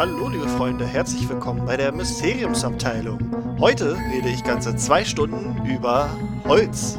Hallo 0.00 0.30
liebe 0.30 0.48
Freunde, 0.48 0.86
herzlich 0.86 1.28
willkommen 1.28 1.66
bei 1.66 1.76
der 1.76 1.92
Mysteriumsabteilung. 1.92 3.58
Heute 3.60 3.98
rede 4.10 4.30
ich 4.30 4.42
ganze 4.42 4.74
zwei 4.74 5.04
Stunden 5.04 5.66
über 5.66 6.08
Holz. 6.44 6.96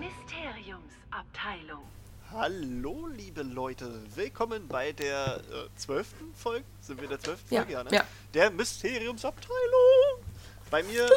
Mysteriumsabteilung. 0.00 1.84
Hallo 2.32 3.06
liebe 3.16 3.44
Leute, 3.44 3.88
willkommen 4.16 4.66
bei 4.66 4.90
der 4.90 5.36
äh, 5.36 5.68
zwölften 5.76 6.34
Folge. 6.34 6.64
Sind 6.80 6.96
wir 6.96 7.04
in 7.04 7.10
der 7.10 7.20
zwölften 7.20 7.54
Ja, 7.54 7.60
Folge? 7.60 7.72
Ja, 7.74 7.84
ne? 7.84 7.90
ja. 7.92 8.04
Der 8.34 8.50
Mysteriumsabteilung. 8.50 10.24
Bei 10.72 10.82
mir 10.82 11.04
ist 11.04 11.12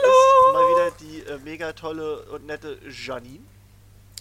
mal 0.54 0.68
wieder 0.70 0.92
die 1.00 1.22
äh, 1.22 1.40
mega 1.44 1.74
tolle 1.74 2.26
und 2.26 2.46
nette 2.46 2.78
Janine 2.88 3.44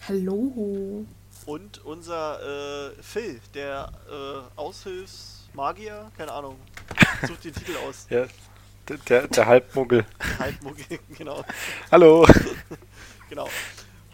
Hallo. 0.09 1.05
und 1.45 1.85
unser 1.85 2.89
äh, 2.89 3.03
Phil, 3.03 3.39
der 3.53 3.93
äh, 4.11 4.39
Aushilfsmagier, 5.59 6.11
keine 6.17 6.33
Ahnung, 6.33 6.57
sucht 7.27 7.45
den 7.45 7.55
Titel 7.55 7.77
aus. 7.78 8.06
Ja, 8.11 8.27
der, 8.89 8.97
der, 8.98 9.28
der 9.28 9.47
Halbmuggel. 9.47 10.06
Halbmuggel, 10.39 10.98
genau. 11.17 11.45
Hallo. 11.91 12.27
Genau. 13.28 13.47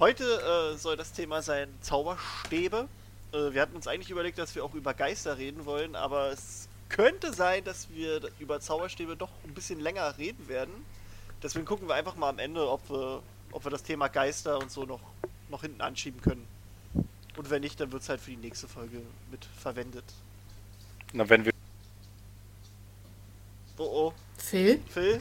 Heute 0.00 0.25
äh, 0.25 0.77
soll 0.77 0.97
das 0.97 1.12
Thema 1.12 1.41
sein 1.41 1.69
Zauberstäbe. 1.83 2.89
Äh, 3.33 3.53
wir 3.53 3.62
hatten 3.62 3.77
uns 3.77 3.87
eigentlich 3.87 4.11
überlegt, 4.11 4.39
dass 4.39 4.56
wir 4.56 4.65
auch 4.65 4.75
über 4.75 4.92
Geister 4.92 5.39
reden 5.39 5.67
wollen, 5.67 5.95
aber 5.95 6.33
es 6.33 6.69
könnte 6.89 7.33
sein, 7.33 7.62
dass 7.62 7.89
wir 7.91 8.22
über 8.41 8.59
Zauberstäbe 8.59 9.15
doch 9.15 9.31
ein 9.45 9.55
bisschen 9.55 9.78
länger 9.78 10.19
reden 10.19 10.48
werden. 10.48 10.72
Deswegen 11.45 11.65
gucken 11.65 11.87
wir 11.87 11.95
einfach 11.95 12.17
mal 12.17 12.28
am 12.28 12.41
Ende, 12.41 12.69
ob 12.69 12.91
wir, 12.91 13.22
ob 13.53 13.62
wir 13.62 13.70
das 13.70 13.84
Thema 13.84 14.09
Geister 14.09 14.59
und 14.59 14.72
so 14.72 14.83
noch, 14.83 14.98
noch 15.48 15.61
hinten 15.61 15.81
anschieben 15.81 16.20
können. 16.20 16.45
Und 17.37 17.50
wenn 17.50 17.62
nicht, 17.62 17.78
dann 17.78 17.92
wird 17.92 18.03
es 18.03 18.09
halt 18.09 18.20
für 18.20 18.33
die 18.33 18.37
nächste 18.37 18.67
Folge 18.67 19.00
mit 19.31 19.45
verwendet. 19.45 20.06
Na, 21.15 21.29
wenn 21.29 21.45
wir. 21.45 21.53
Oh 23.79 23.84
oh, 23.84 24.12
Phil? 24.37 24.81
Phil? 24.89 25.21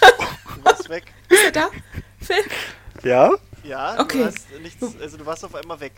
du 0.56 0.64
warst 0.64 0.88
weg. 0.88 1.04
Ist 1.28 1.44
er 1.46 1.52
da? 1.52 1.70
Phil? 2.20 2.36
Ja? 3.02 3.30
Ja, 3.64 4.00
Okay. 4.00 4.18
du 4.18 4.24
hast 4.26 4.46
nichts, 4.62 4.82
also 5.00 5.16
du 5.18 5.26
warst 5.26 5.44
auf 5.44 5.54
einmal 5.56 5.80
weg. 5.80 5.92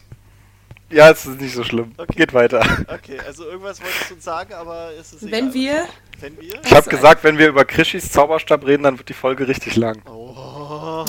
Ja, 0.90 1.10
es 1.10 1.26
ist 1.26 1.40
nicht 1.40 1.54
so 1.54 1.62
schlimm. 1.62 1.92
Okay. 1.96 2.12
Geht 2.16 2.32
weiter. 2.34 2.60
Okay, 2.88 3.18
also 3.26 3.44
irgendwas 3.44 3.82
wolltest 3.82 4.10
du 4.10 4.14
uns 4.14 4.24
sagen, 4.24 4.54
aber 4.54 4.90
es 4.98 5.12
ist 5.12 5.22
egal. 5.22 5.32
Wenn 5.40 5.54
wir. 5.54 5.88
Wenn 6.20 6.40
wir? 6.40 6.60
Ich 6.64 6.72
habe 6.72 6.84
so, 6.84 6.90
gesagt, 6.90 7.22
wenn 7.24 7.36
wir 7.36 7.48
über 7.48 7.64
Krishis 7.64 8.10
Zauberstab 8.12 8.64
reden, 8.66 8.84
dann 8.84 8.96
wird 8.98 9.08
die 9.08 9.14
Folge 9.14 9.46
richtig 9.48 9.76
lang. 9.76 10.00
Oh, 10.06 11.04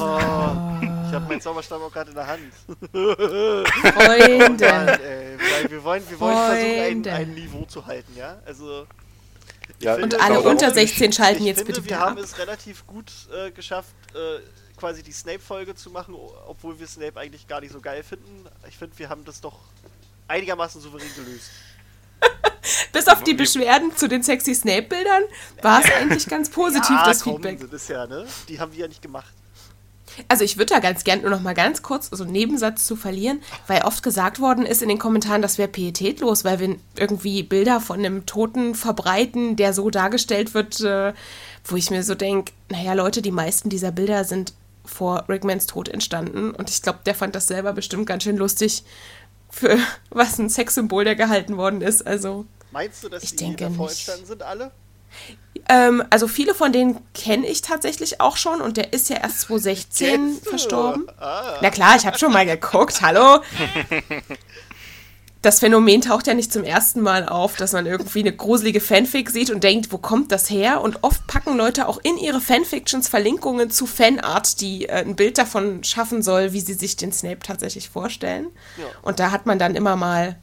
habe 1.15 1.27
meinen 1.27 1.41
Zauberstab 1.41 1.81
auch 1.81 1.91
gerade 1.91 2.09
in 2.09 2.15
der 2.15 2.27
Hand. 2.27 2.41
Freunde. 2.91 4.65
Mann, 4.65 4.87
ey, 4.87 5.37
weil 5.39 5.71
wir 5.71 5.83
wollen, 5.83 6.03
wir 6.09 6.19
wollen 6.19 6.37
versuchen, 6.37 7.07
ein, 7.07 7.07
ein 7.07 7.33
Niveau 7.33 7.65
zu 7.65 7.85
halten, 7.85 8.13
ja? 8.15 8.37
Also. 8.45 8.85
ich 9.79 9.83
Ja, 9.85 9.95
finde- 9.95 10.15
Und 10.17 10.23
alle 10.23 10.39
unter 10.41 10.67
darum- 10.67 10.73
16 10.75 11.11
schalten 11.13 11.41
ich 11.41 11.47
jetzt 11.47 11.57
finde, 11.59 11.71
bitte 11.73 11.83
wir 11.85 11.91
wieder 11.91 11.99
haben 11.99 12.17
ab. 12.17 12.23
es 12.23 12.37
relativ 12.37 12.85
gut 12.87 13.11
äh, 13.35 13.51
geschafft, 13.51 13.93
äh, 14.13 14.39
quasi 14.79 15.03
die 15.03 15.11
Snape-Folge 15.11 15.75
zu 15.75 15.89
machen, 15.89 16.15
obwohl 16.47 16.79
wir 16.79 16.87
Snape 16.87 17.19
eigentlich 17.19 17.47
gar 17.47 17.61
nicht 17.61 17.71
so 17.71 17.79
geil 17.81 18.03
finden. 18.03 18.45
Ich 18.67 18.77
finde, 18.77 18.97
wir 18.99 19.09
haben 19.09 19.23
das 19.25 19.41
doch 19.41 19.57
einigermaßen 20.27 20.81
souverän 20.81 21.07
gelöst. 21.15 21.49
Bis 22.91 23.07
auf 23.07 23.23
die 23.23 23.33
Beschwerden 23.35 23.95
zu 23.95 24.07
den 24.07 24.23
sexy 24.23 24.55
Snape-Bildern 24.55 25.23
war 25.61 25.81
es 25.83 25.91
eigentlich 25.91 26.25
ganz 26.27 26.49
positiv, 26.49 26.95
das 27.05 27.21
komm, 27.21 27.33
Feedback. 27.35 27.59
Das 27.69 27.81
ist 27.83 27.89
ja, 27.89 28.07
ne? 28.07 28.25
Die 28.49 28.59
haben 28.59 28.71
wir 28.71 28.79
ja 28.79 28.87
nicht 28.87 29.01
gemacht. 29.01 29.33
Also 30.27 30.43
ich 30.43 30.57
würde 30.57 30.73
da 30.73 30.79
ganz 30.79 31.03
gern 31.03 31.21
nur 31.21 31.29
noch 31.29 31.41
mal 31.41 31.53
ganz 31.53 31.81
kurz 31.81 32.09
so 32.11 32.23
einen 32.23 32.31
Nebensatz 32.33 32.85
zu 32.85 32.95
verlieren, 32.95 33.41
weil 33.67 33.83
oft 33.83 34.03
gesagt 34.03 34.39
worden 34.39 34.65
ist 34.65 34.81
in 34.81 34.89
den 34.89 34.99
Kommentaren, 34.99 35.41
das 35.41 35.57
wäre 35.57 35.67
pietätlos, 35.67 36.43
weil 36.43 36.59
wir 36.59 36.75
irgendwie 36.97 37.43
Bilder 37.43 37.79
von 37.81 37.99
einem 37.99 38.25
Toten 38.25 38.75
verbreiten, 38.75 39.55
der 39.55 39.73
so 39.73 39.89
dargestellt 39.89 40.53
wird, 40.53 40.79
äh, 40.81 41.13
wo 41.63 41.75
ich 41.75 41.89
mir 41.91 42.03
so 42.03 42.15
denke, 42.15 42.51
naja 42.69 42.93
Leute, 42.93 43.21
die 43.21 43.31
meisten 43.31 43.69
dieser 43.69 43.91
Bilder 43.91 44.23
sind 44.23 44.53
vor 44.85 45.25
Rickmans 45.27 45.65
Tod 45.65 45.89
entstanden 45.89 46.51
und 46.51 46.69
ich 46.69 46.81
glaube, 46.81 46.99
der 47.05 47.15
fand 47.15 47.35
das 47.35 47.47
selber 47.47 47.73
bestimmt 47.73 48.05
ganz 48.05 48.23
schön 48.23 48.37
lustig, 48.37 48.83
für 49.49 49.77
was 50.09 50.37
ein 50.39 50.49
Sexsymbol 50.49 51.03
der 51.03 51.15
gehalten 51.15 51.57
worden 51.57 51.81
ist. 51.81 52.05
Also 52.05 52.45
Meinst 52.71 53.03
du, 53.03 53.09
dass 53.09 53.23
Ich 53.23 53.31
die 53.31 53.37
denke 53.37 53.65
davor 53.65 53.87
nicht. 53.87 53.95
entstanden 53.97 54.25
sind, 54.25 54.43
alle? 54.43 54.71
Ähm, 55.67 56.03
also 56.09 56.27
viele 56.27 56.53
von 56.53 56.71
denen 56.71 56.99
kenne 57.13 57.47
ich 57.47 57.61
tatsächlich 57.61 58.21
auch 58.21 58.37
schon 58.37 58.61
und 58.61 58.77
der 58.77 58.93
ist 58.93 59.09
ja 59.09 59.17
erst 59.17 59.41
2016 59.41 60.09
Kennst 60.09 60.45
du? 60.45 60.49
verstorben. 60.49 61.07
Ah. 61.19 61.57
Na 61.61 61.71
klar, 61.71 61.95
ich 61.95 62.05
habe 62.05 62.19
schon 62.19 62.31
mal 62.31 62.45
geguckt, 62.45 63.01
hallo. 63.01 63.41
Das 65.45 65.59
Phänomen 65.59 66.01
taucht 66.01 66.25
ja 66.25 66.33
nicht 66.33 66.51
zum 66.51 66.63
ersten 66.63 67.01
Mal 67.01 67.29
auf, 67.29 67.55
dass 67.55 67.71
man 67.71 67.85
irgendwie 67.85 68.21
eine 68.21 68.35
gruselige 68.35 68.81
Fanfic 68.81 69.29
sieht 69.29 69.51
und 69.51 69.63
denkt, 69.63 69.91
wo 69.91 69.99
kommt 69.99 70.31
das 70.31 70.49
her? 70.49 70.81
Und 70.81 71.03
oft 71.03 71.27
packen 71.27 71.55
Leute 71.55 71.87
auch 71.87 71.99
in 72.01 72.17
ihre 72.17 72.41
Fanfictions 72.41 73.07
Verlinkungen 73.07 73.69
zu 73.69 73.85
Fanart, 73.85 74.59
die 74.59 74.89
äh, 74.89 75.03
ein 75.03 75.15
Bild 75.15 75.37
davon 75.37 75.83
schaffen 75.83 76.23
soll, 76.23 76.53
wie 76.53 76.61
sie 76.61 76.73
sich 76.73 76.95
den 76.95 77.11
Snape 77.11 77.41
tatsächlich 77.43 77.89
vorstellen. 77.89 78.47
Ja. 78.79 78.85
Und 79.03 79.19
da 79.19 79.29
hat 79.29 79.45
man 79.45 79.59
dann 79.59 79.75
immer 79.75 79.95
mal 79.95 80.39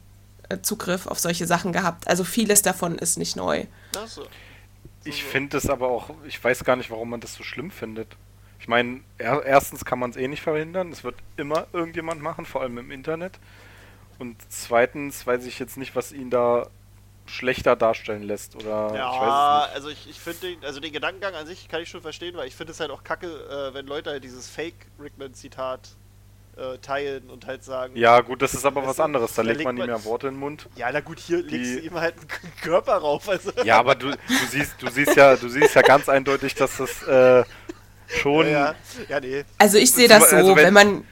äh, 0.47 0.59
Zugriff 0.61 1.05
auf 1.05 1.19
solche 1.19 1.47
Sachen 1.47 1.73
gehabt. 1.73 2.07
Also 2.07 2.23
vieles 2.23 2.61
davon 2.61 2.97
ist 2.97 3.17
nicht 3.17 3.35
neu. 3.35 3.65
Ach 3.97 4.07
so. 4.07 4.21
Ich 5.05 5.23
finde 5.23 5.57
es 5.57 5.69
aber 5.69 5.89
auch, 5.89 6.11
ich 6.25 6.41
weiß 6.41 6.63
gar 6.63 6.75
nicht, 6.75 6.89
warum 6.89 7.09
man 7.09 7.19
das 7.19 7.35
so 7.35 7.43
schlimm 7.43 7.71
findet. 7.71 8.15
Ich 8.59 8.67
meine, 8.67 9.01
er, 9.17 9.43
erstens 9.43 9.83
kann 9.83 9.99
man 9.99 10.11
es 10.11 10.15
eh 10.15 10.27
nicht 10.27 10.41
verhindern. 10.41 10.91
Es 10.91 11.03
wird 11.03 11.15
immer 11.35 11.67
irgendjemand 11.73 12.21
machen, 12.21 12.45
vor 12.45 12.61
allem 12.61 12.77
im 12.77 12.91
Internet. 12.91 13.39
Und 14.19 14.37
zweitens 14.49 15.27
weiß 15.27 15.45
ich 15.45 15.59
jetzt 15.59 15.75
nicht, 15.75 15.95
was 15.95 16.13
ihn 16.13 16.29
da 16.29 16.67
schlechter 17.25 17.75
darstellen 17.75 18.23
lässt. 18.23 18.55
Oder 18.55 18.89
ich 18.91 18.95
Ja, 18.95 19.65
es 19.65 19.75
also 19.75 19.89
ich, 19.89 20.09
ich 20.09 20.19
finde 20.19 20.47
den, 20.47 20.63
also 20.63 20.79
den 20.79 20.93
Gedankengang 20.93 21.35
an 21.35 21.45
sich 21.45 21.67
kann 21.67 21.81
ich 21.81 21.89
schon 21.89 22.01
verstehen, 22.01 22.35
weil 22.35 22.47
ich 22.47 22.55
finde 22.55 22.71
es 22.71 22.79
halt 22.79 22.91
auch 22.91 23.03
kacke, 23.03 23.27
äh, 23.27 23.73
wenn 23.73 23.85
Leute 23.85 24.11
halt 24.11 24.23
dieses 24.23 24.49
Fake-Rickman-Zitat 24.49 25.95
äh, 26.57 26.77
teilen 26.79 27.29
und 27.29 27.45
halt 27.47 27.63
sagen. 27.63 27.95
Ja, 27.95 28.21
gut, 28.21 28.41
das 28.41 28.53
ist 28.53 28.65
aber 28.65 28.85
was 28.85 28.99
anderes. 28.99 29.33
Da 29.33 29.41
legt 29.41 29.63
man 29.63 29.75
ihm 29.77 29.87
ja 29.87 30.03
Worte 30.05 30.27
in 30.27 30.35
den 30.35 30.39
Mund. 30.39 30.69
ja, 30.75 30.89
na 30.91 30.99
gut, 30.99 31.19
hier 31.19 31.37
legst 31.37 31.51
du 31.51 31.79
Die- 31.81 31.87
ihm 31.87 31.95
halt 31.95 32.15
einen 32.17 32.53
Körper 32.61 32.97
rauf, 32.97 33.27
also. 33.29 33.51
Ja, 33.63 33.79
aber 33.79 33.95
du, 33.95 34.11
du 34.11 34.17
siehst, 34.51 34.73
du 34.79 34.89
siehst 34.89 35.15
ja, 35.15 35.35
du 35.35 35.49
siehst 35.49 35.73
ja 35.75 35.81
ganz 35.81 36.09
eindeutig, 36.09 36.53
dass 36.55 36.77
das 36.77 37.03
äh, 37.03 37.43
schon. 38.07 38.47
ja, 38.49 38.75
ja, 39.09 39.19
nee. 39.19 39.43
Also 39.57 39.77
ich 39.77 39.91
sehe 39.91 40.07
das 40.07 40.29
so, 40.29 40.35
Also 40.35 40.55
wenn- 40.55 40.65
wenn, 40.65 40.73
man 40.73 41.03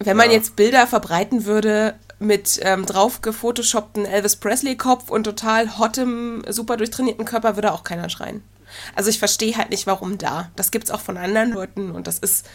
wenn 0.00 0.16
man 0.16 0.30
Ja. 0.30 0.36
jetzt 0.36 0.54
Bilder 0.56 0.86
verbreiten 0.86 1.44
würde 1.44 1.94
mit 2.20 2.60
ähm, 2.62 2.86
drauf 2.86 3.20
gefotoshoppten 3.22 4.04
Elvis 4.04 4.36
Presley 4.36 4.76
Kopf 4.76 5.10
und 5.10 5.24
total 5.24 5.78
hottem, 5.78 6.42
super 6.48 6.76
durchtrainierten 6.76 7.24
Körper, 7.24 7.56
würde 7.56 7.72
auch 7.72 7.84
keiner 7.84 8.08
schreien. 8.08 8.42
Also 8.94 9.08
ich 9.10 9.18
verstehe 9.18 9.56
halt 9.56 9.70
nicht, 9.70 9.86
warum 9.86 10.18
da. 10.18 10.50
Das 10.56 10.70
gibt's 10.70 10.90
auch 10.90 11.00
von 11.00 11.16
anderen 11.16 11.52
Leuten 11.52 11.90
und 11.90 12.06
das 12.06 12.18
ist 12.18 12.46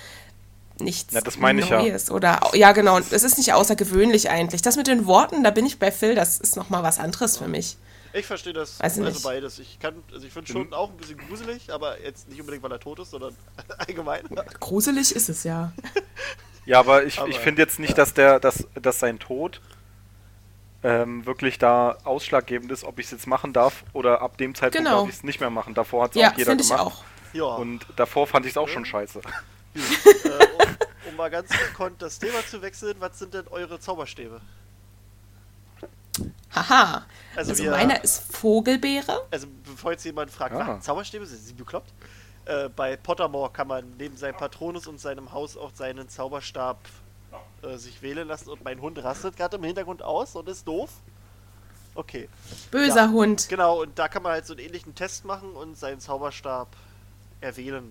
nichts 0.79 1.13
Ja, 1.13 1.21
das 1.21 1.37
meine 1.37 1.61
ich 1.61 1.69
ja. 1.69 1.81
Oder 2.13 2.39
ja 2.53 2.71
genau, 2.71 2.95
und 2.97 3.11
es 3.11 3.23
ist 3.23 3.37
nicht 3.37 3.53
außergewöhnlich 3.53 4.29
eigentlich. 4.29 4.61
Das 4.61 4.75
mit 4.77 4.87
den 4.87 5.05
Worten, 5.05 5.43
da 5.43 5.51
bin 5.51 5.65
ich 5.65 5.79
bei 5.79 5.91
Phil, 5.91 6.15
das 6.15 6.39
ist 6.39 6.55
noch 6.55 6.69
mal 6.69 6.83
was 6.83 6.99
anderes 6.99 7.37
für 7.37 7.47
mich. 7.47 7.77
Ich 8.15 8.27
verstehe 8.27 8.53
das, 8.53 8.79
Weiß 8.79 8.97
ich 8.97 9.03
also 9.03 9.15
nicht. 9.15 9.23
beides. 9.23 9.57
Ich 9.57 9.79
kann, 9.79 9.95
also 10.13 10.25
ich 10.27 10.31
finde 10.33 10.51
schon 10.51 10.67
Mhm. 10.67 10.73
auch 10.73 10.91
ein 10.91 10.97
bisschen 10.97 11.17
gruselig, 11.17 11.71
aber 11.73 11.99
jetzt 12.01 12.29
nicht 12.29 12.39
unbedingt, 12.39 12.63
weil 12.63 12.71
er 12.71 12.79
tot 12.79 12.99
ist, 12.99 13.09
sondern 13.11 13.35
allgemein. 13.79 14.21
Gruselig 14.59 15.15
ist 15.15 15.29
es 15.29 15.43
ja. 15.43 15.71
Ja, 16.65 16.79
aber 16.79 17.03
ich, 17.03 17.19
Aber, 17.19 17.27
ich 17.27 17.39
finde 17.39 17.61
jetzt 17.61 17.77
nicht, 17.79 17.97
dass 17.97 18.13
der, 18.13 18.39
dass, 18.39 18.65
dass 18.81 18.99
sein 18.99 19.19
Tod 19.19 19.59
ähm, 20.83 21.25
wirklich 21.25 21.57
da 21.59 21.97
ausschlaggebend 22.03 22.71
ist, 22.71 22.83
ob 22.83 22.99
ich 22.99 23.05
es 23.07 23.11
jetzt 23.11 23.27
machen 23.27 23.51
darf 23.53 23.83
oder 23.93 24.21
ab 24.21 24.37
dem 24.37 24.53
Zeitpunkt 24.55 24.85
Genau. 24.87 25.01
darf 25.01 25.09
ich 25.09 25.15
es 25.15 25.23
nicht 25.23 25.39
mehr 25.39 25.49
machen. 25.49 25.73
Davor 25.73 26.03
hat 26.05 26.11
es 26.15 26.21
Ja, 26.21 26.31
auch 26.31 26.37
jeder 26.37 26.51
finde 26.51 26.63
ich 26.63 26.69
gemacht. 26.69 26.85
auch. 26.85 27.03
Ja, 27.33 27.43
Und 27.45 27.85
davor 27.95 28.27
fand 28.27 28.45
ich 28.45 28.51
es 28.53 28.57
auch 28.57 28.67
schon 28.67 28.85
scheiße. 28.85 29.21
Äh, 29.75 30.29
um, 30.63 31.09
um 31.09 31.15
mal 31.15 31.29
ganz 31.29 31.49
gekonnt 31.49 32.01
das 32.01 32.19
Thema 32.19 32.45
zu 32.47 32.61
wechseln, 32.61 32.95
was 32.99 33.17
sind 33.19 33.33
denn 33.33 33.47
eure 33.49 33.79
Zauberstäbe? 33.79 34.41
Haha. 36.53 37.05
Also 37.35 37.51
Also, 37.51 37.63
wir- 37.63 37.71
meiner 37.71 38.03
ist 38.03 38.31
Vogelbeere. 38.35 39.25
Also 39.31 39.47
bevor 39.63 39.91
jetzt 39.91 40.03
jemand 40.05 40.29
fragt, 40.31 40.53
Ah. 40.55 40.75
was, 40.77 40.85
Zauberstäbe, 40.85 41.25
sind 41.25 41.39
sie 41.41 41.53
bekloppt? 41.53 41.91
Äh, 42.45 42.69
bei 42.69 42.95
Pottermore 42.97 43.51
kann 43.51 43.67
man 43.67 43.85
neben 43.97 44.15
seinem 44.17 44.37
Patronus 44.37 44.85
und 44.85 44.99
seinem 44.99 45.31
Haus 45.31 45.57
auch 45.57 45.71
seinen 45.73 46.09
Zauberstab 46.09 46.77
äh, 47.63 47.77
sich 47.77 48.01
wählen 48.01 48.27
lassen 48.27 48.49
und 48.49 48.63
mein 48.63 48.81
Hund 48.81 49.01
rastet 49.03 49.37
gerade 49.37 49.55
im 49.57 49.63
Hintergrund 49.63 50.03
aus 50.03 50.35
und 50.35 50.47
ist 50.49 50.67
doof. 50.67 50.89
Okay, 51.95 52.27
Böser 52.71 53.05
Ja. 53.05 53.09
Hund. 53.11 53.47
genau, 53.49 53.81
und 53.81 53.97
da 53.97 54.07
kann 54.07 54.21
man 54.23 54.33
halt 54.33 54.45
so 54.45 54.53
einen 54.53 54.63
ähnlichen 54.65 54.93
Test 54.93 55.25
machen 55.25 55.51
und 55.53 55.77
seinen 55.77 55.99
Zauberstab 55.99 56.67
erwählen. 57.39 57.89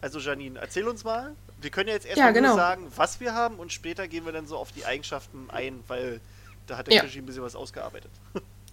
Also 0.00 0.18
Janine, 0.18 0.58
erzähl 0.58 0.86
uns 0.88 1.04
mal. 1.04 1.34
Wir 1.60 1.70
können 1.70 1.88
ja 1.88 1.94
jetzt 1.94 2.06
erstmal 2.06 2.28
Ja, 2.28 2.32
genau. 2.32 2.48
nur 2.48 2.56
sagen, 2.56 2.90
was 2.96 3.20
wir 3.20 3.34
haben 3.34 3.56
und 3.56 3.72
später 3.72 4.08
gehen 4.08 4.24
wir 4.24 4.32
dann 4.32 4.46
so 4.46 4.56
auf 4.56 4.72
die 4.72 4.84
Eigenschaften 4.86 5.48
ein, 5.50 5.82
weil 5.88 6.20
da 6.66 6.78
hat 6.78 6.86
der 6.86 6.94
Ja. 6.94 7.00
Krischi 7.02 7.18
ein 7.18 7.26
bisschen 7.26 7.42
was 7.42 7.54
ausgearbeitet. 7.54 8.10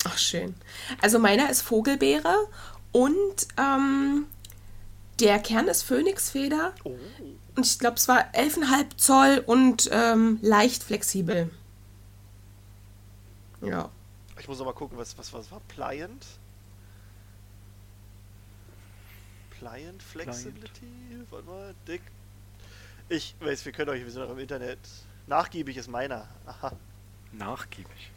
Ach, 0.06 0.18
schön. 0.18 0.56
Also 1.02 1.20
meiner 1.20 1.50
ist 1.50 1.62
Vogelbeere 1.64 2.34
und 2.94 3.48
ähm, 3.58 4.26
der 5.20 5.40
Kern 5.40 5.68
ist 5.68 5.84
Phönixfeder. 5.84 6.74
Oh. 6.84 6.96
Und 7.56 7.66
ich 7.66 7.78
glaube, 7.80 7.98
es 7.98 8.08
war 8.08 8.20
11,5 8.34 8.98
Zoll 8.98 9.44
und 9.46 9.90
ähm, 9.92 10.38
leicht 10.42 10.84
flexibel. 10.84 11.50
Ja. 13.62 13.90
Ich 14.40 14.48
muss 14.48 14.60
noch 14.60 14.66
mal 14.66 14.74
gucken, 14.74 14.98
was, 14.98 15.18
was, 15.18 15.34
was 15.34 15.52
war 15.52 15.60
Pliant? 15.68 16.26
Pliant 19.59 20.04
Flexibility? 20.04 20.88
Warte 21.30 21.45
mal, 21.48 21.75
dick. 21.88 22.01
Ich 23.09 23.36
weiß, 23.39 23.65
wir 23.65 23.71
können 23.71 23.89
euch, 23.89 24.04
wir 24.04 24.12
sind 24.12 24.21
noch 24.21 24.31
im 24.31 24.39
Internet. 24.39 24.80
Nachgiebig 25.27 25.77
ist 25.77 25.89
meiner. 25.89 26.27
Aha. 26.45 26.74
Nachgiebig. 27.31 28.12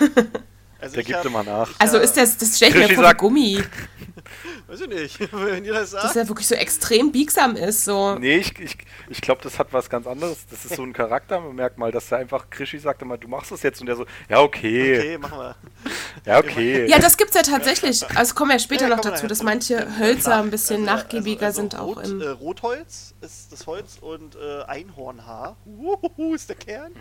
Also 0.84 0.94
Der 0.94 1.00
ich 1.00 1.06
gibt 1.06 1.18
hab- 1.18 1.24
immer 1.26 1.42
nach. 1.42 1.70
ich 1.70 1.80
Also 1.80 1.98
ist 1.98 2.16
das, 2.16 2.36
das 2.36 2.56
stellt 2.56 2.74
mir 2.74 2.82
Krischi 2.86 2.94
vor 2.96 3.14
Gummi, 3.14 3.62
Weiß 4.66 4.80
ich 4.80 4.88
nicht, 4.88 5.18
wenn 5.32 5.64
ihr 5.64 5.72
das 5.74 5.90
dass 5.90 6.02
sagt. 6.02 6.16
er 6.16 6.28
wirklich 6.28 6.46
so 6.48 6.54
extrem 6.54 7.12
biegsam 7.12 7.56
ist. 7.56 7.84
So. 7.84 8.16
Nee, 8.18 8.38
ich, 8.38 8.58
ich, 8.58 8.76
ich 9.10 9.20
glaube, 9.20 9.42
das 9.42 9.58
hat 9.58 9.68
was 9.72 9.88
ganz 9.90 10.06
anderes. 10.06 10.46
Das 10.50 10.64
ist 10.64 10.76
so 10.76 10.82
ein 10.82 10.92
Charaktermerkmal, 10.94 11.92
dass 11.92 12.10
er 12.10 12.18
einfach, 12.18 12.48
Krischi 12.50 12.78
sagt 12.78 13.02
immer, 13.02 13.18
du 13.18 13.28
machst 13.28 13.52
es 13.52 13.62
jetzt 13.62 13.80
und 13.80 13.86
der 13.86 13.96
so, 13.96 14.06
ja, 14.28 14.40
okay, 14.40 14.98
Okay, 14.98 15.18
machen 15.18 15.38
wir. 15.38 15.56
ja, 16.26 16.38
okay. 16.38 16.86
Ja, 16.88 16.98
das 16.98 17.16
gibt's 17.16 17.34
ja 17.34 17.42
tatsächlich. 17.42 18.04
Also 18.16 18.34
kommen 18.34 18.50
wir 18.50 18.54
ja 18.56 18.60
später 18.60 18.88
Ja, 18.88 18.96
noch 18.96 19.00
dazu, 19.02 19.26
dass 19.26 19.42
manche 19.42 19.86
Hölzer 19.98 20.36
ein 20.42 20.50
bisschen 20.50 20.88
Also, 20.88 21.02
nachgiebiger 21.02 21.46
also, 21.46 21.60
sind 21.60 21.74
also 21.74 21.86
auch 21.92 21.96
Rot, 21.98 22.04
im. 22.06 22.20
Äh, 22.22 22.28
Rotholz 22.28 23.14
ist 23.20 23.52
das 23.52 23.66
Holz 23.66 23.98
und 24.00 24.36
äh, 24.36 24.62
Einhornhaar. 24.64 25.56
Uhuhu, 25.66 26.34
ist 26.34 26.48
der 26.48 26.56
Kern. 26.56 26.92
Mhm. 26.92 26.98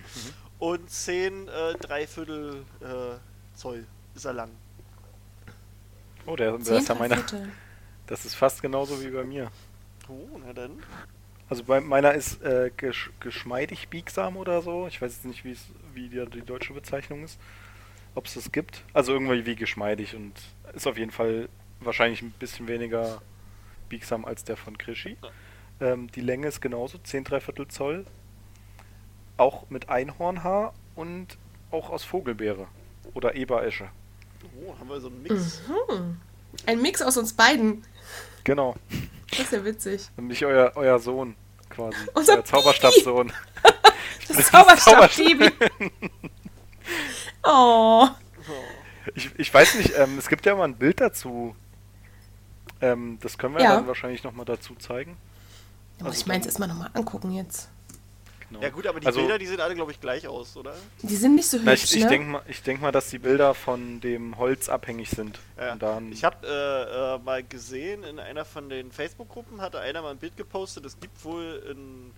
Und 0.60 0.90
10 0.90 1.48
äh, 1.48 1.74
Dreiviertel 1.80 2.64
äh, 2.82 2.86
Zoll 3.56 3.86
ist 4.16 4.26
er 4.26 4.34
lang. 4.34 4.50
Oh, 6.26 6.36
der, 6.36 6.54
das 6.54 6.64
Zehn, 6.64 6.78
ist 6.78 6.90
ja 6.90 6.96
meine, 6.96 7.16
Dreiviertel. 7.16 7.52
das 8.08 8.26
ist 8.26 8.36
fast 8.36 8.62
genauso 8.62 9.02
wie 9.04 9.10
bei 9.10 9.24
mir. 9.24 9.52
Oh, 10.08 10.40
na 10.46 10.54
dann. 10.54 10.82
Also 11.50 11.64
bei 11.64 11.82
meiner 11.82 12.14
ist 12.14 12.42
äh, 12.42 12.72
gesch 12.76 13.12
geschmeidig 13.20 13.90
biegsam 13.90 14.38
oder 14.38 14.62
so. 14.62 14.88
Ich 14.88 15.02
weiß 15.02 15.14
jetzt 15.14 15.26
nicht, 15.26 15.44
wie 15.44 15.52
es 15.52 15.66
wie 15.94 16.10
die, 16.10 16.26
die 16.26 16.42
deutsche 16.42 16.74
Bezeichnung 16.74 17.24
ist. 17.24 17.40
Ob 18.16 18.26
es 18.26 18.36
das 18.36 18.52
gibt. 18.52 18.84
Also 18.94 19.14
irgendwie 19.14 19.46
wie 19.46 19.56
geschmeidig 19.56 20.16
und 20.16 20.34
ist 20.74 20.88
auf 20.88 20.98
jeden 20.98 21.12
Fall 21.12 21.50
wahrscheinlich 21.80 22.22
ein 22.22 22.32
bisschen 22.32 22.68
weniger 22.68 23.22
biegsam 23.90 24.26
als 24.26 24.44
der 24.44 24.56
von 24.56 24.78
Krischi. 24.78 25.18
Ähm, 25.82 26.10
die 26.12 26.22
Länge 26.22 26.48
ist 26.48 26.62
genauso, 26.62 26.98
10 26.98 27.26
Dreiviertel 27.26 27.68
Zoll. 27.68 28.06
Auch 29.36 29.70
mit 29.70 29.90
Einhornhaar 29.90 30.74
und 30.96 31.38
auch 31.72 31.90
aus 31.90 32.04
Vogelbeere 32.04 32.68
oder 33.14 33.36
Eberesche. 33.36 33.90
Oh, 34.66 34.78
haben 34.80 34.90
wir 34.90 35.00
so 35.02 35.08
einen 35.08 35.22
Mix. 35.24 35.62
Mhm. 35.68 36.18
Ein 36.66 36.82
Mix 36.82 37.02
aus 37.02 37.18
uns 37.18 37.34
beiden. 37.34 37.84
Genau. 38.44 38.76
Das 39.32 39.40
ist 39.40 39.52
ja 39.54 39.66
witzig. 39.66 40.10
Und 40.18 40.28
nicht 40.28 40.44
euer, 40.46 40.72
euer 40.76 41.00
Sohn 41.00 41.36
quasi. 41.70 41.98
Unser 42.14 42.36
euer 42.36 42.46
Zauberstabsohn. 42.46 43.32
Das 44.28 44.48
Zauberstab-Baby. 44.48 45.52
Oh. 47.44 48.08
Ich, 49.16 49.30
ich 49.38 49.54
weiß 49.54 49.76
nicht, 49.76 49.94
ähm, 49.98 50.18
es 50.18 50.28
gibt 50.30 50.46
ja 50.46 50.56
mal 50.56 50.64
ein 50.66 50.76
Bild 50.78 51.02
dazu. 51.02 51.56
Ähm, 52.82 53.18
das 53.22 53.38
können 53.38 53.56
wir 53.56 53.62
Ja. 53.64 53.76
dann 53.76 53.88
wahrscheinlich 53.88 54.24
nochmal 54.24 54.46
dazu 54.46 54.76
zeigen. 54.76 55.18
Da 56.00 56.06
muss 56.06 56.18
ich 56.18 56.26
meins 56.26 56.46
erstmal 56.46 56.68
nochmal 56.70 56.90
angucken 56.94 57.32
jetzt. 57.32 57.70
Genau. 58.54 58.64
Ja 58.64 58.70
gut, 58.70 58.86
aber 58.86 59.00
die 59.00 59.08
also, 59.08 59.20
Bilder, 59.20 59.40
die 59.40 59.48
sehen 59.48 59.60
alle, 59.60 59.74
glaube 59.74 59.92
ich, 59.92 60.00
gleich 60.00 60.28
aus, 60.28 60.56
oder? 60.56 60.76
Die 61.02 61.16
sind 61.16 61.36
nicht 61.36 61.50
so 61.50 61.58
na, 61.64 61.72
hübsch, 61.72 61.86
ich, 61.86 61.96
ich 61.96 62.04
ne? 62.04 62.10
denke 62.10 62.30
mal, 62.30 62.42
ich 62.48 62.62
denk 62.62 62.82
mal, 62.82 62.92
dass 62.92 63.10
die 63.10 63.18
Bilder 63.18 63.56
von 63.56 64.00
dem 64.00 64.38
Holz 64.38 64.70
abhängig 64.70 65.10
sind. 65.10 65.40
Ja. 65.58 65.74
Und 65.74 65.82
dann, 65.82 66.12
Ich 66.12 66.24
habe 66.24 66.46
äh, 66.46 67.16
äh, 67.16 67.20
mal 67.20 67.44
gesehen, 67.44 68.04
in 68.04 68.20
einer 68.20 68.46
von 68.46 68.70
den 68.70 68.92
Facebook-Gruppen 68.92 69.60
hatte 69.60 69.80
einer 69.80 70.04
mal 70.04 70.12
ein 70.12 70.18
Bild 70.18 70.38
gepostet. 70.38 70.86
Es 70.86 71.00
gibt 71.00 71.26
wohl 71.26 71.64
in 71.72 72.12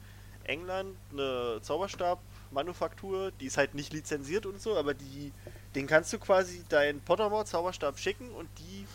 England 0.43 0.97
eine 1.13 1.59
Zauberstab-Manufaktur, 1.61 3.31
die 3.39 3.45
ist 3.45 3.57
halt 3.57 3.73
nicht 3.73 3.93
lizenziert 3.93 4.45
und 4.45 4.61
so, 4.61 4.75
aber 4.75 4.93
die, 4.93 5.31
den 5.73 5.87
kannst 5.87 6.11
du 6.11 6.19
quasi 6.19 6.63
deinen 6.67 6.99
Pottermore-Zauberstab 6.99 7.97
schicken 7.97 8.29
und 8.31 8.49
die 8.59 8.85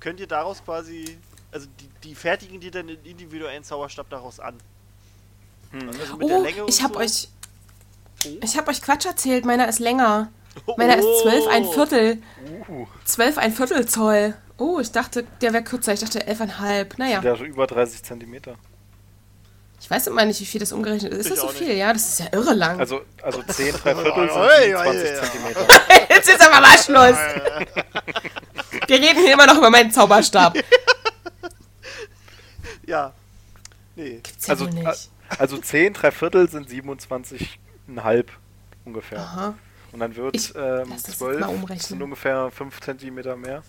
könnt 0.00 0.18
ihr 0.18 0.26
daraus 0.26 0.64
quasi, 0.64 1.18
also 1.52 1.68
die, 1.78 2.08
die 2.08 2.14
fertigen 2.14 2.58
dir 2.58 2.70
dann 2.70 2.88
einen 2.88 3.04
individuellen 3.04 3.64
Zauberstab 3.64 4.08
daraus 4.08 4.40
an. 4.40 4.56
Hm. 5.80 5.88
Also 5.88 6.16
Oh, 6.20 6.26
und 6.38 6.68
ich 6.68 6.82
habe 6.82 6.94
so. 6.94 7.00
euch, 7.00 7.28
Oh. 8.24 8.28
ich 8.42 8.56
habe 8.56 8.70
euch 8.70 8.82
Quatsch 8.82 9.06
erzählt. 9.06 9.44
Meiner 9.44 9.68
ist 9.68 9.78
länger. 9.78 10.30
Meiner 10.76 10.96
ist 10.96 11.06
zwölf 11.22 11.46
ein 11.48 11.64
Viertel. 11.66 12.22
uh, 12.68 12.86
Zwölf 13.04 13.36
ein 13.38 13.52
Viertel 13.52 13.86
Zoll. 13.86 14.34
Oh, 14.58 14.80
ich 14.80 14.90
dachte, 14.90 15.24
der 15.42 15.52
wäre 15.52 15.62
kürzer. 15.62 15.92
Ich 15.92 16.00
dachte 16.00 16.26
elfeinhalb. 16.26 16.96
Naja, 16.98 17.20
der 17.20 17.34
ist 17.34 17.42
über 17.42 17.66
30 17.66 18.02
Zentimeter. 18.02 18.54
ich 19.78 19.90
weiß 19.90 20.06
immer 20.06 20.24
nicht, 20.24 20.40
wie 20.40 20.46
viel 20.46 20.60
das 20.60 20.72
umgerechnet 20.72 21.12
ist. 21.12 21.26
Ist 21.26 21.32
das 21.32 21.40
so 21.40 21.48
viel? 21.48 21.68
nicht. 21.68 21.76
Ja, 21.76 21.92
das 21.92 22.08
ist 22.08 22.20
ja 22.20 22.26
irre 22.32 22.54
lang. 22.54 22.80
Also, 22.80 23.02
also 23.22 23.42
10, 23.48 23.74
3 23.74 23.94
Viertel 23.94 24.30
sind 24.30 24.38
Oi, 24.38 24.74
oi, 24.76 24.76
27 24.76 24.86
oi, 24.86 24.88
oi. 24.88 25.20
Zentimeter. 25.20 25.66
Jetzt 26.08 26.28
ist 26.30 26.40
aber 26.40 26.60
mal 26.62 26.78
Schluss. 26.78 27.18
Wir 28.88 28.96
reden 28.98 29.20
hier 29.22 29.34
immer 29.34 29.46
noch 29.46 29.58
über 29.58 29.68
meinen 29.70 29.90
Zauberstab. 29.90 30.56
Ja. 32.86 33.12
Nee. 33.94 34.20
Gibt's 34.22 34.46
ja 34.46 34.52
Also, 34.54 34.66
wohl 34.66 34.78
äh, 34.78 34.84
nicht. 34.84 35.10
Also 35.38 35.58
10, 35.58 35.92
3 35.94 36.10
Viertel 36.10 36.48
sind 36.48 36.68
27,5 36.68 38.24
ungefähr. 38.84 39.18
Aha. 39.20 39.54
Und 39.92 40.00
dann 40.00 40.14
wird 40.16 40.34
Ich 40.36 40.54
ähm, 40.54 40.86
lass 40.90 41.02
das 41.02 41.06
jetzt 41.06 41.18
12 41.18 41.40
mal 41.40 41.46
umrechnen. 41.48 41.80
sind 41.80 42.02
ungefähr 42.02 42.50
5 42.50 42.80
Zentimeter 42.80 43.36
mehr. 43.36 43.62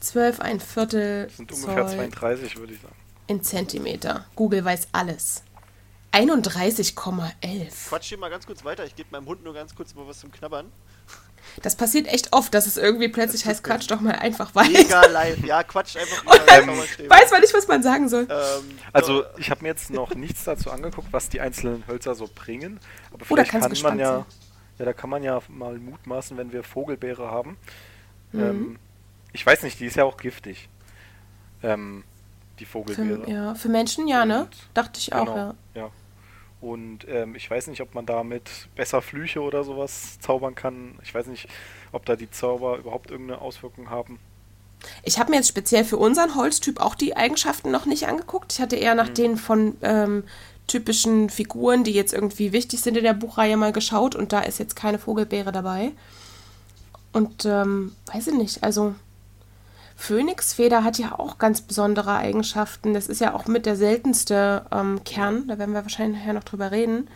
Zwölf 0.00 0.40
ein 0.40 0.60
Viertel 0.60 1.26
Das 1.26 1.36
sind 1.36 1.52
ungefähr 1.52 1.86
Zoll 1.86 1.96
32, 1.96 2.56
würde 2.58 2.74
ich 2.74 2.80
sagen. 2.80 2.94
in 3.28 3.42
Zentimeter. 3.42 4.26
Google 4.34 4.64
weiß 4.64 4.88
alles. 4.92 5.42
31,11. 6.12 7.88
Quatsch 7.88 8.08
hier 8.08 8.18
mal 8.18 8.28
ganz 8.30 8.46
kurz 8.46 8.64
weiter. 8.64 8.84
Ich 8.84 8.94
gebe 8.96 9.08
meinem 9.12 9.26
Hund 9.26 9.42
nur 9.44 9.54
ganz 9.54 9.74
kurz 9.74 9.94
mal 9.94 10.06
was 10.06 10.20
zum 10.20 10.30
Knabbern. 10.30 10.70
Das 11.62 11.76
passiert 11.76 12.06
echt 12.06 12.32
oft, 12.32 12.52
dass 12.54 12.66
es 12.66 12.76
irgendwie 12.76 13.08
plötzlich 13.08 13.44
heißt, 13.46 13.62
Quatsch 13.64 13.90
doch 13.90 14.00
mal 14.00 14.12
einfach 14.14 14.54
weiter. 14.54 14.70
Mega 14.70 15.06
live. 15.06 15.44
Ja, 15.44 15.62
Quatsch 15.62 15.96
einfach 15.96 16.24
dann 16.46 16.66
Zauberstäbe. 16.66 17.10
Weiß 17.10 17.30
man 17.30 17.40
nicht, 17.40 17.54
was 17.54 17.68
man 17.68 17.82
sagen 17.82 18.08
soll. 18.08 18.26
Ähm, 18.30 18.78
Also 18.92 19.18
so, 19.22 19.24
ich 19.38 19.50
habe 19.50 19.62
mir 19.62 19.68
jetzt 19.68 19.90
noch 19.90 20.14
nichts 20.14 20.44
dazu 20.44 20.70
angeguckt, 20.70 21.08
was 21.12 21.28
die 21.28 21.40
einzelnen 21.40 21.86
Hölzer 21.86 22.14
so 22.14 22.28
bringen. 22.34 22.80
Aber 23.12 23.24
Oh, 23.28 23.34
da 23.36 23.44
vielleicht 23.44 23.48
du 23.48 23.52
kann 23.52 23.60
man 23.60 23.70
gespannt 23.70 24.00
ja, 24.00 24.14
sein. 24.16 24.24
ja, 24.78 24.84
da 24.86 24.92
kann 24.92 25.10
man 25.10 25.22
ja 25.22 25.40
mal 25.48 25.78
mutmaßen, 25.78 26.36
wenn 26.36 26.52
wir 26.52 26.62
Vogelbeere 26.64 27.30
haben. 27.30 27.56
Mhm. 28.32 28.40
Ähm, 28.40 28.78
ich 29.32 29.44
weiß 29.44 29.62
nicht, 29.62 29.78
die 29.80 29.86
ist 29.86 29.96
ja 29.96 30.04
auch 30.04 30.16
giftig. 30.16 30.68
Ähm, 31.62 32.04
die 32.58 32.64
Für, 32.64 32.72
Vogelbeere. 32.72 33.30
ja, 33.30 33.54
für 33.54 33.68
Menschen 33.68 34.08
ja, 34.08 34.24
ne? 34.24 34.42
Und- 34.44 34.56
Dachte 34.74 34.98
ich 35.00 35.12
auch, 35.12 35.24
Genau, 35.24 35.36
ja. 35.36 35.54
ja. 35.74 35.90
Und 36.62 37.06
ähm, 37.08 37.34
ich 37.34 37.50
weiß 37.50 37.66
nicht, 37.66 37.80
ob 37.82 37.94
man 37.94 38.06
damit 38.06 38.68
besser 38.76 39.02
Flüche 39.02 39.40
oder 39.40 39.64
sowas 39.64 40.18
zaubern 40.20 40.54
kann. 40.54 40.94
Ich 41.02 41.12
weiß 41.12 41.26
nicht, 41.26 41.48
ob 41.90 42.06
da 42.06 42.14
die 42.16 42.30
Zauber 42.30 42.78
überhaupt 42.78 43.10
irgendeine 43.10 43.40
Auswirkung 43.42 43.90
haben. 43.90 44.20
Ich 45.02 45.18
habe 45.18 45.30
mir 45.30 45.36
jetzt 45.38 45.48
speziell 45.48 45.84
für 45.84 45.96
unseren 45.96 46.36
Holztyp 46.36 46.80
auch 46.80 46.94
die 46.94 47.16
Eigenschaften 47.16 47.70
noch 47.72 47.84
nicht 47.84 48.06
angeguckt. 48.06 48.52
Ich 48.52 48.60
hatte 48.60 48.76
eher 48.76 48.92
Mhm. 48.94 48.96
nach 48.96 49.08
den 49.08 49.36
von 49.36 49.76
ähm, 49.82 50.22
typischen 50.68 51.30
Figuren, 51.30 51.82
die 51.82 51.92
jetzt 51.92 52.14
irgendwie 52.14 52.52
wichtig 52.52 52.80
sind 52.80 52.96
in 52.96 53.02
der 53.04 53.14
Buchreihe, 53.14 53.56
mal 53.56 53.72
geschaut 53.72 54.14
und 54.14 54.32
da 54.32 54.40
ist 54.40 54.58
jetzt 54.60 54.76
keine 54.76 55.00
Vogelbeere 55.00 55.50
dabei. 55.50 55.90
Und 57.12 57.44
ähm, 57.44 57.92
weiß 58.12 58.28
ich 58.28 58.34
nicht, 58.34 58.62
also 58.62 58.94
Phönixfeder 60.02 60.82
hat 60.82 60.98
ja 60.98 61.16
auch 61.16 61.38
ganz 61.38 61.60
besondere 61.60 62.16
Eigenschaften. 62.16 62.92
Das 62.92 63.06
ist 63.06 63.20
ja 63.20 63.34
auch 63.34 63.46
mit 63.46 63.66
der 63.66 63.76
seltenste 63.76 64.66
ähm, 64.72 65.04
Kern. 65.04 65.46
Da 65.46 65.60
werden 65.60 65.74
wir 65.74 65.82
wahrscheinlich 65.84 66.18
nachher 66.18 66.32
noch 66.32 66.42
drüber 66.42 66.72
reden. 66.72 67.08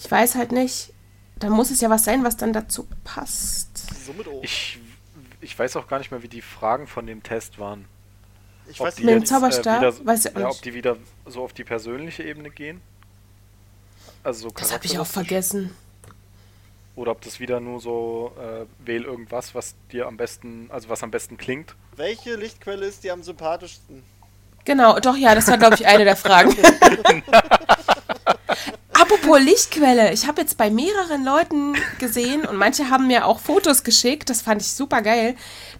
Ich 0.00 0.10
weiß 0.10 0.36
halt 0.36 0.52
nicht. 0.52 0.94
Da 1.36 1.50
muss 1.50 1.70
es 1.70 1.82
ja 1.82 1.90
was 1.90 2.04
sein, 2.04 2.24
was 2.24 2.38
dann 2.38 2.54
dazu 2.54 2.88
passt. 3.04 3.68
somit 4.06 4.26
auch. 4.26 4.42
Ich, 4.42 4.78
ich 5.42 5.58
weiß 5.58 5.76
auch 5.76 5.86
gar 5.86 5.98
nicht 5.98 6.10
mehr, 6.10 6.22
wie 6.22 6.28
die 6.28 6.40
Fragen 6.40 6.86
von 6.86 7.06
dem 7.06 7.22
Test 7.22 7.58
waren. 7.58 7.84
Ich 8.68 8.80
Ob 8.80 8.86
weiß 8.86 8.94
die 8.94 9.04
Mit 9.04 9.14
dem 9.14 9.26
Zauberstab? 9.26 9.80
wieder, 9.82 10.06
Weiß 10.06 10.24
ich 10.24 10.34
ja, 10.34 10.48
ob 10.48 10.62
die 10.62 10.72
wieder 10.72 10.96
so 11.26 11.42
auf 11.44 11.52
die 11.52 11.64
persönliche 11.64 12.22
Ebene 12.22 12.48
gehen. 12.48 12.80
Also 14.22 14.48
so 14.48 14.54
Das 14.56 14.72
habe 14.72 14.86
ich 14.86 14.98
auch 14.98 15.06
vergessen. 15.06 15.74
Oder 16.94 17.12
ob 17.12 17.22
das 17.22 17.40
wieder 17.40 17.58
nur 17.60 17.80
so 17.80 18.32
äh, 18.38 18.66
wähl 18.84 19.04
irgendwas, 19.04 19.54
was 19.54 19.74
dir 19.90 20.06
am 20.06 20.16
besten, 20.18 20.68
also 20.70 20.90
was 20.90 21.02
am 21.02 21.10
besten 21.10 21.38
klingt. 21.38 21.74
Welche 21.96 22.36
Lichtquelle 22.36 22.84
ist 22.86 23.02
die 23.02 23.10
am 23.10 23.22
sympathischsten? 23.22 24.02
Genau, 24.64 25.00
doch, 25.00 25.16
ja, 25.16 25.34
das 25.34 25.48
war, 25.48 25.58
glaube 25.58 25.74
ich, 25.74 25.86
eine 25.86 26.04
der 26.04 26.16
Fragen. 26.16 26.54
Apropos 28.92 29.40
Lichtquelle, 29.40 30.12
ich 30.12 30.26
habe 30.28 30.42
jetzt 30.42 30.56
bei 30.56 30.70
mehreren 30.70 31.24
Leuten 31.24 31.74
gesehen 31.98 32.46
und 32.46 32.56
manche 32.56 32.88
haben 32.90 33.08
mir 33.08 33.26
auch 33.26 33.40
Fotos 33.40 33.82
geschickt, 33.82 34.30
das 34.30 34.42
fand 34.42 34.62
ich 34.62 34.72
super 34.72 35.02
geil, 35.02 35.34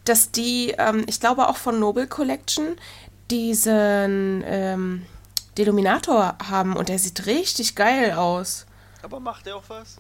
dass 0.04 0.33
die, 0.33 0.75
ähm, 0.78 1.04
ich 1.07 1.21
glaube 1.21 1.49
auch 1.49 1.57
von 1.57 1.78
Noble 1.78 2.09
Collection, 2.09 2.76
diesen 3.31 4.42
ähm, 4.47 5.07
Deluminator 5.57 6.37
haben 6.50 6.75
und 6.76 6.88
der 6.88 6.99
sieht 6.99 7.26
richtig 7.26 7.76
geil 7.76 8.12
aus. 8.12 8.66
Aber 9.02 9.21
macht 9.21 9.47
der 9.47 9.57
auch 9.57 9.64
was? 9.69 9.99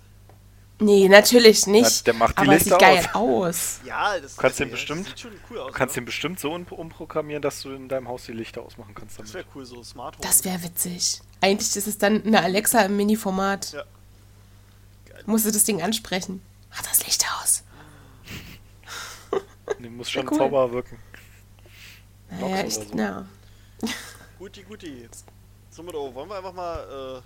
Nee, 0.82 1.08
natürlich 1.08 1.66
nicht. 1.66 1.98
Ja, 1.98 2.02
der 2.04 2.14
macht 2.14 2.36
die 2.36 2.42
aber 2.42 2.52
Lichter 2.54 2.70
sieht 2.70 2.78
geil 2.78 3.08
aus. 3.12 3.80
Ja, 3.84 4.18
das, 4.18 4.36
kannst 4.36 4.42
das, 4.42 4.56
den 4.56 4.70
bestimmt- 4.70 5.06
sieht 5.06 5.20
schon 5.20 5.32
cool 5.50 5.58
aus. 5.60 5.66
Du 5.68 5.72
kannst 5.78 5.94
ne? 5.96 6.00
den 6.02 6.06
bestimmt 6.06 6.40
so 6.40 6.52
um, 6.52 6.64
umprogrammieren, 6.64 7.42
dass 7.42 7.62
du 7.62 7.70
in 7.70 7.88
deinem 7.88 8.08
Haus 8.08 8.24
die 8.24 8.32
Lichter 8.32 8.62
ausmachen 8.62 8.94
kannst 8.94 9.18
Das 9.18 9.30
damit. 9.32 9.46
wäre 9.46 9.56
cool, 9.56 9.64
so 9.64 9.82
Smart 9.82 10.16
Home. 10.16 10.26
Das 10.26 10.44
wäre 10.44 10.62
witzig. 10.62 11.20
Eigentlich 11.40 11.74
ist 11.76 11.86
es 11.86 11.98
dann 11.98 12.24
eine 12.24 12.42
Alexa 12.42 12.80
im 12.82 12.96
Mini-Format. 12.96 13.72
Ja. 13.72 13.84
Musst 15.26 15.46
du 15.46 15.50
das 15.52 15.64
Ding 15.64 15.82
ansprechen. 15.82 16.42
Mach 16.70 16.82
das 16.82 17.04
Licht 17.06 17.24
aus. 17.40 17.62
Nee, 19.78 19.88
muss 19.88 20.10
schon 20.10 20.28
cool. 20.28 20.36
Zauberer 20.38 20.70
wirken. 20.72 20.98
Naja, 22.30 22.64
ich, 22.64 22.74
so. 22.74 22.84
ja. 22.96 23.24
Guti, 24.38 24.62
guti. 24.62 25.08
Somit, 25.70 25.94
oh, 25.94 26.12
wollen 26.14 26.28
wir 26.28 26.36
einfach 26.36 26.52
mal 26.52 27.22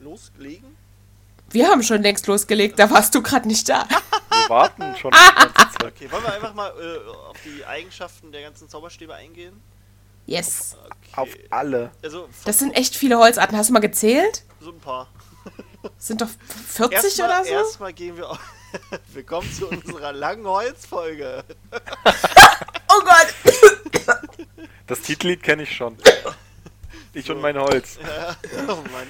äh, 0.00 0.02
loslegen? 0.04 0.76
Wir 1.50 1.68
haben 1.68 1.82
schon 1.82 2.02
längst 2.02 2.26
losgelegt, 2.26 2.78
da 2.78 2.90
warst 2.90 3.14
du 3.14 3.22
gerade 3.22 3.46
nicht 3.46 3.68
da. 3.68 3.86
Wir 3.88 4.48
warten 4.48 4.94
schon 4.96 5.12
Zeit. 5.12 5.84
Okay, 5.84 6.10
wollen 6.10 6.22
wir 6.24 6.32
einfach 6.34 6.54
mal 6.54 6.70
äh, 6.70 7.08
auf 7.28 7.36
die 7.44 7.64
Eigenschaften 7.64 8.32
der 8.32 8.42
ganzen 8.42 8.68
Zauberstäbe 8.68 9.14
eingehen? 9.14 9.60
Yes. 10.26 10.76
Okay. 10.84 11.20
Auf 11.20 11.28
alle. 11.50 11.90
Also, 12.02 12.28
Das 12.44 12.58
sind 12.58 12.72
echt 12.72 12.96
viele 12.96 13.18
Holzarten. 13.18 13.56
Hast 13.56 13.68
du 13.68 13.72
mal 13.74 13.80
gezählt? 13.80 14.42
so 14.60 14.70
ein 14.70 14.80
paar. 14.80 15.08
Sind 15.98 16.22
doch 16.22 16.28
40 16.68 17.04
Erstmal, 17.04 17.28
oder 17.28 17.44
so? 17.44 17.50
erstmal 17.52 17.92
gehen 17.92 18.16
wir 18.16 18.30
auf. 18.30 18.38
Willkommen 19.12 19.52
zu 19.52 19.68
unserer 19.68 20.12
langen 20.12 20.46
Holzfolge. 20.46 21.44
Oh 22.96 23.00
Gott! 23.04 24.14
Das 24.86 25.00
Titellied 25.00 25.42
kenne 25.42 25.64
ich 25.64 25.74
schon. 25.76 25.96
Ich 27.12 27.28
und 27.28 27.40
mein 27.40 27.58
Holz. 27.58 27.98
Oh 28.68 28.76
Mann. 28.76 29.08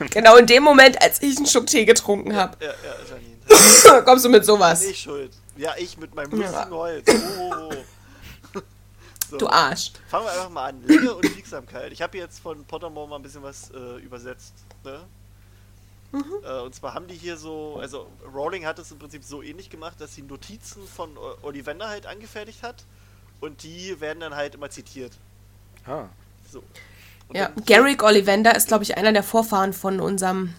Genau 0.10 0.36
in 0.36 0.46
dem 0.46 0.62
Moment, 0.62 1.00
als 1.02 1.22
ich 1.22 1.36
einen 1.36 1.46
Schluck 1.46 1.66
Tee 1.66 1.84
getrunken 1.84 2.34
habe, 2.34 2.56
Ja, 2.64 2.70
ja, 2.70 2.94
Janine. 3.08 4.02
kommst 4.04 4.24
du 4.24 4.28
mit 4.30 4.44
sowas. 4.44 4.82
Ich 4.84 5.00
schuld. 5.00 5.32
Ja, 5.56 5.74
ich 5.76 5.98
mit 5.98 6.14
meinem 6.14 6.30
lustigen 6.30 6.52
Ja. 6.54 6.70
Holz. 6.70 7.06
Oh. 7.38 7.70
So, 9.30 9.38
Du 9.38 9.46
Arsch. 9.48 9.92
fangen 10.08 10.24
wir 10.24 10.32
einfach 10.32 10.50
mal 10.50 10.70
an. 10.70 10.82
Länge 10.84 11.14
und 11.14 11.22
Biegsamkeit. 11.22 11.92
Ich 11.92 12.02
habe 12.02 12.18
jetzt 12.18 12.40
von 12.40 12.64
Pottermore 12.64 13.06
mal 13.08 13.14
ein 13.14 13.22
bisschen 13.22 13.44
was 13.44 13.70
äh, 13.70 14.00
übersetzt. 14.02 14.54
Ne? 14.82 15.02
Mhm. 16.10 16.24
Äh, 16.44 16.60
und 16.62 16.74
zwar 16.74 16.94
haben 16.94 17.06
die 17.06 17.14
hier 17.14 17.36
so, 17.36 17.76
also 17.80 18.08
Rowling 18.34 18.66
hat 18.66 18.80
es 18.80 18.90
im 18.90 18.98
Prinzip 18.98 19.22
so 19.22 19.40
ähnlich 19.40 19.70
gemacht, 19.70 20.00
dass 20.00 20.16
sie 20.16 20.22
Notizen 20.22 20.82
von 20.84 21.16
Ollivander 21.42 21.88
halt 21.88 22.06
angefertigt 22.06 22.64
hat 22.64 22.84
und 23.40 23.62
die 23.62 24.00
werden 24.00 24.18
dann 24.18 24.34
halt 24.34 24.56
immer 24.56 24.68
zitiert. 24.68 25.12
Ah. 25.86 26.06
So. 26.52 26.64
Ja, 27.32 27.50
Garrick 27.66 28.02
Ollivander 28.02 28.54
ist, 28.54 28.68
glaube 28.68 28.84
ich, 28.84 28.96
einer 28.96 29.12
der 29.12 29.22
Vorfahren 29.22 29.72
von 29.72 30.00
unserem 30.00 30.54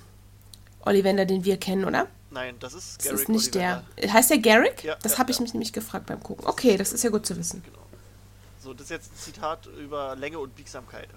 Ollivander, 0.82 1.26
den 1.26 1.44
wir 1.44 1.58
kennen, 1.58 1.86
oder? 1.86 2.08
Nein, 2.30 2.56
das 2.60 2.74
ist 2.74 3.00
Das 3.00 3.06
Garrick 3.06 3.22
ist 3.22 3.30
nicht 3.30 3.56
Ollivander. 3.56 3.84
der. 3.98 4.14
Heißt 4.14 4.30
der 4.30 4.38
Garrick? 4.40 4.84
Ja, 4.84 4.96
das 5.02 5.14
ja, 5.14 5.18
habe 5.20 5.32
ich 5.32 5.38
ja. 5.38 5.44
mich 5.44 5.54
nämlich 5.54 5.74
gefragt 5.74 6.06
beim 6.06 6.22
Gucken. 6.22 6.48
Okay, 6.48 6.78
das 6.78 6.94
ist 6.94 7.04
ja 7.04 7.10
gut 7.10 7.26
zu 7.26 7.38
wissen. 7.38 7.62
Genau. 7.64 7.80
So, 8.64 8.74
das 8.74 8.84
ist 8.84 8.90
jetzt 8.92 9.12
ein 9.12 9.18
Zitat 9.18 9.66
über 9.66 10.16
Länge 10.16 10.40
und 10.40 10.56
Biegsamkeit. 10.56 11.10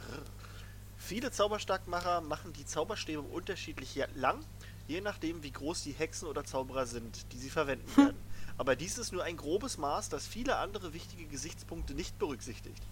Viele 0.96 1.30
Zauberstarkmacher 1.30 2.22
machen 2.22 2.52
die 2.54 2.64
Zauberstäbe 2.64 3.20
unterschiedlich 3.20 4.02
lang, 4.14 4.38
je 4.88 5.02
nachdem 5.02 5.42
wie 5.42 5.50
groß 5.50 5.82
die 5.82 5.92
Hexen 5.92 6.26
oder 6.26 6.44
Zauberer 6.44 6.86
sind, 6.86 7.32
die 7.32 7.38
sie 7.38 7.50
verwenden 7.50 7.94
werden. 7.96 8.16
Aber 8.56 8.76
dies 8.76 8.98
ist 8.98 9.12
nur 9.12 9.22
ein 9.24 9.36
grobes 9.36 9.76
Maß, 9.78 10.08
das 10.08 10.26
viele 10.26 10.56
andere 10.56 10.94
wichtige 10.94 11.26
Gesichtspunkte 11.26 11.92
nicht 11.92 12.18
berücksichtigt. 12.18 12.82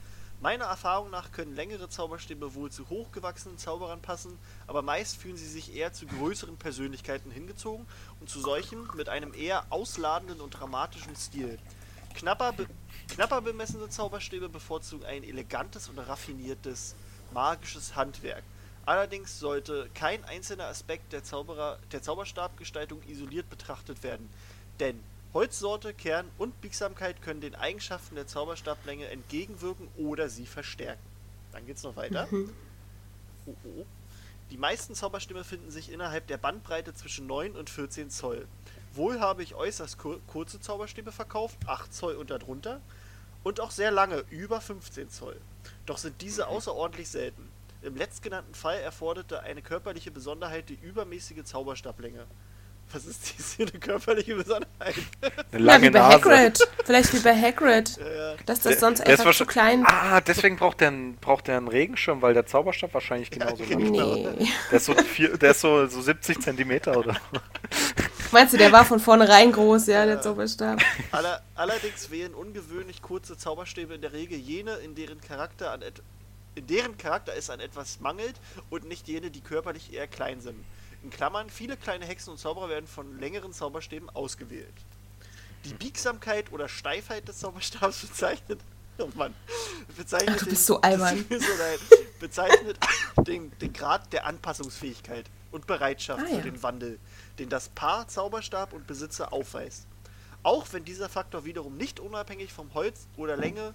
Meiner 0.42 0.64
Erfahrung 0.64 1.08
nach 1.10 1.30
können 1.30 1.54
längere 1.54 1.88
Zauberstäbe 1.88 2.56
wohl 2.56 2.68
zu 2.68 2.88
hochgewachsenen 2.88 3.58
Zauberern 3.58 4.02
passen, 4.02 4.36
aber 4.66 4.82
meist 4.82 5.16
fühlen 5.16 5.36
sie 5.36 5.46
sich 5.46 5.72
eher 5.72 5.92
zu 5.92 6.04
größeren 6.04 6.56
Persönlichkeiten 6.56 7.30
hingezogen 7.30 7.86
und 8.18 8.28
zu 8.28 8.40
solchen 8.40 8.88
mit 8.96 9.08
einem 9.08 9.34
eher 9.34 9.64
ausladenden 9.70 10.40
und 10.40 10.50
dramatischen 10.50 11.14
Stil. 11.14 11.60
Knapper, 12.14 12.50
be 12.54 12.66
knapper 13.14 13.40
bemessene 13.40 13.88
Zauberstäbe 13.88 14.48
bevorzugen 14.48 15.06
ein 15.06 15.22
elegantes 15.22 15.88
und 15.88 16.00
raffiniertes 16.00 16.96
magisches 17.32 17.94
Handwerk. 17.94 18.42
Allerdings 18.84 19.38
sollte 19.38 19.90
kein 19.94 20.24
einzelner 20.24 20.66
Aspekt 20.66 21.12
der, 21.12 21.22
Zauberer, 21.22 21.78
der 21.92 22.02
Zauberstabgestaltung 22.02 23.00
isoliert 23.04 23.48
betrachtet 23.48 24.02
werden, 24.02 24.28
denn 24.80 25.04
Holzsorte, 25.34 25.94
Kern 25.94 26.30
und 26.36 26.60
Biegsamkeit 26.60 27.22
können 27.22 27.40
den 27.40 27.54
Eigenschaften 27.54 28.16
der 28.16 28.26
Zauberstablänge 28.26 29.08
entgegenwirken 29.08 29.88
oder 29.96 30.28
sie 30.28 30.46
verstärken. 30.46 31.02
Dann 31.52 31.66
geht's 31.66 31.82
noch 31.82 31.96
weiter. 31.96 32.28
Oh, 33.46 33.54
oh. 33.64 33.86
Die 34.50 34.58
meisten 34.58 34.94
Zauberstäbe 34.94 35.44
finden 35.44 35.70
sich 35.70 35.90
innerhalb 35.90 36.26
der 36.26 36.36
Bandbreite 36.36 36.92
zwischen 36.92 37.26
9 37.26 37.56
und 37.56 37.70
14 37.70 38.10
Zoll. 38.10 38.46
Wohl 38.92 39.20
habe 39.20 39.42
ich 39.42 39.54
äußerst 39.54 39.96
kur 39.96 40.20
kurze 40.26 40.60
Zauberstäbe 40.60 41.12
verkauft, 41.12 41.56
8 41.66 41.92
Zoll 41.92 42.16
und 42.16 42.30
darunter, 42.30 42.82
und 43.42 43.60
auch 43.60 43.70
sehr 43.70 43.90
lange, 43.90 44.24
über 44.28 44.60
15 44.60 45.08
Zoll. 45.08 45.40
Doch 45.86 45.96
sind 45.96 46.20
diese 46.20 46.48
außerordentlich 46.48 47.08
selten. 47.08 47.48
Im 47.80 47.96
letztgenannten 47.96 48.54
Fall 48.54 48.78
erforderte 48.78 49.40
eine 49.40 49.62
körperliche 49.62 50.10
Besonderheit 50.10 50.68
die 50.68 50.78
übermäßige 50.80 51.42
Zauberstablänge. 51.44 52.26
Was 52.92 53.06
ist 53.06 53.38
dies 53.38 53.54
hier 53.54 53.66
eine 53.66 53.78
körperliche 53.78 54.34
Besonderheit? 54.34 54.94
Eine 55.20 55.32
Ja, 55.52 55.58
lange 55.58 55.86
wie 55.86 55.90
bei 55.90 55.98
Nase. 55.98 56.14
Hagrid. 56.14 56.68
Vielleicht 56.84 57.14
wie 57.14 57.20
bei 57.20 57.34
Hagrid. 57.34 57.96
Ja, 57.96 58.34
Dass 58.44 58.60
das 58.60 58.80
sonst 58.80 58.98
Der 58.98 59.14
ist 59.14 59.20
einfach 59.20 59.34
zu 59.34 59.46
klein 59.46 59.84
Ah, 59.86 60.20
deswegen 60.20 60.56
braucht 60.56 60.80
der, 60.80 60.88
einen, 60.88 61.16
braucht 61.16 61.46
der 61.48 61.56
einen 61.56 61.68
Regenschirm, 61.68 62.20
weil 62.20 62.34
der 62.34 62.44
Zauberstab 62.46 62.92
wahrscheinlich 62.92 63.30
genauso 63.30 63.64
lang 63.64 63.80
ist. 63.80 63.90
Nee. 63.90 64.48
Der 64.70 64.76
ist 64.76 64.84
so, 64.84 64.94
vier, 64.94 65.38
der 65.38 65.52
ist 65.52 65.60
so, 65.60 65.86
so 65.86 66.02
70 66.02 66.40
Zentimeter 66.40 66.96
oder 66.98 67.14
so. 67.14 67.40
Meinst 68.32 68.54
du, 68.54 68.58
der 68.58 68.72
war 68.72 68.84
von 68.84 68.98
vornherein 68.98 69.52
groß, 69.52 69.86
ja, 69.88 70.06
der 70.06 70.20
Zauberstab? 70.22 70.80
Aller, 71.12 71.42
allerdings 71.54 72.10
wählen 72.10 72.34
ungewöhnlich 72.34 73.02
kurze 73.02 73.36
Zauberstäbe 73.36 73.94
in 73.94 74.00
der 74.00 74.12
Regel 74.12 74.38
jene, 74.38 74.74
in 74.76 74.94
deren 74.94 75.20
Charakter 75.20 75.70
an 75.70 75.82
et 75.82 76.02
in 76.54 76.66
deren 76.66 76.98
Charakter 76.98 77.32
es 77.34 77.48
an 77.48 77.60
etwas 77.60 78.00
mangelt 78.00 78.34
und 78.68 78.84
nicht 78.86 79.08
jene, 79.08 79.30
die 79.30 79.40
körperlich 79.40 79.92
eher 79.94 80.06
klein 80.06 80.42
sind. 80.42 80.56
In 81.02 81.10
Klammern, 81.10 81.50
viele 81.50 81.76
kleine 81.76 82.04
Hexen 82.06 82.30
und 82.32 82.38
Zauberer 82.38 82.68
werden 82.68 82.86
von 82.86 83.18
längeren 83.18 83.52
Zauberstäben 83.52 84.08
ausgewählt. 84.10 84.72
Die 85.64 85.74
Biegsamkeit 85.74 86.52
oder 86.52 86.68
Steifheit 86.68 87.26
des 87.28 87.38
Zauberstabs 87.38 88.00
bezeichnet. 88.06 88.60
Oh 88.98 89.08
Mann. 89.14 89.34
Bezeichnet 89.96 90.30
Ach, 90.34 90.38
du 90.44 90.46
bist 90.50 90.62
den- 90.68 90.74
so 90.74 90.80
albern. 90.80 91.24
bezeichnet 92.20 92.78
den, 93.26 93.50
den 93.58 93.72
Grad 93.72 94.12
der 94.12 94.26
Anpassungsfähigkeit 94.26 95.26
und 95.50 95.66
Bereitschaft 95.66 96.22
Ah, 96.24 96.28
für 96.28 96.34
ja. 96.36 96.40
den 96.42 96.62
Wandel, 96.62 96.98
den 97.38 97.48
das 97.48 97.68
Paar 97.70 98.06
Zauberstab 98.08 98.72
und 98.72 98.86
Besitzer 98.86 99.32
aufweist. 99.32 99.86
Auch 100.44 100.66
wenn 100.72 100.84
dieser 100.84 101.08
Faktor 101.08 101.44
wiederum 101.44 101.76
nicht 101.76 102.00
unabhängig 102.00 102.52
vom 102.52 102.72
Holz 102.74 103.06
oder 103.16 103.36
Länge, 103.36 103.74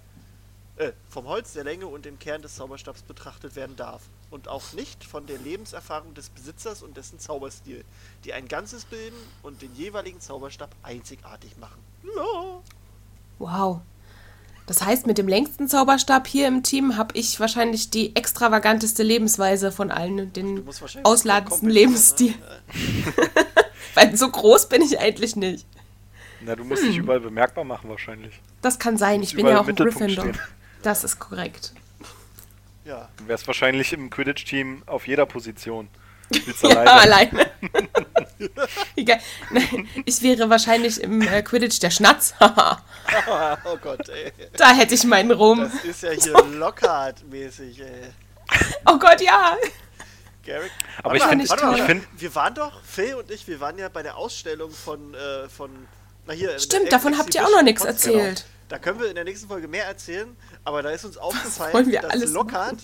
äh, 0.77 0.91
vom 1.09 1.25
Holz 1.25 1.53
der 1.53 1.63
Länge 1.63 1.87
und 1.87 2.05
dem 2.05 2.19
Kern 2.19 2.41
des 2.41 2.55
Zauberstabs 2.55 3.01
betrachtet 3.01 3.55
werden 3.55 3.75
darf. 3.75 4.03
Und 4.29 4.49
auch 4.49 4.73
nicht 4.73 5.05
von 5.05 5.25
der 5.25 5.37
Lebenserfahrung 5.37 6.13
des 6.13 6.29
Besitzers 6.29 6.83
und 6.83 6.97
dessen 6.97 7.17
Zauberstil, 7.17 7.85
die 8.25 8.33
ein 8.33 8.47
Ganzes 8.49 8.83
bilden 8.85 9.15
und 9.41 9.61
den 9.61 9.73
jeweiligen 9.75 10.19
Zauberstab 10.19 10.75
einzigartig 10.83 11.57
machen. 11.57 11.79
Ja. 12.03 12.59
Wow. 13.39 13.81
Das 14.65 14.81
heißt, 14.85 15.07
mit 15.07 15.17
dem 15.17 15.29
längsten 15.29 15.69
Zauberstab 15.69 16.27
hier 16.27 16.49
im 16.49 16.61
Team 16.61 16.97
habe 16.97 17.17
ich 17.17 17.39
wahrscheinlich 17.39 17.89
die 17.89 18.13
extravaganteste 18.17 19.01
Lebensweise 19.01 19.71
von 19.71 19.91
allen, 19.91 20.17
Du 20.17 20.25
den 20.27 20.67
ausladendsten 21.03 21.69
Lebensstil. 21.69 22.31
ne? 22.31 22.61
Weil 23.95 24.17
so 24.17 24.29
groß 24.29 24.67
bin 24.67 24.81
ich 24.81 24.99
eigentlich 24.99 25.37
nicht. 25.37 25.65
Na, 26.41 26.53
du 26.55 26.65
musst 26.65 26.83
dich 26.83 26.97
überall 26.97 27.21
bemerkbar 27.21 27.63
machen 27.63 27.89
wahrscheinlich. 27.89 28.41
Das 28.61 28.77
kann 28.77 28.97
sein, 28.97 29.23
ich 29.23 29.35
bin 29.35 29.47
ja 29.47 29.61
auch 29.61 29.67
ein 29.67 29.75
Gryffindor. 29.75 30.25
stehen. 30.25 30.39
Das 30.83 31.05
ist 31.05 31.17
korrekt. 31.17 31.73
Ja. 32.87 33.09
Du 33.17 33.27
wärst 33.27 33.45
wahrscheinlich 33.47 33.91
im 33.91 34.09
Quidditch-Team 34.09 34.83
auf 34.85 35.07
jeder 35.07 35.25
Position. 35.25 35.89
Ja, 36.61 36.69
alleine. 36.81 37.49
alleine. 37.49 37.51
Ich 40.05 40.21
wäre 40.21 40.49
wahrscheinlich 40.49 41.01
im 41.01 41.21
äh, 41.21 41.41
Quidditch 41.41 41.79
der 41.79 41.89
Schnatz. 41.89 42.33
Haha. 42.39 42.81
oh 43.65 43.77
Gott, 43.81 44.09
ey. 44.09 44.31
da 44.57 44.73
hätte 44.73 44.93
ich 44.93 45.03
meinen 45.05 45.31
Ruhm. 45.31 45.59
Das 45.61 45.83
ist 45.85 46.03
ja 46.03 46.11
hier 46.11 46.33
Lockhart-mäßig, 46.33 47.81
ey. 47.81 48.11
Oh 48.85 48.97
Gott, 48.99 49.21
ja. 49.21 49.55
Garrick. 50.45 50.71
Aber 50.99 51.11
Warte 51.11 51.17
ich 51.17 51.23
finde- 51.29 51.49
warte 51.49 51.65
mal, 51.65 51.77
ich 51.79 51.83
find- 51.85 52.07
wir 52.17 52.35
waren 52.35 52.55
doch, 52.55 52.81
Phil 52.83 53.15
und 53.15 53.31
ich, 53.31 53.47
wir 53.47 53.59
waren 53.59 53.77
ja 53.77 53.89
bei 53.89 54.03
der 54.03 54.17
Ausstellung 54.17 54.71
von, 54.71 55.13
äh, 55.13 55.47
von, 55.49 55.71
na 56.25 56.33
hier. 56.33 56.57
Stimmt, 56.59 56.91
davon 56.91 57.17
habt 57.17 57.33
ihr 57.35 57.45
auch 57.45 57.51
noch 57.51 57.63
nichts 57.63 57.83
Exhibition 57.83 58.19
erzählt. 58.19 58.37
Genau. 58.39 58.53
Da 58.69 58.79
können 58.79 58.99
wir 58.99 59.07
in 59.07 59.15
der 59.15 59.23
nächsten 59.23 59.47
Folge 59.47 59.67
mehr 59.69 59.85
erzählen, 59.85 60.35
aber 60.67 60.83
da 60.83 60.89
ist 60.89 61.05
uns 61.05 61.17
aufgefallen, 61.17 61.87
wir 61.87 62.01
dass 62.01 62.11
alles 62.11 62.31
Lockhart, 62.31 62.77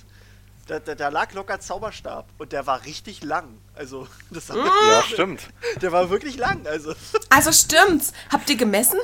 da, 0.67 0.79
da, 0.79 0.95
da 0.95 1.09
lag 1.09 1.33
Lockhart 1.33 1.61
Zauberstab 1.61 2.25
und 2.37 2.53
der 2.53 2.65
war 2.65 2.85
richtig 2.85 3.21
lang. 3.23 3.57
Also, 3.75 4.07
das 4.31 4.47
Ja, 4.47 5.03
stimmt. 5.05 5.49
der 5.81 5.91
war 5.91 6.09
wirklich 6.09 6.37
lang. 6.37 6.65
Also, 6.65 6.93
Also 7.29 7.51
stimmt's. 7.51 8.13
Habt 8.31 8.49
ihr 8.49 8.55
gemessen? 8.55 8.99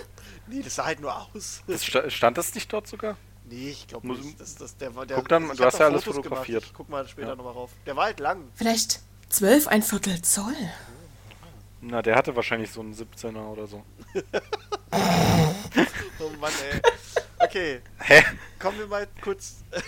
nee, 0.48 0.62
das 0.64 0.76
sah 0.76 0.86
halt 0.86 1.00
nur 1.02 1.14
aus. 1.16 1.62
Das 1.68 1.84
sta- 1.86 2.10
stand 2.10 2.38
das 2.38 2.56
nicht 2.56 2.72
dort 2.74 2.88
sogar? 2.88 3.18
Nee, 3.52 3.70
ich 3.70 3.88
glaube 3.88 4.08
nicht. 4.08 4.40
Das, 4.40 4.56
das, 4.56 4.78
der, 4.78 4.90
der, 4.92 5.18
Guck 5.18 5.28
dann, 5.28 5.48
du 5.56 5.64
hast 5.66 5.78
ja 5.80 5.88
alles 5.88 6.04
Fotos 6.04 6.18
fotografiert. 6.18 6.62
Gemacht. 6.64 6.68
Ich 6.72 6.74
guck 6.74 6.90
mal 6.90 7.08
später 7.08 7.30
Ja. 7.30 7.36
nochmal 7.36 7.54
rauf. 7.54 7.72
Der 7.86 7.96
war 7.96 8.06
halt 8.06 8.20
lang. 8.20 8.48
Vielleicht 8.56 9.00
zwölf, 9.30 9.68
ein 9.68 9.82
Viertel 9.84 10.22
Zoll. 10.22 10.56
Na, 11.82 12.02
der 12.02 12.16
hatte 12.16 12.36
wahrscheinlich 12.36 12.72
so 12.72 12.82
einen 12.82 12.94
17er 12.96 13.46
oder 13.48 13.68
so. 13.68 13.84
Oh 16.22 16.30
Mann, 16.42 16.52
ey. 16.72 16.82
Okay, 17.40 17.82
Hä? 18.00 18.24
kommen 18.60 18.78
wir 18.80 18.88
mal 18.88 19.08
kurz. 19.22 19.64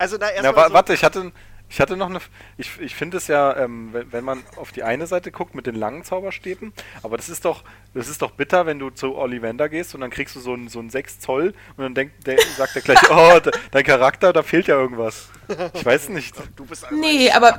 Also, 0.00 0.16
na, 0.18 0.26
Na, 0.26 0.32
erstmal. 0.32 0.56
wa 0.56 0.68
so, 0.68 0.74
warte, 0.74 0.94
ich 0.94 1.04
hatte, 1.04 1.30
Ich 1.68 1.80
hatte 1.80 1.96
noch 1.96 2.08
eine. 2.08 2.20
Ich, 2.56 2.80
ich 2.80 2.94
finde 2.94 3.16
es 3.16 3.26
ja, 3.26 3.56
ähm, 3.56 3.92
wenn, 3.92 4.12
wenn 4.12 4.24
man 4.24 4.42
auf 4.56 4.72
die 4.72 4.82
eine 4.84 5.06
Seite 5.06 5.32
guckt 5.32 5.54
mit 5.54 5.66
den 5.66 5.74
langen 5.74 6.04
Zauberstäben, 6.04 6.72
aber 7.02 7.16
das 7.16 7.28
ist 7.28 7.44
doch, 7.44 7.64
das 7.92 8.08
ist 8.08 8.22
doch 8.22 8.32
bitter, 8.32 8.66
wenn 8.66 8.78
du 8.78 8.90
zu 8.90 9.16
Ollivander 9.16 9.68
gehst 9.68 9.94
und 9.94 10.00
dann 10.00 10.10
kriegst 10.10 10.36
du 10.36 10.40
so 10.40 10.52
einen 10.52 10.68
so 10.68 10.78
einen 10.78 10.90
6 10.90 11.20
Zoll 11.20 11.54
und 11.76 11.82
dann 11.82 11.94
denkt, 11.94 12.26
der, 12.26 12.38
sagt 12.56 12.76
er 12.76 12.82
gleich, 12.82 12.98
oh, 13.10 13.40
de, 13.40 13.52
dein 13.72 13.84
Charakter, 13.84 14.32
da 14.32 14.42
fehlt 14.42 14.68
ja 14.68 14.76
irgendwas. 14.76 15.28
Ich 15.74 15.84
weiß 15.84 16.08
nicht. 16.10 16.34
Du 16.54 16.64
bist 16.66 16.84
also 16.84 16.96
Nee, 16.96 17.30
aber 17.32 17.58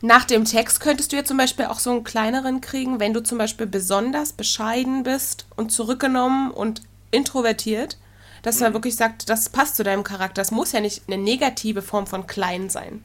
nach 0.00 0.24
dem 0.24 0.44
Text 0.44 0.80
könntest 0.80 1.12
du 1.12 1.16
ja 1.16 1.24
zum 1.24 1.36
Beispiel 1.36 1.66
auch 1.66 1.80
so 1.80 1.90
einen 1.90 2.04
kleineren 2.04 2.60
kriegen, 2.60 2.98
wenn 2.98 3.12
du 3.12 3.22
zum 3.22 3.36
Beispiel 3.36 3.66
besonders 3.66 4.32
bescheiden 4.32 5.02
bist 5.02 5.46
und 5.56 5.70
zurückgenommen 5.70 6.50
und 6.50 6.82
introvertiert, 7.10 7.98
dass 8.42 8.60
Mhm. 8.60 8.64
man 8.64 8.72
wirklich 8.74 8.96
sagt, 8.96 9.28
das 9.28 9.48
passt 9.50 9.76
zu 9.76 9.84
deinem 9.84 10.04
Charakter. 10.04 10.34
Das 10.40 10.50
muss 10.50 10.72
ja 10.72 10.80
nicht 10.80 11.04
eine 11.08 11.18
negative 11.22 11.82
Form 11.82 12.06
von 12.06 12.26
klein 12.26 12.70
sein. 12.70 13.04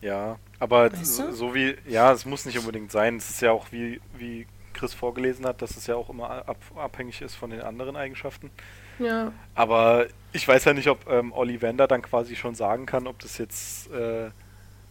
Ja, 0.00 0.38
aber 0.58 0.90
Weißt 0.92 1.16
so, 1.16 1.22
du? 1.22 1.32
so 1.32 1.54
wie, 1.54 1.76
ja, 1.86 2.12
es 2.12 2.26
muss 2.26 2.44
nicht 2.44 2.58
unbedingt 2.58 2.92
sein. 2.92 3.16
Es 3.16 3.30
ist 3.30 3.40
ja 3.40 3.52
auch 3.52 3.72
wie, 3.72 4.00
wie 4.12 4.46
Chris 4.74 4.92
vorgelesen 4.94 5.46
hat, 5.46 5.62
dass 5.62 5.76
es 5.76 5.86
ja 5.86 5.96
auch 5.96 6.10
immer 6.10 6.30
ab, 6.48 6.58
abhängig 6.76 7.22
ist 7.22 7.34
von 7.36 7.50
den 7.50 7.62
anderen 7.62 7.96
Eigenschaften. 7.96 8.50
Ja. 8.98 9.32
Aber 9.54 10.06
ich 10.32 10.46
weiß 10.46 10.64
ja 10.66 10.74
nicht, 10.74 10.88
ob 10.88 11.08
ähm, 11.08 11.32
Ollivander 11.32 11.86
dann 11.88 12.02
quasi 12.02 12.36
schon 12.36 12.54
sagen 12.54 12.86
kann, 12.86 13.06
ob 13.06 13.18
das 13.20 13.38
jetzt 13.38 13.90
äh, 13.90 14.30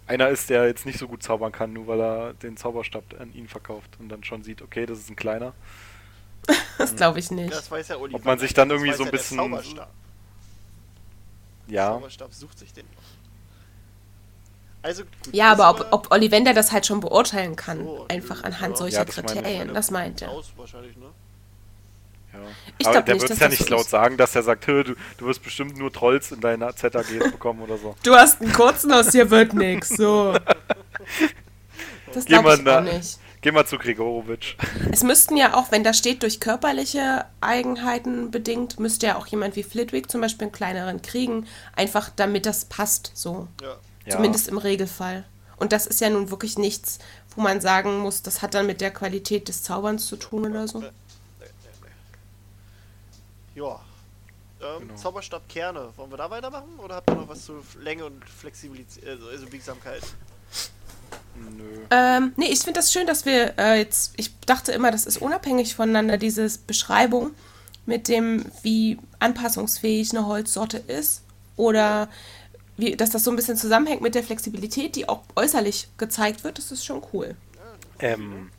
einer 0.07 0.29
ist, 0.29 0.49
der 0.49 0.67
jetzt 0.67 0.85
nicht 0.85 0.99
so 0.99 1.07
gut 1.07 1.23
zaubern 1.23 1.51
kann, 1.51 1.73
nur 1.73 1.87
weil 1.87 2.01
er 2.01 2.33
den 2.35 2.57
Zauberstab 2.57 3.15
an 3.19 3.33
ihn 3.33 3.47
verkauft 3.47 3.97
und 3.99 4.09
dann 4.09 4.23
schon 4.23 4.43
sieht, 4.43 4.61
okay, 4.61 4.85
das 4.85 4.99
ist 4.99 5.09
ein 5.11 5.15
kleiner. 5.17 5.55
Das 6.77 6.95
glaube 6.95 7.19
ich 7.19 7.31
nicht. 7.31 7.53
Das 7.53 7.69
weiß 7.71 7.87
ja 7.89 7.97
Oliver. 7.97 8.17
Ob 8.17 8.25
man 8.25 8.39
sich 8.39 8.53
dann 8.53 8.69
irgendwie 8.69 8.91
so 8.93 9.03
ein 9.03 9.05
ja 9.05 9.11
der 9.11 9.17
bisschen- 9.17 9.37
Zauberstab. 9.37 9.89
Ja, 11.67 11.91
Zauberstab 11.91 12.33
sucht 12.33 12.59
sich 12.59 12.73
den. 12.73 12.85
Also, 14.81 15.03
gut, 15.03 15.11
Ja, 15.33 15.51
aber 15.53 15.69
ob, 15.69 15.87
ob 15.93 16.11
Ollivander 16.11 16.53
das 16.53 16.73
halt 16.73 16.85
schon 16.85 16.99
beurteilen 16.99 17.55
kann, 17.55 17.85
So, 17.85 18.05
einfach 18.09 18.39
ja. 18.39 18.43
anhand 18.47 18.73
Ja, 18.73 18.77
solcher 18.77 19.05
das 19.05 19.15
meine 19.15 19.27
ich. 19.29 19.33
Kriterien, 19.35 19.73
das 19.73 19.91
meint 19.91 20.21
er. 20.21 20.29
Aus 20.31 20.51
wahrscheinlich, 20.57 20.97
ne? 20.97 21.05
ja. 22.33 22.39
Ich 22.79 22.87
aber 22.87 23.01
der 23.01 23.13
nicht, 23.13 23.21
wird 23.21 23.31
es 23.31 23.39
ja 23.39 23.47
nicht 23.47 23.69
laut 23.69 23.87
sagen, 23.87 24.17
dass 24.17 24.35
er 24.35 24.43
sagt, 24.43 24.67
"Hö, 24.67 24.83
du, 24.83 24.95
du 25.17 25.25
wirst 25.27 25.41
bestimmt 25.41 25.77
nur 25.77 25.93
Trolls 25.93 26.33
in 26.33 26.41
deiner 26.41 26.75
ZAGs 26.75 27.07
bekommen 27.31 27.61
oder 27.61 27.77
so. 27.77 27.95
Du 28.03 28.13
hast 28.13 28.41
einen 28.41 28.51
kurzen, 28.51 28.91
aus 28.91 29.07
dir 29.11 29.29
wird 29.31 29.53
nix. 29.53 29.89
So. 29.89 30.37
Das 32.13 32.25
glaube 32.25 32.53
ich 32.61 32.67
auch 32.67 32.81
nicht. 32.81 33.17
Geh 33.43 33.51
mal 33.51 33.67
zu 33.67 33.77
Gregorowitsch. 33.77 34.55
Es 34.91 35.03
müssten 35.03 35.37
ja 35.37 35.53
auch, 35.53 35.71
wenn 35.71 35.83
da 35.83 35.93
steht, 35.93 36.23
durch 36.23 36.39
körperliche 36.39 37.25
Eigenheiten 37.41 38.31
bedingt, 38.31 38.79
müsste 38.79 39.07
ja 39.07 39.17
auch 39.17 39.27
jemand 39.27 39.55
wie 39.55 39.63
Flitwick 39.63 40.09
zum 40.09 40.21
Beispiel 40.21 40.45
einen 40.45 40.51
kleineren 40.51 41.01
kriegen, 41.03 41.45
einfach 41.75 42.09
damit 42.15 42.47
das 42.47 42.65
passt, 42.65 43.11
so. 43.13 43.47
Ja. 43.61 43.75
Ja. 44.05 44.15
Zumindest 44.15 44.47
im 44.47 44.57
Regelfall. 44.57 45.23
Und 45.57 45.71
das 45.71 45.85
ist 45.85 46.01
ja 46.01 46.09
nun 46.09 46.31
wirklich 46.31 46.57
nichts, 46.57 46.99
wo 47.35 47.41
man 47.41 47.61
sagen 47.61 47.99
muss, 47.99 48.21
das 48.21 48.41
hat 48.41 48.53
dann 48.53 48.65
mit 48.65 48.81
der 48.81 48.91
Qualität 48.91 49.47
des 49.47 49.63
Zauberns 49.63 50.07
zu 50.07 50.15
tun 50.17 50.49
oder 50.49 50.67
so. 50.67 50.83
Ja. 53.55 53.79
Ähm, 54.61 54.79
Genau. 54.79 54.95
Zauberstabkerne. 54.95 55.89
Wollen 55.95 56.11
wir 56.11 56.17
da 56.17 56.29
weitermachen? 56.29 56.79
Oder 56.79 56.95
habt 56.95 57.09
ihr 57.09 57.15
noch 57.15 57.27
was 57.27 57.45
zu 57.45 57.63
Länge 57.79 58.05
und 58.05 58.27
Flexibilität, 58.27 59.07
also, 59.07 59.27
also 59.27 59.45
Biegsamkeit? 59.45 60.03
Nö. 61.35 61.63
Ähm, 61.91 62.33
nee, 62.37 62.45
ich 62.45 62.59
finde 62.59 62.79
das 62.79 62.91
schön, 62.91 63.07
dass 63.07 63.25
wir 63.25 63.53
äh, 63.57 63.77
jetzt, 63.79 64.13
ich 64.17 64.37
dachte 64.41 64.71
immer, 64.71 64.91
das 64.91 65.05
ist 65.05 65.17
unabhängig 65.17 65.75
voneinander, 65.75 66.17
diese 66.17 66.47
Beschreibung 66.65 67.31
mit 67.85 68.07
dem, 68.07 68.45
wie 68.61 68.97
anpassungsfähig 69.19 70.11
eine 70.11 70.25
Holzsorte 70.25 70.77
ist 70.77 71.23
oder 71.55 72.09
wie, 72.77 72.95
dass 72.95 73.11
das 73.11 73.23
so 73.23 73.31
ein 73.31 73.35
bisschen 73.35 73.57
zusammenhängt 73.57 74.01
mit 74.01 74.15
der 74.15 74.23
Flexibilität, 74.23 74.95
die 74.95 75.07
auch 75.07 75.21
äußerlich 75.35 75.89
gezeigt 75.97 76.43
wird, 76.43 76.57
das 76.57 76.71
ist 76.71 76.85
schon 76.85 77.03
cool. 77.13 77.35
Ähm, 77.99 78.49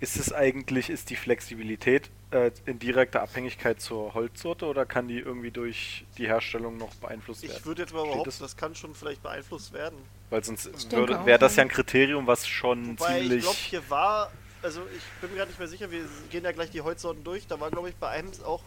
ist 0.00 0.16
es 0.16 0.32
eigentlich, 0.32 0.90
ist 0.90 1.10
die 1.10 1.16
Flexibilität 1.16 2.10
äh, 2.30 2.50
in 2.66 2.78
direkter 2.78 3.22
Abhängigkeit 3.22 3.80
zur 3.80 4.14
Holzsorte 4.14 4.66
oder 4.66 4.84
kann 4.84 5.08
die 5.08 5.18
irgendwie 5.18 5.50
durch 5.50 6.04
die 6.18 6.26
Herstellung 6.26 6.76
noch 6.76 6.94
beeinflusst 6.96 7.42
werden? 7.42 7.56
Ich 7.56 7.66
würde 7.66 7.82
jetzt 7.82 7.92
mal 7.92 8.00
Steht 8.00 8.10
behaupten, 8.10 8.30
das? 8.30 8.38
das 8.38 8.56
kann 8.56 8.74
schon 8.74 8.94
vielleicht 8.94 9.22
beeinflusst 9.22 9.72
werden. 9.72 9.98
Weil 10.30 10.44
sonst 10.44 10.92
wäre 10.92 11.38
das 11.38 11.56
ja. 11.56 11.62
ein 11.62 11.68
Kriterium, 11.68 12.26
was 12.26 12.46
schon 12.46 12.98
Wobei 12.98 13.16
ich 13.16 13.22
ziemlich. 13.22 13.42
glaube, 13.42 13.56
hier 13.56 13.90
war, 13.90 14.30
also 14.62 14.82
ich 14.94 15.02
bin 15.20 15.30
mir 15.30 15.36
gerade 15.36 15.50
nicht 15.50 15.58
mehr 15.58 15.68
sicher, 15.68 15.90
wir 15.90 16.04
gehen 16.30 16.44
ja 16.44 16.52
gleich 16.52 16.70
die 16.70 16.82
Holzsorten 16.82 17.24
durch. 17.24 17.46
Da 17.46 17.58
war, 17.60 17.70
glaube 17.70 17.88
ich, 17.88 17.96
bei 17.96 18.08
einem 18.08 18.30
auch 18.44 18.62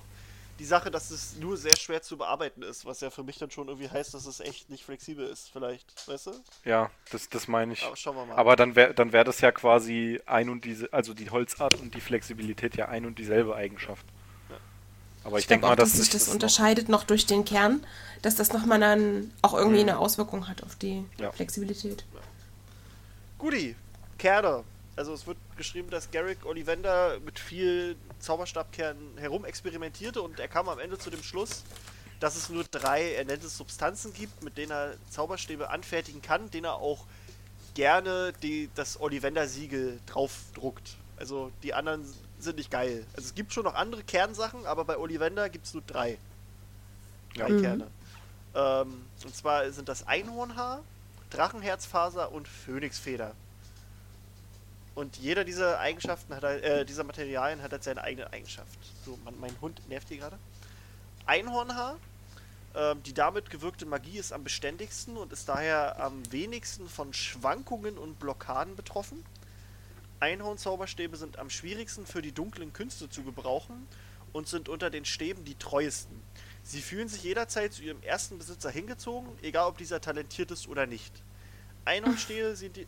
die 0.61 0.67
Sache, 0.67 0.91
dass 0.91 1.09
es 1.09 1.37
nur 1.39 1.57
sehr 1.57 1.75
schwer 1.75 2.03
zu 2.03 2.17
bearbeiten 2.17 2.61
ist, 2.61 2.85
was 2.85 3.01
ja 3.01 3.09
für 3.09 3.23
mich 3.23 3.39
dann 3.39 3.49
schon 3.49 3.67
irgendwie 3.67 3.89
heißt, 3.89 4.13
dass 4.13 4.27
es 4.27 4.39
echt 4.41 4.69
nicht 4.69 4.83
flexibel 4.85 5.25
ist, 5.27 5.49
vielleicht, 5.51 6.07
weißt 6.07 6.27
du? 6.27 6.31
ja, 6.65 6.91
das, 7.11 7.27
das 7.29 7.47
meine 7.47 7.73
ich. 7.73 7.83
Aber 7.83 7.95
schauen 7.95 8.15
wir 8.15 8.25
mal. 8.27 8.35
Aber 8.35 8.55
dann 8.55 8.75
wäre 8.75 8.93
dann 8.93 9.11
wär 9.11 9.23
das 9.23 9.41
ja 9.41 9.51
quasi 9.51 10.21
ein 10.27 10.49
und 10.49 10.63
diese, 10.63 10.93
also 10.93 11.15
die 11.15 11.31
Holzart 11.31 11.73
und 11.81 11.95
die 11.95 11.99
Flexibilität 12.01 12.75
ja 12.77 12.89
ein 12.89 13.07
und 13.07 13.17
dieselbe 13.17 13.55
Eigenschaft. 13.55 14.05
Aber 15.23 15.37
ich, 15.39 15.45
Ich 15.45 15.47
denke 15.47 15.65
mal, 15.65 15.75
dass 15.75 15.93
dass 15.93 15.99
sich 15.99 16.09
das 16.11 16.27
noch- 16.27 16.33
unterscheidet 16.35 16.89
noch 16.89 17.05
durch 17.05 17.25
den 17.25 17.43
Kern, 17.43 17.83
dass 18.21 18.35
das 18.35 18.53
nochmal 18.53 18.79
dann 18.79 19.31
auch 19.41 19.55
irgendwie 19.55 19.79
eine 19.81 19.97
Auswirkung 19.97 20.47
hat 20.47 20.61
auf 20.61 20.75
die 20.75 21.03
Ja. 21.17 21.31
Flexibilität. 21.31 22.05
Guti, 23.39 23.75
Kerne. 24.19 24.63
Also 24.95 25.13
es 25.13 25.25
wird 25.25 25.37
geschrieben, 25.55 25.89
dass 25.89 26.11
Garrick 26.11 26.45
Ollivander 26.45 27.19
mit 27.21 27.39
viel 27.39 27.95
Zauberstabkernen 28.19 29.17
herumexperimentierte 29.17 30.21
und 30.21 30.39
er 30.39 30.47
kam 30.47 30.67
am 30.69 30.79
Ende 30.79 30.97
zu 30.97 31.09
dem 31.09 31.23
Schluss, 31.23 31.63
dass 32.19 32.35
es 32.35 32.49
nur 32.49 32.63
drei, 32.65 33.13
er 33.13 33.25
nennt 33.25 33.43
es 33.43 33.57
Substanzen 33.57 34.13
gibt, 34.13 34.43
mit 34.43 34.57
denen 34.57 34.71
er 34.71 34.93
Zauberstäbe 35.09 35.69
anfertigen 35.69 36.21
kann, 36.21 36.51
denen 36.51 36.65
er 36.65 36.75
auch 36.75 37.05
gerne 37.73 38.33
die, 38.43 38.69
das 38.75 38.99
Ollivander-Siegel 38.99 39.99
draufdruckt. 40.05 40.97
Also 41.17 41.51
die 41.63 41.73
anderen 41.73 42.05
sind 42.39 42.57
nicht 42.57 42.69
geil. 42.69 43.05
Also 43.15 43.27
es 43.27 43.35
gibt 43.35 43.53
schon 43.53 43.63
noch 43.63 43.75
andere 43.75 44.03
Kernsachen, 44.03 44.65
aber 44.65 44.85
bei 44.85 44.97
Ollivander 44.97 45.49
gibt 45.49 45.67
es 45.67 45.73
nur 45.73 45.83
drei. 45.87 46.17
Drei 47.35 47.47
Kerne. 47.61 47.87
Ähm, 48.53 49.05
und 49.23 49.35
zwar 49.35 49.71
sind 49.71 49.87
das 49.87 50.05
Einhornhaar, 50.05 50.83
Drachenherzfaser 51.29 52.31
und 52.31 52.47
Phönixfeder. 52.47 53.33
Und 55.01 55.17
jeder 55.17 55.43
dieser 55.43 55.79
Eigenschaften 55.79 56.35
hat 56.35 56.43
halt, 56.43 56.63
äh, 56.63 56.85
dieser 56.85 57.03
Materialien 57.03 57.63
hat 57.63 57.71
halt 57.71 57.83
seine 57.83 58.03
eigene 58.03 58.31
Eigenschaft. 58.31 58.77
So, 59.03 59.17
mein, 59.25 59.33
mein 59.39 59.59
Hund 59.59 59.81
nervt 59.89 60.07
hier 60.09 60.17
gerade. 60.17 60.37
Einhornhaar, 61.25 61.97
ähm, 62.75 63.01
die 63.01 63.15
damit 63.15 63.49
gewirkte 63.49 63.87
Magie 63.87 64.19
ist 64.19 64.31
am 64.31 64.43
beständigsten 64.43 65.17
und 65.17 65.33
ist 65.33 65.49
daher 65.49 65.99
am 65.99 66.21
wenigsten 66.31 66.87
von 66.87 67.15
Schwankungen 67.15 67.97
und 67.97 68.19
Blockaden 68.19 68.75
betroffen. 68.75 69.25
Einhornzauberstäbe 70.19 71.17
sind 71.17 71.39
am 71.39 71.49
schwierigsten 71.49 72.05
für 72.05 72.21
die 72.21 72.31
dunklen 72.31 72.71
Künste 72.71 73.09
zu 73.09 73.23
gebrauchen 73.23 73.87
und 74.33 74.47
sind 74.49 74.69
unter 74.69 74.91
den 74.91 75.05
Stäben 75.05 75.43
die 75.45 75.55
treuesten. 75.55 76.21
Sie 76.61 76.79
fühlen 76.79 77.07
sich 77.07 77.23
jederzeit 77.23 77.73
zu 77.73 77.81
ihrem 77.81 78.03
ersten 78.03 78.37
Besitzer 78.37 78.69
hingezogen, 78.69 79.31
egal 79.41 79.67
ob 79.67 79.79
dieser 79.79 79.99
talentiert 79.99 80.51
ist 80.51 80.67
oder 80.67 80.85
nicht. 80.85 81.23
Einhornstäbe 81.85 82.55
sind 82.55 82.75
die. 82.75 82.85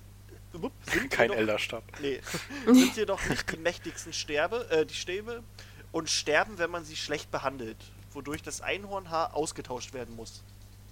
Wupp, 0.62 0.72
sind 0.92 1.10
Kein 1.10 1.30
jedoch- 1.30 1.38
Elderstab. 1.39 1.84
Nee, 2.02 2.22
sind 2.66 2.96
jedoch 2.96 3.24
nicht 3.28 3.52
die 3.52 3.58
mächtigsten 3.58 4.13
Sterbe, 4.13 4.70
äh, 4.70 4.86
die 4.86 4.94
Stäbe 4.94 5.44
und 5.92 6.10
sterben, 6.10 6.58
wenn 6.58 6.70
man 6.70 6.86
sie 6.86 6.96
schlecht 6.96 7.32
behandelt, 7.32 7.78
wodurch 8.12 8.42
das 8.44 8.62
Einhornhaar 8.62 9.36
ausgetauscht 9.36 9.94
werden 9.94 10.16
muss. 10.16 10.44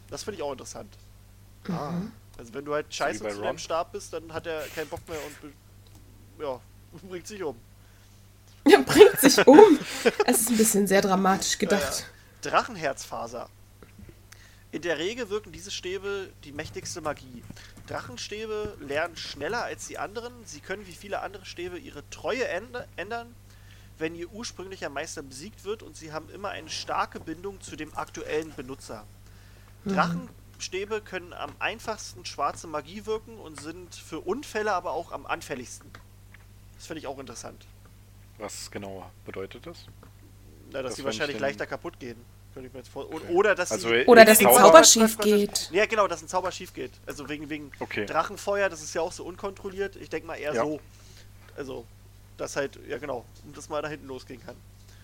Das 0.09 0.23
finde 0.23 0.37
ich 0.37 0.43
auch 0.43 0.51
interessant. 0.51 0.93
Also 2.37 2.53
wenn 2.53 2.65
du 2.65 2.73
halt 2.73 2.93
scheiße 2.93 3.19
zu 3.27 3.41
deinem 3.41 3.57
Stab 3.59 3.91
bist, 3.91 4.13
dann 4.13 4.33
hat 4.33 4.47
er 4.47 4.65
keinen 4.75 4.87
Bock 4.89 5.07
mehr 5.07 5.19
und 5.43 5.53
ja, 6.43 6.59
bringt 7.07 7.27
sich 7.27 7.43
um. 7.43 7.55
Er 8.63 8.81
bringt 8.81 9.19
sich 9.19 9.45
um. 9.47 9.79
Es 10.25 10.41
ist 10.41 10.49
ein 10.49 10.57
bisschen 10.57 10.87
sehr 10.87 11.01
dramatisch 11.01 11.57
gedacht. 11.57 12.05
Drachenherzfaser. 12.41 13.49
In 14.71 14.81
der 14.81 14.97
Regel 14.97 15.29
wirken 15.29 15.51
diese 15.51 15.69
Stäbe 15.71 16.29
die 16.43 16.51
mächtigste 16.51 17.01
Magie. 17.01 17.43
Drachenstäbe 17.91 18.77
lernen 18.79 19.17
schneller 19.17 19.63
als 19.63 19.87
die 19.87 19.97
anderen. 19.97 20.33
Sie 20.45 20.59
können 20.59 20.87
wie 20.87 20.93
viele 20.93 21.21
andere 21.21 21.45
Stäbe 21.45 21.77
ihre 21.77 22.07
Treue 22.09 22.47
änd- 22.47 22.85
ändern, 22.95 23.33
wenn 23.97 24.15
ihr 24.15 24.29
ursprünglicher 24.31 24.89
Meister 24.89 25.21
besiegt 25.21 25.63
wird 25.63 25.83
und 25.83 25.95
sie 25.95 26.11
haben 26.11 26.29
immer 26.29 26.49
eine 26.49 26.69
starke 26.69 27.19
Bindung 27.19 27.61
zu 27.61 27.75
dem 27.75 27.95
aktuellen 27.97 28.53
Benutzer. 28.53 29.05
Drachenstäbe 29.85 31.01
können 31.01 31.33
am 31.33 31.51
einfachsten 31.59 32.25
schwarze 32.25 32.67
Magie 32.67 33.05
wirken 33.05 33.37
und 33.37 33.59
sind 33.59 33.95
für 33.95 34.19
Unfälle 34.19 34.73
aber 34.73 34.91
auch 34.91 35.11
am 35.11 35.25
anfälligsten. 35.25 35.89
Das 36.75 36.87
finde 36.87 36.99
ich 36.99 37.07
auch 37.07 37.19
interessant. 37.19 37.65
Was 38.37 38.71
genau 38.71 39.11
bedeutet 39.25 39.67
das? 39.67 39.85
Na, 40.71 40.81
dass 40.81 40.91
Das 40.91 40.95
sie 40.97 41.03
wahrscheinlich 41.03 41.35
ich 41.35 41.41
leichter 41.41 41.67
kaputt 41.67 41.99
gehen. 41.99 42.23
Könnte 42.53 42.67
ich 42.67 42.73
mir 42.73 42.79
jetzt 42.79 42.89
vor 42.89 43.07
Oder 43.29 43.55
dass 43.55 43.71
Also, 43.71 43.87
sie. 43.89 43.95
äh, 43.95 44.05
Oder 44.07 44.25
dass 44.25 44.39
ein 44.39 44.53
Zauber 44.53 44.83
schief 44.83 45.17
geht. 45.19 45.69
Ja, 45.71 45.85
genau, 45.85 46.07
dass 46.07 46.21
ein 46.21 46.27
Zauber 46.27 46.51
schief 46.51 46.73
geht. 46.73 46.91
Also 47.05 47.27
wegen, 47.29 47.49
wegen 47.49 47.71
Okay. 47.79 48.05
Drachenfeuer, 48.05 48.67
das 48.69 48.81
ist 48.81 48.93
ja 48.93 49.01
auch 49.01 49.11
so 49.13 49.23
unkontrolliert. 49.23 49.95
Ich 49.95 50.09
denke 50.09 50.27
mal 50.27 50.35
eher 50.35 50.53
Ja. 50.53 50.63
so. 50.65 50.79
Also, 51.55 51.85
dass 52.37 52.55
halt, 52.55 52.77
ja 52.87 52.97
genau, 52.97 53.23
und 53.45 53.55
das 53.55 53.69
mal 53.69 53.81
da 53.81 53.87
hinten 53.87 54.07
losgehen 54.07 54.41
kann. 54.45 54.55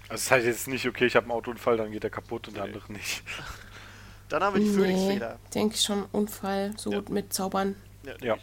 Also 0.10 0.22
es 0.22 0.32
heißt 0.32 0.46
jetzt 0.46 0.68
nicht, 0.68 0.86
okay, 0.88 1.06
ich 1.06 1.16
habe 1.16 1.26
einen 1.26 1.32
Autounfall, 1.32 1.78
dann 1.78 1.92
geht 1.92 2.04
er 2.04 2.10
kaputt 2.10 2.48
und 2.48 2.56
der 2.58 2.64
Nee. 2.66 2.74
andere 2.74 2.92
nicht. 2.94 3.24
Dann 4.30 4.44
haben 4.44 4.56
wir 4.58 4.62
die 4.66 4.74
Phönixfeder. 4.74 5.40
denke 5.54 5.76
ich 5.76 5.82
schon, 5.82 6.04
Unfall, 6.12 6.74
so 6.78 6.92
Ja. 6.92 7.02
mit 7.10 7.32
Zaubern. 7.34 7.76
Ja, 8.04 8.14
Ja. 8.22 8.38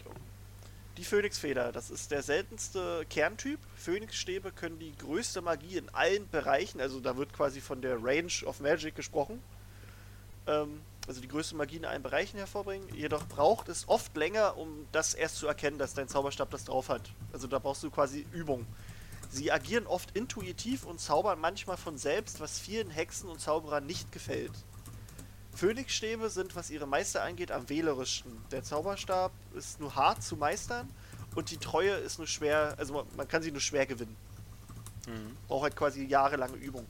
Die 0.96 1.04
Phönixfeder, 1.04 1.72
das 1.72 1.90
ist 1.90 2.12
der 2.12 2.22
seltenste 2.22 3.04
Kerntyp. 3.11 3.59
Phönixstäbe 3.76 4.52
können 4.52 4.78
die 4.78 4.96
größte 4.96 5.42
Magie 5.42 5.76
in 5.76 5.88
allen 5.92 6.28
Bereichen, 6.28 6.80
also 6.80 7.00
da 7.00 7.16
wird 7.16 7.33
quasi 7.33 7.61
von 7.61 7.83
der 7.83 8.02
Range 8.02 8.33
of 8.44 8.61
Magic 8.61 8.94
gesprochen. 8.94 9.42
Ähm, 10.46 10.80
also 11.09 11.20
die 11.20 11.28
größte 11.28 11.57
Magie 11.57 11.76
in 11.76 11.85
allen 11.85 12.02
Bereichen 12.02 12.38
hervorbringen. 12.38 12.88
Jedoch 12.94 13.26
braucht 13.26 13.68
es 13.68 13.88
oft 13.88 14.16
länger, 14.16 14.57
um 14.57 14.87
das 14.92 15.14
erst 15.14 15.37
zu 15.37 15.46
erkennen, 15.46 15.78
dass 15.78 15.94
dein 15.94 16.09
Zauberstab 16.09 16.50
das 16.50 16.64
drauf 16.64 16.88
hat. 16.88 17.11
Also 17.33 17.46
da 17.46 17.59
brauchst 17.59 17.83
du 17.83 17.90
quasi 17.90 18.24
Übung. 18.33 18.64
Sie 19.30 19.50
agieren 19.50 19.87
oft 19.87 20.16
intuitiv 20.16 20.85
und 20.85 21.00
zaubern 21.00 21.40
manchmal 21.40 21.76
von 21.76 21.98
selbst, 21.98 22.40
was 22.40 22.61
vielen 22.61 22.90
Hexen 22.90 23.28
und 23.28 23.40
Zauberern 23.40 23.85
nicht 23.85 24.12
gefällt. 24.12 24.52
Phönixstäbe 25.54 26.30
sind, 26.30 26.56
was 26.56 26.70
ihre 26.70 26.86
Meister 26.86 27.22
angeht, 27.22 27.50
am 27.50 27.68
wählerischsten. 27.68 28.32
Der 28.50 28.62
Zauberstab 28.62 29.32
ist 29.54 29.80
nur 29.80 29.94
hart 29.94 30.22
zu 30.22 30.36
meistern 30.36 30.88
und 31.34 31.50
die 31.50 31.58
Treue 31.58 31.92
ist 31.94 32.18
nur 32.18 32.26
schwer, 32.26 32.74
also 32.78 32.94
man, 32.94 33.06
man 33.16 33.28
kann 33.28 33.42
sie 33.42 33.50
nur 33.50 33.60
schwer 33.60 33.86
gewinnen. 33.86 34.16
Braucht 35.48 35.64
halt 35.64 35.76
quasi 35.76 36.04
jahrelange 36.04 36.56
Übung. 36.56 36.86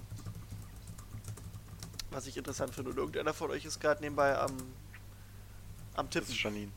Was 2.10 2.26
ich 2.28 2.36
interessant 2.36 2.72
finde. 2.72 2.90
Und 2.90 2.96
irgendeiner 2.98 3.34
von 3.34 3.50
euch 3.50 3.64
ist 3.64 3.80
gerade 3.80 4.00
nebenbei 4.00 4.38
am, 4.38 4.56
am 5.94 6.06
Das 6.06 6.10
Tippen. 6.10 6.32
ist 6.32 6.42
Janine. 6.42 6.72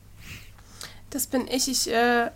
Das 1.10 1.26
bin 1.28 1.46
ich. 1.46 1.68
Ich, 1.68 1.88
äh, 1.88 2.32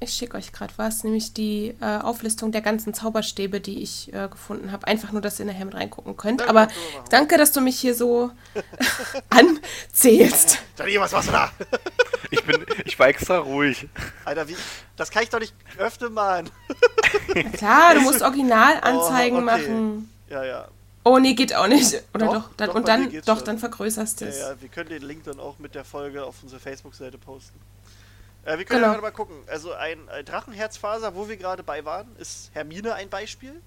ich 0.00 0.10
schicke 0.12 0.36
euch 0.36 0.52
gerade 0.52 0.72
was, 0.76 1.04
nämlich 1.04 1.32
die 1.32 1.74
äh, 1.80 1.98
Auflistung 1.98 2.52
der 2.52 2.60
ganzen 2.60 2.92
Zauberstäbe, 2.94 3.60
die 3.60 3.82
ich 3.82 4.12
äh, 4.12 4.28
gefunden 4.28 4.70
habe. 4.72 4.86
Einfach 4.86 5.12
nur, 5.12 5.22
dass 5.22 5.38
ihr 5.40 5.46
nachher 5.46 5.64
mit 5.64 5.74
reingucken 5.74 6.16
könnt. 6.16 6.40
Ja, 6.42 6.48
Aber 6.48 6.68
danke, 7.10 7.38
dass 7.38 7.52
du 7.52 7.60
mich 7.60 7.78
hier 7.80 7.94
so 7.94 8.30
anzählst. 9.30 10.58
Daniel, 10.76 11.00
was 11.00 11.12
machst 11.12 11.28
du 11.28 11.32
da? 11.32 11.50
Ich 12.32 12.42
bin, 12.44 12.66
ich 12.84 12.98
war 12.98 13.06
extra 13.06 13.38
ruhig. 13.38 13.86
Alter, 14.24 14.48
wie? 14.48 14.56
Das 14.96 15.12
kann 15.12 15.22
ich 15.22 15.28
doch 15.30 15.38
nicht 15.38 15.54
öffnen, 15.78 16.12
Mann. 16.12 16.50
Klar, 17.52 17.94
du 17.94 18.00
musst 18.02 18.20
Originalanzeigen 18.20 19.38
Oh, 19.38 19.42
okay. 19.42 19.68
machen. 19.68 20.10
Ja, 20.28 20.44
ja. 20.44 20.68
Oh, 21.04 21.18
nee, 21.18 21.34
geht 21.34 21.54
auch 21.54 21.68
nicht. 21.68 22.02
Oder 22.14 22.26
Doch, 22.26 22.34
doch? 22.34 22.50
dann, 22.56 22.68
doch, 22.68 22.74
und 22.74 22.88
dann, 22.88 23.12
doch, 23.24 23.36
schon. 23.36 23.44
dann 23.44 23.58
vergrößerst 23.60 24.20
du 24.20 24.24
Ja, 24.24 24.30
es. 24.30 24.38
ja, 24.40 24.60
wir 24.60 24.68
können 24.68 24.88
den 24.90 25.02
Link 25.02 25.22
dann 25.22 25.38
auch 25.38 25.60
mit 25.60 25.76
der 25.76 25.84
Folge 25.84 26.24
auf 26.24 26.34
unsere 26.42 26.60
Facebook-Seite 26.60 27.16
posten. 27.16 27.60
Äh, 28.46 28.58
wir 28.58 28.64
können 28.64 28.82
Genau. 28.82 28.94
ja 28.94 29.00
mal 29.00 29.10
gucken. 29.10 29.36
Also 29.48 29.72
ein, 29.72 30.08
ein 30.08 30.24
Drachenherzfaser, 30.24 31.14
wo 31.14 31.28
wir 31.28 31.36
gerade 31.36 31.62
bei 31.62 31.84
waren, 31.84 32.06
ist 32.16 32.50
Hermine 32.54 32.94
ein 32.94 33.10
Beispiel. 33.10 33.60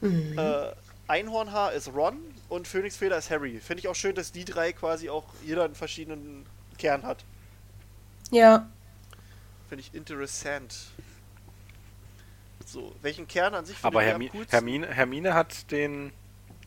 Mhm. 0.00 0.38
Äh, 0.38 0.72
Einhornhaar 1.08 1.72
ist 1.72 1.92
Ron 1.92 2.18
und 2.48 2.68
Phönixfeder 2.68 3.18
ist 3.18 3.30
Harry. 3.30 3.58
Finde 3.60 3.80
ich 3.80 3.88
auch 3.88 3.96
schön, 3.96 4.14
dass 4.14 4.30
die 4.30 4.44
drei 4.44 4.72
quasi 4.72 5.10
auch 5.10 5.24
jeder 5.44 5.64
einen 5.64 5.74
verschiedenen 5.74 6.46
Kern 6.78 7.02
hat. 7.02 7.24
Ja. 8.30 8.68
Finde 9.68 9.82
ich 9.82 9.92
interessant. 9.94 10.74
So, 12.64 12.94
welchen 13.02 13.26
Kern 13.26 13.54
an 13.54 13.64
sich 13.64 13.76
findet 13.76 13.86
Aber 13.86 14.02
ihr 14.04 14.10
Hermi? 14.10 14.30
Hermine, 14.48 14.86
Hermine 14.86 15.34
hat 15.34 15.70
den 15.72 16.12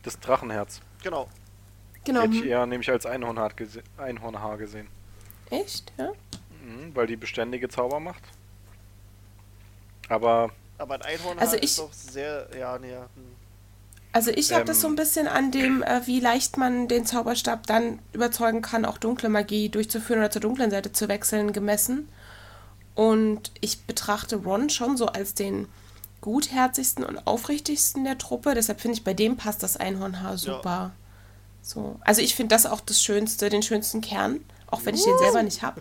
das 0.02 0.20
Drachenherz. 0.20 0.82
Genau. 1.02 1.30
Genau. 2.04 2.20
Hätte 2.22 2.34
ich 2.34 2.44
eher 2.44 2.66
nämlich 2.66 2.90
als 2.90 3.06
Einhornhaar, 3.06 3.50
gese 3.54 3.82
Einhornhaar 3.96 4.58
gesehen. 4.58 4.88
Echt? 5.48 5.90
Ja. 5.96 6.12
Mhm, 6.64 6.94
weil 6.94 7.06
die 7.06 7.16
beständige 7.16 7.68
Zauber 7.68 8.00
macht. 8.00 8.22
Aber 10.08 10.50
Aber 10.78 10.94
ein 10.94 11.02
Einhornhaar 11.02 11.42
Also 11.42 11.56
ist 11.56 11.62
ich- 11.64 11.76
doch 11.76 11.92
sehr, 11.92 12.48
ja, 12.58 12.78
nee, 12.78 12.90
ja. 12.92 13.02
hm. 13.14 13.24
Also 14.12 14.30
ich 14.30 14.52
habe 14.52 14.64
das 14.64 14.80
so 14.80 14.86
ein 14.86 14.92
Ähm. 14.92 14.96
bisschen 14.96 15.26
an 15.26 15.50
dem, 15.50 15.82
äh, 15.82 16.06
wie 16.06 16.20
leicht 16.20 16.56
man 16.56 16.86
den 16.86 17.04
Zauberstab 17.04 17.66
dann 17.66 17.98
überzeugen 18.12 18.62
kann, 18.62 18.84
auch 18.84 18.98
dunkle 18.98 19.28
Magie 19.28 19.68
durchzuführen 19.68 20.20
oder 20.20 20.30
zur 20.30 20.40
dunklen 20.40 20.70
Seite 20.70 20.92
zu 20.92 21.08
wechseln, 21.08 21.52
gemessen. 21.52 22.08
Und 22.94 23.50
ich 23.60 23.80
betrachte 23.86 24.36
Ron 24.36 24.70
schon 24.70 24.96
so 24.96 25.06
als 25.06 25.34
den 25.34 25.66
gutherzigsten 26.20 27.04
und 27.04 27.26
aufrichtigsten 27.26 28.04
der 28.04 28.16
Truppe. 28.18 28.54
Deshalb 28.54 28.80
finde 28.80 28.96
ich, 28.96 29.04
bei 29.04 29.14
dem 29.14 29.36
passt 29.36 29.64
das 29.64 29.76
Einhornhaar 29.76 30.38
super. 30.38 30.92
So. 31.60 31.98
Also 32.04 32.20
ich 32.22 32.36
finde 32.36 32.54
das 32.54 32.66
auch 32.66 32.80
das 32.80 33.02
Schönste, 33.02 33.48
den 33.48 33.62
schönsten 33.62 34.00
Kern, 34.00 34.40
auch 34.74 34.84
wenn 34.84 34.94
ich 34.94 35.04
den 35.04 35.16
selber 35.18 35.42
nicht 35.42 35.62
habe. 35.62 35.80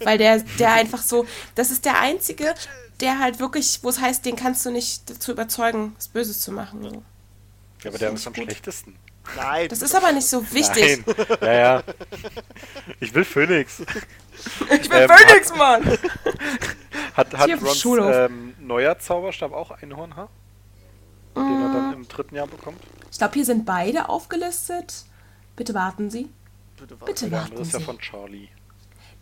Weil 0.00 0.18
der, 0.18 0.38
der 0.58 0.72
einfach 0.72 1.02
so, 1.02 1.26
das 1.54 1.70
ist 1.70 1.84
der 1.84 1.98
einzige, 2.00 2.54
der 3.00 3.18
halt 3.18 3.38
wirklich, 3.40 3.80
wo 3.82 3.88
es 3.88 4.00
heißt, 4.00 4.24
den 4.24 4.36
kannst 4.36 4.64
du 4.64 4.70
nicht 4.70 5.08
dazu 5.10 5.32
überzeugen, 5.32 5.94
was 5.96 6.08
Böses 6.08 6.40
zu 6.40 6.52
machen. 6.52 6.82
So. 6.82 6.90
ja, 7.82 7.90
aber 7.90 7.98
der 7.98 8.12
ist 8.12 8.26
am 8.26 8.32
gut. 8.32 8.44
schlechtesten. 8.44 8.96
Nein. 9.36 9.68
Das 9.68 9.82
ist 9.82 9.94
aber 9.94 10.12
nicht 10.12 10.26
so 10.26 10.50
wichtig. 10.52 11.04
Nein. 11.06 11.16
Ja, 11.42 11.52
ja. 11.52 11.82
Ich 13.00 13.14
will 13.14 13.24
Phönix. 13.24 13.80
Ich 13.80 14.88
bin 14.88 14.98
Ähm, 15.02 15.08
Phoenix, 15.10 15.54
Mann! 15.54 15.98
Hat, 17.14 17.36
hat 17.36 17.50
Rons 17.62 17.84
ähm, 17.84 18.54
neuer 18.58 18.98
Zauberstab 18.98 19.52
auch 19.52 19.70
Einhornhaar? 19.72 20.28
Den 21.36 21.42
er 21.62 21.68
Mm. 21.68 21.72
dann 21.74 21.92
im 21.92 22.08
dritten 22.08 22.34
Jahr 22.34 22.46
bekommt? 22.46 22.80
Ich 23.12 23.18
glaube, 23.18 23.34
hier 23.34 23.44
sind 23.44 23.64
beide 23.66 24.08
aufgelistet. 24.08 25.04
Bitte 25.56 25.74
warten 25.74 26.10
Sie. 26.10 26.28
Bitte. 26.80 26.96
Bitte 27.04 27.28
Der 27.30 27.38
warten 27.40 27.56
ist 27.58 27.72
ja 27.72 27.80
von 27.80 27.98
Charlie. 27.98 28.48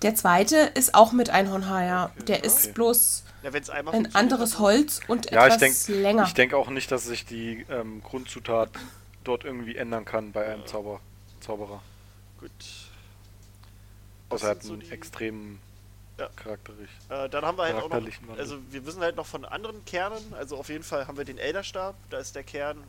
Der 0.03 0.15
zweite 0.15 0.57
ist 0.57 0.95
auch 0.95 1.13
mit 1.13 1.31
Einhornhaar, 1.31 1.85
ja. 1.85 2.13
Der 2.29 2.45
ist 2.45 2.65
Okay. 2.67 2.73
bloß 2.75 3.25
Ja, 3.43 3.53
wenn's 3.53 3.69
einmal 3.71 3.95
ein 3.95 4.15
anderes 4.15 4.59
Holz 4.59 5.01
und 5.09 5.31
Ja, 5.31 5.47
ich 5.49 5.55
etwas 5.55 5.85
denke 5.87 6.01
länger. 6.03 6.25
ich 6.25 6.35
denk 6.35 6.55
auch 6.55 6.69
nicht, 6.71 6.91
dass 6.93 7.05
sich 7.05 7.25
die 7.27 7.67
ähm, 7.69 8.03
Grundzutat 8.03 8.71
dort 9.25 9.45
irgendwie 9.45 9.77
ändern 9.77 10.05
kann 10.05 10.33
bei 10.33 10.47
einem 10.47 10.67
Zauber 10.67 11.01
Zauberer. 11.41 11.83
Gut. 12.41 12.51
Außer 14.31 14.47
er 14.47 14.51
hat 14.51 14.63
so 14.63 14.73
einen 14.75 14.83
die- 14.83 14.91
extremen 14.91 15.61
Ja. 16.19 16.29
charakterisch. 16.37 16.91
Äh, 17.09 17.29
dann 17.29 17.45
haben 17.45 17.57
wir 17.59 17.65
halt 17.65 17.77
auch 17.77 17.89
noch, 17.89 18.39
also 18.39 18.59
wir 18.71 18.85
wissen 18.87 19.01
halt 19.01 19.17
noch 19.17 19.27
von 19.27 19.45
anderen 19.45 19.85
Kernen, 19.85 20.35
also 20.35 20.57
auf 20.57 20.69
jeden 20.69 20.83
Fall 20.85 21.07
haben 21.07 21.17
wir 21.17 21.25
den 21.25 21.39
Elderstab, 21.39 21.95
da 22.11 22.19
ist 22.19 22.35
der 22.35 22.43
Kern, 22.43 22.83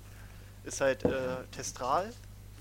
ist 0.63 0.81
halt 0.81 1.03
äh, 1.05 1.09
Testral. 1.51 2.11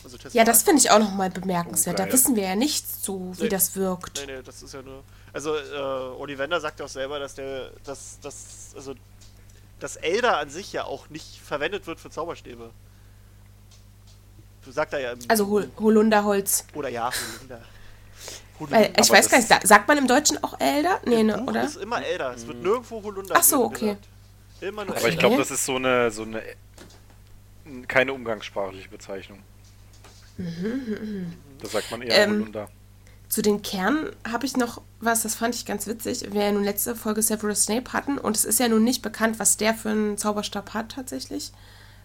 Also 0.04 0.16
ja, 0.32 0.44
das 0.44 0.62
finde 0.62 0.80
ich 0.80 0.90
auch 0.90 0.98
nochmal 0.98 1.28
bemerkenswert. 1.30 1.96
Geil. 1.98 2.06
da 2.06 2.12
wissen 2.12 2.36
wir 2.36 2.44
ja 2.44 2.56
nichts 2.56 3.02
zu, 3.02 3.32
wie 3.38 3.44
Nee. 3.44 3.48
das 3.48 3.74
wirkt. 3.76 4.24
Nee, 4.26 4.36
nee, 4.36 4.42
das 4.42 4.62
ist 4.62 4.72
ja 4.74 4.80
nur. 4.82 5.02
Also, 5.32 5.54
äh, 5.56 5.76
Ollivander 6.18 6.60
sagt 6.60 6.78
ja 6.80 6.86
auch 6.86 6.90
selber, 6.90 7.18
dass 7.18 7.34
der, 7.34 7.70
dass, 7.84 8.18
dass, 8.20 8.72
also, 8.76 8.94
das 9.80 9.96
Elder 9.96 10.38
an 10.38 10.50
sich 10.50 10.72
ja 10.72 10.84
auch 10.84 11.08
nicht 11.10 11.40
verwendet 11.40 11.86
wird 11.86 12.00
für 12.00 12.10
Zauberstäbe. 12.10 12.70
Du 14.64 14.72
sagt 14.72 14.92
er 14.92 15.00
ja 15.00 15.12
im. 15.12 15.18
Also 15.28 15.46
Hol 15.48 15.70
Holunderholz. 15.78 16.64
Oder 16.74 16.88
ja, 16.88 17.10
Holunder. 17.38 17.60
Weil, 18.60 18.92
ich 18.98 19.08
Aber 19.10 19.18
weiß 19.18 19.28
gar 19.30 19.38
nicht, 19.38 19.48
sa- 19.48 19.60
sagt 19.62 19.86
man 19.88 19.98
im 19.98 20.06
Deutschen 20.08 20.42
auch 20.42 20.58
Elder? 20.60 21.00
Nee, 21.04 21.22
ne, 21.22 21.42
oder? 21.44 21.64
ist 21.64 21.76
immer 21.76 22.02
Elder. 22.04 22.34
Es 22.34 22.46
wird 22.46 22.58
nirgendwo 22.62 23.02
Holunder. 23.02 23.34
Ach 23.38 23.42
so, 23.42 23.64
okay. 23.64 23.96
Immer 24.60 24.84
nur 24.84 24.96
Aber 24.96 25.06
ich 25.08 25.14
Okay. 25.14 25.16
glaube, 25.16 25.36
das 25.36 25.50
ist 25.52 25.64
so 25.64 25.76
eine, 25.76 26.10
so 26.10 26.22
eine 26.22 26.42
keine 27.86 28.12
umgangssprachliche 28.12 28.88
Bezeichnung. 28.88 29.38
Da 30.38 31.68
sagt 31.68 31.90
man 31.90 32.02
eher 32.02 32.14
Ähm, 32.16 32.40
Holunder. 32.40 32.68
Zu 33.28 33.42
den 33.42 33.60
Kernen 33.60 34.08
habe 34.26 34.46
ich 34.46 34.56
noch 34.56 34.80
was, 35.00 35.22
das 35.22 35.34
fand 35.34 35.54
ich 35.54 35.66
ganz 35.66 35.86
witzig. 35.86 36.32
Wir 36.32 36.44
ja 36.44 36.52
nun 36.52 36.64
letzte 36.64 36.96
Folge 36.96 37.22
Severus 37.22 37.64
Snape 37.64 37.92
hatten 37.92 38.16
und 38.16 38.36
es 38.36 38.44
ist 38.44 38.58
ja 38.58 38.68
nun 38.68 38.84
nicht 38.84 39.02
bekannt, 39.02 39.38
was 39.38 39.58
der 39.58 39.74
für 39.74 39.90
einen 39.90 40.16
Zauberstab 40.16 40.72
hat 40.72 40.92
tatsächlich. 40.92 41.52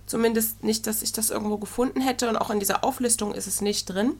Zumindest 0.06 0.64
nicht, 0.64 0.86
dass 0.86 1.02
ich 1.02 1.14
das 1.14 1.30
irgendwo 1.30 1.58
gefunden 1.58 2.02
hätte 2.02 2.28
und 2.28 2.36
auch 2.36 2.50
in 2.50 2.60
dieser 2.60 2.84
Auflistung 2.84 3.34
ist 3.34 3.48
es 3.48 3.62
nicht 3.62 3.86
drin. 3.86 4.14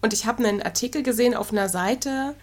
Und 0.00 0.12
ich 0.12 0.26
habe 0.26 0.46
einen 0.46 0.62
Artikel 0.62 1.02
gesehen 1.02 1.34
auf 1.34 1.50
einer 1.50 1.68
Seite, 1.68 2.36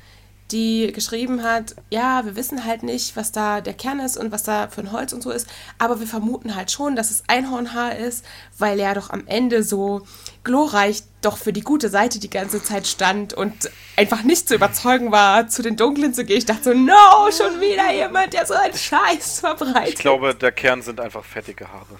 die 0.52 0.92
geschrieben 0.92 1.44
hat, 1.44 1.76
ja, 1.90 2.26
wir 2.26 2.36
wissen 2.36 2.66
halt 2.66 2.84
nicht, 2.84 3.16
was 3.16 3.32
da 3.32 3.62
der 3.62 3.74
Kern 3.74 4.00
ist 4.00 4.18
und 4.18 4.32
was 4.32 4.44
da 4.44 4.68
für 4.68 4.82
ein 4.82 4.92
Holz 4.92 5.14
und 5.14 5.22
so 5.22 5.32
ist, 5.32 5.48
aber 5.78 6.00
wir 6.00 6.08
vermuten 6.08 6.56
halt 6.56 6.72
schon, 6.72 6.96
dass 6.96 7.12
es 7.12 7.24
Einhornhaar 7.28 7.98
ist, 7.98 8.26
weil 8.58 8.80
er 8.80 8.96
doch 8.96 9.10
am 9.10 9.28
Ende 9.28 9.64
so 9.64 10.02
glorreich 10.44 11.04
doch 11.22 11.38
für 11.38 11.54
die 11.54 11.62
gute 11.62 11.90
Seite 11.90 12.20
die 12.20 12.30
ganze 12.30 12.64
Zeit 12.64 12.88
stand 12.88 13.34
und 13.34 13.70
einfach 13.98 14.24
nicht 14.24 14.48
zu 14.48 14.56
überzeugen 14.56 15.12
war, 15.12 15.48
zu 15.48 15.62
den 15.62 15.76
Dunklen 15.76 16.14
zu 16.14 16.24
gehen. 16.24 16.38
Ich 16.38 16.46
dachte 16.46 16.64
so, 16.64 16.74
no, 16.74 17.32
schon 17.32 17.60
wieder 17.60 17.92
jemand, 17.94 18.34
der 18.34 18.46
so 18.46 18.54
einen 18.54 18.74
Scheiß 18.74 19.42
verbreitet. 19.42 19.94
Ich 19.94 20.00
glaube, 20.00 20.34
der 20.34 20.52
Kern 20.52 20.82
sind 20.82 21.00
einfach 21.00 21.24
fettige 21.24 21.68
Haare. 21.68 22.00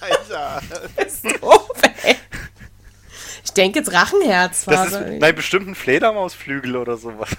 Alter. 0.00 0.62
ist 1.06 1.24
doof, 1.24 1.70
ey. 2.02 2.16
Ich 3.46 3.52
denke 3.52 3.78
jetzt 3.78 3.92
Rachenherz. 3.92 4.64
Das 4.64 4.86
ist, 4.88 4.92
Phase. 4.94 5.16
nein, 5.20 5.34
bestimmt 5.36 5.68
ein 5.68 5.76
Fledermausflügel 5.76 6.76
oder 6.76 6.96
sowas. 6.96 7.30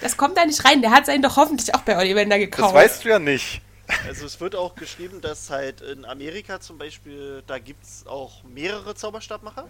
Das 0.00 0.16
kommt 0.16 0.38
da 0.38 0.44
nicht 0.46 0.64
rein. 0.64 0.80
Der 0.80 0.90
hat 0.90 1.04
seinen 1.04 1.20
doch 1.22 1.36
hoffentlich 1.36 1.74
auch 1.74 1.82
bei 1.82 1.98
Ollivander 1.98 2.36
Das 2.38 2.44
gekauft. 2.46 2.74
weißt 2.74 3.04
du 3.04 3.10
ja 3.10 3.18
nicht. 3.18 3.60
Also 4.06 4.24
es 4.24 4.40
wird 4.40 4.56
auch 4.56 4.74
geschrieben, 4.74 5.20
dass 5.20 5.50
halt 5.50 5.82
in 5.82 6.06
Amerika 6.06 6.60
zum 6.60 6.78
Beispiel, 6.78 7.42
da 7.46 7.58
gibt 7.58 7.84
es 7.84 8.06
auch 8.06 8.42
mehrere 8.44 8.94
Zauberstabmacher. 8.94 9.68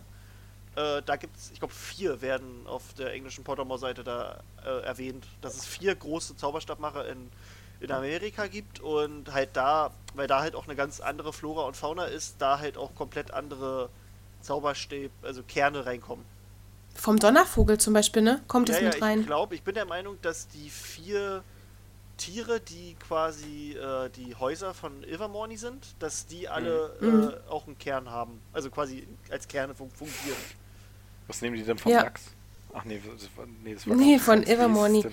Äh, 0.76 1.02
da 1.04 1.16
gibt 1.16 1.36
es, 1.36 1.50
ich 1.52 1.58
glaube, 1.58 1.74
vier 1.74 2.22
werden 2.22 2.66
auf 2.66 2.82
der 2.96 3.12
englischen 3.12 3.42
Pottermore-Seite 3.42 4.04
da 4.04 4.38
äh, 4.64 4.84
erwähnt, 4.84 5.26
dass 5.40 5.56
es 5.56 5.64
vier 5.66 5.94
große 5.96 6.36
Zauberstabmacher 6.36 7.08
in, 7.08 7.30
in 7.80 7.90
Amerika 7.90 8.46
gibt 8.46 8.78
und 8.78 9.32
halt 9.32 9.50
da, 9.54 9.90
weil 10.14 10.28
da 10.28 10.40
halt 10.40 10.54
auch 10.54 10.66
eine 10.66 10.76
ganz 10.76 11.00
andere 11.00 11.32
Flora 11.32 11.62
und 11.66 11.76
Fauna 11.76 12.04
ist, 12.04 12.36
da 12.38 12.60
halt 12.60 12.76
auch 12.76 12.94
komplett 12.94 13.32
andere 13.32 13.88
Zauberstäbe, 14.44 15.12
also 15.22 15.42
Kerne 15.42 15.84
reinkommen. 15.86 16.24
vom 16.94 17.18
Donnervogel 17.18 17.78
zum 17.78 17.92
Beispiel, 17.94 18.22
ne? 18.22 18.42
Kommt 18.46 18.68
Ja, 18.68 18.76
es 18.76 18.80
ja, 18.80 18.88
mit 18.90 19.02
rein? 19.02 19.20
ich 19.20 19.26
glaube, 19.26 19.54
ich 19.56 19.62
bin 19.62 19.74
der 19.74 19.86
Meinung, 19.86 20.16
dass 20.22 20.46
die 20.48 20.70
vier 20.70 21.42
Tiere, 22.16 22.60
die 22.60 22.94
quasi 22.94 23.72
äh, 23.72 24.08
die 24.10 24.36
Häuser 24.36 24.72
von 24.74 25.02
Ilvermorny 25.02 25.56
sind, 25.56 25.96
dass 25.98 26.26
die 26.26 26.48
alle 26.48 26.96
Mhm. 27.00 27.32
äh, 27.48 27.50
auch 27.50 27.66
einen 27.66 27.76
Kern 27.78 28.08
haben. 28.08 28.40
Also 28.52 28.70
quasi 28.70 29.08
als 29.30 29.48
Kerne 29.48 29.74
fun 29.74 29.90
fungieren. 29.90 30.38
Was 31.26 31.42
nehmen 31.42 31.56
die 31.56 31.64
denn 31.64 31.78
vom 31.78 31.90
Ja. 31.90 32.02
Lachs? 32.02 32.22
Ach 32.72 32.84
nee, 32.84 33.00
das 33.04 33.28
war, 33.36 33.46
nee, 33.64 33.74
das 33.74 33.88
war 33.88 33.96
Nee, 33.96 34.18
von 34.18 34.42
Ilvermorny. 34.44 35.04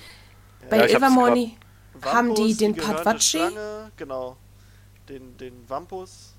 Bei 0.69 0.77
Ja, 0.77 0.85
Ilvermorny 0.85 1.57
haben 2.03 2.35
die 2.35 2.55
den 2.55 2.75
Patwatschi. 2.75 3.41
Genau. 3.97 4.37
Den, 5.09 5.35
den 5.37 5.67
Wampus 5.67 6.33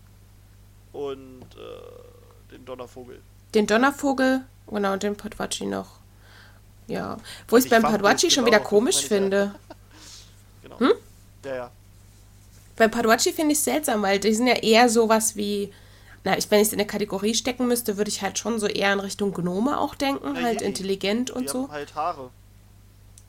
und 0.92 1.42
äh, 1.56 2.11
den 2.52 2.64
Donnervogel. 2.64 3.20
Den 3.54 3.66
Donnervogel, 3.66 4.42
genau, 4.68 4.92
und 4.92 5.02
den 5.02 5.16
Patwatschi 5.16 5.66
noch. 5.66 5.98
Ja. 6.86 7.16
Wo 7.48 7.56
ich 7.56 7.64
Nicht 7.64 7.70
beim 7.70 7.82
Wampus, 7.82 7.98
Patwatschi 7.98 8.30
schon 8.30 8.44
genau, 8.44 8.56
wieder 8.56 8.64
komisch 8.64 9.02
ja. 9.02 9.08
finde. 9.08 9.54
Genau. 10.62 10.78
Hm? 10.78 10.92
Ja, 11.44 11.54
ja. 11.56 11.70
Bei 12.76 12.86
Patwatschi 12.86 13.32
finde 13.32 13.50
ich 13.50 13.58
es 13.58 13.64
seltsam, 13.64 14.00
weil 14.02 14.20
die 14.20 14.32
sind 14.32 14.46
ja 14.46 14.54
eher 14.54 14.88
sowas 14.88 15.34
wie. 15.34 15.72
Na, 16.22 16.38
ich, 16.38 16.48
wenn 16.52 16.60
ich 16.60 16.68
es 16.68 16.72
in 16.72 16.78
eine 16.78 16.86
Kategorie 16.86 17.34
stecken 17.34 17.66
müsste, 17.66 17.96
würde 17.96 18.08
ich 18.08 18.22
halt 18.22 18.38
schon 18.38 18.60
so 18.60 18.68
eher 18.68 18.92
in 18.92 19.00
Richtung 19.00 19.34
Gnome 19.34 19.76
auch 19.76 19.96
denken, 19.96 20.34
Na, 20.34 20.42
halt 20.42 20.60
je. 20.60 20.68
intelligent 20.68 21.32
und 21.32 21.50
so. 21.50 21.68
halt 21.68 21.96
Haare. 21.96 22.30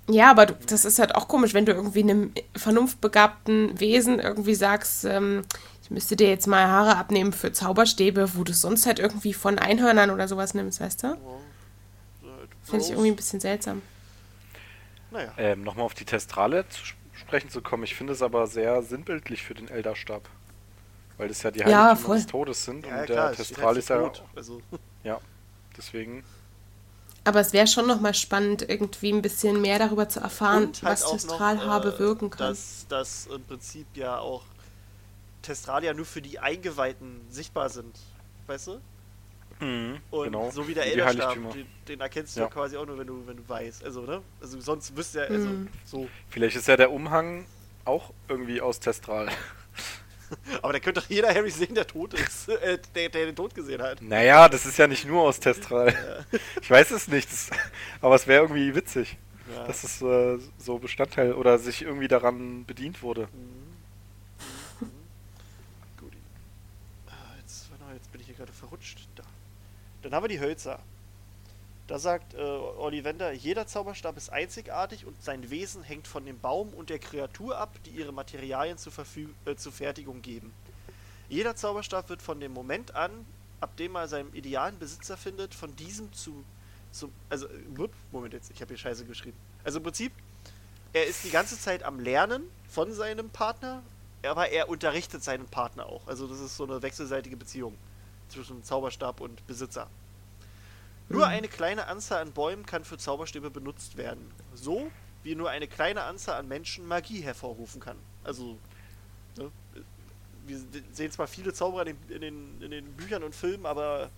Ja, 0.07 0.29
aber 0.29 0.45
du, 0.45 0.53
das 0.67 0.85
ist 0.85 0.99
halt 0.99 1.15
auch 1.15 1.27
komisch, 1.27 1.55
wenn 1.55 1.65
du 1.65 1.71
irgendwie 1.71 2.03
einem 2.03 2.33
vernunftbegabten 2.55 3.79
Wesen 3.79 4.19
irgendwie 4.19 4.53
sagst, 4.53 5.05
ähm, 5.05 5.41
ich 5.83 5.91
müsste 5.91 6.15
dir 6.15 6.29
jetzt 6.29 6.47
mal 6.47 6.65
Haare 6.67 6.97
abnehmen 6.97 7.33
für 7.33 7.51
Zauberstäbe, 7.51 8.35
wo 8.35 8.43
du 8.43 8.53
sonst 8.53 8.85
halt 8.85 8.99
irgendwie 8.99 9.33
von 9.33 9.59
Einhörnern 9.59 10.09
oder 10.11 10.27
sowas 10.27 10.53
nimmst, 10.53 10.79
weißt 10.79 11.03
du? 11.03 11.07
Ja. 11.07 11.15
So 12.21 12.71
Finde 12.71 12.85
ich 12.85 12.91
irgendwie 12.91 13.09
ein 13.11 13.15
bisschen 13.17 13.39
seltsam. 13.41 13.81
Naja. 15.11 15.31
Ähm, 15.37 15.63
Nochmal 15.63 15.85
auf 15.85 15.93
die 15.93 16.05
Testrale 16.05 16.67
zu 16.69 16.81
sp- 16.87 16.97
sprechen 17.13 17.49
zu 17.49 17.61
kommen. 17.61 17.83
Ich 17.83 17.95
finde 17.95 18.13
es 18.13 18.21
aber 18.21 18.47
sehr 18.47 18.81
sinnbildlich 18.81 19.43
für 19.43 19.53
den 19.53 19.67
Elderstab. 19.67 20.27
Weil 21.17 21.27
das 21.27 21.43
ja 21.43 21.51
die 21.51 21.59
Ja, 21.59 21.65
Heiligtümer 21.65 21.95
voll. 21.97 22.17
des 22.17 22.25
Todes 22.27 22.65
sind. 22.65 22.85
Ja, 22.87 22.99
und 23.01 23.05
klar, 23.05 23.27
der 23.27 23.35
Testral 23.37 23.77
ist 23.77 23.89
ja. 23.89 23.99
tot. 24.01 24.23
Also, 24.35 24.61
Ja, 25.03 25.19
deswegen. 25.77 26.23
Aber 27.25 27.39
es 27.41 27.53
wäre 27.53 27.67
schon 27.67 27.87
nochmal 27.87 28.13
spannend, 28.13 28.67
irgendwie 28.67 29.11
ein 29.11 29.21
bisschen 29.21 29.61
mehr 29.61 29.79
darüber 29.79 30.09
zu 30.09 30.19
erfahren, 30.21 30.67
halt 30.67 30.83
was 30.83 31.05
Testralhabe 31.09 31.89
äh, 31.95 31.99
wirken 31.99 32.29
kann. 32.29 32.49
Dass, 32.49 32.85
dass 32.89 33.27
im 33.27 33.43
Prinzip 33.43 33.85
ja 33.95 34.17
auch 34.17 34.43
Testralia 35.43 35.93
nur 35.93 36.05
für 36.05 36.21
die 36.23 36.39
Eingeweihten 36.39 37.21
sichtbar 37.29 37.69
sind. 37.69 37.99
Weißt 38.47 38.67
du? 38.67 38.79
Und 39.59 40.01
genau. 40.25 40.51
so 40.51 40.67
wie 40.67 40.73
der 40.73 40.85
Elderstab, 40.87 41.35
den, 41.53 41.65
den 41.87 42.01
erkennst 42.01 42.35
du 42.35 42.41
Ja. 42.41 42.47
ja 42.47 42.51
quasi 42.51 42.75
auch 42.75 42.85
nur, 42.85 42.97
wenn 42.97 43.07
du, 43.07 43.25
wenn 43.27 43.37
du 43.37 43.47
weißt. 43.47 43.85
Also, 43.85 44.01
ne? 44.01 44.21
Also 44.41 44.59
sonst 44.59 44.97
wüsste 44.97 45.19
ja, 45.19 45.25
also 45.25 45.47
Mhm. 45.47 45.67
so. 45.85 46.09
Vielleicht 46.29 46.57
ist 46.57 46.67
ja 46.67 46.75
der 46.75 46.91
Umhang 46.91 47.45
auch 47.85 48.11
irgendwie 48.27 48.59
aus 48.59 48.79
Testral. 48.81 49.29
Aber 50.63 50.73
da 50.73 50.79
könnte 50.79 50.99
doch 50.99 51.09
jeder 51.09 51.29
Harry 51.33 51.51
sehen, 51.51 51.75
der 51.75 51.85
tot 51.87 52.13
ist, 52.15 52.49
äh, 52.49 52.79
der, 52.95 53.07
der 53.09 53.25
den 53.27 53.35
Tod 53.35 53.53
gesehen 53.55 53.81
hat. 53.81 54.01
Naja, 54.01 54.49
das 54.49 54.65
ist 54.65 54.77
ja 54.79 54.87
nicht 54.87 55.05
nur 55.05 55.21
aus 55.21 55.39
Testral. 55.39 55.93
Ich 56.61 56.69
weiß 56.69 56.91
es 56.91 57.07
nicht, 57.07 57.31
das, 57.31 57.49
aber 58.01 58.15
es 58.15 58.25
wäre 58.27 58.41
irgendwie 58.43 58.73
witzig, 58.75 59.15
Ja. 59.53 59.65
dass 59.65 59.83
es 59.85 60.01
äh, 60.01 60.39
so 60.57 60.79
Bestandteil 60.79 61.33
oder 61.33 61.57
sich 61.59 61.83
irgendwie 61.83 62.07
daran 62.09 62.65
bedient 62.65 63.01
wurde. 63.01 63.27
Gut. 65.97 66.11
Ah, 67.07 67.13
Jetzt, 67.39 67.69
warte 67.69 67.83
mal, 67.85 67.93
jetzt 67.93 68.11
bin 68.11 68.19
ich 68.21 68.27
hier 68.27 68.35
gerade 68.35 68.51
verrutscht. 68.51 69.07
Da. 69.15 69.23
Dann 70.13 70.17
haben 70.17 70.29
wir 70.29 70.37
die 70.37 70.41
Hölzer. 70.41 70.77
Da 71.87 71.97
sagt 71.97 72.35
äh, 72.35 72.37
Ollivander, 72.37 73.31
jeder 73.31 73.65
Zauberstab 73.65 74.15
ist 74.15 74.29
einzigartig 74.29 75.07
und 75.07 75.19
sein 75.23 75.49
Wesen 75.49 75.81
hängt 75.81 76.07
von 76.07 76.23
dem 76.23 76.39
Baum 76.39 76.69
und 76.69 76.91
der 76.91 76.99
Kreatur 76.99 77.57
ab, 77.57 77.71
die 77.83 77.89
ihre 77.89 78.11
Materialien 78.11 78.77
zur, 78.77 78.91
Verfüg 78.91 79.31
äh, 79.45 79.55
zur 79.55 79.71
Fertigung 79.71 80.21
geben. 80.21 80.53
Jeder 81.29 81.55
Zauberstab 81.55 82.09
wird 82.09 82.21
von 82.21 82.39
dem 82.39 82.53
Moment 82.53 82.93
an, 82.93 83.09
ab 83.59 83.75
dem 83.77 83.95
er 83.95 84.07
seinen 84.07 84.31
idealen 84.35 84.77
Besitzer 84.77 85.17
findet, 85.17 85.55
von 85.55 85.75
diesem 85.77 86.13
zu, 86.13 86.45
zu 86.91 87.11
also, 87.31 87.47
Moment 88.11 88.35
jetzt, 88.35 88.51
ich 88.51 88.61
habe 88.61 88.69
hier 88.69 88.77
Scheiße 88.77 89.05
geschrieben. 89.05 89.37
Also 89.63 89.79
im 89.79 89.83
Prinzip, 89.83 90.11
er 90.93 91.07
ist 91.07 91.23
die 91.23 91.31
ganze 91.31 91.57
Zeit 91.59 91.81
am 91.81 91.99
Lernen 91.99 92.43
von 92.69 92.93
seinem 92.93 93.31
Partner, 93.31 93.81
aber 94.21 94.49
er 94.49 94.69
unterrichtet 94.69 95.23
seinen 95.23 95.47
Partner 95.47 95.87
auch. 95.87 96.05
Also 96.05 96.27
das 96.27 96.39
ist 96.39 96.55
so 96.55 96.65
eine 96.65 96.83
wechselseitige 96.83 97.35
Beziehung 97.35 97.75
zwischen 98.29 98.63
Zauberstab 98.63 99.19
und 99.19 99.47
Besitzer. 99.47 99.89
Nur 101.09 101.27
eine 101.27 101.47
kleine 101.47 101.87
Anzahl 101.87 102.21
an 102.21 102.31
Bäumen 102.31 102.65
kann 102.65 102.83
für 102.83 102.97
Zauberstäbe 102.97 103.49
benutzt 103.49 103.97
werden. 103.97 104.31
So 104.53 104.91
wie 105.23 105.35
nur 105.35 105.49
eine 105.49 105.67
kleine 105.67 106.03
Anzahl 106.03 106.39
an 106.39 106.47
Menschen 106.47 106.85
Magie 106.85 107.21
hervorrufen 107.21 107.79
kann. 107.79 107.97
Also, 108.23 108.57
ne, 109.37 109.51
wir 110.45 110.59
sehen 110.91 111.11
zwar 111.11 111.27
viele 111.27 111.53
Zauberer 111.53 111.87
in 111.87 111.97
den, 112.07 112.15
in, 112.15 112.21
den, 112.21 112.61
in 112.61 112.71
den 112.71 112.93
Büchern 112.93 113.23
und 113.23 113.33
Filmen, 113.33 113.65
aber 113.65 114.09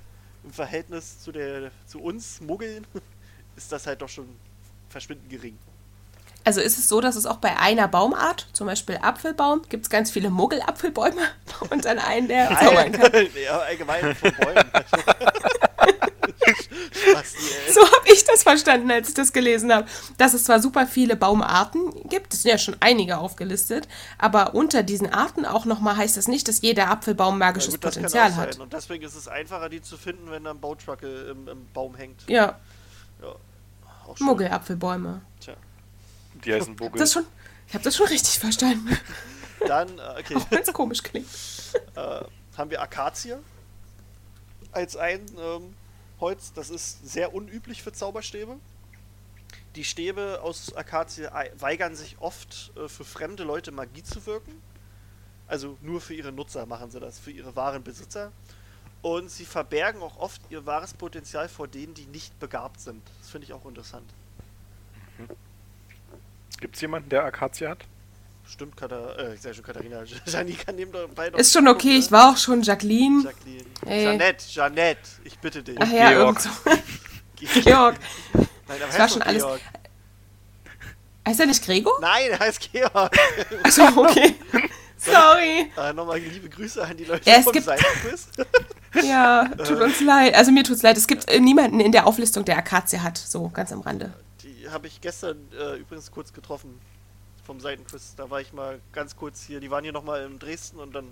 im 0.43 0.52
Verhältnis 0.52 1.19
zu, 1.19 1.32
der, 1.32 1.71
zu 1.86 2.02
uns 2.02 2.41
Muggeln 2.41 2.86
ist 3.56 3.71
das 3.71 3.86
halt 3.88 4.02
doch 4.02 4.10
schon 4.10 4.28
verschwindend 4.89 5.30
gering. 5.30 5.58
Also 6.43 6.62
ist 6.62 6.78
es 6.78 6.88
so, 6.88 7.02
dass 7.02 7.15
es 7.15 7.26
auch 7.26 7.38
bei 7.38 7.58
einer 7.58 7.88
Baumart, 7.88 8.48
zum 8.54 8.67
Beispiel 8.67 9.00
Apfelbaum, 9.02 9.63
gibt 9.67 9.86
es 9.86 9.89
ganz 9.89 10.12
viele 10.12 10.30
Muggelapfelbäume 10.30 11.21
und 11.71 11.86
dann 11.86 11.98
einen, 11.98 12.28
der 12.28 12.50
zaubern 12.60 12.91
kann. 12.91 13.12
ja, 13.43 13.60
allgemein 13.60 14.15
von 14.15 14.32
Bäumen. 14.34 14.71
So 17.73 17.81
habe 17.81 18.07
ich 18.13 18.23
das 18.23 18.43
verstanden, 18.43 18.89
als 18.91 19.09
ich 19.09 19.13
das 19.13 19.33
gelesen 19.33 19.73
habe. 19.73 19.87
Dass 20.17 20.33
es 20.33 20.43
zwar 20.45 20.59
super 20.61 20.87
viele 20.87 21.15
Baumarten 21.15 21.91
gibt, 22.09 22.33
es 22.33 22.43
sind 22.43 22.51
ja 22.51 22.57
schon 22.57 22.75
einige 22.79 23.17
aufgelistet, 23.17 23.87
aber 24.17 24.55
unter 24.55 24.83
diesen 24.83 25.11
Arten 25.11 25.45
auch 25.45 25.65
nochmal 25.65 25.97
heißt 25.97 26.17
das 26.17 26.27
nicht, 26.27 26.47
dass 26.47 26.61
jeder 26.61 26.89
Apfelbaum 26.89 27.35
Ja, 27.35 27.45
magisches 27.47 27.73
gut, 27.75 27.83
das 27.85 27.95
kann 27.95 28.03
Potenzial 28.03 28.31
auch 28.31 28.35
hat. 28.37 28.53
sein. 28.53 28.61
Und 28.61 28.73
deswegen 28.73 29.03
ist 29.03 29.15
es 29.15 29.27
einfacher, 29.27 29.69
die 29.69 29.81
zu 29.81 29.97
finden, 29.97 30.31
wenn 30.31 30.43
da 30.43 30.51
ein 30.51 30.59
Bautruckel 30.59 31.29
im, 31.29 31.47
im 31.47 31.65
Baum 31.73 31.95
hängt. 31.95 32.21
Ja, 32.27 32.59
Ja. 33.21 33.35
Auch. 34.07 34.19
Muggelapfelbäume. 34.19 35.21
Tja. 35.39 35.55
Die 36.43 36.53
heißen 36.53 36.75
Bugel. 36.75 36.99
Das 36.99 37.11
schon, 37.13 37.25
ich 37.67 37.73
habe 37.73 37.83
das 37.83 37.95
schon 37.95 38.07
richtig 38.07 38.37
verstanden, 38.39 38.97
Dann, 39.67 39.87
äh, 39.97 40.19
okay, 40.19 40.35
wenn 40.51 40.61
es 40.61 40.71
komisch 40.73 41.01
klingt. 41.01 41.27
äh, 41.95 42.21
haben 42.57 42.69
wir 42.69 42.81
Akazie 42.81 43.35
als 44.71 44.95
ein 44.95 45.21
ähm, 45.39 45.73
Holz. 46.19 46.54
Das 46.54 46.69
ist 46.69 47.08
sehr 47.08 47.34
unüblich 47.34 47.84
für 47.84 47.91
Zauberstäbe. 47.91 48.58
Die 49.75 49.84
Stäbe 49.84 50.39
aus 50.41 50.73
Akazie 50.75 51.28
ei- 51.34 51.51
weigern 51.60 51.95
sich 51.95 52.17
oft, 52.19 52.71
äh, 52.78 52.88
für 52.88 53.04
fremde 53.04 53.43
Leute 53.43 53.71
Magie 53.71 54.04
zu 54.04 54.25
wirken. 54.25 54.62
Also 55.47 55.78
nur 55.82 56.01
für 56.01 56.13
ihre 56.15 56.32
Nutzer 56.32 56.65
machen 56.65 56.89
sie 56.89 56.99
das, 56.99 57.19
für 57.19 57.32
ihre 57.32 57.56
wahren 57.56 57.84
Besitzer. 57.84 58.32
Und 59.01 59.30
sie 59.30 59.45
verbergen 59.45 60.01
auch 60.01 60.17
oft 60.17 60.41
ihr 60.49 60.65
wahres 60.65 60.93
Potenzial 60.93 61.47
vor 61.47 61.67
denen, 61.67 61.93
die 61.93 62.08
nicht 62.08 62.39
begabt 62.39 62.80
sind. 62.80 63.04
Das 63.19 63.30
finde 63.30 63.45
ich 63.45 63.54
auch 63.54 63.65
interessant. 63.65 64.10
Gibt 66.60 66.75
es 66.75 66.82
jemanden, 66.82 67.10
der 67.10 67.23
Akazie 67.25 67.67
hat? 67.67 67.86
Stimmt, 68.47 68.77
Katharina, 68.77 69.12
äh, 69.15 69.34
ich 69.36 69.41
sag 69.41 69.55
schon 69.55 69.63
Katharina, 69.65 70.03
Jani 70.25 70.53
kann 70.53 70.75
nebenbei 70.75 71.29
noch 71.29 71.39
Ist 71.39 71.51
schon 71.51 71.67
okay, 71.67 71.97
ich 71.97 72.12
war 72.12 72.31
auch 72.31 72.38
schon 72.38 72.62
Jacqueline. 72.62 73.23
Jacqueline. 73.23 73.65
Ey. 73.86 74.03
Jeanette, 74.05 74.45
Jeanette, 74.47 74.99
ich 75.23 75.38
bitte 75.39 75.63
dich. 75.63 75.75
Ach 75.79 75.91
ja, 75.91 76.12
Georg. 76.13 76.39
so. 76.39 76.49
Georg. 77.62 77.95
Nein, 78.34 78.45
aber 78.67 78.79
war 78.93 78.99
heißt 78.99 79.13
schon 79.13 79.19
doch 79.21 79.27
alles- 79.27 79.43
Georg. 79.43 79.62
Heißt 81.27 81.39
er 81.39 81.45
nicht 81.47 81.65
Gregor? 81.65 81.93
Nein, 82.01 82.29
er 82.29 82.39
heißt 82.39 82.71
Georg. 82.71 83.17
Achso, 83.63 83.84
okay. 83.97 84.36
Sorry. 84.97 85.71
äh, 85.77 85.91
Nochmal 85.93 86.19
liebe 86.19 86.47
Grüße 86.49 86.84
an 86.84 86.95
die 86.95 87.03
Leute 87.05 87.27
Ja, 87.29 87.38
es 87.38 87.43
vom 87.45 87.53
gibt-. 87.53 87.67
Ja, 89.03 89.45
tut 89.58 89.81
uns 89.81 89.99
leid. 90.01 90.34
Also 90.36 90.51
mir 90.51 90.63
tut's 90.63 90.81
leid. 90.84 90.95
Es 90.97 91.08
gibt 91.08 91.27
äh, 91.29 91.39
niemanden 91.39 91.79
in 91.81 91.91
der 91.91 92.08
Auflistung, 92.08 92.45
der 92.45 92.58
Akazie 92.58 92.99
hat. 93.01 93.17
So, 93.17 93.49
ganz 93.49 93.71
am 93.73 93.81
Rande. 93.81 94.13
Die 94.41 94.69
habe 94.69 94.88
ich 94.88 95.01
gestern 95.01 95.38
äh, 95.51 95.77
übrigens 95.79 96.10
kurz 96.12 96.31
getroffen 96.31 96.79
vom 97.45 97.60
Seitenquiz. 97.60 98.15
Da 98.15 98.29
war 98.29 98.41
ich 98.41 98.51
mal 98.53 98.79
ganz 98.91 99.15
kurz 99.15 99.43
hier. 99.43 99.60
Die 99.60 99.71
waren 99.71 99.84
hier 99.84 99.93
nochmal 99.93 100.25
in 100.25 100.39
Dresden 100.39 100.79
und 100.79 100.93
dann 100.93 101.12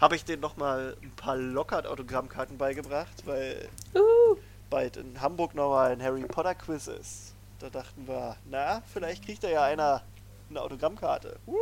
habe 0.00 0.16
ich 0.16 0.24
denen 0.24 0.40
nochmal 0.40 0.96
ein 1.02 1.10
paar 1.12 1.36
Lockhart-Autogrammkarten 1.36 2.56
beigebracht, 2.58 3.26
weil 3.26 3.68
Uh. 3.94 4.36
bald 4.70 4.96
in 4.96 5.20
Hamburg 5.20 5.54
nochmal 5.54 5.92
ein 5.92 6.02
Harry 6.02 6.22
Potter 6.22 6.54
Quiz 6.54 6.86
ist. 6.86 7.34
Da 7.58 7.68
dachten 7.68 8.06
wir, 8.06 8.36
na, 8.48 8.82
vielleicht 8.92 9.24
kriegt 9.24 9.42
da 9.44 9.48
ja 9.48 9.64
einer 9.64 10.02
eine 10.48 10.62
Autogrammkarte. 10.62 11.38
Uh. 11.46 11.54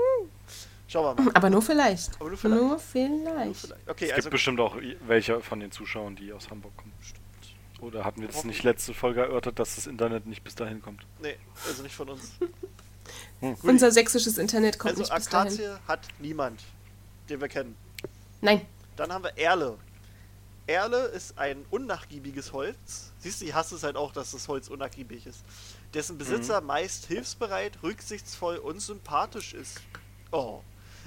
Schauen 0.87 1.17
wir 1.17 1.23
mal. 1.25 1.33
Aber 1.35 1.51
nur 1.51 1.61
vielleicht. 1.61 2.15
Aber 2.21 2.31
nur 2.31 2.39
vielleicht. 2.39 2.63
Nur 2.63 2.79
vielleicht. 2.79 3.61
Vielleicht. 3.61 3.89
Okay, 3.91 4.07
Es 4.07 4.13
also 4.13 4.23
gibt 4.23 4.33
bestimmt 4.33 4.61
auch 4.61 4.77
welche 5.07 5.41
von 5.41 5.61
den 5.61 5.71
Zuschauern, 5.71 6.17
die 6.17 6.33
aus 6.33 6.49
Hamburg 6.51 6.75
kommen. 6.77 6.93
Oder 7.81 8.05
hatten 8.05 8.21
wir 8.23 8.29
das 8.29 8.45
nicht 8.45 8.63
letzte 8.65 8.95
Folge 8.95 9.21
erörtert, 9.21 9.59
dass 9.59 9.77
das 9.77 9.87
Internet 9.87 10.27
nicht 10.27 10.43
bis 10.43 10.55
dahin 10.55 10.81
kommt? 10.83 11.05
nee, 11.21 11.37
also 11.67 11.83
nicht 11.83 11.95
von 11.95 12.09
uns. 12.09 12.33
Unser 13.63 13.91
sächsisches 13.93 14.39
Internet 14.39 14.79
kommt 14.79 14.99
Also 14.99 15.03
nicht 15.03 15.15
bis 15.15 15.29
dahin. 15.29 15.47
Akazie 15.53 15.79
hat 15.87 16.01
niemand, 16.19 16.63
den 17.29 17.41
wir 17.41 17.49
kennen. 17.49 17.77
Nein. 18.41 18.67
Dann 18.97 19.13
haben 19.13 19.25
wir 19.25 19.37
Erle. 19.37 19.79
Erle 20.67 21.07
ist 21.07 21.39
ein 21.39 21.65
unnachgiebiges 21.71 22.53
Holz. 22.53 23.13
Siehst 23.21 23.41
du, 23.41 23.47
ich 23.47 23.55
hasse 23.55 23.77
es 23.77 23.83
halt 23.85 23.97
auch, 23.97 24.13
dass 24.13 24.33
das 24.33 24.49
Holz 24.49 24.69
unnachgiebig 24.69 25.27
ist. 25.27 25.43
Dessen 25.95 26.19
Besitzer 26.19 26.61
meist 26.61 27.07
hilfsbereit, 27.07 27.79
rücksichtsvoll 27.83 28.57
und 28.57 28.81
sympathisch 28.81 29.55
ist. 29.55 29.81
Oh. 30.31 30.61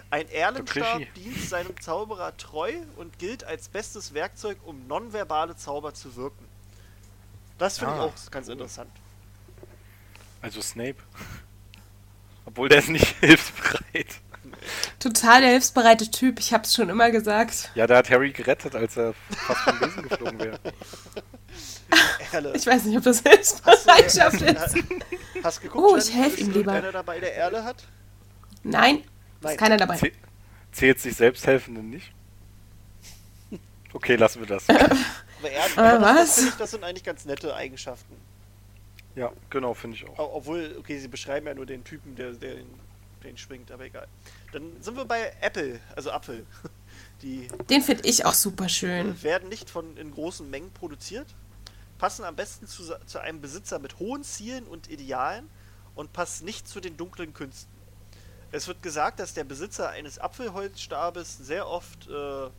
Ein 0.09 0.27
Erlenstab 0.29 1.01
dient 1.15 1.41
seinem 1.47 1.79
Zauberer 1.79 2.35
treu 2.37 2.73
und 2.97 3.19
gilt 3.19 3.43
als 3.43 3.69
bestes 3.69 4.13
Werkzeug, 4.13 4.57
um 4.65 4.87
nonverbale 4.87 5.55
Zauber 5.55 5.93
zu 5.93 6.15
wirken. 6.15 6.45
Das 7.57 7.77
finde 7.77 7.93
ich 7.93 7.99
Ah, 8.01 8.05
auch 8.05 8.31
ganz 8.31 8.47
interessant. 8.47 8.89
Also 10.41 10.61
Snape. 10.61 10.97
Obwohl 12.45 12.69
der 12.69 12.79
ist 12.79 12.89
nicht 12.89 13.07
hilfsbereit. 13.19 14.07
Total 14.99 15.41
der 15.41 15.49
hilfsbereite 15.51 16.09
Typ, 16.11 16.39
ich 16.39 16.53
hab's 16.53 16.75
schon 16.75 16.89
immer 16.89 17.09
gesagt. 17.11 17.71
Ja, 17.75 17.87
der 17.87 17.97
hat 17.97 18.09
Harry 18.09 18.31
gerettet, 18.31 18.75
als 18.75 18.95
er 18.97 19.13
fast 19.45 19.61
vom 19.61 19.79
Besen 19.79 20.03
geflogen 20.07 20.39
wäre. 20.39 20.59
Erle. 22.31 22.53
Ich 22.55 22.65
weiß 22.65 22.85
nicht, 22.85 22.97
ob 22.97 23.03
das 23.03 23.21
Hilfsbereitschaft 23.21 24.41
ist. 24.41 24.75
Hast 25.43 25.61
geguckt, 25.61 25.83
Oh, 25.91 25.97
ich 25.97 26.07
Jenny? 26.07 26.21
helf 26.21 26.33
Ist 26.33 26.39
ihm 26.41 26.45
lieber. 26.53 26.59
irgendeiner 26.73 26.91
dabei, 26.91 27.19
der 27.19 27.35
Erle 27.35 27.63
hat? 27.63 27.83
Nein, 28.63 29.03
Nein. 29.41 29.51
ist 29.53 29.57
keiner 29.59 29.77
dabei. 29.77 29.95
Zäh- 29.95 30.13
Zählt 30.71 30.99
sich 31.01 31.15
Selbsthelfenden 31.15 31.89
nicht? 31.89 32.11
Okay, 33.93 34.15
lassen 34.15 34.39
wir 34.39 34.47
das. 34.47 34.69
Aber 34.69 34.79
Erle, 35.51 35.71
Aber 35.77 35.89
aber 36.07 36.13
das, 36.13 36.15
was? 36.15 36.27
das, 36.27 36.35
finde 36.35 36.49
ich, 36.51 36.55
das 36.57 36.71
sind 36.71 36.83
eigentlich 36.85 37.03
ganz 37.03 37.25
nette 37.25 37.53
Eigenschaften. 37.55 38.15
Ja, 39.15 39.31
genau, 39.49 39.73
finde 39.73 39.97
ich 39.97 40.07
auch. 40.07 40.17
Au- 40.19 40.35
Obwohl, 40.37 40.75
okay, 40.79 40.97
sie 40.99 41.07
beschreiben 41.07 41.47
ja 41.47 41.53
nur 41.53 41.65
den 41.65 41.83
Typen, 41.83 42.15
der, 42.15 42.31
der 42.33 42.55
den, 42.55 42.67
den 43.23 43.37
schwingt, 43.37 43.71
aber 43.71 43.85
egal. 43.85 44.07
Dann 44.53 44.81
sind 44.81 44.95
wir 44.95 45.05
bei 45.05 45.33
Apple, 45.41 45.79
also 45.95 46.11
Apfel. 46.11 46.45
Die 47.21 47.47
Den 47.69 47.81
finde 47.83 48.07
ich 48.07 48.25
auch 48.25 48.33
super 48.33 48.67
schön. 48.67 49.21
werden 49.21 49.47
nicht 49.49 49.69
von 49.69 49.95
in 49.97 50.11
großen 50.11 50.49
Mengen 50.49 50.71
produziert, 50.71 51.27
passen 51.99 52.25
am 52.25 52.35
besten 52.35 52.67
zu, 52.67 52.83
sa- 52.83 52.99
zu 53.05 53.19
einem 53.19 53.41
Besitzer 53.41 53.77
mit 53.79 53.99
hohen 53.99 54.23
Zielen 54.23 54.65
und 54.65 54.89
Idealen 54.89 55.47
und 55.93 56.13
passen 56.13 56.45
nicht 56.45 56.67
zu 56.67 56.79
den 56.79 56.97
dunklen 56.97 57.33
Künsten. 57.33 57.71
Es 58.51 58.67
wird 58.67 58.81
gesagt, 58.81 59.19
dass 59.19 59.33
der 59.33 59.43
Besitzer 59.43 59.89
eines 59.89 60.17
Apfelholzstabes 60.19 61.37
sehr 61.37 61.67
oft 61.67 62.07
äh, 62.09 62.49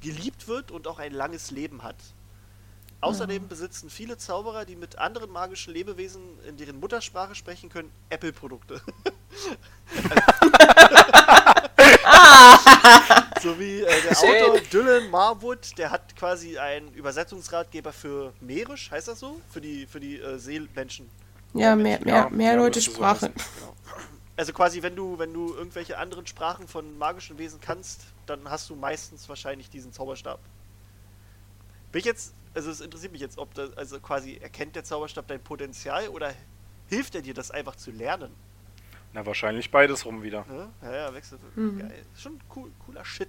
geliebt 0.00 0.48
wird 0.48 0.70
und 0.70 0.86
auch 0.88 0.98
ein 0.98 1.12
langes 1.12 1.50
Leben 1.50 1.82
hat. 1.82 1.96
Außerdem 3.00 3.46
besitzen 3.46 3.90
viele 3.90 4.16
Zauberer, 4.16 4.64
die 4.64 4.74
mit 4.74 4.98
anderen 4.98 5.30
magischen 5.30 5.74
Lebewesen 5.74 6.22
in 6.48 6.56
deren 6.56 6.80
Muttersprache 6.80 7.34
sprechen 7.34 7.68
können, 7.68 7.92
Apple-Produkte. 8.08 8.80
so 13.42 13.58
wie 13.58 13.82
äh, 13.82 14.02
der 14.02 14.14
Schön. 14.14 14.42
Autor 14.42 14.60
Dylan 14.72 15.10
Marwood, 15.10 15.76
der 15.78 15.90
hat 15.90 16.16
quasi 16.16 16.58
einen 16.58 16.92
Übersetzungsratgeber 16.94 17.92
für 17.92 18.32
Mährisch, 18.40 18.90
heißt 18.90 19.08
das 19.08 19.20
so? 19.20 19.40
Für 19.50 19.60
die, 19.60 19.86
für 19.86 20.00
die 20.00 20.18
äh, 20.18 20.38
Seelmenschen. 20.38 21.08
Ja, 21.54 21.76
mehr, 21.76 22.00
mehr, 22.02 22.14
Ja, 22.14 22.28
mehr 22.30 22.52
ja, 22.52 22.58
Leute 22.58 22.80
Sprache. 22.80 23.32
Also 24.36 24.52
quasi, 24.52 24.82
wenn 24.82 24.94
du, 24.94 25.18
wenn 25.18 25.32
du 25.32 25.54
irgendwelche 25.54 25.96
anderen 25.96 26.26
Sprachen 26.26 26.68
von 26.68 26.98
magischen 26.98 27.38
Wesen 27.38 27.60
kannst, 27.60 28.02
dann 28.26 28.50
hast 28.50 28.68
du 28.68 28.74
meistens 28.74 29.28
wahrscheinlich 29.28 29.70
diesen 29.70 29.92
Zauberstab. 29.92 30.38
Bin 31.90 32.00
ich 32.00 32.04
jetzt, 32.04 32.34
also 32.56 32.70
es 32.70 32.80
interessiert 32.80 33.12
mich 33.12 33.20
jetzt, 33.20 33.38
ob 33.38 33.52
das, 33.54 33.76
also 33.76 34.00
quasi 34.00 34.36
erkennt 34.36 34.74
der 34.74 34.82
Zauberstab 34.84 35.28
dein 35.28 35.40
Potenzial 35.40 36.08
oder 36.08 36.32
hilft 36.88 37.14
er 37.14 37.22
dir, 37.22 37.34
das 37.34 37.50
einfach 37.50 37.76
zu 37.76 37.90
lernen? 37.90 38.34
Na, 39.12 39.24
wahrscheinlich 39.24 39.70
beides 39.70 40.04
rum 40.04 40.22
wieder. 40.22 40.44
Ne? 40.46 40.68
Ja, 40.82 40.94
ja, 40.96 41.14
wechselt. 41.14 41.40
Mhm. 41.56 41.78
Geil. 41.78 42.04
Schon 42.16 42.40
cool, 42.54 42.72
cooler 42.84 43.04
Shit. 43.04 43.28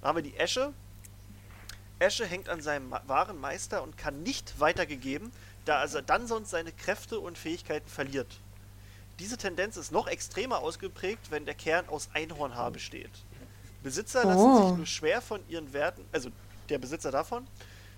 Dann 0.00 0.08
haben 0.08 0.16
wir 0.16 0.22
die 0.22 0.36
Esche. 0.36 0.72
Esche 1.98 2.26
hängt 2.26 2.48
an 2.48 2.60
seinem 2.60 2.90
wahren 3.06 3.40
Meister 3.40 3.82
und 3.82 3.96
kann 3.96 4.22
nicht 4.22 4.60
weitergegeben, 4.60 5.32
da 5.64 5.82
er 5.82 6.02
dann 6.02 6.26
sonst 6.26 6.50
seine 6.50 6.72
Kräfte 6.72 7.18
und 7.20 7.36
Fähigkeiten 7.38 7.88
verliert. 7.88 8.40
Diese 9.18 9.36
Tendenz 9.36 9.76
ist 9.76 9.92
noch 9.92 10.06
extremer 10.06 10.58
ausgeprägt, 10.58 11.30
wenn 11.30 11.46
der 11.46 11.54
Kern 11.54 11.88
aus 11.88 12.10
Einhornhaar 12.12 12.70
besteht. 12.70 13.10
Besitzer 13.82 14.24
lassen 14.24 14.38
Oh. 14.40 14.68
sich 14.68 14.76
nur 14.76 14.86
schwer 14.86 15.22
von 15.22 15.40
ihren 15.48 15.72
Werten, 15.72 16.04
also 16.12 16.30
der 16.68 16.78
Besitzer 16.78 17.10
davon, 17.10 17.46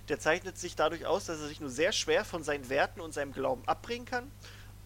der 0.09 0.19
zeichnet 0.19 0.57
sich 0.57 0.75
dadurch 0.75 1.05
aus, 1.05 1.25
dass 1.25 1.39
er 1.39 1.47
sich 1.47 1.61
nur 1.61 1.69
sehr 1.69 1.91
schwer 1.91 2.25
von 2.25 2.43
seinen 2.43 2.69
Werten 2.69 2.99
und 2.99 3.13
seinem 3.13 3.31
Glauben 3.31 3.63
abbringen 3.67 4.05
kann. 4.05 4.31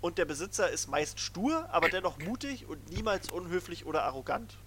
Und 0.01 0.17
der 0.17 0.25
Besitzer 0.25 0.69
ist 0.69 0.89
meist 0.89 1.19
stur, 1.19 1.65
aber 1.71 1.88
dennoch 1.88 2.19
mutig 2.19 2.67
und 2.67 2.91
niemals 2.91 3.31
unhöflich 3.31 3.86
oder 3.86 4.03
arrogant. 4.03 4.57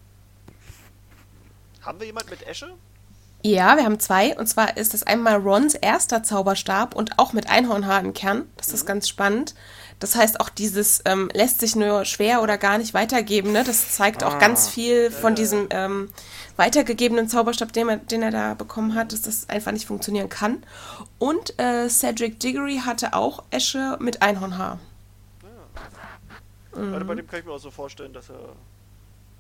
Haben 1.83 2.01
wir 2.01 2.07
jemand 2.07 2.31
mit 2.31 2.47
Esche? 2.47 2.75
Ja, 3.43 3.77
wir 3.77 3.85
haben 3.85 4.01
zwei. 4.01 4.37
Und 4.37 4.47
zwar 4.47 4.77
ist 4.77 4.95
das 4.95 5.03
einmal 5.03 5.37
Rons 5.37 5.75
erster 5.75 6.23
Zauberstab 6.23 6.95
und 6.97 7.19
auch 7.19 7.33
mit 7.33 7.51
Einhornhaar 7.51 8.01
im 8.01 8.15
Kern. 8.15 8.51
Das 8.57 8.69
ist 8.69 8.87
ganz 8.87 9.09
spannend. 9.09 9.55
Das 9.99 10.15
heißt, 10.15 10.41
auch 10.41 10.51
dieses 10.51 11.01
ähm, 11.07 11.31
lässt 11.33 11.61
sich 11.61 11.75
nur 11.75 12.05
schwer 12.05 12.43
oder 12.43 12.59
gar 12.59 12.77
nicht 12.77 12.93
weitergeben. 12.93 13.53
Ne? 13.53 13.65
Das 13.65 13.93
zeigt 13.93 14.23
auch 14.25 14.35
Ah. 14.35 14.39
ganz 14.39 14.69
viel 14.69 15.11
von 15.11 15.35
diesem 15.35 15.69
ähm, 15.71 16.11
weitergegebenen 16.57 17.29
Zauberstab, 17.29 17.73
den 17.73 17.89
er, 17.89 17.97
den 17.97 18.23
er 18.23 18.31
da 18.31 18.55
bekommen 18.55 18.95
hat, 18.95 19.13
dass 19.13 19.23
das 19.23 19.49
einfach 19.49 19.73
nicht 19.73 19.87
funktionieren 19.87 20.29
kann. 20.29 20.63
Und 21.19 21.59
äh, 21.59 21.89
Cedric 21.89 22.39
Diggory 22.41 22.83
hatte 22.85 23.15
auch 23.15 23.43
Esche 23.51 23.97
mit 24.01 24.21
Einhornhaar. 24.21 24.79
Gerade 26.73 27.05
bei 27.07 27.15
dem 27.15 27.27
kann 27.27 27.41
ich 27.41 27.47
mir 27.47 27.53
auch 27.53 27.59
so 27.59 27.71
vorstellen, 27.71 28.13
dass 28.13 28.29
er 28.29 28.39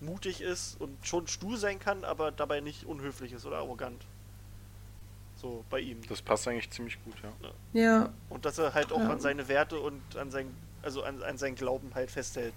mutig 0.01 0.41
ist 0.41 0.81
und 0.81 0.97
schon 1.07 1.27
stur 1.27 1.59
sein 1.59 1.79
kann, 1.79 2.03
aber 2.05 2.33
dabei 2.33 2.61
nicht 2.61 2.87
unhöflich 2.87 3.33
ist 3.33 3.45
oder 3.45 3.59
arrogant. 3.59 4.03
So 5.41 5.65
bei 5.69 5.81
ihm. 5.81 6.01
Das 6.09 6.23
passt 6.23 6.49
eigentlich 6.49 6.71
ziemlich 6.71 7.03
gut, 7.05 7.15
ja. 7.23 7.81
Ja. 7.81 8.13
Und 8.31 8.45
dass 8.45 8.59
er 8.59 8.73
halt 8.75 8.91
auch 8.93 9.01
Ja. 9.01 9.11
an 9.11 9.21
seine 9.21 9.47
Werte 9.49 9.79
und 9.79 10.01
an 10.17 10.31
sein, 10.31 10.55
also 10.83 11.03
an, 11.03 11.23
an 11.23 11.37
seinen 11.39 11.55
Glauben 11.57 11.91
halt 11.95 12.11
festhält. 12.11 12.55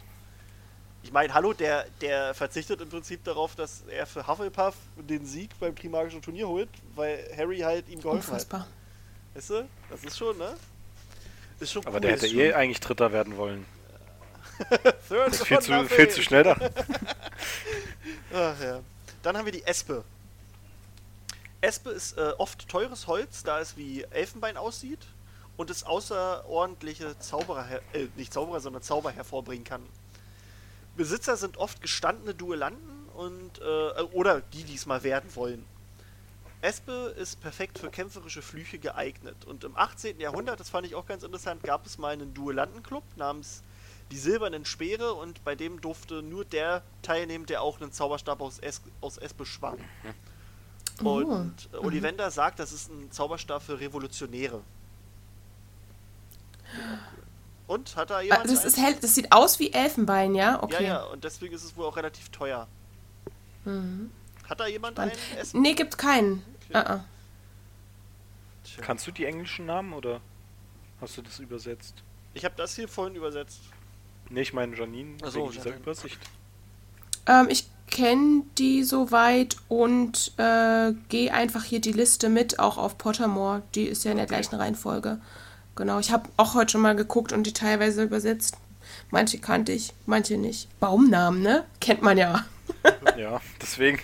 Ich 1.03 1.11
meine, 1.13 1.33
hallo, 1.33 1.53
der, 1.53 1.85
der 2.01 2.33
verzichtet 2.33 2.81
im 2.81 2.89
Prinzip 2.89 3.23
darauf, 3.23 3.55
dass 3.55 3.83
er 3.89 4.05
für 4.05 4.27
Hufflepuff 4.27 4.75
den 4.97 5.25
Sieg 5.25 5.49
beim 5.59 5.73
Primagischen 5.75 6.21
Turnier 6.21 6.47
holt, 6.47 6.69
weil 6.95 7.19
Harry 7.37 7.59
halt 7.59 7.87
ihm 7.89 8.01
geholfen 8.01 8.31
Unfassbar. 8.31 8.61
hat. 8.61 8.67
Weißt 9.35 9.49
du? 9.51 9.69
Das 9.89 10.03
ist 10.03 10.17
schon, 10.17 10.37
ne? 10.37 10.55
Ist 11.59 11.71
schon 11.71 11.85
Aber 11.85 11.95
cool. 11.95 12.01
der 12.01 12.11
hätte 12.11 12.27
schon 12.29 12.39
eh 12.39 12.53
eigentlich 12.53 12.79
Dritter 12.79 13.11
werden 13.13 13.37
wollen. 13.37 13.65
Third 15.07 15.29
Ist 15.29 15.45
viel 15.45 15.59
zu, 15.59 15.85
viel 15.85 16.09
zu 16.09 16.21
schnell 16.21 16.43
da. 16.43 16.57
Ach, 18.33 18.61
ja. 18.61 18.79
Dann 19.23 19.37
haben 19.37 19.45
wir 19.45 19.51
die 19.53 19.63
Espe. 19.65 20.03
Espe 21.61 21.89
ist 21.89 22.17
äh, 22.17 22.33
oft 22.37 22.67
teures 22.69 23.07
Holz, 23.07 23.43
da 23.43 23.59
es 23.59 23.75
wie 23.75 24.03
Elfenbein 24.03 24.55
aussieht 24.55 24.99
und 25.57 25.69
es 25.69 25.83
außerordentliche 25.83 27.19
Zauberer, 27.19 27.81
äh, 27.93 28.07
nicht 28.15 28.31
Zauberer, 28.31 28.61
sondern 28.61 28.81
Zauber 28.81 29.11
hervorbringen 29.11 29.65
kann. 29.65 29.81
Besitzer 30.95 31.35
sind 31.35 31.57
oft 31.57 31.81
gestandene 31.81 32.33
Duellanten 32.33 33.07
und 33.13 33.59
äh, 33.59 34.01
oder 34.13 34.41
die 34.41 34.63
diesmal 34.63 35.03
werden 35.03 35.35
wollen. 35.35 35.65
Espe 36.61 37.13
ist 37.17 37.39
perfekt 37.41 37.79
für 37.79 37.89
kämpferische 37.89 38.41
Flüche 38.41 38.79
geeignet 38.79 39.45
und 39.45 39.63
im 39.63 39.77
18. 39.77 40.19
Jahrhundert, 40.19 40.59
das 40.59 40.69
fand 40.69 40.87
ich 40.87 40.95
auch 40.95 41.05
ganz 41.05 41.23
interessant, 41.23 41.63
gab 41.63 41.85
es 41.85 41.97
mal 41.97 42.11
einen 42.13 42.33
Duellantenclub 42.33 43.03
namens 43.15 43.63
die 44.11 44.17
Silbernen 44.17 44.65
Speere 44.65 45.13
und 45.13 45.43
bei 45.43 45.55
dem 45.55 45.81
durfte 45.81 46.21
nur 46.21 46.43
der 46.43 46.83
teilnehmen, 47.01 47.45
der 47.45 47.61
auch 47.61 47.79
einen 47.79 47.91
Zauberstab 47.91 48.41
aus, 48.41 48.59
es 48.59 48.81
aus 49.01 49.17
Espe 49.17 49.45
schwang. 49.45 49.77
Und 51.01 51.69
äh, 51.73 51.77
Ollivander 51.77 52.29
sagt, 52.31 52.59
das 52.59 52.71
ist 52.71 52.89
ein 52.89 53.11
Zauberstab 53.11 53.61
für 53.61 53.79
Revolutionäre. 53.79 54.61
Und 57.67 57.95
hat 57.95 58.09
da 58.09 58.21
jemand? 58.21 58.45
Das, 58.45 58.59
einen? 58.59 58.67
ist 58.67 58.77
hell, 58.77 58.95
das 58.99 59.15
sieht 59.15 59.31
aus 59.31 59.59
wie 59.59 59.71
Elfenbein, 59.71 60.35
ja? 60.35 60.61
Okay. 60.61 60.83
Ja, 60.83 60.89
ja, 60.89 61.03
und 61.03 61.23
deswegen 61.23 61.53
ist 61.53 61.63
es 61.63 61.77
wohl 61.77 61.85
auch 61.85 61.95
relativ 61.95 62.29
teuer. 62.29 62.67
Hat 64.47 64.59
da 64.59 64.67
jemand 64.67 64.95
Spannend. 64.95 65.17
einen? 65.31 65.39
Espen? 65.39 65.61
Nee, 65.61 65.73
gibt 65.73 65.97
keinen. 65.97 66.43
Okay. 66.69 66.77
Ah. 66.77 67.03
Tja. 68.63 68.83
Kannst 68.83 69.05
du 69.05 69.11
die 69.11 69.25
englischen 69.25 69.65
Namen 69.65 69.93
oder 69.93 70.21
hast 71.01 71.17
du 71.17 71.21
das 71.21 71.39
übersetzt? 71.39 71.95
Ich 72.33 72.45
habe 72.45 72.55
das 72.57 72.75
hier 72.75 72.87
vorhin 72.87 73.15
übersetzt. 73.15 73.61
Nee, 74.29 74.41
ich 74.41 74.53
meine 74.53 74.75
Janine, 74.75 75.17
Ach 75.23 75.31
so, 75.31 75.39
wegen 75.39 75.51
dieser 75.51 75.65
Janine. 75.65 75.81
Übersicht. 75.83 76.19
Ähm, 77.29 77.47
ich 77.49 77.69
kenne 77.89 78.43
die 78.57 78.83
soweit 78.83 79.55
und 79.67 80.33
äh, 80.37 80.91
gehe 81.09 81.33
einfach 81.33 81.63
hier 81.63 81.79
die 81.79 81.91
Liste 81.93 82.27
mit, 82.29 82.59
auch 82.59 82.77
auf 82.77 82.97
Pottermore. 82.97 83.61
Die 83.75 83.83
ist 83.85 84.03
ja 84.03 84.11
in 84.11 84.17
der 84.17 84.25
Okay. 84.25 84.35
gleichen 84.35 84.55
Reihenfolge. 84.55 85.19
Genau, 85.75 85.99
ich 85.99 86.11
habe 86.11 86.27
auch 86.37 86.55
heute 86.55 86.73
schon 86.73 86.81
mal 86.81 86.95
geguckt 86.95 87.31
und 87.31 87.43
die 87.47 87.53
teilweise 87.53 88.03
übersetzt. 88.03 88.57
Manche 89.11 89.37
kannte 89.39 89.71
ich, 89.71 89.93
manche 90.05 90.37
nicht. 90.37 90.67
Baumnamen, 90.79 91.41
ne? 91.41 91.63
Kennt 91.79 92.01
man 92.01 92.17
ja. 92.17 92.45
Ja, 93.17 93.41
deswegen. 93.61 93.99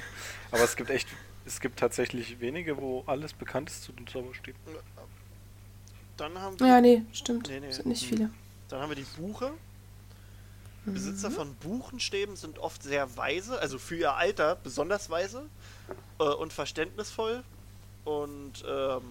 Aber 0.52 0.64
es 0.64 0.76
gibt 0.76 0.90
echt, 0.90 1.08
es 1.46 1.60
gibt 1.60 1.80
tatsächlich 1.80 2.40
wenige, 2.40 2.78
wo 2.78 3.04
alles 3.08 3.34
bekannt 3.34 3.70
ist 3.70 3.84
zu 3.84 3.92
den 3.92 4.08
Zauberstäben. 4.08 4.60
Dann 6.18 6.40
haben 6.40 6.60
wir, 6.60 6.68
Ja, 6.68 6.82
nee, 6.82 7.04
stimmt. 7.12 7.50
Nee, 7.50 7.60
nee. 7.60 7.72
Sind 7.72 7.88
nicht 7.88 8.06
viele. 8.08 8.30
dann 8.70 8.82
haben 8.82 8.90
wir 8.90 8.96
die 8.96 9.06
Buche. 9.18 9.52
Besitzer 10.86 11.32
von 11.32 11.54
Buchenstäben 11.56 12.36
sind 12.36 12.60
oft 12.60 12.84
sehr 12.84 13.18
weise, 13.18 13.60
also 13.60 13.80
für 13.80 13.96
ihr 13.96 14.14
Alter 14.14 14.56
besonders 14.56 15.10
weise 15.10 15.44
äh, 16.20 16.24
und 16.24 16.54
verständnisvoll. 16.54 17.44
Und 18.04 18.64
ähm, 18.68 19.02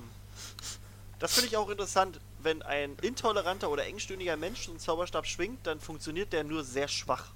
das 1.19 1.35
finde 1.35 1.49
ich 1.49 1.57
auch 1.57 1.69
interessant. 1.69 2.21
Wenn 2.43 2.63
ein 2.63 2.97
intoleranter 3.03 3.71
oder 3.71 3.87
engstirniger 3.87 4.37
Mensch 4.37 4.69
einen 4.69 4.79
Zauberstab 4.79 5.27
schwingt, 5.27 5.67
dann 5.67 5.81
funktioniert 5.81 6.33
der 6.33 6.45
nur 6.45 6.63
sehr 6.63 6.89
schwach. 6.89 7.31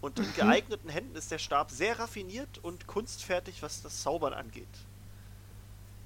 Und 0.00 0.18
in 0.18 0.34
geeigneten 0.34 0.88
Händen 0.88 1.16
ist 1.16 1.30
der 1.30 1.38
Stab 1.38 1.70
sehr 1.70 1.98
raffiniert 1.98 2.58
und 2.62 2.86
kunstfertig, 2.86 3.62
was 3.62 3.82
das 3.82 4.02
Zaubern 4.02 4.34
angeht. 4.34 4.66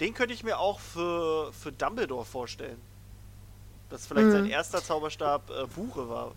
Den 0.01 0.15
könnte 0.15 0.33
ich 0.33 0.43
mir 0.43 0.59
auch 0.59 0.81
für, 0.81 1.53
für 1.53 1.73
Dumbledore 1.73 2.25
vorstellen. 2.25 2.81
Dass 3.91 4.07
vielleicht 4.07 4.31
sein 4.31 4.45
Mhm. 4.45 4.51
erster 4.51 4.83
Zauberstab 4.83 5.51
äh, 5.51 5.67
Buche 5.67 6.09
war. 6.09 6.33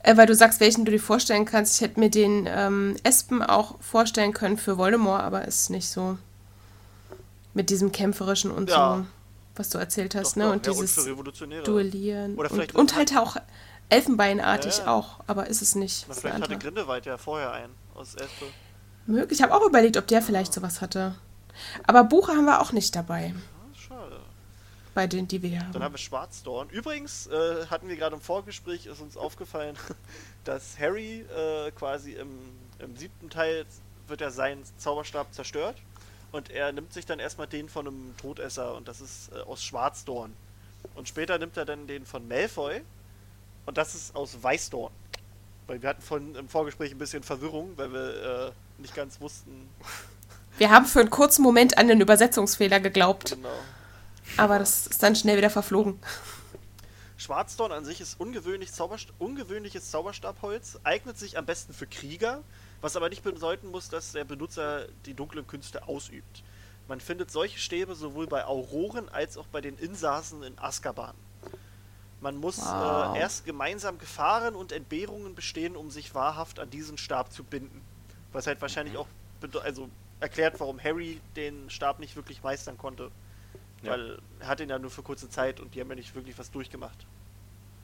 Äh, 0.00 0.16
weil 0.16 0.26
du 0.26 0.34
sagst, 0.34 0.60
welchen 0.60 0.84
du 0.84 0.92
dir 0.92 1.00
vorstellen 1.00 1.44
kannst. 1.44 1.74
Ich 1.76 1.80
hätte 1.80 1.98
mir 1.98 2.10
den 2.10 2.46
ähm, 2.48 2.96
Espen 3.02 3.42
auch 3.42 3.80
vorstellen 3.80 4.32
können 4.32 4.56
für 4.56 4.78
Voldemort, 4.78 5.22
aber 5.22 5.44
ist 5.46 5.70
nicht 5.70 5.88
so. 5.88 6.16
Mit 7.54 7.70
diesem 7.70 7.90
kämpferischen 7.92 8.50
und 8.50 8.68
Ja. 8.70 8.98
so, 8.98 9.06
was 9.56 9.70
du 9.70 9.78
erzählt 9.78 10.14
hast, 10.14 10.32
Doch, 10.32 10.36
ne? 10.36 10.44
doch, 10.44 10.52
und 10.52 10.66
dieses 10.66 11.06
Revolutionäre. 11.06 11.62
Duellieren. 11.64 12.34
Oder 12.36 12.50
vielleicht 12.50 12.74
und, 12.74 12.80
und 12.92 12.96
halt 12.96 13.16
auch 13.16 13.36
Elfenbeinartig 13.88 14.78
Ja, 14.78 14.88
auch, 14.92 15.20
aber 15.28 15.46
ist 15.46 15.62
es 15.62 15.74
nicht. 15.76 16.04
Na, 16.08 16.14
ist 16.14 16.20
vielleicht 16.20 16.42
hatte. 16.42 16.58
Grindelwald 16.58 17.06
ja 17.06 17.16
vorher 17.18 17.52
einen 17.52 17.72
aus 17.94 18.14
Elfe. 18.16 18.46
Möglich. 19.06 19.38
Ich 19.38 19.42
habe 19.42 19.54
auch 19.54 19.64
überlegt, 19.66 19.96
ob 19.96 20.06
der 20.08 20.20
vielleicht 20.22 20.52
sowas 20.52 20.80
hatte. 20.80 21.14
Aber 21.86 22.02
Buche 22.04 22.32
haben 22.32 22.44
wir 22.46 22.60
auch 22.60 22.72
nicht 22.72 22.94
dabei, 22.96 23.32
Ah. 23.34 23.55
Bei 24.96 25.06
denen, 25.06 25.28
die 25.28 25.42
wir 25.42 25.50
hier 25.50 25.58
Dann 25.60 25.74
haben. 25.74 25.82
haben 25.84 25.94
wir 25.94 25.98
Schwarzdorn. 25.98 26.68
Übrigens 26.70 27.26
äh, 27.28 27.66
hatten 27.66 27.88
wir 27.88 27.96
gerade 27.96 28.16
im 28.16 28.20
Vorgespräch, 28.22 28.86
ist 28.86 29.00
uns 29.00 29.16
aufgefallen, 29.16 29.76
dass 30.44 30.78
Harry 30.80 31.20
äh, 31.20 31.70
quasi 31.72 32.12
im, 32.14 32.30
im 32.80 32.96
siebten 32.96 33.30
Teil 33.30 33.64
wird 34.08 34.20
er 34.22 34.30
seinen 34.30 34.62
Zauberstab 34.78 35.32
zerstört 35.34 35.76
und 36.32 36.50
er 36.50 36.72
nimmt 36.72 36.92
sich 36.92 37.04
dann 37.06 37.18
erstmal 37.18 37.46
den 37.46 37.68
von 37.68 37.86
einem 37.86 38.14
Todesser 38.16 38.74
und 38.74 38.88
das 38.88 39.00
ist 39.00 39.30
äh, 39.32 39.40
aus 39.42 39.62
Schwarzdorn. 39.62 40.32
Und 40.94 41.08
später 41.08 41.38
nimmt 41.38 41.56
er 41.56 41.64
dann 41.66 41.86
den 41.86 42.06
von 42.06 42.26
Malfoy 42.26 42.80
und 43.66 43.76
das 43.76 43.94
ist 43.94 44.16
aus 44.16 44.42
Weißdorn. 44.42 44.92
Weil 45.66 45.82
wir 45.82 45.88
hatten 45.90 46.02
von 46.02 46.34
im 46.36 46.48
Vorgespräch 46.48 46.92
ein 46.92 46.98
bisschen 46.98 47.22
Verwirrung, 47.22 47.72
weil 47.76 47.92
wir 47.92 48.46
äh, 48.46 48.80
nicht 48.80 48.94
ganz 48.94 49.20
wussten. 49.20 49.68
Wir 50.58 50.70
haben 50.70 50.86
für 50.86 51.00
einen 51.00 51.10
kurzen 51.10 51.42
Moment 51.42 51.76
an 51.76 51.88
den 51.88 52.00
Übersetzungsfehler 52.00 52.80
geglaubt, 52.80 53.30
Genau. 53.30 53.48
Aber 54.36 54.58
das 54.58 54.86
ist 54.86 55.02
dann 55.02 55.16
schnell 55.16 55.36
wieder 55.36 55.50
verflogen. 55.50 55.98
Schwarzdorn 57.18 57.72
an 57.72 57.84
sich 57.84 58.00
ist 58.00 58.20
ungewöhnlich 58.20 58.72
Zauberst 58.72 59.08
ungewöhnliches 59.18 59.90
Zauberstabholz, 59.90 60.78
eignet 60.84 61.18
sich 61.18 61.38
am 61.38 61.46
besten 61.46 61.72
für 61.72 61.86
Krieger, 61.86 62.42
was 62.82 62.94
aber 62.96 63.08
nicht 63.08 63.22
bedeuten 63.22 63.70
muss, 63.70 63.88
dass 63.88 64.12
der 64.12 64.24
Benutzer 64.24 64.86
die 65.06 65.14
dunklen 65.14 65.46
Künste 65.46 65.88
ausübt. 65.88 66.42
Man 66.88 67.00
findet 67.00 67.30
solche 67.30 67.58
Stäbe 67.58 67.94
sowohl 67.94 68.26
bei 68.26 68.44
Auroren 68.44 69.08
als 69.08 69.38
auch 69.38 69.46
bei 69.46 69.60
den 69.60 69.76
Insassen 69.78 70.42
in 70.42 70.58
Azkaban. 70.58 71.14
Man 72.20 72.36
muss 72.36 72.58
Wow. 72.58 73.16
äh, 73.16 73.20
erst 73.20 73.44
gemeinsam 73.44 73.98
Gefahren 73.98 74.54
und 74.54 74.72
Entbehrungen 74.72 75.34
bestehen, 75.34 75.74
um 75.74 75.90
sich 75.90 76.14
wahrhaft 76.14 76.58
an 76.60 76.70
diesen 76.70 76.96
Stab 76.98 77.32
zu 77.32 77.44
binden. 77.44 77.80
Was 78.32 78.46
halt 78.46 78.60
wahrscheinlich 78.60 78.96
auch 78.96 79.08
bede- 79.40 79.62
also 79.62 79.88
erklärt, 80.20 80.60
warum 80.60 80.82
Harry 80.82 81.20
den 81.34 81.68
Stab 81.70 81.98
nicht 81.98 82.14
wirklich 82.16 82.42
meistern 82.42 82.78
konnte. 82.78 83.10
Ja. 83.86 83.92
Weil 83.92 84.18
er 84.40 84.46
hat 84.48 84.60
ihn 84.60 84.68
ja 84.68 84.78
nur 84.78 84.90
für 84.90 85.02
kurze 85.02 85.28
Zeit 85.30 85.60
und 85.60 85.74
die 85.74 85.80
haben 85.80 85.88
ja 85.88 85.94
nicht 85.96 86.14
wirklich 86.14 86.38
was 86.38 86.50
durchgemacht. 86.50 87.06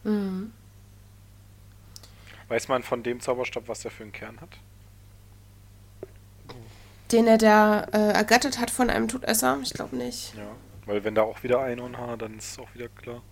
Mhm. 0.04 0.52
Weiß 2.48 2.68
man 2.68 2.82
von 2.82 3.02
dem 3.02 3.20
Zauberstab, 3.20 3.68
was 3.68 3.80
der 3.80 3.90
für 3.90 4.02
einen 4.02 4.12
Kern 4.12 4.40
hat? 4.40 4.50
Den 7.10 7.26
er 7.26 7.38
da 7.38 7.82
äh, 7.92 8.12
ergattert 8.12 8.58
hat 8.58 8.70
von 8.70 8.88
einem 8.90 9.08
Todesser? 9.08 9.58
Ich 9.62 9.72
glaube 9.74 9.96
nicht. 9.96 10.34
Ja. 10.34 10.44
Weil 10.86 11.04
wenn 11.04 11.14
da 11.14 11.22
auch 11.22 11.42
wieder 11.42 11.60
Einhornhaar, 11.60 12.16
dann 12.16 12.38
ist 12.38 12.52
es 12.52 12.58
auch 12.58 12.72
wieder 12.74 12.88
klar. 12.88 13.22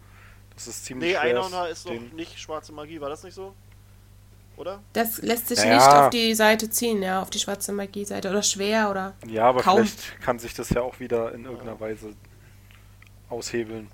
Das 0.55 0.67
ist 0.69 0.85
ziemlich 0.85 1.13
Nee, 1.15 1.19
schwer. 1.19 1.31
Einhornhaar 1.31 1.69
ist 1.71 1.87
noch 1.87 1.93
den- 1.93 2.15
nicht 2.15 2.39
schwarze 2.39 2.73
Magie, 2.73 3.01
war 3.01 3.09
das 3.09 3.25
nicht 3.25 3.35
so? 3.35 3.55
Oder? 4.57 4.81
Das 4.93 5.23
lässt 5.23 5.49
sich 5.49 5.59
Naja. 5.59 5.77
nicht 5.77 5.87
auf 5.89 6.11
die 6.11 6.35
Seite 6.35 6.69
ziehen, 6.69 7.03
ja, 7.03 7.23
auf 7.23 7.31
die 7.31 7.39
schwarze 7.39 7.73
Magie-Seite. 7.73 8.29
Oder 8.29 8.43
schwer 8.43 8.91
oder. 8.91 9.15
Ja, 9.27 9.45
aber 9.47 9.63
Kaum. 9.63 9.87
vielleicht 9.87 10.21
kann 10.21 10.39
sich 10.39 10.53
das 10.53 10.69
ja 10.69 10.83
auch 10.83 11.01
wieder 11.01 11.33
in 11.33 11.45
irgendeiner 11.47 11.81
Weise 11.81 12.15
aushebeln. 13.31 13.91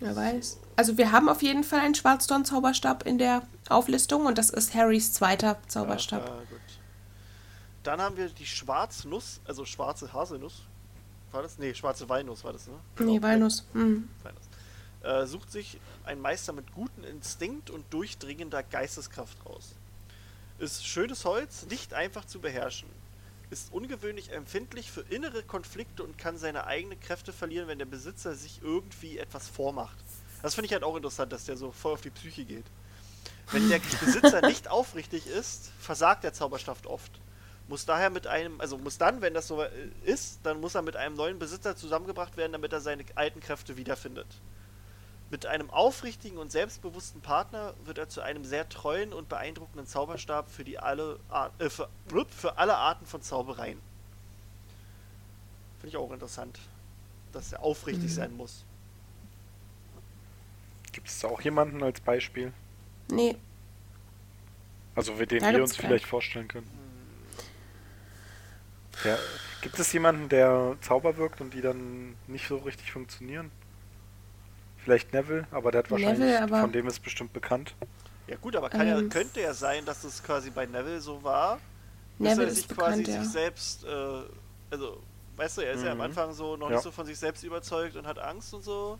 Wer 0.00 0.14
weiß. 0.16 0.58
Also 0.76 0.98
wir 0.98 1.12
haben 1.12 1.28
auf 1.28 1.42
jeden 1.42 1.64
Fall 1.64 1.80
einen 1.80 1.94
Schwarzdorn-Zauberstab 1.94 3.06
in 3.06 3.18
der 3.18 3.42
Auflistung 3.68 4.26
und 4.26 4.36
das 4.36 4.50
ist 4.50 4.74
Harrys 4.74 5.12
zweiter 5.12 5.56
Zauberstab. 5.68 6.26
Ja, 6.26 6.34
gut. 6.50 6.60
Dann 7.84 8.00
haben 8.00 8.16
wir 8.16 8.28
die 8.28 8.46
Schwarznuss, 8.46 9.40
also 9.46 9.64
schwarze 9.64 10.12
Haselnuss. 10.12 10.62
War 11.32 11.42
das? 11.42 11.58
Nee, 11.58 11.74
schwarze 11.74 12.08
Walnuss 12.08 12.44
war 12.44 12.52
das, 12.52 12.66
ne? 12.66 12.74
nee, 13.00 13.20
Walnuss. 13.20 13.64
Mhm. 13.72 14.08
Äh, 15.02 15.26
sucht 15.26 15.50
sich 15.50 15.78
ein 16.04 16.20
Meister 16.20 16.52
mit 16.52 16.72
gutem 16.72 17.04
Instinkt 17.04 17.70
und 17.70 17.84
durchdringender 17.92 18.62
Geisteskraft 18.62 19.36
raus. 19.44 19.74
Ist 20.58 20.86
schönes 20.86 21.24
Holz, 21.24 21.66
nicht 21.66 21.92
einfach 21.92 22.24
zu 22.24 22.40
beherrschen. 22.40 22.88
Ist 23.50 23.72
ungewöhnlich 23.72 24.32
empfindlich 24.32 24.90
für 24.90 25.02
innere 25.02 25.42
Konflikte 25.42 26.02
und 26.02 26.18
kann 26.18 26.38
seine 26.38 26.66
eigenen 26.66 26.98
Kräfte 27.00 27.32
verlieren, 27.32 27.68
wenn 27.68 27.78
der 27.78 27.86
Besitzer 27.86 28.34
sich 28.34 28.60
irgendwie 28.62 29.18
etwas 29.18 29.48
vormacht. 29.48 29.96
Das 30.42 30.54
finde 30.54 30.66
ich 30.66 30.72
halt 30.72 30.82
auch 30.82 30.96
interessant, 30.96 31.32
dass 31.32 31.44
der 31.44 31.56
so 31.56 31.72
voll 31.72 31.92
auf 31.92 32.00
die 32.00 32.10
Psyche 32.10 32.44
geht. 32.44 32.64
Wenn 33.50 33.68
der 33.68 33.78
Besitzer 34.00 34.42
nicht 34.42 34.68
aufrichtig 34.68 35.26
ist, 35.26 35.70
versagt 35.78 36.24
der 36.24 36.32
Zauberstab 36.32 36.86
oft. 36.86 37.12
Muss 37.68 37.86
daher 37.86 38.10
mit 38.10 38.26
einem, 38.26 38.60
also 38.60 38.76
muss 38.76 38.98
dann, 38.98 39.22
wenn 39.22 39.32
das 39.32 39.48
so 39.48 39.62
äh, 39.62 39.70
ist, 40.04 40.40
dann 40.42 40.60
muss 40.60 40.74
er 40.74 40.82
mit 40.82 40.96
einem 40.96 41.16
neuen 41.16 41.38
Besitzer 41.38 41.76
zusammengebracht 41.76 42.36
werden, 42.36 42.52
damit 42.52 42.72
er 42.72 42.80
seine 42.80 43.04
alten 43.14 43.40
Kräfte 43.40 43.76
wiederfindet. 43.76 44.26
Mit 45.34 45.46
einem 45.46 45.68
aufrichtigen 45.70 46.38
und 46.38 46.52
selbstbewussten 46.52 47.20
Partner 47.20 47.74
wird 47.86 47.98
er 47.98 48.08
zu 48.08 48.20
einem 48.20 48.44
sehr 48.44 48.68
treuen 48.68 49.12
und 49.12 49.28
beeindruckenden 49.28 49.84
Zauberstab 49.84 50.48
für, 50.48 50.62
die 50.62 50.78
alle, 50.78 51.18
Ar 51.28 51.50
äh, 51.58 51.68
für, 51.68 51.88
für 52.30 52.56
alle 52.56 52.76
Arten 52.76 53.04
von 53.04 53.20
Zaubereien. 53.20 53.80
Finde 55.80 55.88
ich 55.88 55.96
auch 55.96 56.12
interessant, 56.12 56.60
dass 57.32 57.52
er 57.52 57.64
aufrichtig 57.64 58.12
Mhm. 58.12 58.14
sein 58.14 58.36
muss. 58.36 58.64
Gibt 60.92 61.08
es 61.08 61.18
da 61.18 61.26
auch 61.26 61.40
jemanden 61.40 61.82
als 61.82 62.00
Beispiel? 62.00 62.52
Nee, 63.08 63.34
Also 64.94 65.14
den 65.14 65.40
Da 65.40 65.50
wir 65.50 65.62
uns 65.64 65.76
keinen. 65.76 65.88
vielleicht 65.88 66.06
vorstellen 66.06 66.46
können. 66.46 66.70
Ja, 69.02 69.18
gibt 69.62 69.80
es 69.80 69.92
jemanden, 69.92 70.28
der 70.28 70.76
Zauber 70.80 71.16
wirkt 71.16 71.40
und 71.40 71.52
die 71.54 71.60
dann 71.60 72.14
nicht 72.28 72.46
so 72.46 72.58
richtig 72.58 72.92
funktionieren? 72.92 73.50
Vielleicht 74.84 75.12
Neville, 75.14 75.46
aber 75.50 75.70
der 75.72 75.78
hat 75.80 75.90
wahrscheinlich, 75.90 76.18
Neville, 76.18 76.42
aber- 76.42 76.60
von 76.60 76.72
dem 76.72 76.86
ist 76.86 77.00
bestimmt 77.02 77.32
bekannt. 77.32 77.74
Ja 78.26 78.36
gut, 78.36 78.54
aber 78.54 78.68
kann 78.70 78.86
ja, 78.86 78.98
Ähm. 78.98 79.08
könnte 79.08 79.40
ja 79.40 79.52
sein, 79.54 79.84
dass 79.84 80.04
es 80.04 80.22
quasi 80.22 80.50
bei 80.50 80.66
Neville 80.66 81.00
so 81.00 81.22
war, 81.22 81.58
Neville 82.18 82.44
er 82.44 82.48
ist 82.48 82.56
sich 82.56 82.68
quasi 82.68 82.98
bekannt, 83.02 83.08
ja. 83.08 83.22
sich 83.22 83.32
selbst, 83.32 83.84
äh, 83.84 83.88
also, 84.70 85.00
weißt 85.36 85.58
du, 85.58 85.60
er 85.62 85.72
ist 85.72 85.82
ja 85.84 85.92
am 85.92 85.98
Mhm. 85.98 86.04
Anfang 86.04 86.32
so 86.32 86.56
noch 86.56 86.68
Ja. 86.68 86.76
nicht 86.76 86.82
so 86.84 86.90
von 86.90 87.06
sich 87.06 87.18
selbst 87.18 87.42
überzeugt 87.44 87.96
und 87.96 88.06
hat 88.06 88.18
Angst 88.18 88.52
und 88.54 88.62
so 88.62 88.98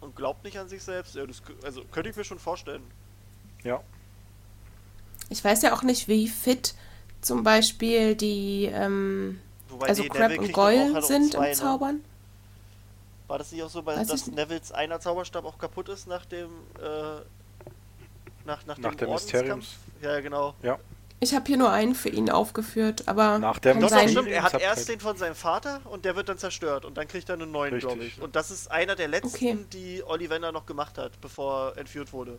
und 0.00 0.16
glaubt 0.16 0.44
nicht 0.44 0.58
an 0.58 0.68
sich 0.68 0.82
selbst. 0.82 1.14
Ja, 1.14 1.26
das, 1.26 1.42
also 1.62 1.82
könnte 1.92 2.10
ich 2.10 2.16
mir 2.16 2.24
schon 2.24 2.38
vorstellen. 2.38 2.82
Ja, 3.62 3.82
ich 5.28 5.44
weiß 5.44 5.62
ja 5.62 5.74
auch 5.74 5.82
nicht, 5.82 6.08
wie 6.08 6.26
fit 6.28 6.74
zum 7.20 7.42
Beispiel 7.44 8.14
die, 8.16 8.64
ähm, 8.72 9.40
Wobei, 9.68 9.88
also 9.88 10.02
nee, 10.02 10.08
Crab 10.08 10.28
Neville 10.30 10.40
und 10.46 10.52
Goyle 10.52 11.02
sind 11.02 11.32
zwei, 11.32 11.50
im 11.50 11.54
Zaubern. 11.54 12.00
War 13.30 13.38
das 13.38 13.52
nicht 13.52 13.62
auch 13.62 13.70
so, 13.70 13.82
bei, 13.82 13.96
Weiß 13.96 14.08
dass. 14.08 14.26
Nevilles 14.26 14.72
einer 14.72 14.98
Zauberstab 14.98 15.44
auch 15.44 15.56
kaputt 15.56 15.88
ist 15.88 16.08
nach 16.08 16.26
dem, 16.26 16.48
äh, 16.80 17.20
nach, 18.44 18.66
nach, 18.66 18.76
Nach 18.78 18.90
dem 18.90 18.96
dem 18.98 19.08
Ordenskampf? 19.08 19.42
Mysteriums. 19.44 19.76
Ja, 20.02 20.20
genau. 20.20 20.54
ja. 20.62 20.78
Ich 21.20 21.34
habe 21.34 21.44
hier 21.46 21.56
nur 21.58 21.70
einen 21.70 21.94
für 21.94 22.08
ihn 22.08 22.28
aufgeführt, 22.30 23.04
aber 23.06 23.38
Nach 23.38 23.58
der 23.60 23.74
kann 23.74 23.88
sein. 23.88 24.08
stimmt. 24.08 24.28
Er 24.28 24.42
hat 24.42 24.58
erst 24.60 24.88
den 24.88 24.98
von 24.98 25.16
seinem 25.16 25.34
Vater 25.36 25.80
und 25.84 26.04
der 26.06 26.16
wird 26.16 26.28
dann 26.28 26.38
zerstört 26.38 26.84
und 26.84 26.96
dann 26.96 27.06
kriegt 27.06 27.28
er 27.28 27.34
einen 27.34 27.52
neuen, 27.52 27.78
glaube 27.78 28.02
ich. 28.04 28.20
Und 28.20 28.34
das 28.34 28.50
ist 28.50 28.70
einer 28.70 28.96
der 28.96 29.06
letzten, 29.06 29.28
Okay. 29.36 29.58
die 29.72 30.02
Ollivander 30.04 30.50
noch 30.50 30.66
gemacht 30.66 30.98
hat, 30.98 31.20
bevor 31.20 31.72
er 31.74 31.78
entführt 31.78 32.12
wurde. 32.12 32.38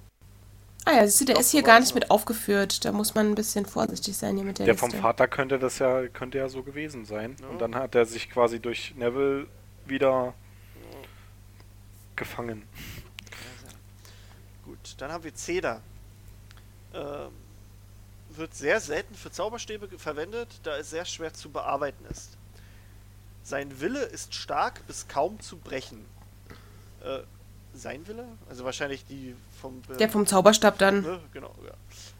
Ah 0.84 0.94
ja, 0.96 1.06
siehst 1.06 1.22
du, 1.22 1.26
der 1.26 1.40
ist 1.40 1.52
hier 1.52 1.62
so 1.62 1.68
gar 1.68 1.80
nicht 1.80 1.94
mit 1.94 2.10
aufgeführt. 2.12 2.84
Da 2.84 2.92
muss 2.92 3.14
man 3.16 3.28
ein 3.28 3.36
bisschen 3.36 3.68
vorsichtig 3.68 4.18
sein 4.18 4.36
hier 4.36 4.44
mit 4.46 4.58
der, 4.58 4.66
Der 4.66 4.76
vom 4.76 4.90
Liste. 4.90 5.02
Vater 5.02 5.28
könnte 5.28 5.58
das 5.60 5.78
ja, 5.80 6.08
könnte 6.08 6.40
ja 6.40 6.50
so 6.50 6.64
gewesen 6.64 7.06
sein. 7.06 7.38
Ja. 7.40 7.48
Und 7.50 7.62
dann 7.62 7.76
hat 7.76 7.94
er 7.96 8.06
sich 8.06 8.30
quasi 8.32 8.60
durch 8.60 8.94
Neville 8.98 9.46
wieder 9.86 10.34
gefangen. 12.16 12.64
Gut, 14.66 14.96
dann 14.98 15.12
haben 15.12 15.24
wir 15.24 15.34
Zeder. 15.34 15.82
Ähm, 16.94 17.32
wird 18.30 18.54
sehr 18.54 18.80
selten 18.80 19.16
für 19.16 19.32
Zauberstäbe 19.32 19.88
verwendet, 19.98 20.60
da 20.64 20.78
es 20.78 20.90
sehr 20.90 21.06
schwer 21.06 21.34
zu 21.34 21.50
bearbeiten 21.50 22.06
ist. 22.06 22.38
Sein 23.44 23.82
Wille 23.82 24.04
ist 24.04 24.34
stark 24.34 24.86
bis 24.88 25.08
kaum 25.08 25.40
zu 25.40 25.58
brechen. 25.58 26.06
Äh, 27.04 27.20
sein 27.74 28.08
Wille? 28.08 28.26
Also 28.50 28.64
wahrscheinlich 28.66 29.06
die 29.06 29.36
vom... 29.62 29.82
Der 29.98 30.10
vom 30.10 30.26
Zauberstab 30.26 30.78
dann. 30.78 31.02
Ne? 31.02 31.20
Genau, 31.34 31.56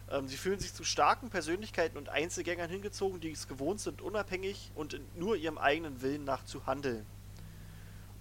Ähm, 0.10 0.28
sie 0.28 0.38
fühlen 0.38 0.60
sich 0.60 0.74
zu 0.74 0.84
starken 0.84 1.30
Persönlichkeiten 1.30 1.98
und 1.98 2.10
Einzelgängern 2.10 2.70
hingezogen, 2.70 3.20
die 3.20 3.32
es 3.32 3.48
gewohnt 3.48 3.80
sind, 3.80 4.02
unabhängig 4.02 4.72
und 4.76 4.94
in 4.94 5.06
nur 5.16 5.36
ihrem 5.36 5.58
eigenen 5.58 6.02
Willen 6.02 6.24
nach 6.26 6.44
zu 6.46 6.66
handeln. 6.66 7.06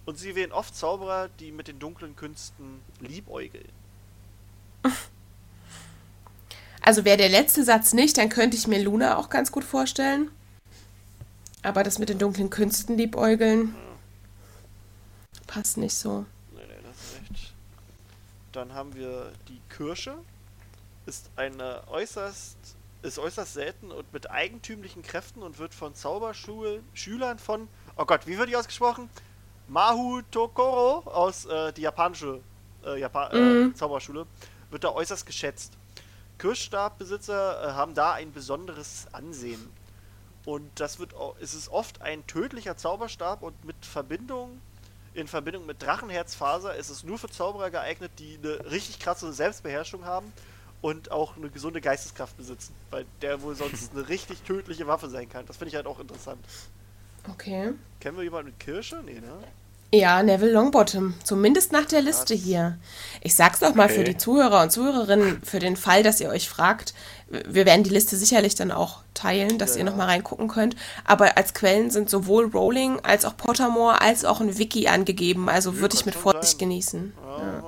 Und 0.05 0.17
sie 0.17 0.35
wählen 0.35 0.51
oft 0.51 0.75
Zauberer, 0.75 1.29
die 1.39 1.51
mit 1.51 1.67
den 1.67 1.79
dunklen 1.79 2.15
Künsten 2.15 2.81
liebäugeln. 2.99 3.69
Also 6.81 7.05
wäre 7.05 7.17
der 7.17 7.29
letzte 7.29 7.63
Satz 7.63 7.93
nicht, 7.93 8.17
dann 8.17 8.29
könnte 8.29 8.57
ich 8.57 8.67
mir 8.67 8.81
Luna 8.81 9.17
auch 9.17 9.29
ganz 9.29 9.51
gut 9.51 9.63
vorstellen. 9.63 10.31
Aber 11.61 11.83
das 11.83 11.99
mit 11.99 12.09
den 12.09 12.17
dunklen 12.17 12.49
Künsten 12.49 12.97
liebäugeln 12.97 13.75
passt 15.51 15.77
nicht 15.77 15.93
so. 15.93 16.25
Nee, 16.53 16.61
nee, 16.67 16.73
das 16.83 16.95
ist 16.95 17.31
echt. 17.31 17.53
Dann 18.53 18.73
haben 18.73 18.95
wir 18.95 19.31
die 19.47 19.59
Kirsche. 19.69 20.15
Ist 21.05 21.29
eine 21.35 21.83
äußerst 21.87 22.57
ist 23.03 23.17
äußerst 23.17 23.53
selten 23.55 23.91
und 23.91 24.13
mit 24.13 24.29
eigentümlichen 24.29 25.01
Kräften 25.01 25.41
und 25.41 25.57
wird 25.57 25.73
von 25.73 25.95
Zauberschülern 25.95 27.39
von 27.39 27.67
Oh 27.97 28.05
Gott, 28.05 28.27
wie 28.27 28.37
wird 28.37 28.49
die 28.49 28.55
ausgesprochen? 28.55 29.09
Mahu 29.71 30.21
Tokoro 30.31 31.09
aus 31.09 31.45
äh, 31.45 31.71
die 31.71 31.81
japanische 31.83 32.41
äh, 32.85 32.99
Japa 32.99 33.27
äh, 33.29 33.37
Mhm. 33.37 33.75
Zauberschule 33.75 34.25
wird 34.69 34.83
da 34.83 34.89
äußerst 34.89 35.25
geschätzt. 35.25 35.71
Kirschstabbesitzer 36.39 37.69
äh, 37.69 37.71
haben 37.71 37.93
da 37.93 38.11
ein 38.13 38.33
besonderes 38.33 39.07
Ansehen. 39.13 39.69
Und 40.43 40.69
das 40.75 40.99
wird 40.99 41.13
au- 41.15 41.35
es 41.39 41.53
ist 41.53 41.69
oft 41.69 42.01
ein 42.01 42.27
tödlicher 42.27 42.75
Zauberstab 42.75 43.43
und 43.43 43.63
mit 43.63 43.77
Verbindung 43.85 44.59
in 45.13 45.27
Verbindung 45.27 45.65
mit 45.65 45.81
Drachenherzfaser 45.81 46.75
ist 46.75 46.89
es 46.89 47.03
nur 47.03 47.17
für 47.17 47.29
Zauberer 47.29 47.69
geeignet, 47.69 48.11
die 48.17 48.39
eine 48.41 48.71
richtig 48.71 48.97
krasse 48.99 49.31
Selbstbeherrschung 49.33 50.05
haben 50.05 50.31
und 50.81 51.11
auch 51.11 51.35
eine 51.37 51.49
gesunde 51.49 51.79
Geisteskraft 51.81 52.35
besitzen, 52.37 52.73
weil 52.91 53.05
der 53.21 53.41
wohl 53.41 53.55
sonst 53.55 53.91
eine 53.95 54.07
richtig 54.09 54.41
tödliche 54.43 54.87
Waffe 54.87 55.09
sein 55.09 55.29
kann. 55.29 55.45
Das 55.45 55.57
finde 55.57 55.69
ich 55.69 55.75
halt 55.75 55.85
auch 55.85 55.99
interessant. 55.99 56.43
Okay. 57.29 57.73
Kennen 57.99 58.17
wir 58.17 58.23
jemanden 58.23 58.47
mit 58.51 58.59
Kirsche? 58.59 59.01
Nee, 59.05 59.19
ne? 59.19 59.37
Ja, 59.93 60.23
Neville 60.23 60.53
Longbottom. 60.53 61.15
Zumindest 61.23 61.73
nach 61.73 61.85
der 61.85 62.01
Liste 62.01 62.33
hier. 62.33 62.77
Ich 63.21 63.35
sag's 63.35 63.59
doch 63.59 63.75
mal 63.75 63.89
für 63.89 63.95
Okay. 64.01 64.11
die 64.11 64.17
Zuhörer 64.17 64.61
und 64.61 64.71
Zuhörerinnen, 64.71 65.41
für 65.43 65.59
den 65.59 65.75
Fall, 65.75 66.01
dass 66.01 66.21
ihr 66.21 66.29
euch 66.29 66.47
fragt. 66.47 66.93
Wir 67.29 67.65
werden 67.65 67.83
die 67.83 67.89
Liste 67.89 68.15
sicherlich 68.15 68.55
dann 68.55 68.71
auch 68.71 68.99
teilen, 69.13 69.57
dass 69.57 69.71
Ja, 69.73 69.79
ihr 69.79 69.83
nochmal 69.83 70.07
reingucken 70.07 70.47
könnt. 70.47 70.77
Aber 71.05 71.37
als 71.37 71.53
Quellen 71.53 71.91
sind 71.91 72.09
sowohl 72.09 72.45
Rowling 72.45 72.99
als 73.03 73.25
auch 73.25 73.35
Pottermore 73.35 73.99
als 74.01 74.23
auch 74.23 74.39
ein 74.39 74.57
Wiki 74.57 74.87
angegeben. 74.87 75.49
Also 75.49 75.77
würde 75.79 75.95
ich 75.95 76.05
mit 76.05 76.15
Vorsicht 76.15 76.59
sein. 76.59 76.69
genießen. 76.69 77.13
Ja. 77.39 77.63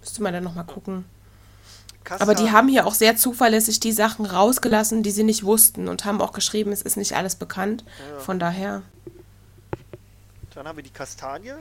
Müsste 0.00 0.22
man 0.22 0.34
dann 0.34 0.44
nochmal 0.44 0.64
gucken. 0.66 1.06
Aber 2.20 2.34
die 2.34 2.52
haben 2.52 2.68
hier 2.68 2.86
auch 2.86 2.94
sehr 2.94 3.16
zuverlässig 3.16 3.80
die 3.80 3.90
Sachen 3.90 4.26
rausgelassen, 4.26 5.02
die 5.02 5.10
sie 5.10 5.24
nicht 5.24 5.44
wussten 5.44 5.88
und 5.88 6.04
haben 6.04 6.20
auch 6.20 6.32
geschrieben, 6.32 6.70
es 6.72 6.82
ist 6.82 6.96
nicht 6.96 7.16
alles 7.16 7.34
bekannt. 7.36 7.84
Von 8.18 8.38
daher. 8.38 8.82
Dann 10.56 10.66
haben 10.66 10.76
wir 10.76 10.82
die 10.82 10.90
Kastanie. 10.90 11.52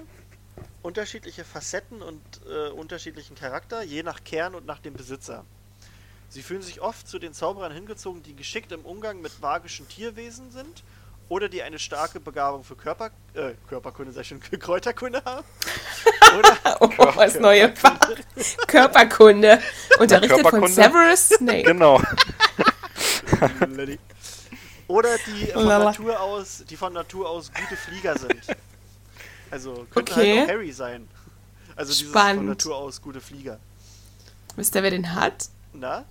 Unterschiedliche 0.81 1.43
Facetten 1.43 2.01
und 2.01 2.21
äh, 2.49 2.69
unterschiedlichen 2.69 3.35
Charakter, 3.35 3.83
je 3.83 4.03
nach 4.03 4.23
Kern 4.23 4.55
und 4.55 4.65
nach 4.65 4.79
dem 4.79 4.93
Besitzer. 4.93 5.43
Sie 6.29 6.41
fühlen 6.41 6.61
sich 6.61 6.79
oft 6.79 7.05
zu 7.05 7.19
den 7.19 7.33
Zauberern 7.33 7.73
hingezogen, 7.73 8.23
die 8.23 8.33
geschickt 8.33 8.71
im 8.71 8.85
Umgang 8.85 9.19
mit 9.19 9.41
magischen 9.41 9.85
Tierwesen 9.89 10.49
sind 10.49 10.83
oder 11.27 11.49
die 11.49 11.61
eine 11.61 11.77
starke 11.77 12.21
Begabung 12.21 12.63
für 12.63 12.77
Körper, 12.77 13.11
äh, 13.33 13.51
Körperkunde, 13.67 14.13
sehr 14.13 14.23
schön, 14.23 14.41
für 14.49 14.57
Kräuterkunde 14.57 15.21
haben. 15.25 15.45
Oder, 16.39 16.77
Oh, 16.79 16.89
was 17.15 17.39
neue 17.39 17.75
Fach. 17.75 17.99
Körperkunde. 18.67 19.61
Unterrichtet 19.99 20.41
von 20.41 20.49
Körperkunde? 20.51 20.73
Severus 20.73 21.29
Snape. 21.29 21.63
Genau. 21.63 22.01
oder 24.87 25.17
die 25.27 25.47
von. 25.47 25.65
Natur 25.65 26.19
aus, 26.19 26.63
die 26.67 26.75
von 26.75 26.93
Natur 26.93 27.29
aus 27.29 27.51
gute 27.53 27.77
Flieger 27.77 28.17
sind. 28.17 28.41
Also 29.51 29.85
könnte 29.89 30.11
Okay. 30.13 30.39
halt 30.39 30.49
auch 30.49 30.53
Harry 30.53 30.71
sein. 30.71 31.07
Also 31.75 31.91
dieses 31.91 32.11
von 32.11 32.21
Spannend. 32.21 32.45
Natur 32.47 32.75
aus 32.75 33.01
gute 33.01 33.21
Flieger. 33.21 33.59
Wisst 34.55 34.75
ihr, 34.75 34.83
wer 34.83 34.91
den 34.91 35.13
hat? 35.13 35.49
Na? 35.73 36.05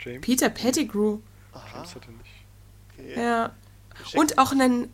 James. 0.00 0.20
Peter 0.22 0.48
Pettigrew. 0.48 1.18
Aha, 1.52 1.64
James 1.74 1.94
hat 1.94 2.02
er 2.06 2.12
nicht. 2.12 3.14
okay. 3.14 3.22
Ja. 3.22 3.50
Und 4.14 4.38
auch 4.38 4.52
einen 4.52 4.92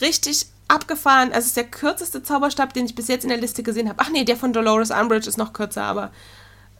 richtig 0.00 0.46
abgefahren, 0.68 1.28
also 1.28 1.40
es 1.40 1.46
ist 1.48 1.56
der 1.56 1.64
kürzeste 1.64 2.22
Zauberstab, 2.22 2.72
den 2.74 2.86
ich 2.86 2.94
bis 2.94 3.08
jetzt 3.08 3.22
in 3.22 3.28
der 3.28 3.38
Liste 3.38 3.62
gesehen 3.62 3.88
habe. 3.88 3.98
Ach 4.02 4.10
nee, 4.10 4.24
der 4.24 4.36
von 4.36 4.52
Dolores 4.52 4.90
Umbridge 4.90 5.28
ist 5.28 5.36
noch 5.38 5.52
kürzer, 5.52 5.84
aber 5.84 6.10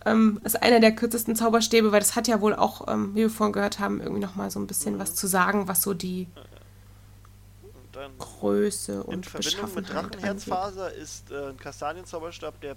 ähm, 0.07 0.41
ist 0.45 0.63
einer 0.63 0.81
der 0.81 0.93
kürzesten 0.95 1.37
Zauberstäbe, 1.37 1.93
weil 1.93 2.01
das 2.01 2.17
hat 2.17 2.27
ja 2.29 2.41
wohl 2.41 2.55
auch, 2.55 2.89
ähm, 2.89 3.15
wie 3.15 3.21
wir 3.21 3.31
vorhin 3.31 3.53
gehört 3.53 3.79
haben, 3.79 4.01
irgendwie 4.01 4.21
nochmal 4.23 4.51
so 4.51 4.59
ein 4.59 4.67
bisschen 4.67 4.99
was 4.99 5.15
zu 5.15 5.27
sagen, 5.27 5.69
was 5.69 5.83
so 5.83 5.95
die 5.95 6.27
dann 7.95 8.19
Größe 8.19 8.93
in 8.93 8.99
und 9.01 9.27
Verbindung 9.27 9.75
mit 9.75 9.75
Beschaffenheit 9.87 9.97
angeht. 9.97 10.15
Drachenherzfaser 10.23 10.93
ist 10.93 11.31
äh, 11.31 11.49
ein 11.51 11.57
Kastanienzauberstab 11.59 12.61
der 12.61 12.77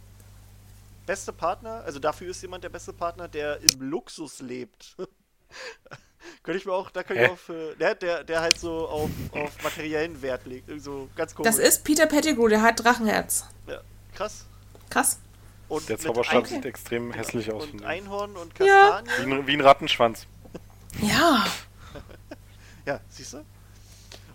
beste 1.06 1.34
Partner, 1.34 1.84
also 1.86 2.00
dafür 2.00 2.30
ist 2.30 2.42
jemand 2.42 2.64
der 2.64 2.70
beste 2.70 2.94
Partner, 2.94 3.28
der 3.28 3.60
im 3.62 3.82
Luxus 3.90 4.40
lebt. 4.42 4.96
könnte 6.44 6.58
ich 6.60 6.66
mir 6.66 6.74
auch, 6.74 6.90
da 6.92 7.04
könnte 7.04 7.24
ich 7.24 7.30
auch 7.30 7.38
für, 7.38 7.76
der, 7.76 7.96
der, 7.96 8.24
der 8.24 8.42
halt 8.42 8.60
so 8.60 8.88
auf, 8.88 9.10
auf 9.32 9.64
materiellen 9.64 10.22
Wert 10.22 10.46
legt, 10.46 10.70
so 10.82 11.10
ganz 11.16 11.34
komisch. 11.34 11.50
Das 11.50 11.60
ist 11.60 11.84
Peter 11.84 12.06
Pettigrew, 12.08 12.48
der 12.48 12.62
hat 12.62 12.84
Drachenherz. 12.84 13.46
ja, 13.68 13.82
krass. 14.14 14.46
Krass. 14.90 15.20
Und 15.70 15.90
Der 15.90 16.00
Zauberstab 16.00 16.48
sieht 16.48 16.64
extrem 16.66 17.12
hässlich 17.12 17.52
aus. 17.52 17.64
und 17.64 17.70
finde 17.72 17.84
ich. 17.84 17.90
Einhorn 17.90 18.38
und 18.38 18.58
Ja. 18.60 19.02
Kastanie. 19.04 19.10
Wie, 19.30 19.34
ein, 19.34 19.48
wie 19.48 19.54
ein 19.54 19.62
Rattenschwanz. 19.62 20.26
Ja. 21.02 21.46
Ja, 22.86 23.02
siehst 23.10 23.34
du? 23.34 23.44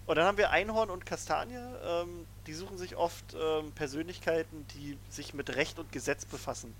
Und 0.07 0.16
dann 0.16 0.26
haben 0.26 0.38
wir 0.38 0.50
Einhorn 0.50 0.90
und 0.90 1.07
Kastanie. 1.07 1.57
Ähm, 1.84 2.26
die 2.46 2.55
suchen 2.55 2.76
sich 2.76 2.96
oft 2.96 3.34
ähm, 3.34 3.72
Persönlichkeiten, 3.72 4.66
die 4.74 4.98
sich 5.09 5.32
mit 5.32 5.55
Recht 5.55 5.78
und 5.78 5.92
Gesetz 5.92 6.24
befassen. 6.24 6.74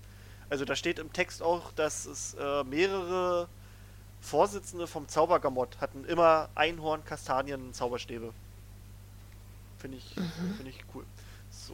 Also 0.49 0.65
da 0.65 0.75
steht 0.75 0.99
im 0.99 1.13
Text 1.13 1.41
auch, 1.41 1.71
dass 1.71 2.05
es 2.05 2.35
äh, 2.35 2.63
mehrere 2.65 3.47
Vorsitzende 4.21 4.87
vom 4.87 5.07
Zaubergamott 5.07 5.81
hatten 5.81 6.05
immer 6.05 6.49
Einhorn, 6.55 7.03
Kastanien, 7.05 7.73
Zauberstäbe. 7.73 8.33
Finde 9.79 9.97
ich, 9.97 10.15
finde 10.55 10.69
ich 10.69 10.79
cool. 10.93 11.05
So. 11.49 11.73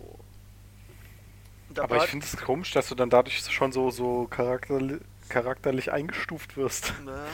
Und 1.69 1.77
da 1.77 1.83
Aber 1.83 1.97
ich 1.97 2.09
finde 2.09 2.25
es 2.25 2.35
komisch, 2.37 2.71
dass 2.71 2.89
du 2.89 2.95
dann 2.95 3.11
dadurch 3.11 3.39
schon 3.51 3.71
so, 3.71 3.91
so 3.91 4.25
charakterli 4.27 4.99
charakterlich 5.29 5.91
eingestuft 5.91 6.57
wirst. 6.57 6.91
Na, 7.05 7.25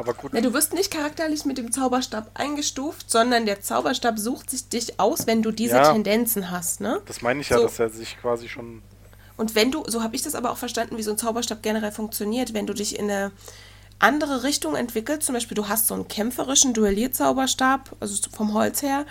Aber 0.00 0.14
gut. 0.14 0.32
Ne, 0.32 0.40
du 0.42 0.52
wirst 0.54 0.72
nicht 0.72 0.90
charakterlich 0.90 1.44
mit 1.44 1.58
dem 1.58 1.70
Zauberstab 1.72 2.30
eingestuft, 2.34 3.10
sondern 3.10 3.44
der 3.44 3.60
Zauberstab 3.60 4.18
sucht 4.18 4.48
sich 4.50 4.68
dich 4.68 4.98
aus, 4.98 5.26
wenn 5.26 5.42
du 5.42 5.52
diese 5.52 5.76
Ja. 5.76 5.92
Tendenzen 5.92 6.50
hast, 6.50 6.80
ne? 6.80 7.02
Das 7.06 7.20
meine 7.20 7.40
ich 7.42 7.50
ja, 7.50 7.58
So. 7.58 7.64
dass 7.64 7.78
er 7.78 7.90
sich 7.90 8.18
quasi 8.20 8.48
schon. 8.48 8.82
Und 9.36 9.54
wenn 9.54 9.70
du, 9.70 9.84
so 9.86 10.02
habe 10.02 10.16
ich 10.16 10.22
das 10.22 10.34
aber 10.34 10.50
auch 10.50 10.56
verstanden, 10.56 10.96
wie 10.96 11.02
so 11.02 11.10
ein 11.10 11.18
Zauberstab 11.18 11.62
generell 11.62 11.92
funktioniert, 11.92 12.54
wenn 12.54 12.66
du 12.66 12.72
dich 12.74 12.98
in 12.98 13.10
eine 13.10 13.30
andere 13.98 14.42
Richtung 14.42 14.74
entwickelst, 14.74 15.24
zum 15.24 15.34
Beispiel 15.34 15.54
du 15.54 15.68
hast 15.68 15.86
so 15.86 15.94
einen 15.94 16.08
kämpferischen 16.08 16.72
Duellierzauberstab, 16.72 17.96
also 18.00 18.16
vom 18.34 18.54
Holz 18.54 18.80
her, 18.82 19.04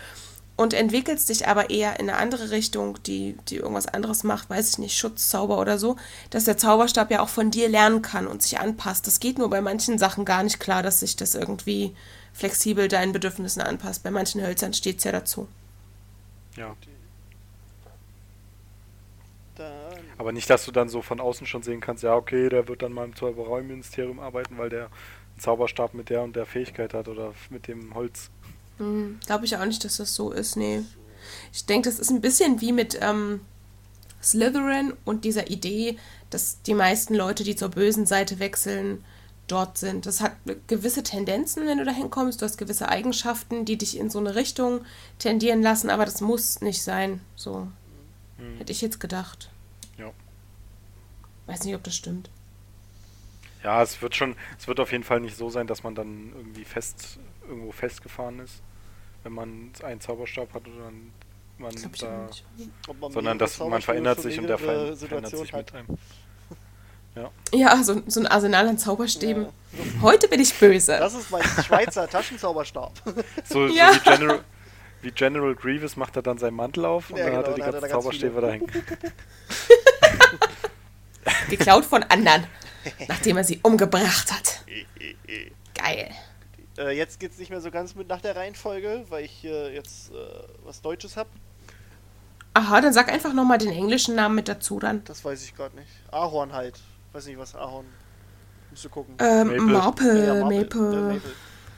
und 0.60 0.74
entwickelst 0.74 1.30
dich 1.30 1.48
aber 1.48 1.70
eher 1.70 2.02
in 2.02 2.10
eine 2.10 2.18
andere 2.18 2.52
Richtung, 2.52 3.02
die, 3.04 3.38
die 3.48 3.56
irgendwas 3.56 3.88
anderes 3.88 4.26
macht, 4.26 4.50
weiß 4.50 4.72
ich 4.72 4.78
nicht, 4.78 4.98
Schutzzauber 4.98 5.58
oder 5.58 5.78
so, 5.78 5.96
dass 6.32 6.44
der 6.44 6.58
Zauberstab 6.58 7.12
ja 7.12 7.22
auch 7.22 7.30
von 7.30 7.50
dir 7.50 7.70
lernen 7.70 8.02
kann 8.02 8.28
und 8.28 8.42
sich 8.42 8.60
anpasst. 8.60 9.08
Das 9.08 9.22
geht 9.22 9.38
nur 9.38 9.50
bei 9.50 9.62
manchen 9.62 9.98
Sachen 9.98 10.26
gar 10.26 10.44
nicht 10.44 10.60
klar, 10.60 10.84
dass 10.84 11.00
sich 11.00 11.16
das 11.16 11.34
irgendwie 11.34 11.96
flexibel 12.34 12.90
deinen 12.90 13.14
Bedürfnissen 13.14 13.62
anpasst. 13.62 14.04
Bei 14.04 14.12
manchen 14.12 14.42
Hölzern 14.42 14.74
steht 14.74 14.98
es 14.98 15.06
ja 15.06 15.14
dazu. 15.14 15.48
Ja. 16.58 16.76
Aber 20.18 20.34
nicht, 20.34 20.50
dass 20.50 20.66
du 20.66 20.74
dann 20.74 20.90
so 20.90 21.02
von 21.02 21.22
außen 21.22 21.48
schon 21.48 21.64
sehen 21.64 21.80
kannst, 21.80 22.04
ja, 22.04 22.16
okay, 22.16 22.50
der 22.50 22.68
wird 22.68 22.82
dann 22.82 22.92
mal 22.92 23.06
im 23.06 23.16
Zaubereiministerium 23.16 24.20
arbeiten, 24.20 24.58
weil 24.58 24.68
der 24.68 24.88
einen 24.88 25.40
Zauberstab 25.40 25.94
mit 25.94 26.10
der 26.10 26.22
und 26.22 26.36
der 26.36 26.46
Fähigkeit 26.46 26.94
hat 26.94 27.08
oder 27.08 27.34
mit 27.50 27.70
dem 27.70 27.96
Holz. 27.96 28.30
Hm, 28.80 29.20
Glaube 29.26 29.46
ich 29.46 29.56
auch 29.56 29.66
nicht, 29.66 29.84
dass 29.86 29.98
das 29.98 30.16
so 30.16 30.32
ist, 30.32 30.56
nee. 30.56 30.82
Ich 31.54 31.66
denke, 31.66 31.90
das 31.90 32.00
ist 32.00 32.10
ein 32.10 32.22
bisschen 32.22 32.62
wie 32.62 32.72
mit 32.72 32.98
ähm, 33.02 33.42
Slytherin 34.24 34.94
und 35.06 35.26
dieser 35.26 35.50
Idee, 35.50 35.98
dass 36.30 36.62
die 36.64 36.74
meisten 36.74 37.14
Leute, 37.14 37.44
die 37.44 37.56
zur 37.56 37.70
bösen 37.70 38.06
Seite 38.06 38.40
wechseln, 38.40 39.04
dort 39.48 39.78
sind. 39.78 40.06
Das 40.06 40.22
hat 40.22 40.34
gewisse 40.68 41.04
Tendenzen, 41.04 41.66
wenn 41.66 41.80
du 41.80 41.86
da 41.86 41.92
hinkommst. 41.92 42.42
Du 42.42 42.46
hast 42.46 42.58
gewisse 42.58 42.90
Eigenschaften, 42.90 43.66
die 43.66 43.78
dich 43.78 43.98
in 43.98 44.10
so 44.10 44.20
eine 44.20 44.36
Richtung 44.36 44.82
tendieren 45.18 45.62
lassen, 45.62 45.90
aber 45.90 46.06
das 46.06 46.22
muss 46.22 46.62
nicht 46.62 46.82
sein. 46.84 47.22
So 47.36 47.68
hätte 48.58 48.72
ich 48.72 48.82
jetzt 48.82 49.00
gedacht. 49.00 49.50
Ja. 49.98 50.12
Weiß 51.48 51.64
nicht, 51.64 51.76
ob 51.76 51.84
das 51.84 51.96
stimmt. 51.96 52.30
Ja, 53.64 53.82
es 53.82 54.02
wird 54.02 54.16
schon, 54.16 54.36
es 54.58 54.68
wird 54.68 54.80
auf 54.80 54.92
jeden 54.92 55.04
Fall 55.04 55.20
nicht 55.20 55.36
so 55.36 55.50
sein, 55.50 55.68
dass 55.68 55.84
man 55.84 55.96
dann 55.96 56.32
irgendwie 56.36 56.64
fest, 56.64 57.20
irgendwo 57.48 57.72
festgefahren 57.72 58.40
ist, 58.40 58.62
wenn 59.24 59.34
man 59.34 59.72
einen 59.84 60.02
Zauberstab 60.02 60.54
hat 60.54 60.68
oder 60.68 60.86
dann 60.86 61.12
man 61.58 61.74
da, 62.00 62.30
man 63.00 63.12
sondern 63.12 63.38
dass 63.38 63.60
man 63.60 63.82
verändert 63.82 64.22
sich 64.22 64.40
und 64.40 64.48
der 64.48 64.58
ver 64.58 64.96
verändert 64.96 65.36
sich 65.36 65.52
hat. 65.54 65.74
mit 65.74 65.76
einem. 65.76 65.98
Ja, 67.54 67.84
so, 67.84 68.02
so 68.08 68.22
ein 68.22 68.28
Arsenal 68.28 68.66
an 68.70 68.78
Zauberstäben. 68.78 69.48
Heute 70.02 70.30
bin 70.30 70.40
ich 70.40 70.54
böse. 70.58 70.96
Das 70.98 71.14
ist 71.16 71.30
mein 71.32 71.44
Schweizer 71.44 72.08
Taschenzauberstab. 72.10 72.94
So, 73.44 73.68
Ja. 73.68 73.92
so 73.92 74.00
wie, 74.00 74.04
General, 74.10 74.40
wie 75.02 75.12
General 75.12 75.54
Grievous 75.56 75.98
macht 75.98 76.16
er 76.16 76.22
dann 76.22 76.38
seinen 76.38 76.56
Mantel 76.56 76.86
auf 76.86 77.10
und 77.10 77.18
Ja, 77.18 77.26
dann 77.26 77.36
hat 77.36 77.46
genau, 77.46 77.52
er 77.52 77.56
die 77.56 77.64
hat 77.64 77.74
er 77.74 77.82
ganzen 77.82 77.82
da 77.82 77.88
ganz 77.94 78.04
Zauberstäbe 78.04 78.34
viele. 78.36 78.42
da 78.42 78.52
hängen. 78.54 78.68
Geklaut 81.50 81.84
von 81.86 82.04
anderen. 82.04 82.46
nachdem 83.10 83.36
er 83.38 83.44
sie 83.44 83.60
umgebracht 83.64 84.32
hat. 84.32 84.64
Geil. 85.76 86.12
Äh, 86.80 86.92
jetzt 86.92 87.20
geht's 87.20 87.38
nicht 87.38 87.50
mehr 87.50 87.60
so 87.60 87.72
ganz 87.72 87.94
mit 87.94 88.08
nach 88.08 88.22
der 88.22 88.36
Reihenfolge, 88.36 89.06
weil 89.10 89.26
ich 89.26 89.44
äh, 89.44 89.74
jetzt 89.76 90.12
äh, 90.12 90.16
was 90.64 90.82
Deutsches 90.82 91.18
hab. 91.18 91.28
Aha, 92.54 92.82
dann 92.82 92.94
sag 92.94 93.10
einfach 93.10 93.34
nochmal 93.34 93.58
den 93.58 93.72
englischen 93.72 94.16
Namen 94.16 94.36
mit 94.36 94.48
dazu 94.48 94.80
dann. 94.80 95.04
Das 95.04 95.24
weiß 95.24 95.44
ich 95.44 95.56
gerade 95.56 95.76
nicht. 95.76 95.90
Ahorn 96.12 96.54
halt. 96.54 96.80
Weiß 97.12 97.26
nicht, 97.26 97.38
was 97.38 97.54
Ahorn. 97.54 97.86
Musst 98.72 98.86
du 98.86 98.90
gucken. 98.90 99.16
Ähm, 99.20 99.48
Maple. 99.48 99.62
Maple, 99.66 100.26
Ja, 100.26 100.34
Maple. 100.46 101.22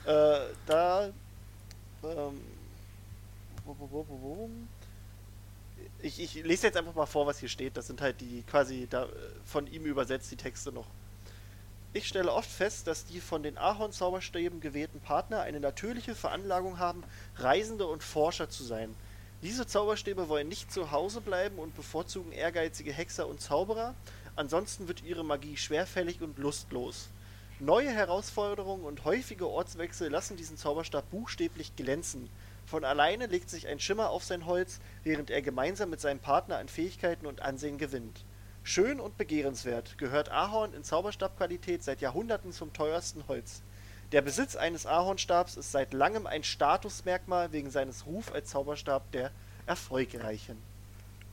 Maple. 0.04 0.44
Äh, 0.44 0.54
da. 0.66 1.04
Ähm, 2.04 2.40
wo, 3.64 3.76
wo, 3.78 3.88
wo, 3.90 4.06
wo, 4.08 4.20
wo? 4.22 4.50
Ich, 6.00 6.20
ich 6.20 6.42
lese 6.42 6.66
jetzt 6.66 6.76
einfach 6.76 6.94
mal 6.94 7.06
vor, 7.06 7.26
was 7.26 7.38
hier 7.38 7.48
steht. 7.48 7.76
Das 7.76 7.86
sind 7.86 8.00
halt 8.00 8.20
die 8.20 8.42
quasi 8.42 8.86
da, 8.88 9.04
äh, 9.04 9.08
von 9.44 9.66
ihm 9.66 9.84
übersetzt 9.84 10.30
die 10.30 10.36
Texte 10.36 10.72
noch. 10.72 10.86
Ich 11.94 12.08
stelle 12.08 12.32
oft 12.32 12.50
fest, 12.50 12.86
dass 12.86 13.04
die 13.04 13.20
von 13.20 13.42
den 13.42 13.58
Ahorn-Zauberstäben 13.58 14.60
gewählten 14.60 15.00
Partner 15.00 15.42
eine 15.42 15.60
natürliche 15.60 16.14
Veranlagung 16.14 16.78
haben, 16.78 17.04
Reisende 17.36 17.86
und 17.86 18.02
Forscher 18.02 18.48
zu 18.48 18.64
sein. 18.64 18.94
Diese 19.42 19.66
Zauberstäbe 19.66 20.30
wollen 20.30 20.48
nicht 20.48 20.72
zu 20.72 20.90
Hause 20.90 21.20
bleiben 21.20 21.58
und 21.58 21.76
bevorzugen 21.76 22.32
ehrgeizige 22.32 22.94
Hexer 22.94 23.28
und 23.28 23.42
Zauberer, 23.42 23.94
ansonsten 24.36 24.88
wird 24.88 25.02
ihre 25.02 25.22
Magie 25.22 25.58
schwerfällig 25.58 26.22
und 26.22 26.38
lustlos. 26.38 27.10
Neue 27.58 27.90
Herausforderungen 27.90 28.84
und 28.84 29.04
häufige 29.04 29.46
Ortswechsel 29.46 30.08
lassen 30.08 30.38
diesen 30.38 30.56
Zauberstab 30.56 31.10
buchstäblich 31.10 31.76
glänzen. 31.76 32.30
Von 32.64 32.84
alleine 32.84 33.26
legt 33.26 33.50
sich 33.50 33.68
ein 33.68 33.80
Schimmer 33.80 34.08
auf 34.08 34.24
sein 34.24 34.46
Holz, 34.46 34.80
während 35.02 35.28
er 35.28 35.42
gemeinsam 35.42 35.90
mit 35.90 36.00
seinem 36.00 36.20
Partner 36.20 36.56
an 36.56 36.68
Fähigkeiten 36.68 37.26
und 37.26 37.42
Ansehen 37.42 37.76
gewinnt. 37.76 38.24
Schön 38.64 39.00
und 39.00 39.16
begehrenswert 39.18 39.98
gehört 39.98 40.30
Ahorn 40.30 40.72
in 40.72 40.84
Zauberstabqualität 40.84 41.82
seit 41.82 42.00
Jahrhunderten 42.00 42.52
zum 42.52 42.72
teuersten 42.72 43.26
Holz. 43.26 43.62
Der 44.12 44.22
Besitz 44.22 44.56
eines 44.56 44.86
Ahornstabs 44.86 45.56
ist 45.56 45.72
seit 45.72 45.92
langem 45.92 46.26
ein 46.26 46.44
Statusmerkmal 46.44 47.52
wegen 47.52 47.70
seines 47.70 48.06
Ruf 48.06 48.32
als 48.32 48.50
Zauberstab 48.50 49.10
der 49.12 49.30
Erfolgreichen. 49.66 50.58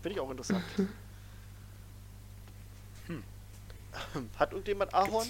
Finde 0.01 0.15
ich 0.15 0.21
auch 0.21 0.31
interessant. 0.31 0.63
Hat 4.37 4.51
irgendjemand 4.51 4.93
Ahorn? 4.93 5.27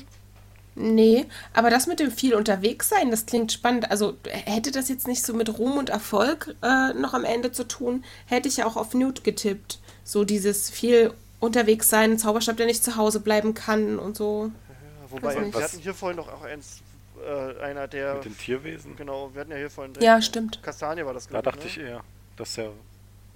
Nee, 0.75 1.25
aber 1.53 1.69
das 1.69 1.87
mit 1.87 1.99
dem 1.99 2.11
viel 2.11 2.35
unterwegs 2.35 2.87
sein, 2.87 3.11
das 3.11 3.25
klingt 3.25 3.51
spannend. 3.51 3.91
Also 3.91 4.15
hätte 4.25 4.71
das 4.71 4.87
jetzt 4.87 5.07
nicht 5.07 5.25
so 5.25 5.33
mit 5.33 5.57
Ruhm 5.57 5.77
und 5.77 5.89
Erfolg 5.89 6.55
äh, 6.61 6.93
noch 6.93 7.13
am 7.13 7.25
Ende 7.25 7.51
zu 7.51 7.67
tun, 7.67 8.05
hätte 8.27 8.47
ich 8.47 8.57
ja 8.57 8.65
auch 8.65 8.77
auf 8.77 8.93
Newt 8.93 9.23
getippt. 9.23 9.79
So 10.03 10.23
dieses 10.23 10.69
viel 10.69 11.13
unterwegs 11.39 11.89
sein, 11.89 12.11
ein 12.11 12.17
Zauberstab, 12.17 12.57
der 12.57 12.65
nicht 12.65 12.83
zu 12.83 12.95
Hause 12.95 13.19
bleiben 13.19 13.53
kann 13.53 13.97
und 13.99 14.15
so. 14.17 14.51
Ja, 14.69 15.11
wobei, 15.11 15.35
nicht. 15.35 15.53
wir 15.55 15.63
hatten 15.63 15.79
hier 15.79 15.93
vorhin 15.93 16.17
noch 16.17 16.27
auch 16.31 16.43
eins, 16.43 16.81
äh, 17.25 17.61
einer 17.61 17.87
der. 17.87 18.15
Mit 18.15 18.25
den 18.25 18.37
Tierwesen. 18.37 18.95
Genau, 18.95 19.29
wir 19.33 19.41
hatten 19.41 19.51
ja 19.51 19.57
hier 19.57 19.69
vorhin. 19.69 19.93
Ja, 19.99 20.21
stimmt. 20.21 20.61
Kastanie 20.63 21.05
war 21.05 21.13
das, 21.13 21.27
Da 21.27 21.41
glaub 21.41 21.55
dachte 21.55 21.67
ich 21.67 21.77
ne? 21.77 21.83
eher, 21.83 22.03
dass 22.35 22.55
der. 22.55 22.71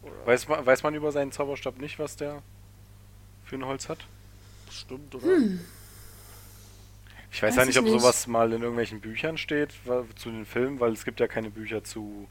Oder- 0.01 0.11
Weiß 0.25 0.47
man, 0.47 0.65
weiß 0.65 0.83
man 0.83 0.93
über 0.95 1.11
seinen 1.11 1.31
Zauberstab 1.31 1.79
nicht, 1.79 1.97
was 1.99 2.15
der 2.17 2.41
für 3.45 3.55
ein 3.55 3.65
Holz 3.65 3.87
hat? 3.89 3.99
Stimmt, 4.69 5.13
oder? 5.15 5.25
Ich 7.31 7.41
weiß, 7.41 7.51
Weiß 7.51 7.55
ja 7.55 7.65
nicht, 7.65 7.75
ich 7.75 7.79
ob 7.79 7.85
nicht. 7.85 7.99
sowas 8.01 8.27
mal 8.27 8.51
in 8.53 8.61
irgendwelchen 8.61 8.99
Büchern 8.99 9.37
steht 9.37 9.71
zu 10.15 10.29
den 10.29 10.45
Filmen, 10.45 10.79
weil 10.79 10.91
es 10.91 11.03
gibt 11.05 11.19
ja 11.19 11.27
keine 11.27 11.49
Bücher 11.49 11.83
zu. 11.83 12.27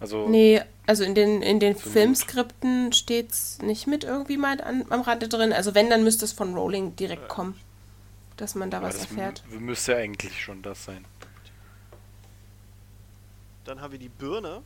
Also 0.00 0.28
Nee, 0.28 0.60
also 0.86 1.02
in 1.04 1.14
den, 1.14 1.40
in 1.42 1.60
den. 1.60 1.76
Filmskripten 1.76 2.92
steht's 2.92 3.58
nicht 3.62 3.86
mit 3.86 4.04
irgendwie 4.04 4.36
mal 4.36 4.60
an, 4.60 4.84
am 4.90 5.00
Rande 5.00 5.28
drin. 5.28 5.52
Also 5.52 5.74
wenn, 5.74 5.88
dann 5.90 6.04
müsste 6.04 6.24
es 6.24 6.32
von 6.32 6.54
Rowling 6.54 6.94
direkt 6.96 7.28
kommen, 7.28 7.58
dass 8.36 8.54
man 8.54 8.70
da 8.70 8.82
was 8.82 8.98
erfährt. 8.98 9.42
m- 9.50 9.64
müsste 9.64 9.96
eigentlich 9.96 10.42
schon 10.42 10.62
das 10.62 10.84
sein. 10.84 11.04
Dann 13.64 13.80
haben 13.80 13.92
wir 13.92 13.98
die 13.98 14.08
Birne. 14.10 14.60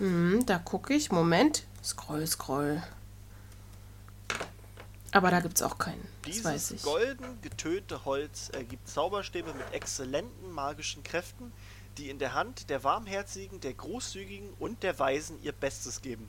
Mhm, 0.00 0.44
da 0.46 0.58
gucke 0.58 0.94
ich. 0.94 1.12
Moment. 1.12 1.64
Scroll, 1.84 2.26
scroll. 2.26 2.82
Aber 5.12 5.30
da 5.30 5.40
gibt's 5.40 5.62
auch 5.62 5.78
keinen. 5.78 6.06
Dieses 6.26 6.82
golden 6.82 7.40
getönte 7.40 8.04
Holz 8.04 8.50
ergibt 8.50 8.88
Zauberstäbe 8.88 9.54
mit 9.54 9.72
exzellenten 9.72 10.52
magischen 10.52 11.02
Kräften, 11.02 11.52
die 11.96 12.10
in 12.10 12.18
der 12.18 12.34
Hand 12.34 12.68
der 12.70 12.84
Warmherzigen, 12.84 13.60
der 13.60 13.74
Großzügigen 13.74 14.50
und 14.58 14.82
der 14.82 14.98
Weisen 14.98 15.42
ihr 15.42 15.52
Bestes 15.52 16.02
geben. 16.02 16.28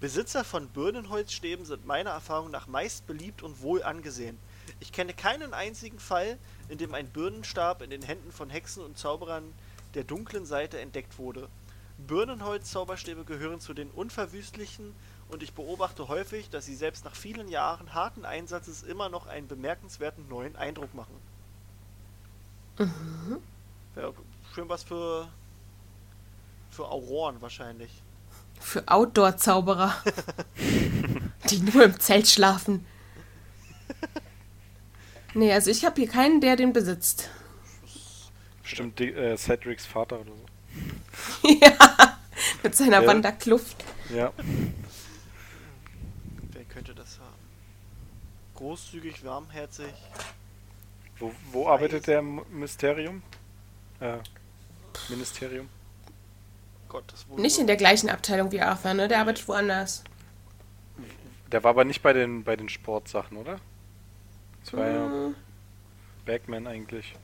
Besitzer 0.00 0.44
von 0.44 0.68
Birnenholzstäben 0.68 1.64
sind 1.64 1.86
meiner 1.86 2.10
Erfahrung 2.10 2.50
nach 2.50 2.66
meist 2.66 3.06
beliebt 3.06 3.42
und 3.42 3.62
wohl 3.62 3.82
angesehen. 3.82 4.38
Ich 4.80 4.92
kenne 4.92 5.14
keinen 5.14 5.54
einzigen 5.54 5.98
Fall, 5.98 6.38
in 6.68 6.76
dem 6.76 6.92
ein 6.92 7.08
Birnenstab 7.08 7.80
in 7.80 7.90
den 7.90 8.02
Händen 8.02 8.30
von 8.32 8.50
Hexen 8.50 8.84
und 8.84 8.98
Zauberern 8.98 9.54
der 9.94 10.04
dunklen 10.04 10.44
Seite 10.44 10.80
entdeckt 10.80 11.18
wurde. 11.18 11.48
Birnenholz-Zauberstäbe 12.06 13.24
gehören 13.24 13.60
zu 13.60 13.72
den 13.72 13.90
unverwüstlichen 13.90 14.94
und 15.28 15.42
ich 15.42 15.52
beobachte 15.52 16.08
häufig, 16.08 16.50
dass 16.50 16.66
sie 16.66 16.76
selbst 16.76 17.04
nach 17.04 17.14
vielen 17.14 17.48
Jahren 17.48 17.94
harten 17.94 18.24
Einsatzes 18.24 18.82
immer 18.82 19.08
noch 19.08 19.26
einen 19.26 19.48
bemerkenswerten 19.48 20.28
neuen 20.28 20.56
Eindruck 20.56 20.94
machen. 20.94 21.14
Ja, 23.96 24.12
schön 24.54 24.68
was 24.68 24.82
für 24.82 25.28
für 26.70 26.88
Auroren 26.88 27.40
wahrscheinlich. 27.40 27.90
Für 28.60 28.86
Outdoor-Zauberer. 28.86 29.94
die 31.50 31.58
nur 31.60 31.84
im 31.84 31.98
Zelt 31.98 32.28
schlafen. 32.28 32.86
Nee, 35.34 35.52
also 35.52 35.70
ich 35.70 35.84
habe 35.84 36.00
hier 36.00 36.08
keinen, 36.08 36.40
der 36.40 36.56
den 36.56 36.72
besitzt. 36.72 37.30
Bestimmt 38.62 38.98
die, 38.98 39.12
äh, 39.12 39.36
Cedrics 39.36 39.86
Vater 39.86 40.20
oder 40.20 40.32
so. 40.32 41.48
ja, 41.60 42.18
mit 42.62 42.74
seiner 42.74 43.02
Ja. 43.02 43.06
Wanderkluft. 43.06 43.84
Ja. 44.14 44.32
Wer 46.52 46.64
könnte 46.64 46.94
das 46.94 47.18
haben? 47.18 47.36
Großzügig, 48.56 49.24
warmherzig. 49.24 49.92
Wo, 51.18 51.32
wo 51.52 51.68
arbeitet 51.68 52.06
der 52.06 52.22
Mysterium? 52.22 53.22
Äh, 54.00 54.18
Ministerium? 55.08 55.68
Gott, 56.88 57.04
das 57.08 57.28
wohl 57.28 57.40
Nicht 57.40 57.58
in 57.58 57.66
der 57.66 57.76
gleichen 57.76 58.08
Abteilung 58.08 58.50
wie 58.52 58.60
Arthur, 58.60 58.94
ne? 58.94 59.08
Der 59.08 59.20
arbeitet 59.20 59.46
woanders. 59.48 60.04
Der 61.52 61.62
war 61.62 61.70
aber 61.70 61.84
nicht 61.84 62.02
bei 62.02 62.12
den 62.12 62.42
bei 62.44 62.56
den 62.56 62.68
Sportsachen, 62.68 63.36
oder? 63.36 63.60
Das 64.64 64.72
war 64.72 64.86
ja 64.88 65.06
Hm, 65.06 65.34
Bagman 66.24 66.66
eigentlich. 66.66 67.14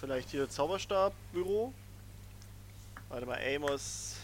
Vielleicht 0.00 0.30
hier 0.30 0.48
Zauberstab-Büro? 0.48 1.72
Warte 3.08 3.26
mal, 3.26 3.38
Amos. 3.54 4.16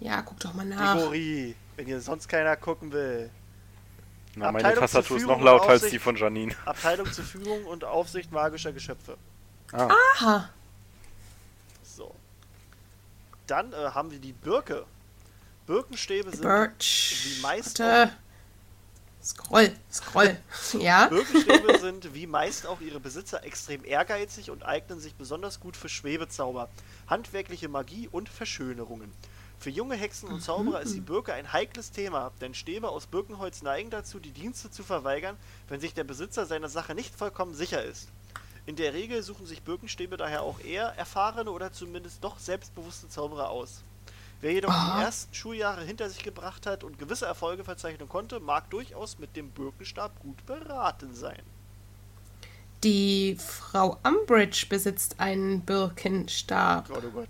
Ja, 0.00 0.22
guck 0.22 0.38
doch 0.40 0.54
mal 0.54 0.64
nach. 0.64 0.94
Gregory, 0.96 1.54
wenn 1.76 1.86
hier 1.86 2.00
sonst 2.00 2.28
keiner 2.28 2.56
gucken 2.56 2.92
will. 2.92 3.30
Na, 4.36 4.52
meine 4.52 4.68
Abteilung 4.68 4.74
zur 4.74 4.80
Tastatur 5.00 5.16
ist 5.16 5.22
Führung 5.22 5.38
noch 5.38 5.44
lauter 5.44 5.64
und 5.64 5.70
als 5.70 5.80
die 5.80 5.86
Aufsicht. 5.86 6.02
von 6.04 6.16
Janine. 6.16 6.54
Abteilung 6.66 7.10
zur 7.10 7.24
Führung 7.24 7.64
und 7.64 7.84
Aufsicht 7.84 8.30
magischer 8.30 8.72
Geschöpfe. 8.72 9.16
Ah, 9.72 9.88
Aha. 10.14 10.50
So. 11.82 12.14
Dann 13.46 13.72
äh, 13.72 13.76
haben 13.76 14.10
wir 14.10 14.18
die 14.18 14.32
Birke. 14.32 14.84
Birkenstäbe 15.66 16.30
sind 16.30 16.42
Birch. 16.42 17.22
wie 17.24 17.40
meist 17.40 17.78
Warte. 17.80 18.12
Scroll, 19.24 19.72
scroll. 19.90 20.36
Ja? 20.78 21.06
Birkenstäbe 21.06 21.78
sind 21.80 22.14
wie 22.14 22.26
meist 22.26 22.66
auch 22.66 22.80
ihre 22.80 23.00
Besitzer 23.00 23.42
extrem 23.42 23.84
ehrgeizig 23.84 24.50
und 24.50 24.64
eignen 24.64 25.00
sich 25.00 25.14
besonders 25.14 25.58
gut 25.60 25.76
für 25.76 25.88
Schwebezauber, 25.88 26.68
handwerkliche 27.08 27.68
Magie 27.68 28.06
und 28.12 28.28
Verschönerungen. 28.28 29.12
Für 29.58 29.70
junge 29.70 29.96
Hexen 29.96 30.28
und 30.28 30.42
Zauberer 30.42 30.80
ist 30.80 30.94
die 30.94 31.00
Birke 31.00 31.32
ein 31.32 31.52
heikles 31.52 31.90
Thema, 31.90 32.30
denn 32.40 32.54
Stäbe 32.54 32.88
aus 32.88 33.06
Birkenholz 33.06 33.62
neigen 33.62 33.90
dazu, 33.90 34.20
die 34.20 34.30
Dienste 34.30 34.70
zu 34.70 34.84
verweigern, 34.84 35.36
wenn 35.68 35.80
sich 35.80 35.94
der 35.94 36.04
Besitzer 36.04 36.46
seiner 36.46 36.68
Sache 36.68 36.94
nicht 36.94 37.14
vollkommen 37.14 37.54
sicher 37.54 37.82
ist. 37.82 38.08
In 38.66 38.76
der 38.76 38.94
Regel 38.94 39.22
suchen 39.22 39.46
sich 39.46 39.62
Birkenstäbe 39.62 40.16
daher 40.16 40.42
auch 40.42 40.60
eher 40.60 40.88
erfahrene 40.96 41.50
oder 41.50 41.72
zumindest 41.72 42.22
doch 42.22 42.38
selbstbewusste 42.38 43.08
Zauberer 43.08 43.50
aus. 43.50 43.82
Wer 44.40 44.52
jedoch 44.52 44.72
die 44.72 45.02
ersten 45.02 45.34
Schuljahre 45.34 45.82
hinter 45.82 46.10
sich 46.10 46.22
gebracht 46.22 46.66
hat 46.66 46.84
und 46.84 46.98
gewisse 46.98 47.26
Erfolge 47.26 47.64
verzeichnen 47.64 48.08
konnte, 48.08 48.38
mag 48.38 48.68
durchaus 48.70 49.18
mit 49.18 49.34
dem 49.34 49.50
Birkenstab 49.50 50.20
gut 50.20 50.44
beraten 50.46 51.14
sein. 51.14 51.42
Die 52.84 53.36
Frau 53.36 53.98
Umbridge 54.02 54.66
besitzt 54.68 55.18
einen 55.18 55.62
Birkenstab. 55.62 56.88
Gott, 56.88 57.04
oh 57.06 57.10
Gott, 57.10 57.28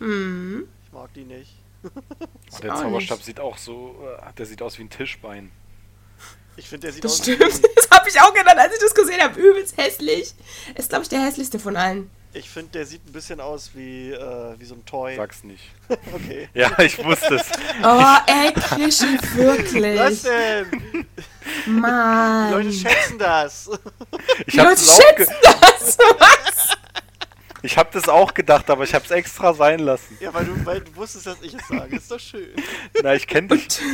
Hm. 0.00 0.66
ich 0.86 0.92
mag 0.92 1.12
die 1.14 1.24
nicht. 1.24 1.54
der 2.62 2.74
auch 2.74 2.80
Zauberstab 2.82 3.18
nicht. 3.18 3.26
sieht 3.26 3.40
auch 3.40 3.56
so, 3.56 3.96
äh, 4.20 4.32
der 4.36 4.46
sieht 4.46 4.60
aus 4.62 4.78
wie 4.78 4.82
ein 4.82 4.90
Tischbein. 4.90 5.50
Ich 6.56 6.68
finde, 6.68 6.88
der 6.88 6.92
sieht 6.92 7.04
Das 7.04 7.12
aus 7.12 7.18
stimmt. 7.18 7.40
wie. 7.40 7.44
Das 7.76 7.88
habe 7.98 8.08
ich 8.08 8.20
auch 8.20 8.34
gedacht, 8.34 8.56
als 8.58 8.74
ich 8.74 8.80
das 8.80 8.94
gesehen 8.94 9.20
habe. 9.20 9.38
Übelst 9.40 9.76
hässlich. 9.76 10.34
Ist, 10.74 10.88
glaube 10.90 11.02
ich, 11.04 11.08
der 11.08 11.20
hässlichste 11.24 11.58
von 11.58 11.76
allen. 11.76 12.10
Ich 12.32 12.48
finde, 12.48 12.70
der 12.72 12.86
sieht 12.86 13.04
ein 13.06 13.12
bisschen 13.12 13.40
aus 13.40 13.70
wie, 13.74 14.12
äh, 14.12 14.54
wie 14.58 14.64
so 14.64 14.74
ein 14.74 14.84
Toy. 14.84 15.16
Sag's 15.16 15.42
nicht. 15.44 15.64
Okay. 16.14 16.48
Ja, 16.54 16.78
ich 16.78 17.02
wusste 17.04 17.34
es. 17.36 17.46
Oh, 17.82 18.14
ey, 18.26 18.52
Krischi, 18.52 19.18
wirklich. 19.34 19.98
Was 19.98 20.22
denn? 20.22 21.06
Mann. 21.66 22.48
Die 22.48 22.54
Leute 22.54 22.72
schätzen 22.72 23.18
das. 23.18 23.70
Ich 24.46 24.54
Die 24.54 24.58
Leute 24.60 24.80
schätzen 24.80 25.34
das. 25.42 25.98
Was? 26.18 26.76
Ich 27.62 27.76
hab 27.76 27.92
das 27.92 28.08
auch 28.08 28.34
gedacht, 28.34 28.70
aber 28.70 28.84
ich 28.84 28.94
habe 28.94 29.04
es 29.04 29.10
extra 29.10 29.52
sein 29.54 29.80
lassen. 29.80 30.16
ja, 30.20 30.32
weil 30.32 30.44
du, 30.44 30.66
weil 30.66 30.80
du 30.80 30.94
wusstest, 30.96 31.26
dass 31.26 31.42
ich 31.42 31.54
es 31.54 31.66
sage. 31.68 31.96
Ist 31.96 32.10
doch 32.10 32.20
schön. 32.20 32.50
Na, 33.02 33.14
ich 33.14 33.26
kenne 33.26 33.48
dich. 33.48 33.80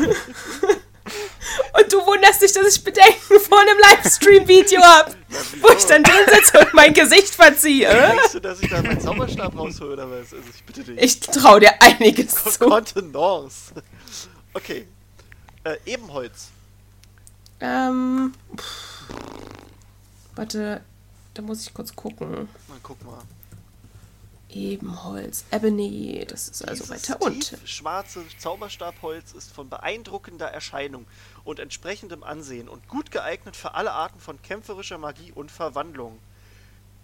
Und 1.79 1.93
du 1.93 2.05
wunderst 2.05 2.43
dich, 2.43 2.53
dass 2.53 2.77
ich 2.77 2.83
Bedenken 2.83 3.41
vor 3.41 3.61
einem 3.61 3.79
Livestream-Video 3.79 4.81
habe, 4.83 5.14
wo 5.61 5.69
ich 5.71 5.85
dann 5.85 6.03
drin 6.03 6.27
sitze 6.33 6.59
und 6.59 6.75
mein 6.75 6.93
Gesicht 6.93 7.35
verziehe. 7.35 7.89
Denkst 7.89 8.33
du, 8.33 8.41
dass 8.41 8.61
ich 8.61 8.69
da 8.69 8.83
meinen 8.83 9.01
Zauberstab 9.01 9.57
raushole 9.57 9.93
oder 9.93 10.11
was? 10.11 10.33
Also 10.33 10.49
ich 10.53 10.64
bitte 10.64 10.83
dich. 10.83 11.01
Ich 11.01 11.21
trau 11.21 11.61
dir 11.61 11.71
einiges 11.81 12.35
zu. 12.35 12.59
Kontenance. 12.69 13.73
Okay. 14.53 14.89
Äh, 15.62 15.77
Ebenholz. 15.87 16.49
Ähm. 17.61 18.33
pff. 18.57 19.14
Warte, 20.35 20.81
da 21.35 21.43
muss 21.43 21.62
ich 21.67 21.73
kurz 21.73 21.95
gucken. 21.95 22.49
Na, 22.69 22.75
guck 22.83 23.03
mal. 23.05 23.23
Ebenholz, 24.57 25.44
Ebony, 25.50 26.24
das 26.26 26.48
ist 26.48 26.66
also 26.66 26.84
Dieses 26.84 27.11
weiter 27.11 27.22
unten. 27.22 27.66
schwarze 27.66 28.24
Zauberstabholz 28.38 29.32
ist 29.32 29.52
von 29.52 29.68
beeindruckender 29.68 30.46
Erscheinung 30.46 31.07
und 31.44 31.59
entsprechendem 31.59 32.22
Ansehen 32.22 32.68
und 32.68 32.88
gut 32.88 33.11
geeignet 33.11 33.54
für 33.54 33.74
alle 33.74 33.92
Arten 33.92 34.18
von 34.18 34.40
kämpferischer 34.40 34.98
Magie 34.98 35.32
und 35.32 35.50
Verwandlung. 35.50 36.18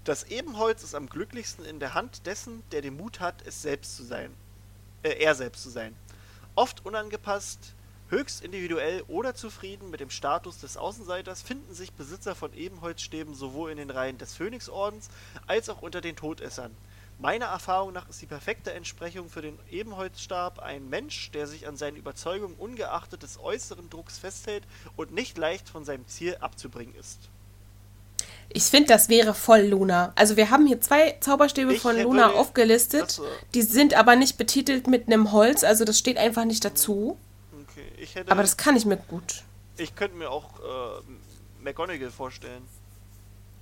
Das 0.04 0.24
Ebenholz 0.24 0.82
ist 0.82 0.94
am 0.94 1.08
glücklichsten 1.08 1.64
in 1.64 1.78
der 1.78 1.94
Hand 1.94 2.26
dessen, 2.26 2.62
der 2.72 2.80
den 2.80 2.96
Mut 2.96 3.20
hat, 3.20 3.46
es 3.46 3.62
selbst 3.62 3.96
zu 3.96 4.04
sein. 4.04 4.34
Äh, 5.02 5.10
er 5.22 5.34
selbst 5.34 5.62
zu 5.62 5.70
sein. 5.70 5.94
Oft 6.54 6.84
unangepasst, 6.84 7.74
höchst 8.08 8.42
individuell 8.42 9.02
oder 9.08 9.34
zufrieden 9.34 9.90
mit 9.90 10.00
dem 10.00 10.10
Status 10.10 10.58
des 10.58 10.76
Außenseiters 10.76 11.42
finden 11.42 11.74
sich 11.74 11.92
Besitzer 11.92 12.34
von 12.34 12.52
Ebenholzstäben 12.52 13.34
sowohl 13.34 13.70
in 13.70 13.76
den 13.76 13.90
Reihen 13.90 14.18
des 14.18 14.34
Phönixordens 14.34 15.08
als 15.46 15.68
auch 15.68 15.82
unter 15.82 16.00
den 16.00 16.16
Todessern. 16.16 16.72
Meiner 17.22 17.46
Erfahrung 17.46 17.92
nach 17.92 18.08
ist 18.08 18.20
die 18.20 18.26
perfekte 18.26 18.72
Entsprechung 18.72 19.30
für 19.30 19.42
den 19.42 19.56
Ebenholzstab 19.70 20.58
ein 20.58 20.90
Mensch, 20.90 21.30
der 21.30 21.46
sich 21.46 21.68
an 21.68 21.76
seinen 21.76 21.96
Überzeugungen 21.96 22.56
ungeachtet 22.56 23.22
des 23.22 23.38
äußeren 23.38 23.88
Drucks 23.88 24.18
festhält 24.18 24.64
und 24.96 25.14
nicht 25.14 25.38
leicht 25.38 25.68
von 25.68 25.84
seinem 25.84 26.04
Ziel 26.08 26.36
abzubringen 26.40 26.96
ist. 26.96 27.20
Ich 28.48 28.64
finde, 28.64 28.88
das 28.88 29.08
wäre 29.08 29.34
voll 29.34 29.60
Luna. 29.60 30.12
Also 30.16 30.36
wir 30.36 30.50
haben 30.50 30.66
hier 30.66 30.80
zwei 30.80 31.16
Zauberstäbe 31.20 31.74
Ich 31.74 31.80
von 31.80 31.96
Luna 31.96 32.32
aufgelistet. 32.32 33.04
Achso. 33.04 33.24
Die 33.54 33.62
sind 33.62 33.94
aber 33.94 34.16
nicht 34.16 34.36
betitelt 34.36 34.88
mit 34.88 35.06
einem 35.06 35.30
Holz, 35.30 35.62
also 35.62 35.84
das 35.84 36.00
steht 36.00 36.18
einfach 36.18 36.44
nicht 36.44 36.64
dazu. 36.64 37.16
Okay, 37.70 37.86
ich 37.98 38.16
hätte. 38.16 38.32
Aber 38.32 38.42
das 38.42 38.56
kann 38.56 38.74
ich 38.74 38.84
mir 38.84 38.96
gut. 38.96 39.44
ich 39.76 39.94
könnte 39.94 40.16
mir 40.16 40.28
auch 40.28 40.58
äh, 40.58 41.62
McGonagall 41.62 42.10
vorstellen. 42.10 42.66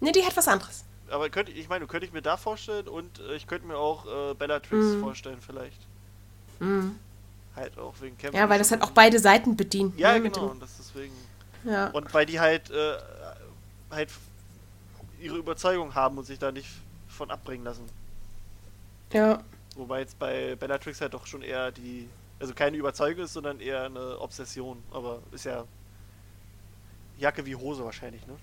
Ne, 0.01 0.13
die 0.13 0.25
hat 0.25 0.35
was 0.35 0.49
anderes. 0.49 0.85
Aber 1.11 1.29
könnte, 1.31 1.53
ich 1.53 1.69
meine, 1.69 1.87
könnte 1.87 2.07
ich 2.07 2.13
mir 2.13 2.23
da 2.23 2.37
vorstellen 2.37 2.89
und 2.89 3.19
äh, 3.21 3.35
ich 3.35 3.47
könnte 3.47 3.67
mir 3.67 3.77
auch 3.77 4.07
äh, 4.07 4.35
Bellatrix 4.35 4.95
Mhm. 4.95 5.01
vorstellen, 5.01 5.39
vielleicht. 5.41 5.81
Halt 7.57 7.79
auch 7.79 7.95
wegen 8.01 8.17
Kämpfen. 8.19 8.37
Ja, 8.39 8.49
weil 8.49 8.59
das 8.59 8.71
halt 8.71 8.83
auch 8.83 8.91
beide 8.91 9.19
Seiten 9.19 9.57
bedient. 9.57 9.99
Ja, 9.99 10.13
ne, 10.13 10.23
genau, 10.23 10.49
und 10.49 10.61
das 10.63 10.77
deswegen. 10.77 11.15
Ja. 11.65 11.89
Und 11.89 12.13
weil 12.15 12.27
die 12.27 12.39
halt, 12.39 12.71
äh, 12.71 12.97
halt 13.91 14.11
ihre 15.21 15.37
Überzeugung 15.37 15.95
haben 15.95 16.17
und 16.19 16.25
sich 16.25 16.39
da 16.39 16.53
nicht 16.53 16.69
von 17.09 17.31
abbringen 17.31 17.65
lassen. 17.65 17.85
ja. 19.13 19.43
Wobei 19.77 20.01
jetzt 20.01 20.19
bei 20.19 20.57
Bellatrix 20.57 21.01
halt 21.01 21.15
doch 21.15 21.27
schon 21.27 21.43
eher 21.43 21.71
die, 21.71 22.09
also 22.41 22.53
keine 22.53 22.77
Überzeugung 22.77 23.25
ist, 23.25 23.33
sondern 23.33 23.61
eher 23.61 23.85
eine 23.85 24.19
Obsession. 24.19 24.83
Aber 24.91 25.21
ist 25.31 25.45
ja 25.45 25.65
Jacke 27.19 27.47
wie 27.47 27.55
Hose 27.55 27.85
wahrscheinlich, 27.85 28.27
ne? 28.27 28.35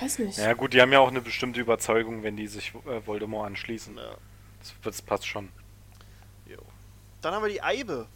Weiß 0.00 0.18
nicht. 0.18 0.38
Ja 0.38 0.52
gut, 0.54 0.72
die 0.72 0.80
haben 0.80 0.92
ja 0.92 1.00
auch 1.00 1.08
eine 1.08 1.20
bestimmte 1.20 1.60
Überzeugung, 1.60 2.22
wenn 2.22 2.36
die 2.36 2.46
sich 2.46 2.72
äh, 2.86 3.06
Voldemort 3.06 3.46
anschließen. 3.46 3.96
Ja. 3.96 4.16
Das, 4.60 4.74
das 4.82 5.02
passt 5.02 5.26
schon. 5.26 5.48
Jo. 6.46 6.58
Dann 7.22 7.34
haben 7.34 7.42
wir 7.42 7.50
die 7.50 7.62
Eibe. 7.62 8.06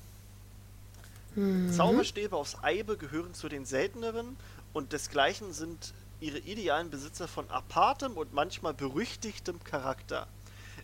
Zauberstäbe 1.70 2.36
aus 2.36 2.62
Eibe 2.62 2.96
gehören 2.96 3.34
zu 3.34 3.48
den 3.48 3.64
selteneren 3.64 4.36
und 4.72 4.92
desgleichen 4.92 5.52
sind 5.52 5.94
ihre 6.20 6.38
idealen 6.38 6.90
Besitzer 6.90 7.28
von 7.28 7.48
apartem 7.50 8.14
und 8.14 8.34
manchmal 8.34 8.74
berüchtigtem 8.74 9.62
Charakter. 9.62 10.26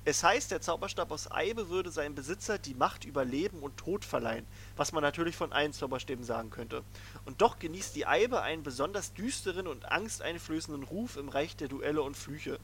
Es 0.08 0.22
heißt, 0.22 0.52
der 0.52 0.60
Zauberstab 0.60 1.10
aus 1.10 1.28
Eibe 1.32 1.68
würde 1.68 1.90
seinem 1.90 2.14
Besitzer 2.14 2.58
die 2.58 2.74
Macht 2.74 3.04
über 3.04 3.24
Leben 3.24 3.58
und 3.58 3.76
Tod 3.76 4.04
verleihen, 4.04 4.46
was 4.76 4.92
man 4.92 5.02
natürlich 5.02 5.34
von 5.34 5.52
allen 5.52 5.72
Zauberstäben 5.72 6.24
sagen 6.24 6.50
könnte. 6.50 6.84
Und 7.24 7.42
doch 7.42 7.58
genießt 7.58 7.96
die 7.96 8.06
Eibe 8.06 8.40
einen 8.40 8.62
besonders 8.62 9.14
düsteren 9.14 9.66
und 9.66 9.90
angsteinflößenden 9.90 10.84
Ruf 10.84 11.16
im 11.16 11.28
Reich 11.28 11.56
der 11.56 11.66
Duelle 11.66 12.02
und 12.02 12.16
Flüche. 12.16 12.60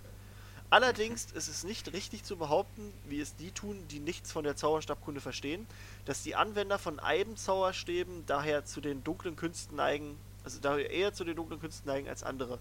Allerdings 0.70 1.32
ist 1.32 1.48
es 1.48 1.64
nicht 1.64 1.92
richtig 1.92 2.22
zu 2.22 2.36
behaupten, 2.36 2.92
wie 3.08 3.20
es 3.20 3.34
die 3.34 3.50
tun, 3.50 3.88
die 3.90 3.98
nichts 3.98 4.30
von 4.30 4.44
der 4.44 4.54
Zauberstabkunde 4.54 5.20
verstehen, 5.20 5.66
dass 6.04 6.22
die 6.22 6.36
Anwender 6.36 6.78
von 6.78 7.00
Eibenzauberstäben 7.00 8.24
daher 8.24 8.64
zu 8.64 8.80
den 8.80 9.02
dunklen 9.02 9.34
Künsten 9.34 9.74
neigen, 9.74 10.16
also 10.44 10.60
daher 10.60 10.90
eher 10.90 11.12
zu 11.12 11.24
den 11.24 11.34
dunklen 11.34 11.58
Künsten 11.58 11.88
neigen 11.88 12.08
als 12.08 12.22
andere. 12.22 12.60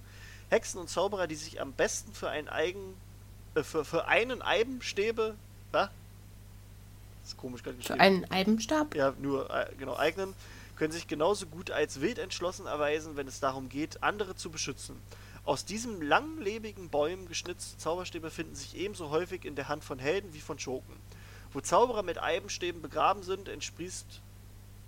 Hexen 0.49 0.81
und 0.81 0.89
Zauberer, 0.89 1.27
die 1.27 1.35
sich 1.35 1.61
am 1.61 1.71
besten 1.71 2.13
für 2.13 2.29
einen 2.31 2.49
eigen, 2.49 2.79
äh, 2.79 3.10
für, 3.55 3.85
für 3.85 4.07
einen 4.07 4.41
Eibenstäbe, 4.41 5.35
was? 5.71 5.89
Das 7.21 7.31
ist 7.31 7.37
komisch 7.37 7.63
gerade 7.63 7.75
Für 7.75 7.81
geschrieben 7.81 8.01
einen 8.01 8.31
Eibenstab? 8.31 8.95
ja, 8.95 9.13
nur 9.19 9.49
äh, 9.49 9.67
genau 9.77 9.95
eignen, 9.95 10.33
können 10.75 10.91
sich 10.91 11.07
genauso 11.07 11.45
gut 11.45 11.69
als 11.69 12.01
wild 12.01 12.17
entschlossen 12.17 12.65
erweisen, 12.65 13.15
wenn 13.15 13.27
es 13.27 13.39
darum 13.39 13.69
geht, 13.69 14.01
andere 14.01 14.35
zu 14.35 14.49
beschützen. 14.49 14.95
Aus 15.43 15.65
diesem 15.65 16.01
langlebigen 16.01 16.89
Bäumen 16.89 17.27
geschnitzte 17.27 17.77
Zauberstäbe 17.77 18.29
finden 18.29 18.55
sich 18.55 18.75
ebenso 18.75 19.09
häufig 19.09 19.43
in 19.43 19.55
der 19.55 19.67
Hand 19.67 19.83
von 19.83 19.99
Helden 19.99 20.33
wie 20.33 20.39
von 20.39 20.59
Schurken. 20.59 20.95
Wo 21.51 21.59
Zauberer 21.61 22.03
mit 22.03 22.21
Eibenstäben 22.21 22.81
begraben 22.81 23.23
sind, 23.23 23.49
entsprießt, 23.49 24.21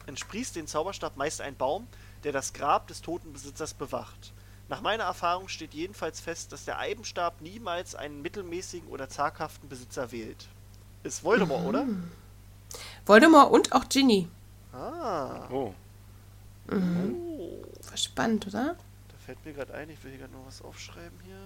entsprießt 0.05 0.55
den 0.55 0.67
Zauberstab 0.67 1.17
meist 1.17 1.41
ein 1.41 1.55
Baum, 1.55 1.87
der 2.23 2.31
das 2.31 2.53
Grab 2.53 2.87
des 2.87 3.01
toten 3.01 3.33
Besitzers 3.33 3.73
bewacht. 3.73 4.31
Nach 4.73 4.81
meiner 4.81 5.03
Erfahrung 5.03 5.49
steht 5.49 5.75
jedenfalls 5.75 6.19
fest, 6.19 6.51
dass 6.51 6.65
der 6.65 6.79
Eibenstab 6.79 7.41
niemals 7.41 7.93
einen 7.93 8.23
mittelmäßigen 8.23 8.89
oder 8.89 9.07
zaghaften 9.07 9.69
Besitzer 9.69 10.11
wählt. 10.11 10.47
Ist 11.03 11.23
Voldemort, 11.23 11.67
oder? 11.67 11.85
Voldemort 13.05 13.51
und 13.51 13.71
auch 13.71 13.87
Ginny. 13.87 14.27
Ah. 14.71 15.47
Oh. 15.51 15.75
Oh. 16.71 17.63
War 17.87 17.97
spannend, 17.97 18.47
oder? 18.47 18.75
Da 19.09 19.15
fällt 19.23 19.45
mir 19.45 19.53
gerade 19.53 19.75
ein, 19.75 19.91
ich 19.91 20.03
will 20.03 20.09
hier 20.09 20.21
gerade 20.21 20.33
noch 20.33 20.47
was 20.47 20.59
aufschreiben 20.63 21.19
hier. 21.23 21.37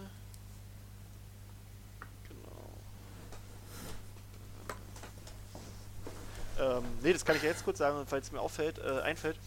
Genau. 6.55 6.78
Ähm, 6.78 6.84
nee, 7.03 7.11
das 7.11 7.25
kann 7.25 7.36
ich 7.36 7.43
ja 7.43 7.49
jetzt 7.49 7.65
kurz 7.65 7.80
sagen, 7.80 8.05
falls 8.07 8.28
es 8.28 8.32
mir 8.32 8.39
auffällt, 8.39 8.78
äh, 8.78 9.01
einfällt. 9.01 9.38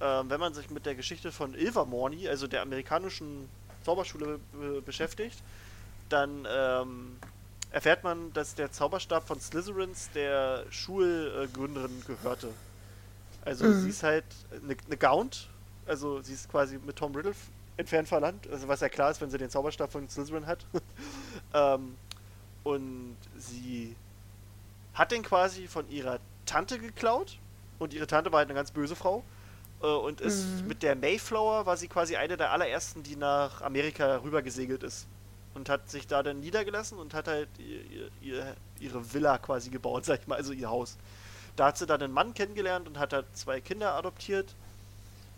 Ähm, 0.00 0.30
wenn 0.30 0.40
man 0.40 0.54
sich 0.54 0.70
mit 0.70 0.86
der 0.86 0.94
Geschichte 0.94 1.32
von 1.32 1.54
Ilvermorny, 1.54 2.28
also 2.28 2.46
der 2.46 2.62
amerikanischen 2.62 3.48
Zauberschule, 3.84 4.38
be 4.52 4.82
beschäftigt, 4.82 5.38
dann 6.08 6.46
ähm, 6.48 7.16
erfährt 7.70 8.04
man, 8.04 8.32
dass 8.32 8.54
der 8.54 8.72
Zauberstab 8.72 9.26
von 9.26 9.40
Slytherins 9.40 10.10
der 10.14 10.64
Schulgründerin 10.70 12.02
gehörte. 12.06 12.48
Also 13.44 13.64
Mhm. 13.64 13.80
sie 13.80 13.88
ist 13.90 14.02
halt 14.02 14.24
eine 14.52 14.76
ne 14.88 14.96
Gaunt, 14.96 15.48
also 15.86 16.20
sie 16.22 16.34
ist 16.34 16.50
quasi 16.50 16.78
mit 16.78 16.96
Tom 16.96 17.14
Riddle 17.14 17.34
entfernt 17.76 18.08
verlangt, 18.08 18.48
also 18.48 18.68
was 18.68 18.80
ja 18.80 18.88
klar 18.88 19.10
ist, 19.10 19.20
wenn 19.20 19.30
sie 19.30 19.38
den 19.38 19.50
Zauberstab 19.50 19.90
von 19.90 20.08
Slytherin 20.08 20.46
hat. 20.46 20.64
ähm, 21.54 21.96
und 22.64 23.16
sie 23.36 23.96
hat 24.94 25.12
den 25.12 25.22
quasi 25.22 25.66
von 25.68 25.88
ihrer 25.90 26.18
Tante 26.44 26.78
geklaut 26.78 27.38
und 27.78 27.94
ihre 27.94 28.06
Tante 28.06 28.32
war 28.32 28.38
halt 28.38 28.48
eine 28.48 28.56
ganz 28.56 28.70
böse 28.70 28.96
Frau. 28.96 29.22
Äh, 29.82 29.86
und 29.86 30.20
ist 30.20 30.66
mit 30.66 30.82
der 30.82 30.96
Mayflower 30.96 31.66
war 31.66 31.76
sie 31.76 31.88
quasi 31.88 32.16
eine 32.16 32.36
der 32.36 32.52
allerersten, 32.52 33.02
die 33.02 33.16
nach 33.16 33.62
Amerika 33.62 34.16
rübergesegelt 34.22 34.82
ist. 34.82 35.06
Und 35.54 35.68
hat 35.68 35.90
sich 35.90 36.06
da 36.06 36.22
dann 36.22 36.40
niedergelassen 36.40 36.98
und 36.98 37.14
hat 37.14 37.26
halt 37.26 37.48
ihr, 37.58 37.82
ihr, 37.90 38.10
ihr, 38.20 38.56
ihre 38.80 39.12
Villa 39.12 39.38
quasi 39.38 39.70
gebaut, 39.70 40.04
sag 40.06 40.20
ich 40.20 40.26
mal, 40.26 40.36
also 40.36 40.52
ihr 40.52 40.70
Haus. 40.70 40.96
Da 41.56 41.66
hat 41.66 41.78
sie 41.78 41.86
dann 41.86 42.02
einen 42.02 42.12
Mann 42.12 42.34
kennengelernt 42.34 42.86
und 42.86 42.98
hat 42.98 43.12
halt 43.12 43.26
zwei 43.34 43.60
Kinder 43.60 43.94
adoptiert, 43.94 44.54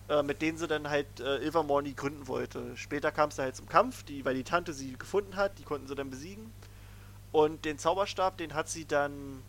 äh, 0.08 0.22
mit 0.22 0.42
denen 0.42 0.58
sie 0.58 0.66
dann 0.66 0.90
halt 0.90 1.20
äh, 1.20 1.38
Ilvermorny 1.38 1.94
gründen 1.94 2.28
wollte. 2.28 2.76
Später 2.76 3.10
kam 3.10 3.30
es 3.30 3.36
da 3.36 3.44
halt 3.44 3.56
zum 3.56 3.68
Kampf, 3.68 4.02
die, 4.02 4.24
weil 4.24 4.34
die 4.34 4.44
Tante 4.44 4.74
sie 4.74 4.98
gefunden 4.98 5.36
hat, 5.36 5.58
die 5.58 5.62
konnten 5.62 5.86
sie 5.86 5.94
dann 5.94 6.10
besiegen. 6.10 6.52
Und 7.32 7.64
den 7.64 7.78
Zauberstab, 7.78 8.36
den 8.36 8.54
hat 8.54 8.68
sie 8.68 8.84
dann 8.84 9.42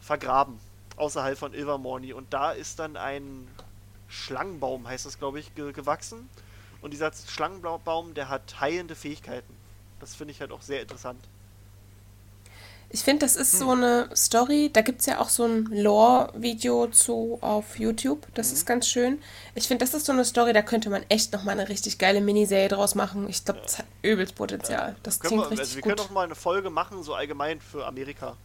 vergraben, 0.00 0.58
außerhalb 0.96 1.38
von 1.38 1.54
Ilvermorny. 1.54 2.12
Und 2.12 2.32
da 2.32 2.50
ist 2.52 2.78
dann 2.78 2.96
ein 2.96 3.46
Schlangenbaum, 4.08 4.86
heißt 4.86 5.06
das, 5.06 5.18
glaube 5.18 5.40
ich, 5.40 5.54
ge 5.54 5.72
gewachsen. 5.72 6.28
Und 6.82 6.92
dieser 6.92 7.10
Schlangenbaum, 7.12 8.14
der 8.14 8.28
hat 8.28 8.60
heilende 8.60 8.94
Fähigkeiten. 8.94 9.54
Das 10.00 10.14
finde 10.14 10.32
ich 10.32 10.40
halt 10.40 10.52
auch 10.52 10.62
sehr 10.62 10.82
interessant. 10.82 11.18
Ich 12.90 13.02
finde, 13.02 13.26
das 13.26 13.34
ist 13.34 13.58
so 13.58 13.70
eine 13.70 14.08
Story, 14.14 14.70
da 14.72 14.80
gibt 14.80 15.00
es 15.00 15.06
ja 15.06 15.18
auch 15.18 15.28
so 15.28 15.44
ein 15.44 15.64
Lore-Video 15.64 16.86
zu 16.86 17.38
auf 17.40 17.76
YouTube. 17.78 18.24
Das 18.34 18.52
ist 18.52 18.66
ganz 18.66 18.86
schön. 18.86 19.18
Ich 19.56 19.66
finde, 19.66 19.84
das 19.84 19.94
ist 19.94 20.06
so 20.06 20.12
eine 20.12 20.24
Story, 20.24 20.52
da 20.52 20.62
könnte 20.62 20.90
man 20.90 21.04
echt 21.08 21.32
nochmal 21.32 21.58
eine 21.58 21.68
richtig 21.68 21.98
geile 21.98 22.20
Miniserie 22.20 22.68
draus 22.68 22.94
machen. 22.94 23.28
Ich 23.28 23.44
glaube, 23.44 23.62
das 23.62 23.78
hat 23.78 23.86
übelst 24.02 24.36
Potenzial. 24.36 24.94
Das 25.02 25.18
Können 25.18 25.30
klingt 25.30 25.44
wir, 25.44 25.50
richtig 25.50 25.60
also 25.60 25.74
wir 25.76 25.82
gut. 25.82 25.96
können 25.96 26.08
auch 26.08 26.12
mal 26.12 26.24
eine 26.24 26.36
Folge 26.36 26.70
machen, 26.70 27.02
so 27.02 27.14
allgemein 27.14 27.60
für 27.60 27.84
Amerika. 27.84 28.36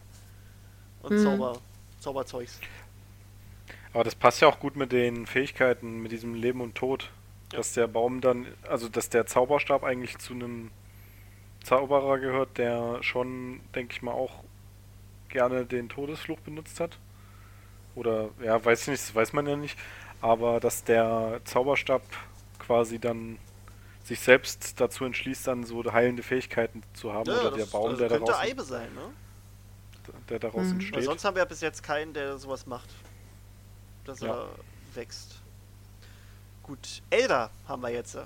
Und 1.02 1.10
Hm. 1.12 1.22
Zauber, 1.22 1.58
Zauberzeugs. 2.00 2.54
Aber 3.92 4.04
das 4.04 4.14
passt 4.14 4.40
ja 4.40 4.48
auch 4.48 4.60
gut 4.60 4.76
mit 4.76 4.92
den 4.92 5.26
Fähigkeiten, 5.26 6.00
mit 6.02 6.12
diesem 6.12 6.34
Leben 6.34 6.60
und 6.60 6.74
Tod. 6.74 7.10
Dass 7.50 7.72
der 7.72 7.88
Baum 7.88 8.20
dann, 8.20 8.46
also 8.68 8.88
dass 8.88 9.08
der 9.08 9.26
Zauberstab 9.26 9.82
eigentlich 9.82 10.18
zu 10.18 10.34
einem 10.34 10.70
Zauberer 11.64 12.18
gehört, 12.18 12.58
der 12.58 13.02
schon, 13.02 13.60
denke 13.74 13.92
ich 13.94 14.02
mal, 14.02 14.12
auch 14.12 14.44
gerne 15.28 15.64
den 15.66 15.88
Todesfluch 15.88 16.38
benutzt 16.40 16.78
hat. 16.78 16.98
Oder, 17.96 18.28
ja, 18.42 18.64
weiß 18.64 18.82
ich 18.82 18.88
nicht, 18.88 19.02
das 19.02 19.14
weiß 19.14 19.32
man 19.32 19.46
ja 19.48 19.56
nicht. 19.56 19.76
Aber 20.20 20.60
dass 20.60 20.84
der 20.84 21.40
Zauberstab 21.44 22.02
quasi 22.58 23.00
dann 23.00 23.38
sich 24.04 24.20
selbst 24.20 24.80
dazu 24.80 25.04
entschließt, 25.04 25.46
dann 25.48 25.64
so 25.64 25.92
heilende 25.92 26.22
Fähigkeiten 26.22 26.82
zu 26.94 27.12
haben. 27.12 27.28
oder 27.28 27.50
der 27.50 27.64
Baum, 27.66 27.90
also 27.90 27.98
der, 27.98 28.08
könnte 28.08 28.26
daraus, 28.26 28.44
Eibe 28.44 28.62
sein, 28.62 28.88
ne? 28.94 30.12
der 30.28 30.38
daraus 30.38 30.62
Mhm. 30.62 30.66
Weil 30.66 30.72
entsteht. 30.74 31.04
sonst 31.04 31.24
haben 31.24 31.34
wir 31.34 31.42
ja 31.42 31.48
bis 31.48 31.60
jetzt 31.60 31.82
keinen, 31.82 32.12
der 32.14 32.38
sowas 32.38 32.66
macht. 32.66 32.88
Dass 34.04 34.20
Ja. 34.20 34.34
er 34.34 34.48
wächst. 34.94 35.36
Gut, 36.62 37.02
Elder 37.10 37.50
haben 37.66 37.82
wir 37.82 37.90
jetzt. 37.90 38.16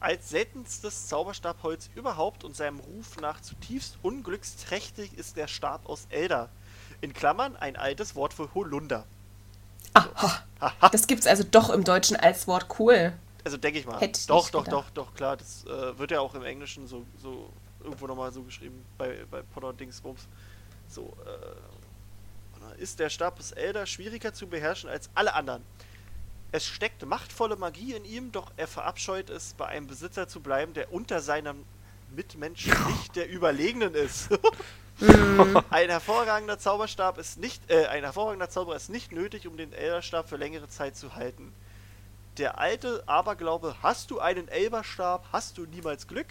Als 0.00 0.30
seltenstes 0.30 1.08
Zauberstabholz 1.08 1.90
überhaupt 1.96 2.44
und 2.44 2.54
seinem 2.54 2.78
Ruf 2.78 3.16
nach 3.20 3.40
zutiefst 3.40 3.98
unglücksträchtig 4.02 5.14
ist 5.18 5.36
der 5.36 5.48
Stab 5.48 5.88
aus 5.88 6.06
Elder. 6.10 6.48
In 7.00 7.12
Klammern 7.12 7.56
ein 7.56 7.76
altes 7.76 8.14
Wort 8.14 8.32
für 8.34 8.52
Holunder. 8.54 9.04
Aha. 9.94 10.42
Das 10.90 11.06
gibt's 11.06 11.28
also 11.28 11.44
doch 11.44 11.70
im 11.70 11.84
Deutschen 11.84 12.16
als 12.16 12.48
Wort 12.48 12.66
cool. 12.80 13.12
Also 13.44 13.56
denke 13.56 13.78
ich 13.78 13.86
mal. 13.86 14.00
Hätte 14.00 14.26
doch, 14.26 14.50
doch, 14.50 14.64
gedacht. 14.64 14.86
doch, 14.96 15.06
doch, 15.06 15.14
klar. 15.14 15.36
Das 15.36 15.64
äh, 15.66 15.96
wird 15.96 16.10
ja 16.10 16.18
auch 16.20 16.34
im 16.34 16.42
Englischen 16.42 16.88
so, 16.88 17.06
so 17.22 17.48
irgendwo 17.80 18.08
nochmal 18.08 18.32
so 18.32 18.42
geschrieben 18.42 18.84
bei, 18.98 19.24
bei 19.30 19.42
Potter 19.42 19.72
Dingsbums. 19.72 20.26
So, 20.88 21.16
äh, 21.24 21.77
ist 22.78 22.98
der 23.00 23.10
Stab 23.10 23.36
des 23.36 23.52
Elder 23.52 23.86
schwieriger 23.86 24.32
zu 24.32 24.46
beherrschen 24.46 24.88
als 24.88 25.10
alle 25.14 25.34
anderen. 25.34 25.62
Es 26.50 26.66
steckt 26.66 27.04
machtvolle 27.04 27.56
Magie 27.56 27.92
in 27.94 28.04
ihm, 28.04 28.32
doch 28.32 28.52
er 28.56 28.66
verabscheut 28.66 29.28
es, 29.28 29.54
bei 29.54 29.66
einem 29.66 29.86
Besitzer 29.86 30.28
zu 30.28 30.40
bleiben, 30.40 30.72
der 30.72 30.92
unter 30.92 31.20
seinem 31.20 31.64
Mitmenschen 32.14 32.72
nicht 32.86 33.16
der 33.16 33.30
Überlegenen 33.30 33.94
ist. 33.94 34.30
ein 35.70 35.90
hervorragender 35.90 36.58
Zauberstab 36.58 37.18
ist 37.18 37.38
nicht, 37.38 37.70
äh, 37.70 37.86
ein 37.86 38.02
hervorragender 38.02 38.48
Zauberer 38.48 38.76
ist 38.76 38.88
nicht 38.88 39.12
nötig, 39.12 39.46
um 39.46 39.56
den 39.56 39.72
Elderstab 39.72 40.28
für 40.28 40.36
längere 40.36 40.68
Zeit 40.68 40.96
zu 40.96 41.14
halten. 41.14 41.52
Der 42.38 42.58
alte 42.58 43.02
Aberglaube, 43.06 43.76
hast 43.82 44.10
du 44.10 44.20
einen 44.20 44.48
Elberstab, 44.48 45.26
hast 45.32 45.58
du 45.58 45.66
niemals 45.66 46.06
Glück, 46.06 46.28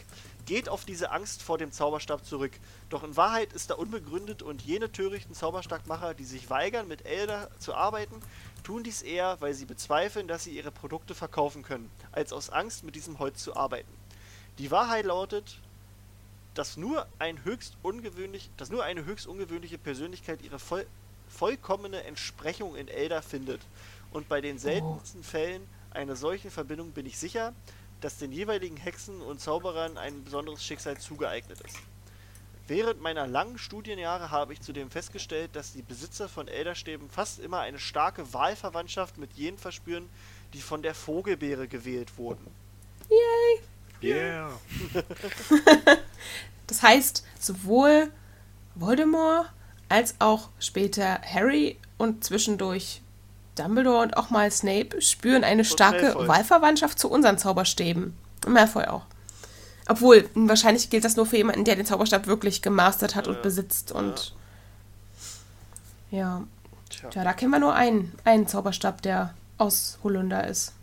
geht 0.47 0.69
auf 0.69 0.85
diese 0.85 1.11
Angst 1.11 1.43
vor 1.43 1.57
dem 1.57 1.71
Zauberstab 1.71 2.25
zurück. 2.25 2.53
Doch 2.89 3.03
in 3.03 3.15
Wahrheit 3.15 3.53
ist 3.53 3.69
er 3.69 3.77
unbegründet 3.77 4.41
und 4.41 4.63
jene 4.63 4.91
törichten 4.91 5.35
Zauberstabmacher, 5.35 6.13
die 6.15 6.23
sich 6.23 6.49
weigern, 6.49 6.87
mit 6.87 7.05
Elder 7.05 7.51
zu 7.59 7.75
arbeiten, 7.75 8.15
tun 8.63 8.83
dies 8.83 9.01
eher, 9.01 9.39
weil 9.41 9.53
sie 9.53 9.65
bezweifeln, 9.65 10.27
dass 10.27 10.45
sie 10.45 10.51
ihre 10.51 10.71
Produkte 10.71 11.13
verkaufen 11.13 11.63
können, 11.63 11.91
als 12.13 12.33
aus 12.33 12.49
Angst, 12.49 12.83
mit 12.83 12.95
diesem 12.95 13.19
Holz 13.19 13.43
zu 13.43 13.55
arbeiten. 13.55 13.91
Die 14.57 14.71
Wahrheit 14.71 15.05
lautet, 15.05 15.59
dass 16.53 16.77
nur, 16.77 17.05
ein 17.19 17.43
höchst 17.43 17.77
ungewöhnlich, 17.83 18.49
dass 18.57 18.69
nur 18.69 18.83
eine 18.83 19.05
höchst 19.05 19.27
ungewöhnliche 19.27 19.77
Persönlichkeit 19.77 20.41
ihre 20.41 20.59
voll, 20.59 20.87
vollkommene 21.29 22.03
Entsprechung 22.05 22.75
in 22.77 22.87
Elder 22.87 23.21
findet. 23.21 23.61
Und 24.11 24.29
bei 24.29 24.39
den 24.39 24.57
seltensten 24.57 25.23
Fällen 25.23 25.67
einer 25.91 26.15
solchen 26.15 26.51
Verbindung 26.51 26.91
bin 26.91 27.05
ich 27.05 27.17
sicher, 27.19 27.53
dass 28.01 28.17
den 28.17 28.31
jeweiligen 28.31 28.77
Hexen 28.77 29.21
und 29.21 29.39
Zauberern 29.39 29.97
ein 29.97 30.23
besonderes 30.23 30.63
Schicksal 30.63 30.97
zugeeignet 30.97 31.61
ist. 31.61 31.77
Während 32.67 33.01
meiner 33.01 33.25
langen 33.25 33.57
Studienjahre 33.57 34.29
habe 34.29 34.51
ich 34.53 34.61
zudem 34.61 34.89
festgestellt, 34.89 35.55
dass 35.55 35.71
die 35.71 35.81
Besitzer 35.81 36.27
von 36.27 36.49
Elderstäben 36.49 37.09
fast 37.09 37.39
immer 37.39 37.61
eine 37.61 37.79
starke 37.79 38.33
Wahlverwandtschaft 38.33 39.17
mit 39.17 39.31
jenen 39.33 39.57
verspüren, 39.57 40.09
die 40.53 40.61
von 40.61 40.81
der 40.81 40.93
Vogelbeere 40.93 41.67
gewählt 41.67 42.17
wurden. 42.17 42.45
Yeah. 44.03 44.51
Das 46.67 46.83
heißt, 46.83 47.25
sowohl 47.39 48.11
Voldemort 48.75 49.49
als 49.87 50.15
auch 50.19 50.49
später 50.59 51.21
Harry 51.21 51.79
und 51.97 52.25
zwischendurch 52.25 53.01
Dumbledore 53.57 54.01
und 54.03 54.17
auch 54.17 54.29
mal 54.29 54.49
Snape 54.51 55.01
spüren 55.01 55.43
eine 55.43 55.65
starke 55.65 56.05
Malfoy. 56.05 56.27
Wahlverwandtschaft 56.27 56.99
zu 56.99 57.09
unseren 57.09 57.37
Zauberstäben. 57.37 58.15
Und 58.45 58.53
Malfoy 58.53 58.85
auch. 58.85 59.03
Obwohl, 59.89 60.29
wahrscheinlich 60.35 60.89
gilt 60.89 61.03
das 61.05 61.15
nur 61.15 61.25
für 61.25 61.37
jemanden, 61.37 61.63
der 61.63 61.75
den 61.75 61.85
Zauberstab 61.85 62.27
wirklich 62.27 62.61
gemastert 62.61 63.15
hat 63.15 63.27
und 63.27 63.35
Ja. 63.35 63.41
besitzt. 63.41 63.91
Und 63.91 64.33
ja. 66.11 66.43
Tja. 66.89 67.09
Tja, 67.09 67.23
da 67.23 67.33
kennen 67.33 67.51
wir 67.51 67.59
nur 67.59 67.73
einen, 67.73 68.13
einen 68.23 68.47
Zauberstab, 68.47 69.01
der 69.01 69.33
aus 69.57 69.97
Holunder 70.03 70.47
ist. 70.47 70.73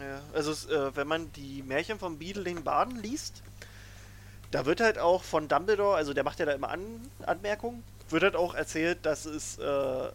Ja, 0.00 0.20
also 0.34 0.52
äh, 0.72 0.94
wenn 0.94 1.06
man 1.06 1.32
die 1.32 1.62
Märchen 1.62 1.98
von 1.98 2.18
Beedling 2.18 2.62
Baden 2.62 2.96
liest, 3.02 3.42
da 4.50 4.64
wird 4.64 4.80
halt 4.80 4.98
auch 4.98 5.22
von 5.22 5.48
Dumbledore, 5.48 5.96
also 5.96 6.14
der 6.14 6.24
macht 6.24 6.38
ja 6.38 6.46
da 6.46 6.52
immer 6.52 6.70
An 6.70 6.80
Anmerkungen, 7.26 7.82
wird 8.12 8.22
halt 8.22 8.36
auch 8.36 8.54
erzählt, 8.54 9.04
dass 9.04 9.24
es 9.24 9.58
äh, 9.58 9.62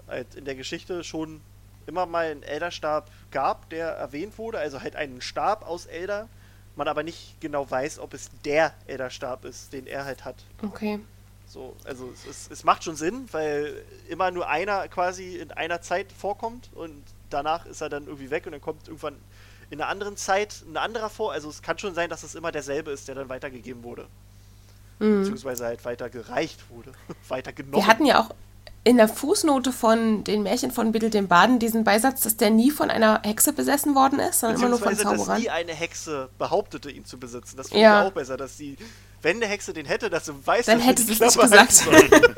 halt 0.08 0.36
in 0.36 0.46
der 0.46 0.56
Geschichte 0.56 1.04
schon 1.04 1.42
immer 1.86 2.06
mal 2.06 2.32
einen 2.32 2.44
Elderstab 2.44 3.10
gab, 3.32 3.70
der 3.70 3.88
erwähnt 3.90 4.38
wurde, 4.38 4.60
also 4.60 4.82
halt 4.82 4.96
einen 4.96 5.22
Stab 5.22 5.68
aus 5.68 5.86
Elder, 5.86 6.28
man 6.76 6.88
aber 6.88 7.04
nicht 7.04 7.40
genau 7.40 7.70
weiß, 7.70 8.00
ob 8.00 8.14
es 8.14 8.30
der 8.46 8.74
Elderstab 8.88 9.46
ist, 9.46 9.74
den 9.74 9.86
er 9.86 10.06
halt 10.06 10.26
hat. 10.26 10.36
Okay. 10.62 11.00
So, 11.46 11.76
also 11.84 12.10
es, 12.14 12.26
es, 12.26 12.50
es 12.50 12.64
macht 12.64 12.84
schon 12.84 12.96
Sinn, 12.96 13.28
weil 13.32 13.84
immer 14.10 14.32
nur 14.32 14.48
einer 14.48 14.88
quasi 14.88 15.36
in 15.36 15.52
einer 15.52 15.82
Zeit 15.82 16.12
vorkommt 16.12 16.70
und 16.74 17.04
danach 17.30 17.66
ist 17.66 17.82
er 17.82 17.90
dann 17.90 18.06
irgendwie 18.08 18.32
weg 18.32 18.46
und 18.46 18.54
dann 18.54 18.62
kommt 18.62 18.88
irgendwann 18.88 19.18
in 19.70 19.82
einer 19.82 19.90
anderen 19.90 20.18
Zeit 20.18 20.64
ein 20.68 20.78
anderer 20.78 21.10
vor. 21.10 21.32
Also 21.32 21.50
es 21.50 21.62
kann 21.62 21.78
schon 21.78 21.94
sein, 21.94 22.10
dass 22.10 22.24
es 22.24 22.36
immer 22.36 22.52
derselbe 22.52 22.92
ist, 22.92 23.08
der 23.08 23.16
dann 23.16 23.30
weitergegeben 23.30 23.84
wurde. 23.84 24.08
Mhm. 25.00 25.20
Beziehungsweise 25.20 25.66
halt 25.66 25.84
weitergereicht 25.86 26.70
wurde. 26.70 26.92
weitergenommen. 27.28 27.76
Wir 27.76 27.88
hatten 27.88 28.06
ja 28.06 28.20
auch 28.22 28.30
in 28.86 28.98
der 28.98 29.08
Fußnote 29.08 29.72
von 29.72 30.26
den 30.26 30.44
Märchen 30.44 30.70
von 30.72 30.92
Biddle 30.92 31.10
dem 31.10 31.30
Baden 31.30 31.58
diesen 31.58 31.86
Beisatz, 31.86 32.20
dass 32.22 32.36
der 32.36 32.50
nie 32.50 32.70
von 32.70 32.90
einer 32.90 33.22
Hexe 33.24 33.54
besessen 33.54 33.96
worden 33.96 34.20
ist, 34.20 34.42
sondern 34.42 34.60
immer 34.60 34.70
nur 34.70 34.80
von 34.80 34.90
Beziehungsweise, 34.90 35.18
dass 35.18 35.26
Zauberern. 35.26 35.42
nie 35.42 35.50
eine 35.50 35.74
Hexe 35.74 36.30
behauptete, 36.38 36.92
ihn 36.92 37.06
zu 37.06 37.18
besitzen. 37.18 37.56
Das 37.56 37.70
finde 37.70 37.82
Ja. 37.84 38.02
ich 38.04 38.10
auch 38.10 38.14
besser, 38.14 38.36
dass 38.36 38.58
die, 38.58 38.76
wenn 39.22 39.38
eine 39.38 39.46
Hexe 39.48 39.72
den 39.72 39.86
hätte, 39.86 40.10
dass 40.10 40.26
sie 40.26 40.34
weiß, 40.46 40.66
Dann 40.66 40.80
dass 40.80 40.88
hätte 40.88 41.02
sie 41.02 41.14
sie 41.14 41.24
es 41.24 41.36
nicht 41.36 41.40
gesagt. 41.40 41.72
soll. 41.72 41.96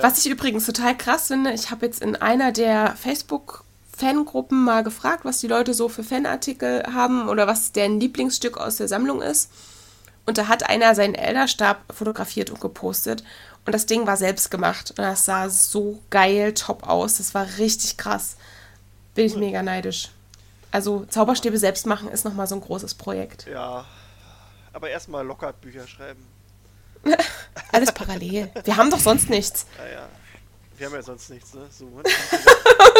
Was 0.00 0.24
ich 0.24 0.30
übrigens 0.30 0.66
total 0.66 0.96
krass 0.96 1.28
finde, 1.28 1.52
ich 1.52 1.70
habe 1.70 1.86
jetzt 1.86 2.02
in 2.02 2.16
einer 2.16 2.52
der 2.52 2.94
Facebook-Fangruppen 2.96 4.64
mal 4.64 4.82
gefragt, 4.82 5.24
was 5.24 5.40
die 5.40 5.46
Leute 5.46 5.74
so 5.74 5.88
für 5.88 6.02
Fanartikel 6.04 6.82
haben 6.94 7.28
oder 7.28 7.46
was 7.46 7.72
deren 7.72 8.00
Lieblingsstück 8.00 8.56
aus 8.58 8.76
der 8.76 8.88
Sammlung 8.88 9.22
ist. 9.22 9.50
Und 10.26 10.38
da 10.38 10.48
hat 10.48 10.68
einer 10.68 10.94
seinen 10.94 11.14
Elderstab 11.14 11.82
fotografiert 11.94 12.50
und 12.50 12.60
gepostet. 12.60 13.22
Und 13.66 13.74
das 13.74 13.86
Ding 13.86 14.06
war 14.06 14.16
selbst 14.16 14.50
gemacht. 14.50 14.90
Und 14.90 14.98
das 14.98 15.24
sah 15.24 15.48
so 15.48 16.00
geil 16.10 16.54
top 16.54 16.86
aus. 16.88 17.18
Das 17.18 17.34
war 17.34 17.46
richtig 17.58 17.96
krass. 17.96 18.36
Bin 19.14 19.26
ich 19.26 19.36
mega 19.36 19.62
neidisch. 19.62 20.10
Also 20.70 21.04
Zauberstäbe 21.08 21.58
selbst 21.58 21.86
machen 21.86 22.08
ist 22.08 22.24
nochmal 22.24 22.46
so 22.46 22.54
ein 22.56 22.60
großes 22.60 22.94
Projekt. 22.94 23.46
Ja. 23.46 23.84
Aber 24.72 24.90
erstmal 24.90 25.24
locker 25.24 25.52
Bücher 25.52 25.86
schreiben. 25.86 26.26
Alles 27.72 27.92
parallel. 27.92 28.50
Wir 28.64 28.76
haben 28.76 28.90
doch 28.90 28.98
sonst 28.98 29.30
nichts. 29.30 29.66
Naja. 29.78 30.08
Wir 30.76 30.86
haben 30.86 30.94
ja 30.94 31.02
sonst 31.02 31.30
nichts, 31.30 31.54
ne? 31.54 31.60
So, 31.70 31.84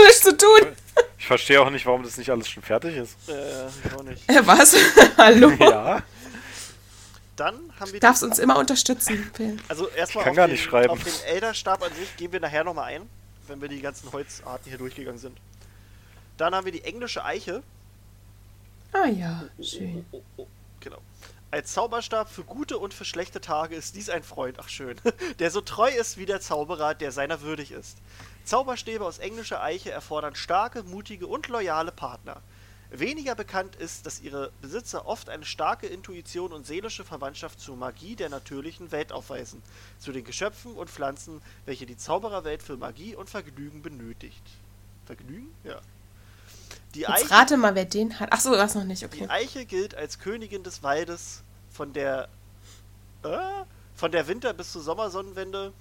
Nichts 0.04 0.20
zu 0.20 0.36
tun. 0.36 0.76
Ich 1.18 1.26
verstehe 1.26 1.60
auch 1.60 1.70
nicht, 1.70 1.84
warum 1.86 2.04
das 2.04 2.16
nicht 2.16 2.30
alles 2.30 2.48
schon 2.48 2.62
fertig 2.62 2.96
ist. 2.96 3.16
äh, 3.28 3.66
ich 3.66 3.92
auch 3.96 4.02
nicht. 4.04 4.22
Was? 4.46 4.76
Hallo? 5.18 5.50
Ja, 5.58 6.02
Dann 7.36 7.72
haben 7.80 7.92
wir 7.92 8.00
darfst 8.00 8.22
uns 8.22 8.38
immer 8.38 8.58
unterstützen, 8.58 9.30
Phil. 9.34 9.56
Also 9.68 9.88
erstmal 9.88 10.22
Ich 10.22 10.24
kann 10.24 10.30
auf, 10.32 10.36
gar 10.36 10.46
den, 10.46 10.52
nicht 10.52 10.64
schreiben. 10.64 10.90
auf 10.90 11.02
den 11.02 11.12
Elderstab 11.26 11.82
an 11.82 11.92
sich 11.94 12.16
gehen 12.16 12.32
wir 12.32 12.40
nachher 12.40 12.64
nochmal 12.64 12.92
ein, 12.94 13.08
wenn 13.48 13.60
wir 13.60 13.68
die 13.68 13.80
ganzen 13.80 14.12
Holzarten 14.12 14.68
hier 14.68 14.78
durchgegangen 14.78 15.18
sind. 15.18 15.36
Dann 16.36 16.54
haben 16.54 16.64
wir 16.64 16.72
die 16.72 16.84
englische 16.84 17.24
Eiche. 17.24 17.62
Ah 18.92 19.06
ja, 19.06 19.44
schön. 19.60 20.04
Oh, 20.12 20.20
oh, 20.36 20.46
genau. 20.80 20.98
Als 21.50 21.72
Zauberstab 21.72 22.28
für 22.30 22.42
gute 22.44 22.78
und 22.78 22.94
für 22.94 23.04
schlechte 23.04 23.40
Tage 23.40 23.76
ist 23.76 23.94
dies 23.94 24.10
ein 24.10 24.22
Freund, 24.24 24.58
ach 24.60 24.68
schön, 24.68 24.96
der 25.38 25.50
so 25.50 25.60
treu 25.60 25.88
ist 25.88 26.16
wie 26.18 26.26
der 26.26 26.40
Zauberer, 26.40 26.94
der 26.94 27.12
seiner 27.12 27.40
würdig 27.42 27.70
ist. 27.72 27.98
Zauberstäbe 28.44 29.04
aus 29.04 29.18
englischer 29.18 29.62
Eiche 29.62 29.90
erfordern 29.90 30.34
starke, 30.34 30.82
mutige 30.82 31.26
und 31.26 31.48
loyale 31.48 31.92
Partner. 31.92 32.40
Weniger 32.98 33.34
bekannt 33.34 33.76
ist, 33.76 34.06
dass 34.06 34.20
ihre 34.20 34.52
Besitzer 34.60 35.06
oft 35.06 35.28
eine 35.28 35.44
starke 35.44 35.86
Intuition 35.86 36.52
und 36.52 36.66
seelische 36.66 37.04
Verwandtschaft 37.04 37.60
zur 37.60 37.76
Magie 37.76 38.16
der 38.16 38.28
natürlichen 38.28 38.92
Welt 38.92 39.12
aufweisen, 39.12 39.62
zu 39.98 40.12
den 40.12 40.24
Geschöpfen 40.24 40.74
und 40.74 40.90
Pflanzen, 40.90 41.42
welche 41.66 41.86
die 41.86 41.96
Zaubererwelt 41.96 42.62
für 42.62 42.76
Magie 42.76 43.14
und 43.16 43.28
Vergnügen 43.28 43.82
benötigt. 43.82 44.42
Vergnügen? 45.06 45.52
Ja. 45.64 45.80
Die 46.94 47.00
Jetzt 47.00 47.10
Eiche, 47.10 47.30
rate 47.30 47.56
mal, 47.56 47.74
wer 47.74 47.84
den 47.84 48.20
hat. 48.20 48.28
Ach 48.32 48.40
so, 48.40 48.52
was 48.52 48.74
noch 48.74 48.84
nicht, 48.84 49.02
die 49.02 49.06
okay. 49.06 49.26
Eiche 49.28 49.66
gilt 49.66 49.94
als 49.94 50.20
Königin 50.20 50.62
des 50.62 50.82
Waldes 50.82 51.42
von 51.70 51.92
der 51.92 52.28
äh, 53.24 53.38
von 53.96 54.12
der 54.12 54.26
Winter- 54.28 54.52
bis 54.54 54.72
zur 54.72 54.82
Sommersonnenwende 54.82 55.72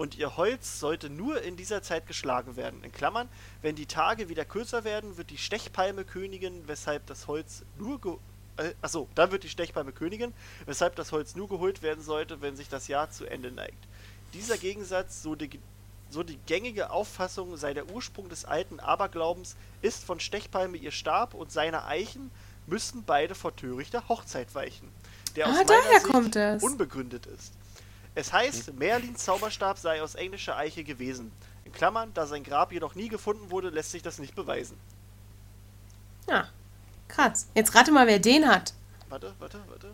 und 0.00 0.16
ihr 0.16 0.38
Holz 0.38 0.80
sollte 0.80 1.10
nur 1.10 1.42
in 1.42 1.56
dieser 1.56 1.82
Zeit 1.82 2.06
geschlagen 2.06 2.56
werden. 2.56 2.82
In 2.82 2.90
Klammern, 2.90 3.28
wenn 3.60 3.76
die 3.76 3.84
Tage 3.84 4.30
wieder 4.30 4.46
kürzer 4.46 4.82
werden, 4.82 5.18
wird 5.18 5.28
die 5.28 5.36
Stechpalme 5.36 6.06
Königin, 6.06 6.66
weshalb 6.66 7.04
das 7.06 7.26
Holz 7.26 7.64
nur 7.78 8.00
ge 8.00 8.14
äh, 8.56 8.72
achso, 8.80 9.08
dann 9.14 9.30
wird 9.30 9.44
die 9.44 9.50
Stechpalme 9.50 9.92
Königin, 9.92 10.32
weshalb 10.64 10.96
das 10.96 11.12
Holz 11.12 11.36
nur 11.36 11.50
geholt 11.50 11.82
werden 11.82 12.02
sollte, 12.02 12.40
wenn 12.40 12.56
sich 12.56 12.70
das 12.70 12.88
Jahr 12.88 13.10
zu 13.10 13.26
Ende 13.26 13.52
neigt. 13.52 13.86
Dieser 14.32 14.56
Gegensatz, 14.56 15.22
so 15.22 15.34
die, 15.34 15.60
so 16.08 16.22
die 16.22 16.38
gängige 16.46 16.88
Auffassung 16.88 17.58
sei 17.58 17.74
der 17.74 17.90
Ursprung 17.90 18.30
des 18.30 18.46
alten 18.46 18.80
Aberglaubens, 18.80 19.54
ist 19.82 20.02
von 20.02 20.18
Stechpalme 20.18 20.78
ihr 20.78 20.92
Stab 20.92 21.34
und 21.34 21.52
seine 21.52 21.84
Eichen 21.84 22.30
müssten 22.66 23.04
beide 23.04 23.34
vor 23.34 23.54
törichter 23.54 24.08
Hochzeit 24.08 24.54
weichen, 24.54 24.88
der 25.36 25.46
Ah, 25.46 25.50
aus 25.50 25.56
meiner 25.58 25.82
Sicht 26.00 26.04
kommt 26.10 26.36
es. 26.36 26.62
unbegründet 26.62 27.26
ist. 27.26 27.52
Es 28.14 28.32
heißt, 28.32 28.74
Merlins 28.74 29.24
Zauberstab 29.24 29.78
sei 29.78 30.02
aus 30.02 30.14
englischer 30.14 30.56
Eiche 30.56 30.82
gewesen. 30.84 31.30
In 31.64 31.72
Klammern, 31.72 32.12
da 32.14 32.26
sein 32.26 32.42
Grab 32.42 32.72
jedoch 32.72 32.94
nie 32.94 33.08
gefunden 33.08 33.50
wurde, 33.50 33.68
lässt 33.70 33.92
sich 33.92 34.02
das 34.02 34.18
nicht 34.18 34.34
beweisen. 34.34 34.76
Ja, 36.28 36.48
krass. 37.08 37.46
Jetzt 37.54 37.74
rate 37.74 37.92
mal, 37.92 38.06
wer 38.06 38.18
den 38.18 38.48
hat. 38.48 38.74
Warte, 39.08 39.32
warte, 39.38 39.60
warte. 39.68 39.86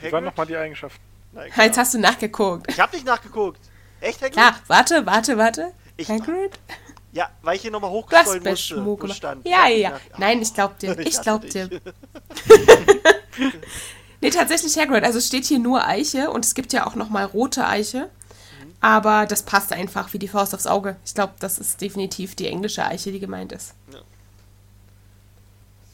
Äh, 0.00 0.06
Wie 0.06 0.12
waren 0.12 0.24
nochmal 0.24 0.46
die 0.46 0.56
Eigenschaften? 0.56 1.00
Nein, 1.32 1.46
Jetzt 1.46 1.54
keine 1.56 1.76
hast 1.76 1.94
du 1.94 1.98
nachgeguckt. 1.98 2.70
Ich 2.70 2.80
hab 2.80 2.92
nicht 2.92 3.04
nachgeguckt. 3.04 3.60
Echt, 4.00 4.18
Hagrid? 4.20 4.32
Klar, 4.32 4.54
warte, 4.68 5.04
warte, 5.06 5.36
warte. 5.36 5.72
Ich- 5.96 6.08
Hagrid? 6.08 6.58
Ja, 7.12 7.28
weil 7.42 7.56
ich 7.56 7.62
hier 7.62 7.72
nochmal 7.72 7.90
hochscrollen 7.90 8.42
musste. 8.44 8.84
Wo 8.84 9.06
stand. 9.08 9.44
Ja, 9.46 9.66
Ich 9.68 9.80
ja. 9.80 9.90
nach- 9.90 10.18
Nein, 10.18 10.40
ich 10.42 10.54
glaub 10.54 10.78
dir. 10.78 10.96
Ich 11.00 11.18
hasse 11.18 11.22
glaub 11.22 11.42
dir. 11.48 11.68
Nee, 14.20 14.30
tatsächlich 14.30 14.76
Hagrid. 14.78 15.04
Also 15.04 15.18
es 15.18 15.26
steht 15.26 15.44
hier 15.44 15.58
nur 15.58 15.86
Eiche 15.86 16.30
und 16.30 16.44
es 16.44 16.54
gibt 16.54 16.72
ja 16.72 16.86
auch 16.86 16.94
nochmal 16.94 17.24
rote 17.24 17.66
Eiche. 17.66 18.10
Aber 18.80 19.26
das 19.26 19.42
passt 19.42 19.72
einfach 19.72 20.12
wie 20.12 20.18
die 20.18 20.28
Faust 20.28 20.54
aufs 20.54 20.66
Auge. 20.66 20.96
Ich 21.04 21.14
glaube, 21.14 21.34
das 21.38 21.58
ist 21.58 21.80
definitiv 21.80 22.34
die 22.34 22.46
englische 22.46 22.84
Eiche, 22.84 23.12
die 23.12 23.20
gemeint 23.20 23.52
ist. 23.52 23.74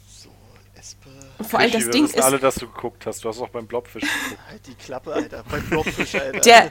So, 0.07 0.29
Espe. 0.77 1.11
Und 1.39 1.49
vor 1.49 1.59
allem 1.59 1.73
das 1.73 1.91
Ding 1.91 2.05
ist, 2.05 2.21
alle, 2.21 2.39
dass 2.39 2.55
du 2.55 2.69
geguckt 2.69 3.05
hast. 3.07 3.25
Du 3.25 3.29
hast 3.29 3.41
auch 3.41 3.49
beim 3.49 3.67
Blobfisch 3.67 4.03
geguckt. 4.03 4.41
Halt 4.49 4.67
die 4.69 4.75
Klappe, 4.75 5.13
Alter. 5.13 5.43
Beim 5.51 5.69
Blobfisch, 5.69 6.15
Alter. 6.15 6.41
der, 6.45 6.71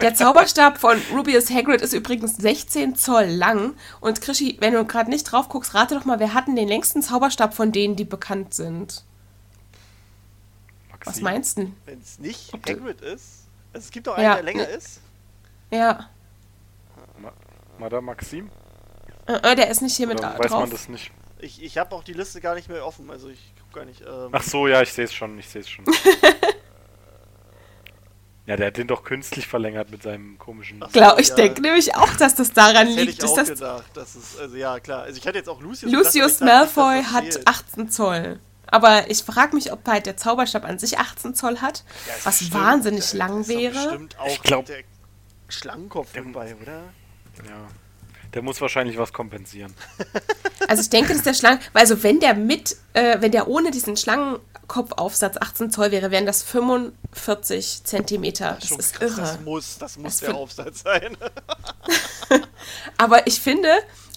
der 0.00 0.14
Zauberstab 0.14 0.78
von 0.78 0.98
Rubius 1.12 1.50
Hagrid 1.50 1.82
ist 1.82 1.92
übrigens 1.92 2.38
16 2.38 2.96
Zoll 2.96 3.26
lang. 3.26 3.74
Und 4.00 4.22
Krischi, 4.22 4.56
wenn 4.60 4.72
du 4.72 4.86
gerade 4.86 5.10
nicht 5.10 5.24
drauf 5.24 5.50
guckst, 5.50 5.74
rate 5.74 5.94
doch 5.94 6.06
mal, 6.06 6.20
wer 6.20 6.32
hat 6.32 6.46
denn 6.46 6.56
den 6.56 6.68
längsten 6.68 7.02
Zauberstab 7.02 7.52
von 7.52 7.70
denen, 7.70 7.96
die 7.96 8.04
bekannt 8.04 8.54
sind? 8.54 9.04
Maxi. 11.04 11.10
Was 11.10 11.20
meinst 11.22 11.58
du? 11.58 11.72
Wenn 11.86 12.00
es 12.00 12.18
nicht 12.18 12.52
Ob 12.54 12.64
du- 12.64 12.72
Hagrid 12.72 13.00
ist. 13.00 13.46
Also 13.72 13.84
es 13.86 13.90
gibt 13.90 14.06
doch 14.06 14.14
einen, 14.16 14.24
Ja. 14.24 14.34
der 14.34 14.42
länger 14.42 14.68
ist. 14.68 15.00
Ja, 15.70 16.10
Ma 17.18 17.32
Madame 17.78 18.02
Maxim? 18.06 18.50
äh, 19.26 19.32
äh, 19.34 19.54
der 19.56 19.70
ist 19.70 19.80
nicht 19.82 19.96
hier 19.96 20.06
mit 20.08 20.18
Oder 20.18 20.30
drauf. 20.30 20.38
weiß 20.44 20.50
man 20.52 20.70
das 20.70 20.88
nicht? 20.88 21.10
Ich, 21.38 21.62
ich 21.62 21.78
habe 21.78 21.94
auch 21.94 22.04
die 22.04 22.12
Liste 22.12 22.40
gar 22.40 22.54
nicht 22.54 22.68
mehr 22.68 22.84
offen. 22.84 23.10
Also 23.10 23.28
ich 23.28 23.52
guck 23.58 23.72
gar 23.72 23.84
nicht. 23.86 24.02
Ähm, 24.02 24.28
Ach 24.32 24.42
so, 24.42 24.66
ja, 24.68 24.82
ich 24.82 24.92
sehe 24.92 25.04
es 25.04 25.14
schon, 25.14 25.38
ich 25.38 25.48
sehe 25.48 25.62
es 25.62 25.70
schon. 25.70 25.84
ja, 28.46 28.56
der 28.56 28.66
hat 28.68 28.76
den 28.76 28.88
doch 28.88 29.04
künstlich 29.04 29.46
verlängert 29.46 29.90
mit 29.90 30.02
seinem 30.02 30.36
komischen... 30.38 30.82
Ach, 30.82 30.90
Glaub, 30.92 31.18
ich 31.20 31.28
Ja. 31.28 31.34
denke 31.36 31.62
nämlich 31.62 31.94
auch, 31.94 32.12
dass 32.16 32.34
das 32.34 32.52
daran 32.52 32.86
das 32.88 32.96
hätte 32.96 33.00
liegt. 33.04 33.18
ich 33.18 33.24
Ist 33.24 33.30
auch 33.30 33.36
das 33.36 33.48
gedacht. 33.48 33.84
Das 33.94 34.16
ist, 34.16 34.38
also 34.40 34.56
ja, 34.56 34.80
klar. 34.80 35.02
Also 35.04 35.18
ich 35.18 35.26
hatte 35.26 35.38
jetzt 35.38 35.48
auch 35.48 35.60
Lucius 35.60 35.92
Lucius 35.92 36.38
gedacht, 36.40 36.68
ich 36.68 36.74
dachte 36.74 36.80
Malfoy 36.80 36.96
dass 36.96 37.04
das 37.04 37.14
hat 37.14 37.24
fehlt. 37.34 37.48
18 37.48 37.90
Zoll. 37.90 38.40
Aber 38.70 39.10
ich 39.10 39.22
frage 39.22 39.54
mich, 39.54 39.72
ob 39.72 39.86
halt 39.88 40.06
der 40.06 40.16
Zauberstab 40.16 40.64
an 40.64 40.78
sich 40.78 40.98
18 40.98 41.34
Zoll 41.34 41.58
hat, 41.60 41.84
Ja, 42.06 42.14
was 42.24 42.38
bestimmt- 42.38 42.54
wahnsinnig 42.62 43.12
lang 43.14 43.46
wäre. 43.48 43.72
bestimmt 43.74 44.18
auch 44.18 44.26
Ich 44.28 44.42
glaub- 44.42 44.66
der 44.66 44.82
Schlangenkopf 45.48 46.08
dabei, 46.14 46.54
oder? 46.62 46.82
Ja. 47.48 47.66
Der 48.34 48.42
muss 48.42 48.60
wahrscheinlich 48.60 48.96
was 48.98 49.12
kompensieren. 49.12 49.74
Also 50.68 50.82
ich 50.82 50.90
denke, 50.90 51.14
dass 51.14 51.22
der 51.22 51.34
Schlangen, 51.34 51.58
weil 51.72 51.82
also 51.82 52.00
wenn 52.04 52.20
der 52.20 52.34
mit, 52.34 52.76
äh, 52.92 53.16
wenn 53.20 53.32
der 53.32 53.48
ohne 53.48 53.72
diesen 53.72 53.96
Schlangenkopfaufsatz 53.96 55.36
18 55.38 55.70
Zoll 55.72 55.90
wäre, 55.90 56.12
wären 56.12 56.26
das 56.26 56.44
45 56.44 57.82
Zentimeter. 57.82 58.56
Das 58.60 58.68
Schon 58.68 58.78
ist 58.78 58.92
krass, 58.94 59.10
irre. 59.10 59.20
Das 59.22 59.40
muss, 59.40 59.78
das 59.78 59.96
muss 59.96 60.18
Das 60.18 60.28
der 60.28 60.34
Aufsatz 60.36 60.82
sein. 60.84 61.16
Aber 62.98 63.26
ich 63.26 63.40
finde, 63.40 63.68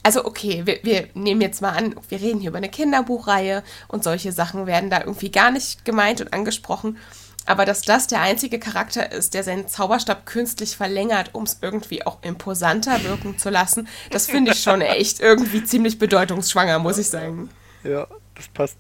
also 0.04 0.26
okay, 0.26 0.64
wir, 0.66 0.80
wir 0.84 1.08
nehmen 1.14 1.42
jetzt 1.42 1.62
mal 1.62 1.72
an, 1.72 1.96
wir 2.10 2.20
reden 2.20 2.40
hier 2.40 2.50
über 2.50 2.58
eine 2.58 2.70
Kinderbuchreihe 2.70 3.64
und 3.88 4.04
solche 4.04 4.32
Sachen 4.32 4.68
werden 4.68 4.90
da 4.90 5.00
irgendwie 5.00 5.32
gar 5.32 5.50
nicht 5.50 5.86
gemeint 5.86 6.22
und 6.22 6.34
angesprochen. 6.34 6.98
Aber 7.46 7.66
dass 7.66 7.82
das 7.82 8.08
der 8.08 8.22
einzige 8.22 8.58
Charakter 8.58 9.12
ist, 9.12 9.34
der 9.34 9.44
seinen 9.44 9.68
Zauberstab 9.68 10.26
künstlich 10.26 10.78
verlängert, 10.78 11.32
um 11.34 11.44
es 11.44 11.58
irgendwie 11.62 12.06
auch 12.06 12.20
imposanter 12.22 13.04
wirken 13.04 13.38
zu 13.38 13.50
lassen, 13.50 13.88
das 14.12 14.28
finde 14.28 14.52
ich 14.52 14.62
schon 14.62 14.82
echt 14.82 15.20
irgendwie 15.20 15.64
ziemlich 15.64 16.00
bedeutungsschwanger, 16.00 16.80
muss 16.80 16.98
ich 16.98 17.10
sagen. 17.10 17.50
Ja, 17.84 18.08
das 18.36 18.48
passt. 18.54 18.78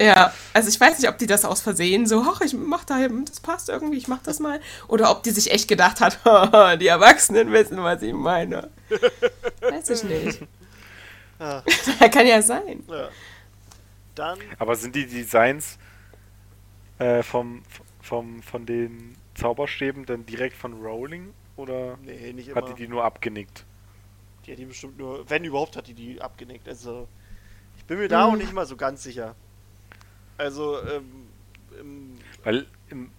Ja, 0.00 0.32
also 0.54 0.68
ich 0.70 0.80
weiß 0.80 0.98
nicht, 0.98 1.08
ob 1.10 1.18
die 1.18 1.26
das 1.26 1.44
aus 1.44 1.60
Versehen 1.60 2.06
so, 2.06 2.24
ach, 2.26 2.40
ich 2.40 2.54
mach 2.54 2.84
da 2.84 3.00
eben, 3.00 3.26
das 3.26 3.40
passt 3.40 3.68
irgendwie, 3.68 3.98
ich 3.98 4.08
mach 4.08 4.22
das 4.22 4.38
mal. 4.40 4.58
Oder 4.88 5.10
ob 5.10 5.22
die 5.22 5.30
sich 5.30 5.50
echt 5.50 5.68
gedacht 5.68 6.00
hat, 6.00 6.18
die 6.80 6.86
Erwachsenen 6.86 7.52
wissen, 7.52 7.82
was 7.82 8.00
ich 8.02 8.14
meine. 8.14 8.70
Weiß 9.60 9.90
ich 9.90 10.02
nicht. 10.04 10.42
Ja. 11.38 11.62
Kann 12.12 12.26
ja 12.26 12.40
sein. 12.42 12.82
ja. 12.88 13.08
Dann, 14.14 14.38
Aber 14.58 14.74
sind 14.74 14.94
die 14.96 15.06
Designs 15.06 15.78
äh, 16.98 17.22
vom, 17.22 17.62
vom, 18.00 18.42
von 18.42 18.66
den 18.66 19.16
Zauberstäben 19.34 20.06
dann 20.06 20.26
direkt 20.26 20.56
von 20.56 20.74
Rowling? 20.82 21.32
Oder 21.56 21.98
nee, 22.02 22.32
nicht 22.32 22.48
immer. 22.48 22.56
hat 22.56 22.68
die 22.68 22.74
die 22.74 22.88
nur 22.88 23.04
abgenickt? 23.04 23.64
Die 24.46 24.52
hat 24.52 24.58
die 24.58 24.64
bestimmt 24.64 24.98
nur, 24.98 25.28
wenn 25.28 25.44
überhaupt, 25.44 25.76
hat 25.76 25.86
die 25.86 25.94
die 25.94 26.20
abgenickt. 26.20 26.66
Also, 26.68 27.06
ich 27.76 27.84
bin 27.84 27.98
mir 27.98 28.08
da 28.08 28.26
Mhm. 28.26 28.32
auch 28.32 28.36
nicht 28.36 28.52
mal 28.52 28.66
so 28.66 28.76
ganz 28.76 29.02
sicher. 29.02 29.34
Also, 30.40 30.82
ähm, 30.86 31.28
im, 31.78 32.18
Weil 32.44 32.66
im, 32.88 33.10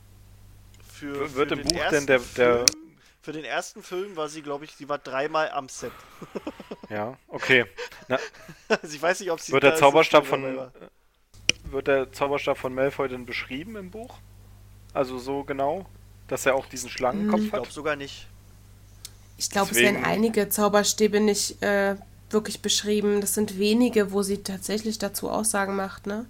für, 0.93 1.33
Wird 1.35 1.49
für 1.49 1.55
im 1.55 1.59
den 1.63 1.67
Buch 1.67 1.79
ersten 1.79 1.95
denn 1.95 2.05
der- 2.07 2.19
der- 2.35 2.65
Film, 2.67 2.97
Für 3.21 3.31
den 3.31 3.45
ersten 3.45 3.83
Film 3.83 4.15
war 4.15 4.27
sie, 4.27 4.41
glaube 4.41 4.65
ich, 4.65 4.71
sie 4.71 4.89
war 4.89 4.97
dreimal 4.97 5.51
am 5.51 5.69
Set. 5.69 5.91
ja, 6.89 7.15
okay. 7.27 7.65
Na, 8.07 8.17
Also 8.69 8.95
ich 8.95 9.01
weiß 9.01 9.19
nicht, 9.19 9.29
ob 9.31 9.39
sie 9.39 9.51
wird 9.51 9.61
der 9.63 9.75
Zauberstab 9.75 10.25
von 10.25 10.71
wird 11.65 11.87
der 11.87 12.11
Zauberstab 12.11 12.57
von 12.57 12.73
Malfoy 12.73 13.07
denn 13.07 13.25
beschrieben 13.27 13.75
im 13.75 13.91
Buch? 13.91 14.15
Also 14.93 15.19
so 15.19 15.43
genau, 15.43 15.85
dass 16.27 16.45
er 16.47 16.55
auch 16.55 16.65
diesen 16.65 16.89
Schlangenkopf 16.89 17.41
Ich 17.43 17.51
glaube 17.51 17.67
hat? 17.67 17.73
sogar 17.73 17.95
nicht. 17.95 18.27
Ich 19.37 19.49
glaube, 19.51 19.71
es 19.71 19.77
werden 19.77 20.03
einige 20.03 20.49
Zauberstäbe 20.49 21.19
nicht 21.19 21.61
äh, 21.61 21.95
wirklich 22.33 22.61
beschrieben. 22.61 23.21
Das 23.21 23.33
sind 23.33 23.57
wenige, 23.57 24.11
wo 24.11 24.21
sie 24.21 24.43
tatsächlich 24.43 24.99
dazu 24.99 25.29
Aussagen 25.29 25.75
macht. 25.75 26.07
Ne? 26.07 26.25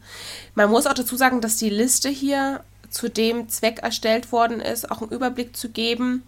Man 0.56 0.70
muss 0.70 0.88
auch 0.88 0.94
dazu 0.94 1.16
sagen, 1.16 1.42
dass 1.42 1.58
die 1.58 1.70
Liste 1.70 2.10
hier 2.10 2.62
zu 2.90 3.10
dem 3.10 3.50
Zweck 3.50 3.80
erstellt 3.80 4.32
worden 4.32 4.60
ist, 4.60 4.92
auch 4.92 5.02
einen 5.02 5.12
Überblick 5.12 5.56
zu 5.56 5.70
geben 5.70 6.24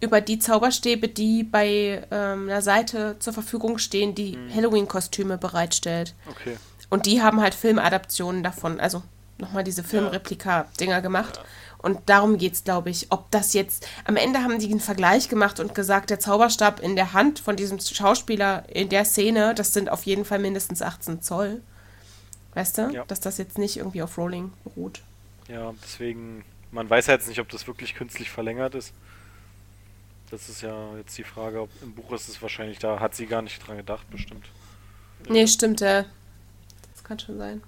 über 0.00 0.20
die 0.20 0.38
Zauberstäbe, 0.38 1.08
die 1.08 1.44
bei 1.44 2.02
ähm, 2.10 2.48
einer 2.48 2.60
Seite 2.60 3.16
zur 3.20 3.32
Verfügung 3.32 3.78
stehen, 3.78 4.14
die 4.14 4.36
Halloween-Kostüme 4.52 5.38
bereitstellt. 5.38 6.14
Okay. 6.28 6.56
Und 6.90 7.06
die 7.06 7.22
haben 7.22 7.40
halt 7.40 7.54
Filmadaptionen 7.54 8.42
davon, 8.42 8.80
also 8.80 9.02
nochmal 9.38 9.62
diese 9.62 9.84
Filmreplika-Dinger 9.84 11.00
gemacht. 11.00 11.40
Und 11.82 11.98
darum 12.06 12.38
geht's, 12.38 12.64
glaube 12.64 12.90
ich. 12.90 13.08
Ob 13.10 13.30
das 13.30 13.52
jetzt. 13.52 13.86
Am 14.04 14.16
Ende 14.16 14.42
haben 14.42 14.58
die 14.58 14.70
einen 14.70 14.80
Vergleich 14.80 15.28
gemacht 15.28 15.60
und 15.60 15.74
gesagt, 15.74 16.10
der 16.10 16.20
Zauberstab 16.20 16.80
in 16.80 16.96
der 16.96 17.12
Hand 17.12 17.40
von 17.40 17.56
diesem 17.56 17.80
Schauspieler 17.80 18.64
in 18.68 18.88
der 18.88 19.04
Szene, 19.04 19.54
das 19.54 19.72
sind 19.72 19.90
auf 19.90 20.04
jeden 20.04 20.24
Fall 20.24 20.38
mindestens 20.38 20.80
18 20.80 21.22
Zoll. 21.22 21.60
Weißt 22.54 22.78
du? 22.78 22.90
Ja. 22.90 23.04
Dass 23.06 23.20
das 23.20 23.38
jetzt 23.38 23.58
nicht 23.58 23.76
irgendwie 23.76 24.02
auf 24.02 24.16
Rolling 24.16 24.52
beruht. 24.62 25.02
Ja, 25.48 25.74
deswegen, 25.82 26.44
man 26.70 26.88
weiß 26.88 27.06
ja 27.06 27.14
jetzt 27.14 27.28
nicht, 27.28 27.40
ob 27.40 27.48
das 27.48 27.66
wirklich 27.66 27.94
künstlich 27.94 28.30
verlängert 28.30 28.74
ist. 28.74 28.92
Das 30.30 30.48
ist 30.48 30.62
ja 30.62 30.96
jetzt 30.96 31.18
die 31.18 31.24
Frage, 31.24 31.60
ob 31.60 31.70
im 31.82 31.94
Buch 31.94 32.12
ist 32.12 32.28
es 32.28 32.40
wahrscheinlich, 32.40 32.78
da 32.78 33.00
hat 33.00 33.14
sie 33.14 33.26
gar 33.26 33.42
nicht 33.42 33.66
dran 33.66 33.76
gedacht, 33.76 34.08
bestimmt. 34.10 34.46
Nee, 35.28 35.46
stimmt, 35.46 35.80
ja. 35.80 36.04
Das 36.94 37.04
kann 37.04 37.18
schon 37.18 37.38
sein. 37.38 37.62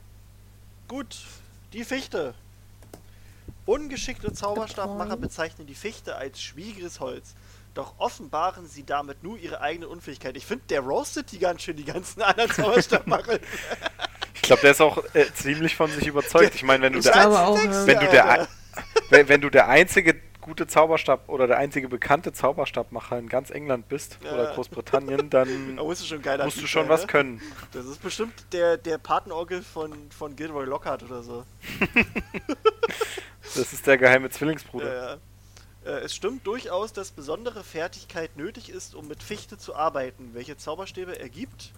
Gut, 0.88 1.18
die 1.72 1.84
Fichte. 1.84 2.34
Ungeschickte 3.66 4.32
Zauberstabmacher 4.32 5.16
bezeichnen 5.16 5.66
die 5.66 5.74
Fichte 5.74 6.16
als 6.16 6.42
schwieriges 6.42 7.00
Holz. 7.00 7.34
Doch 7.72 7.94
offenbaren 7.98 8.68
sie 8.68 8.84
damit 8.84 9.22
nur 9.22 9.38
ihre 9.38 9.60
eigene 9.60 9.88
Unfähigkeit. 9.88 10.36
Ich 10.36 10.46
finde, 10.46 10.64
der 10.68 10.80
roastet 10.80 11.32
die 11.32 11.38
ganz 11.38 11.62
schön, 11.62 11.76
die 11.76 11.84
ganzen 11.84 12.22
anderen 12.22 12.50
Zauberstabmacher. 12.50 13.38
Ich 14.34 14.42
glaube, 14.42 14.62
der 14.62 14.72
ist 14.72 14.80
auch 14.80 15.02
äh, 15.14 15.26
ziemlich 15.34 15.74
von 15.74 15.90
sich 15.90 16.06
überzeugt. 16.06 16.54
Ich 16.54 16.62
meine, 16.62 16.82
wenn 16.84 16.92
du 16.92 16.98
Ich 16.98 17.06
der, 17.06 17.14
du 18.00 18.06
der, 18.10 18.48
wenn, 19.10 19.28
wenn 19.28 19.40
du 19.40 19.50
der 19.50 19.68
einzige 19.68 20.20
gute 20.44 20.66
Zauberstab 20.66 21.28
oder 21.30 21.46
der 21.46 21.56
einzige 21.56 21.88
bekannte 21.88 22.32
Zauberstabmacher 22.34 23.18
in 23.18 23.30
ganz 23.30 23.48
England 23.50 23.88
bist 23.88 24.18
Ja. 24.22 24.34
oder 24.34 24.54
Großbritannien, 24.54 25.30
dann 25.30 25.76
Da 25.76 25.82
musst 25.82 26.02
du 26.02 26.06
schon 26.06 26.22
musst 26.44 26.60
du 26.62 26.66
schon 26.66 26.88
was 26.90 27.02
ne? 27.02 27.06
können. 27.06 27.42
Das 27.72 27.86
ist 27.86 28.02
bestimmt 28.02 28.34
der, 28.52 28.76
der 28.76 28.98
Patenonkel 28.98 29.62
von, 29.62 30.10
von 30.10 30.36
Gilroy 30.36 30.66
Lockhart 30.66 31.02
oder 31.02 31.22
so. 31.22 31.44
Das 33.56 33.72
ist 33.72 33.86
der 33.86 33.98
geheime 33.98 34.30
Zwillingsbruder. 34.30 34.94
Ja, 34.94 35.10
ja. 35.84 35.96
Äh, 35.98 36.00
Es 36.04 36.14
stimmt 36.14 36.46
durchaus, 36.46 36.92
dass 36.92 37.10
besondere 37.12 37.62
Fertigkeit 37.62 38.36
nötig 38.36 38.68
ist, 38.68 38.94
um 38.94 39.06
mit 39.06 39.22
Fichte 39.22 39.58
zu 39.58 39.74
arbeiten. 39.76 40.30
Welche 40.32 40.56
Zauberstäbe 40.56 41.18
ergibt, 41.20 41.72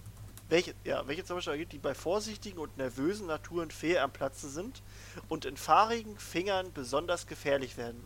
welche, 0.49 0.73
ja, 0.85 1.07
welche 1.07 1.23
Zauberstäbe 1.23 1.55
ergibt, 1.55 1.73
die 1.73 1.77
bei 1.77 1.93
vorsichtigen 1.93 2.57
und 2.57 2.77
nervösen 2.77 3.27
Naturen 3.27 3.69
fehl 3.69 3.99
am 3.99 4.11
Platze 4.11 4.49
sind 4.49 4.81
und 5.27 5.45
in 5.45 5.55
fahrigen 5.57 6.17
Fingern 6.17 6.71
besonders 6.73 7.27
gefährlich 7.27 7.77
werden. 7.77 8.01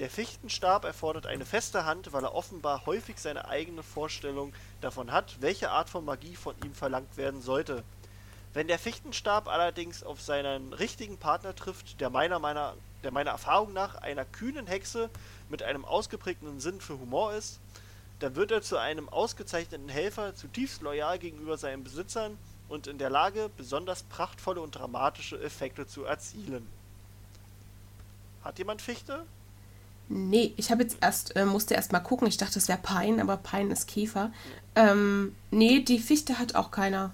Der 0.00 0.10
Fichtenstab 0.10 0.84
erfordert 0.84 1.26
eine 1.26 1.46
feste 1.46 1.84
Hand, 1.84 2.12
weil 2.12 2.24
er 2.24 2.34
offenbar 2.34 2.84
häufig 2.84 3.20
seine 3.20 3.46
eigene 3.46 3.84
Vorstellung 3.84 4.52
davon 4.80 5.12
hat, 5.12 5.36
welche 5.40 5.70
Art 5.70 5.88
von 5.88 6.04
Magie 6.04 6.34
von 6.34 6.56
ihm 6.64 6.74
verlangt 6.74 7.16
werden 7.16 7.40
sollte. 7.42 7.84
Wenn 8.54 8.66
der 8.66 8.80
Fichtenstab 8.80 9.46
allerdings 9.46 10.02
auf 10.02 10.20
seinen 10.20 10.72
richtigen 10.72 11.16
Partner 11.16 11.54
trifft, 11.54 12.00
der 12.00 12.10
meiner, 12.10 12.40
meiner, 12.40 12.74
der 13.04 13.12
meiner 13.12 13.30
Erfahrung 13.30 13.72
nach 13.72 13.94
einer 13.96 14.24
kühnen 14.24 14.66
Hexe 14.66 15.10
mit 15.48 15.62
einem 15.62 15.84
ausgeprägten 15.84 16.58
Sinn 16.58 16.80
für 16.80 16.98
Humor 16.98 17.34
ist, 17.34 17.60
dann 18.18 18.34
wird 18.34 18.50
er 18.50 18.62
zu 18.62 18.78
einem 18.78 19.08
ausgezeichneten 19.08 19.88
Helfer, 19.88 20.34
zutiefst 20.34 20.82
loyal 20.82 21.20
gegenüber 21.20 21.56
seinen 21.56 21.84
Besitzern 21.84 22.36
und 22.68 22.88
in 22.88 22.98
der 22.98 23.10
Lage, 23.10 23.48
besonders 23.56 24.02
prachtvolle 24.02 24.60
und 24.60 24.72
dramatische 24.72 25.40
Effekte 25.40 25.86
zu 25.86 26.04
erzielen. 26.04 26.66
Hat 28.42 28.58
jemand 28.58 28.82
Fichte? 28.82 29.24
Nee, 30.08 30.52
ich 30.56 30.70
habe 30.70 30.82
jetzt 30.82 30.98
erst, 31.00 31.34
äh, 31.36 31.44
musste 31.44 31.74
erst 31.74 31.92
mal 31.92 32.00
gucken. 32.00 32.28
Ich 32.28 32.36
dachte, 32.36 32.58
es 32.58 32.68
wäre 32.68 32.78
Pein, 32.78 33.20
aber 33.20 33.36
Pein 33.36 33.70
ist 33.70 33.88
Käfer. 33.88 34.32
Ähm, 34.74 35.34
nee, 35.50 35.80
die 35.80 35.98
Fichte 35.98 36.38
hat 36.38 36.54
auch 36.54 36.70
keiner. 36.70 37.12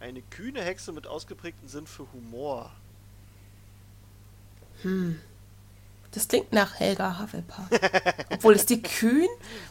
Eine 0.00 0.22
kühne 0.22 0.62
Hexe 0.62 0.92
mit 0.92 1.06
ausgeprägtem 1.06 1.68
Sinn 1.68 1.86
für 1.86 2.06
Humor. 2.12 2.70
Das 6.12 6.28
klingt 6.28 6.52
nach 6.52 6.78
Helga 6.78 7.20
Hufflepuff. 7.20 7.66
Obwohl 8.30 8.54
ist 8.54 8.70
die 8.70 8.80
kühn? 8.80 9.28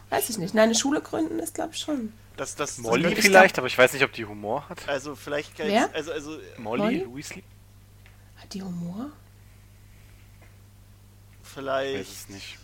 Weiß 0.10 0.30
ich 0.30 0.38
nicht. 0.38 0.54
Nein, 0.54 0.66
eine 0.66 0.76
Schule 0.76 1.02
gründen 1.02 1.40
ist, 1.40 1.56
glaube 1.56 1.74
ich, 1.74 1.80
schon. 1.80 2.14
Das, 2.36 2.56
das, 2.56 2.76
das 2.76 2.84
Molly 2.84 3.14
ich 3.14 3.22
vielleicht, 3.22 3.58
aber 3.58 3.68
ich 3.68 3.78
weiß 3.78 3.94
nicht, 3.94 4.04
ob 4.04 4.14
die 4.14 4.26
Humor 4.26 4.68
hat. 4.70 4.88
Also 4.88 5.16
vielleicht 5.16 5.58
kann 5.58 5.68
Wer? 5.68 5.90
also 5.94 6.12
also 6.12 6.38
Molly, 6.58 7.06
Molly? 7.06 7.44
Hat 8.36 8.54
die 8.54 8.62
Humor? 8.62 9.12
Ich 11.58 11.66
weiß 11.66 12.08
vielleicht 12.08 12.12
es 12.12 12.30
nicht. 12.30 12.58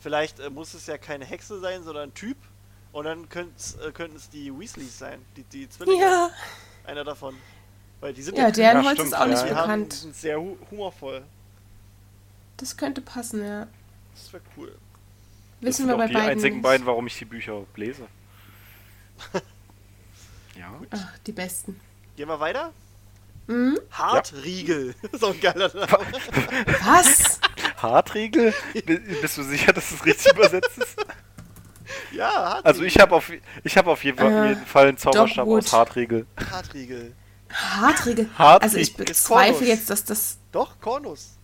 vielleicht 0.00 0.40
äh, 0.40 0.50
muss 0.50 0.74
es 0.74 0.86
ja 0.86 0.98
keine 0.98 1.24
Hexe 1.24 1.60
sein, 1.60 1.82
sondern 1.84 2.10
ein 2.10 2.14
Typ 2.14 2.36
und 2.92 3.04
dann 3.04 3.28
können's, 3.28 3.74
äh, 3.76 3.92
könnten 3.92 4.16
es 4.16 4.28
die 4.30 4.56
Weasleys 4.58 4.98
sein, 4.98 5.24
die 5.36 5.42
die 5.44 5.68
Zwillinge, 5.68 6.02
Ja. 6.02 6.30
einer 6.84 7.04
davon. 7.04 7.36
Weil 8.00 8.14
die 8.14 8.22
sind 8.22 8.38
Ja, 8.38 8.44
kühn. 8.46 8.54
deren 8.54 8.82
Ja, 8.82 8.88
Holz 8.90 9.00
ist 9.00 9.14
auch 9.14 9.20
ja, 9.20 9.26
nicht 9.26 9.44
die 9.44 9.50
haben, 9.54 9.62
bekannt. 9.84 9.92
sind 9.92 10.14
sehr 10.16 10.40
hu 10.40 10.56
humorvoll. 10.70 11.24
Das 12.56 12.76
könnte 12.76 13.00
passen, 13.00 13.44
ja. 13.44 13.66
Das 14.14 14.32
wäre 14.32 14.42
cool. 14.56 14.68
Das 15.60 15.68
Wissen 15.70 15.76
sind 15.78 15.88
wir 15.88 15.94
auch 15.94 15.98
bei 15.98 16.06
die 16.06 16.12
beiden. 16.14 16.30
einzigen 16.30 16.56
nicht. 16.56 16.62
beiden, 16.62 16.86
warum 16.86 17.06
ich 17.08 17.18
die 17.18 17.24
Bücher 17.24 17.64
lese. 17.76 18.06
ja. 20.58 20.80
Ach, 20.90 21.18
die 21.26 21.32
besten. 21.32 21.80
Gehen 22.16 22.28
wir 22.28 22.38
weiter? 22.40 22.72
Mhm. 23.48 23.78
Hartriegel. 23.90 24.94
so 25.18 25.26
ein 25.32 25.40
geiler 25.40 25.68
Name. 25.74 26.06
Was? 26.84 27.40
Hartriegel? 27.78 28.54
Bist 29.22 29.38
du 29.38 29.42
sicher, 29.42 29.72
dass 29.72 29.90
es 29.90 30.04
richtig 30.04 30.32
übersetzt 30.32 30.78
ist? 30.78 30.96
Ja, 32.12 32.26
Hartriegel. 32.30 32.62
Also 32.66 32.82
ich 32.82 33.00
habe 33.00 33.14
auf, 33.14 33.32
ich 33.64 33.76
hab 33.78 33.86
auf 33.86 34.04
jeden, 34.04 34.18
Fall, 34.18 34.30
Äh, 34.32 34.48
jeden 34.50 34.66
Fall 34.66 34.88
einen 34.88 34.98
Zauberstab 34.98 35.44
Dogwood. 35.46 35.64
aus 35.64 35.72
Hartriegel. 35.72 36.26
Hartriegel. 36.50 37.14
Hartriegel. 37.50 38.28
Hartriegel 38.36 38.62
Also 38.68 38.76
ich 38.76 38.94
bezweifle 38.94 39.66
jetzt, 39.66 39.88
dass 39.88 40.04
das. 40.04 40.36
Doch, 40.52 40.78
Kornus. 40.82 41.38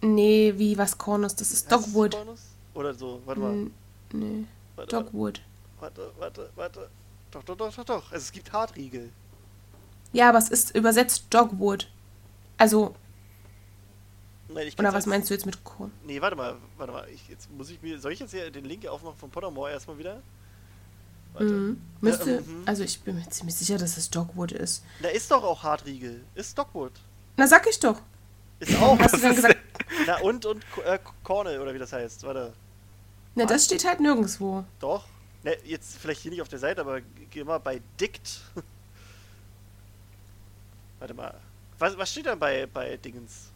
Nee, 0.00 0.54
wie 0.56 0.78
was 0.78 0.96
Kornus? 0.96 1.34
Das 1.34 1.50
ist 1.50 1.70
Heißt 1.70 1.72
Dogwood. 1.86 2.12
Kornus? 2.12 2.40
Oder 2.74 2.94
so, 2.94 3.20
warte 3.26 3.40
mal. 3.40 3.66
Nee, 4.12 4.44
Warte, 4.76 4.96
Dogwood. 4.96 5.40
warte, 5.80 6.12
warte, 6.18 6.50
warte. 6.54 6.88
Doch, 7.32 7.42
doch, 7.42 7.56
doch, 7.56 7.74
doch, 7.74 7.84
doch. 7.84 8.12
Also 8.12 8.16
es 8.24 8.30
gibt 8.32 8.52
Hartriegel. 8.52 9.10
Ja, 10.12 10.28
aber 10.30 10.38
es 10.38 10.48
ist 10.48 10.74
übersetzt 10.74 11.26
Dogwood. 11.30 11.88
Also, 12.56 12.94
Nein, 14.48 14.72
oder 14.78 14.92
was 14.94 15.06
meinst 15.06 15.28
du 15.28 15.34
jetzt 15.34 15.44
mit 15.46 15.62
Korn? 15.62 15.92
Nee, 16.04 16.20
warte 16.20 16.34
mal, 16.36 16.56
warte 16.78 16.92
mal. 16.92 17.06
Ich, 17.12 17.28
jetzt 17.28 17.50
muss 17.50 17.70
ich 17.70 17.80
mir. 17.82 17.98
Soll 17.98 18.12
ich 18.12 18.20
jetzt 18.20 18.30
hier 18.30 18.50
den 18.50 18.64
Link 18.64 18.86
aufmachen 18.86 19.18
von 19.18 19.30
Pottermore 19.30 19.70
erstmal 19.70 19.98
wieder? 19.98 20.22
Warte. 21.34 21.52
Mhm. 21.52 21.80
Müsste, 22.00 22.30
Ja, 22.36 22.40
mhm. 22.40 22.62
also 22.64 22.82
ich 22.82 23.00
bin 23.00 23.16
mir 23.16 23.28
ziemlich 23.28 23.56
sicher, 23.56 23.76
dass 23.76 23.96
es 23.98 24.08
Dogwood 24.10 24.52
ist. 24.52 24.82
Da 25.02 25.08
ist 25.08 25.30
doch 25.30 25.44
auch 25.44 25.62
Hartriegel. 25.62 26.24
Ist 26.34 26.58
Dogwood. 26.58 26.92
Na, 27.36 27.46
sag 27.46 27.66
ich 27.68 27.78
doch. 27.78 28.00
Ist 28.58 28.74
auch. 28.80 28.98
Hast 28.98 29.14
du 29.14 29.20
dann 29.20 29.36
gesagt, 29.36 29.58
Na 30.06 30.18
und 30.20 30.46
und 30.46 30.64
äh, 30.84 30.98
Cornell 31.22 31.60
oder 31.60 31.74
wie 31.74 31.78
das 31.78 31.92
heißt. 31.92 32.22
Warte. 32.24 32.54
na, 33.34 33.44
das 33.44 33.66
steht 33.66 33.84
halt 33.86 34.00
nirgendwo. 34.00 34.64
Doch. 34.80 35.04
Ne, 35.44 35.56
jetzt 35.64 35.98
vielleicht 35.98 36.22
hier 36.22 36.30
nicht 36.32 36.42
auf 36.42 36.48
der 36.48 36.58
Seite, 36.58 36.80
aber 36.80 37.00
geh 37.30 37.44
mal 37.44 37.58
bei 37.58 37.80
Dict. 38.00 38.40
Warte 40.98 41.14
mal. 41.14 41.34
Was, 41.78 41.96
was 41.96 42.10
steht 42.10 42.26
denn 42.26 42.38
bei, 42.38 42.66
bei 42.66 42.96
Dingens? 42.96 43.50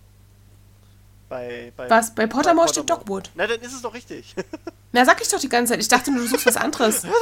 Bei, 1.28 1.72
bei, 1.76 1.88
Was? 1.88 2.14
Bei 2.14 2.26
Pottermore 2.26 2.68
steht 2.68 2.86
Pottermore. 2.86 3.22
Dogwood. 3.22 3.30
Na, 3.34 3.46
dann 3.46 3.60
ist 3.60 3.72
es 3.72 3.80
doch 3.82 3.94
richtig. 3.94 4.34
Na, 4.92 5.04
sag 5.06 5.20
ich 5.22 5.28
doch 5.28 5.40
die 5.40 5.48
ganze 5.48 5.72
Zeit. 5.72 5.80
Ich 5.80 5.88
dachte 5.88 6.10
nur, 6.12 6.20
du 6.22 6.28
suchst 6.28 6.46
was 6.46 6.56
anderes. 6.56 7.04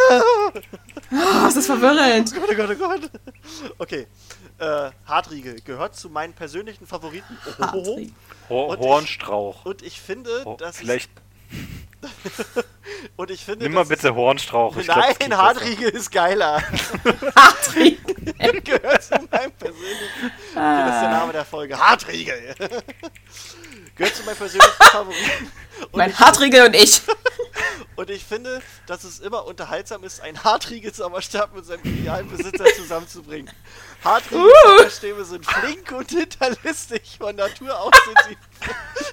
Oh, 1.12 1.48
ist 1.48 1.56
das 1.56 1.66
verwirrend. 1.66 2.32
Gott, 2.34 2.48
oh 2.50 2.54
Gott, 2.54 2.70
oh 2.70 2.74
Gott. 2.88 3.10
Okay. 3.78 4.06
Äh, 4.58 4.90
Hartriegel 5.06 5.60
gehört 5.60 5.96
zu 5.96 6.08
meinen 6.08 6.34
persönlichen 6.34 6.86
Favoriten. 6.86 7.36
Oh, 7.72 7.96
ich- 7.98 8.12
Hornstrauch. 8.48 9.64
Und 9.64 9.82
ich 9.82 10.00
finde, 10.00 10.42
Oh, 10.44 10.56
dass 10.56 10.76
vielleicht 10.78 11.10
und 13.16 13.30
ich 13.30 13.44
finde, 13.44 13.64
nimm 13.64 13.74
mal 13.74 13.80
dass 13.80 13.88
bitte 13.88 14.14
Hornstrauch. 14.14 14.76
Ich 14.76 14.84
glaub, 14.84 14.98
Nein, 14.98 15.14
klingt 15.18 15.36
Hartriegel 15.36 15.90
ist 15.90 16.10
geiler. 16.10 16.62
Hartriegel. 17.36 18.60
gehört 18.64 19.02
zu 19.02 19.14
meinem 19.30 19.52
persönlichen. 19.52 20.32
Okay, 20.50 20.54
das 20.54 20.94
ist 20.94 21.02
der 21.02 21.10
Name 21.10 21.32
der 21.32 21.44
Folge. 21.44 21.78
Hartriegel. 21.78 22.54
gehört 23.96 24.16
zu 24.16 24.22
meinen 24.24 24.36
persönlichen 24.36 24.72
Favoriten. 24.78 25.52
Und 25.80 25.96
Mein 25.96 26.18
Hartriegel 26.18 26.66
und 26.66 26.74
ich. 26.74 27.02
und 27.96 28.10
ich 28.10 28.24
finde, 28.24 28.62
dass 28.86 29.04
es 29.04 29.20
immer 29.20 29.46
unterhaltsam 29.46 30.02
ist, 30.04 30.20
einen 30.20 30.42
Hartriegel-Zauberstab 30.42 31.54
mit 31.54 31.66
seinem 31.66 31.84
idealen 31.84 32.30
Besitzer 32.30 32.64
zusammenzubringen. 32.76 33.52
Hartriegel-Zauberstäbe 34.04 35.24
sind 35.24 35.44
flink 35.44 35.92
und 35.92 36.10
hinterlistig. 36.10 37.18
Von 37.18 37.36
Natur 37.36 37.78
aus 37.78 37.92
sind 38.04 38.18
sie, 38.28 38.36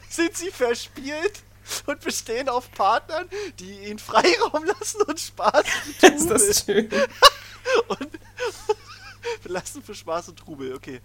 sind 0.09 0.37
sie 0.37 0.51
verspielt 0.51 1.43
und 1.85 1.99
bestehen 2.01 2.49
auf 2.49 2.71
Partnern, 2.71 3.29
die 3.59 3.87
ihnen 3.87 3.99
Freiraum 3.99 4.65
lassen 4.65 5.01
und 5.03 5.19
Spaß 5.19 5.63
und 6.01 6.13
Ist 6.13 6.29
das 6.29 6.65
Trubel. 6.65 6.89
schön. 6.89 6.89
Und 7.89 8.09
belassen 9.43 9.83
für 9.83 9.95
Spaß 9.95 10.29
und 10.29 10.39
Trubel, 10.39 10.73
okay. 10.73 11.01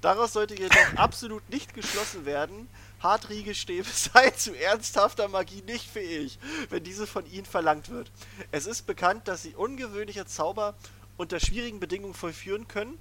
Daraus 0.00 0.32
sollte 0.32 0.54
jedoch 0.54 0.76
absolut 0.96 1.48
nicht 1.50 1.74
geschlossen 1.74 2.24
werden. 2.24 2.68
Hartriegelstäbe 3.00 3.88
seien 3.88 4.36
zu 4.36 4.54
ernsthafter 4.54 5.28
Magie 5.28 5.62
nicht 5.62 5.88
fähig, 5.88 6.38
wenn 6.68 6.84
diese 6.84 7.06
von 7.06 7.30
ihnen 7.30 7.46
verlangt 7.46 7.90
wird. 7.90 8.10
Es 8.50 8.66
ist 8.66 8.86
bekannt, 8.86 9.28
dass 9.28 9.42
sie 9.42 9.54
ungewöhnliche 9.54 10.26
Zauber 10.26 10.74
unter 11.16 11.38
schwierigen 11.40 11.80
Bedingungen 11.80 12.14
vollführen 12.14 12.66
können 12.68 12.98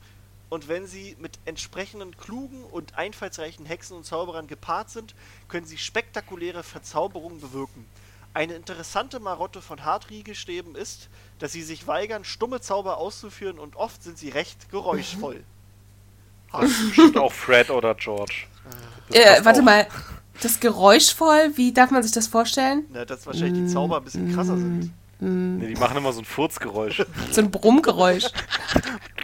und 0.50 0.68
wenn 0.68 0.88
sie 0.88 1.16
mit 1.20 1.40
entsprechenden 1.46 2.18
klugen 2.18 2.64
und 2.64 2.98
einfallsreichen 2.98 3.66
Hexen 3.66 3.98
und 3.98 4.06
Zauberern 4.06 4.48
gepaart 4.48 4.90
sind, 4.90 5.14
können 5.48 5.66
sie 5.66 5.78
spektakuläre 5.78 6.64
Verzauberungen 6.64 7.40
bewirken. 7.40 7.86
Eine 8.34 8.54
interessante 8.54 9.20
Marotte 9.20 9.62
von 9.62 9.84
Hartriegelstäben 9.86 10.76
ist, 10.76 11.10
dass 11.40 11.52
sie 11.52 11.64
sich 11.64 11.88
weigern, 11.88 12.24
stumme 12.24 12.62
Zauber 12.62 12.98
auszuführen 12.98 13.60
und 13.60 13.76
oft 13.76 14.04
sind 14.04 14.18
sie 14.18 14.30
recht 14.30 14.70
geräuschvoll. 14.72 15.44
Das 16.52 16.72
bestimmt 16.88 17.16
auch 17.18 17.32
Fred 17.32 17.70
oder 17.70 17.94
George. 17.94 18.48
Das 19.10 19.18
Äh, 19.20 19.46
warte 19.46 19.60
auch. 19.60 19.66
mal. 19.66 19.88
Das 20.42 20.60
geräuschvoll, 20.60 21.52
wie 21.58 21.72
darf 21.74 21.92
man 21.92 22.02
sich 22.02 22.12
das 22.12 22.26
vorstellen? 22.26 22.86
Na, 22.92 23.06
dass 23.06 23.28
wahrscheinlich 23.28 23.66
die 23.66 23.68
Zauber 23.68 23.98
ein 23.98 24.04
bisschen 24.04 24.34
krasser 24.34 24.58
sind. 24.58 24.92
Nee, 25.20 25.68
die 25.68 25.76
machen 25.80 25.98
immer 25.98 26.12
so 26.12 26.22
ein 26.22 26.26
Furzgeräusch. 26.26 27.04
So 27.32 27.42
ein 27.42 27.52
Brummgeräusch. 27.52 28.24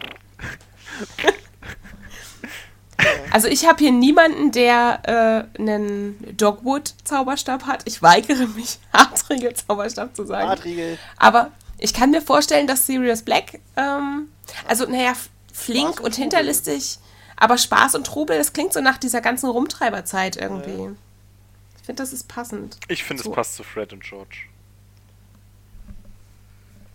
Also 3.31 3.47
ich 3.49 3.67
habe 3.67 3.79
hier 3.79 3.91
niemanden, 3.91 4.51
der 4.51 5.47
äh, 5.57 5.59
einen 5.61 6.37
Dogwood-Zauberstab 6.37 7.65
hat. 7.65 7.81
Ich 7.85 8.01
weigere 8.01 8.47
mich, 8.47 8.79
Hartriegel-Zauberstab 8.93 10.15
zu 10.15 10.25
sagen. 10.25 10.49
Hartriegel. 10.49 10.97
Aber 11.17 11.51
ich 11.77 11.93
kann 11.93 12.11
mir 12.11 12.21
vorstellen, 12.21 12.67
dass 12.67 12.87
Sirius 12.87 13.21
Black, 13.23 13.59
ähm, 13.75 14.29
also 14.67 14.85
naja, 14.85 15.13
flink 15.53 15.87
und 15.89 15.91
und, 15.91 15.97
Trubel. 15.97 16.15
hinterlistig, 16.15 16.97
aber 17.35 17.57
Spaß 17.57 17.95
und 17.95 18.07
Trubel, 18.07 18.37
das 18.37 18.53
klingt 18.53 18.71
so 18.71 18.79
nach 18.79 18.97
dieser 18.97 19.19
ganzen 19.19 19.49
Rumtreiberzeit 19.49 20.37
irgendwie. 20.37 20.95
Ich 21.77 21.85
finde, 21.85 22.01
das 22.01 22.13
ist 22.13 22.27
passend. 22.29 22.77
Ich 22.87 23.03
finde, 23.03 23.21
So. 23.23 23.29
es 23.29 23.35
passt 23.35 23.55
zu 23.55 23.63
Fred 23.63 23.91
und 23.91 24.03
George. 24.03 24.37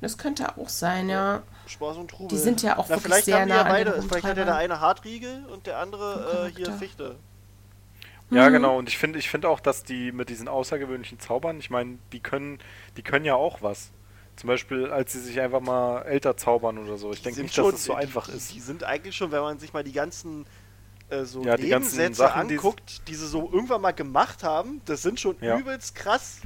Das 0.01 0.17
könnte 0.17 0.57
auch 0.57 0.71
sein, 0.71 1.11
ja. 1.11 1.43
Spaß 1.71 1.97
und 1.97 2.11
Trubel. 2.11 2.29
Die 2.29 2.37
sind 2.43 2.63
ja 2.63 2.77
auch 2.77 2.87
Na, 2.89 2.97
wirklich 2.97 3.05
vielleicht 3.05 3.25
sehr 3.27 3.41
haben 3.41 3.47
die 3.47 3.51
nah 3.51 3.57
ja 3.57 3.63
an 3.63 3.69
beide. 3.69 4.03
Vielleicht 4.03 4.25
hat 4.27 4.37
ja 4.37 4.45
der 4.45 4.57
eine 4.57 4.81
Hartriegel 4.81 5.45
und 5.47 5.67
der 5.67 5.79
andere 5.79 6.51
äh, 6.53 6.57
hier. 6.57 6.73
Fichte. 6.73 7.17
Ja, 8.31 8.49
Mhm. 8.49 8.53
genau. 8.53 8.79
Und 8.79 8.89
ich 8.89 8.97
finde, 8.99 9.19
ich 9.19 9.29
finde 9.29 9.49
auch, 9.49 9.61
dass 9.61 9.83
die 9.83 10.13
mit 10.13 10.29
diesen 10.29 10.47
außergewöhnlichen 10.49 11.19
Zaubern, 11.19 11.59
ich 11.59 11.71
meine, 11.71 11.99
die 12.13 12.21
können, 12.21 12.59
die 12.97 13.03
können 13.03 13.25
ja 13.25 13.35
auch 13.35 13.63
was. 13.63 13.91
Zum 14.37 14.47
Beispiel, 14.49 14.91
als 14.91 15.13
sie 15.13 15.21
sich 15.21 15.41
einfach 15.41 15.61
mal 15.61 16.03
älter 16.03 16.37
zaubern 16.37 16.79
oder 16.79 16.97
so. 16.97 17.13
Ich 17.13 17.23
denke 17.23 17.43
nicht, 17.43 17.55
schon- 17.55 17.67
dass 17.73 17.81
es 17.81 17.85
so 17.87 17.93
die, 17.95 17.99
einfach 17.99 18.27
die, 18.29 18.37
ist. 18.37 18.55
Die 18.55 18.61
sind 18.61 18.85
eigentlich 18.85 19.17
schon, 19.17 19.33
wenn 19.33 19.43
man 19.43 19.59
sich 19.59 19.73
mal 19.73 19.83
die 19.85 19.93
ganzen 19.93 20.47
äh, 21.09 21.25
so 21.25 21.43
Ja, 21.43 21.57
die 21.57 21.69
ganzen 21.69 21.97
Nebensätze 21.99 22.15
Sachen, 22.23 22.43
anguckt, 22.51 23.09
die 23.09 23.17
sie 23.17 23.27
so 23.27 23.51
irgendwann 23.53 23.81
mal 23.81 23.91
gemacht 23.91 24.45
haben, 24.45 24.81
das 24.85 25.03
sind 25.03 25.19
schon 25.19 25.37
Ja. 25.41 25.59
übelst 25.59 25.97
krass 25.97 26.41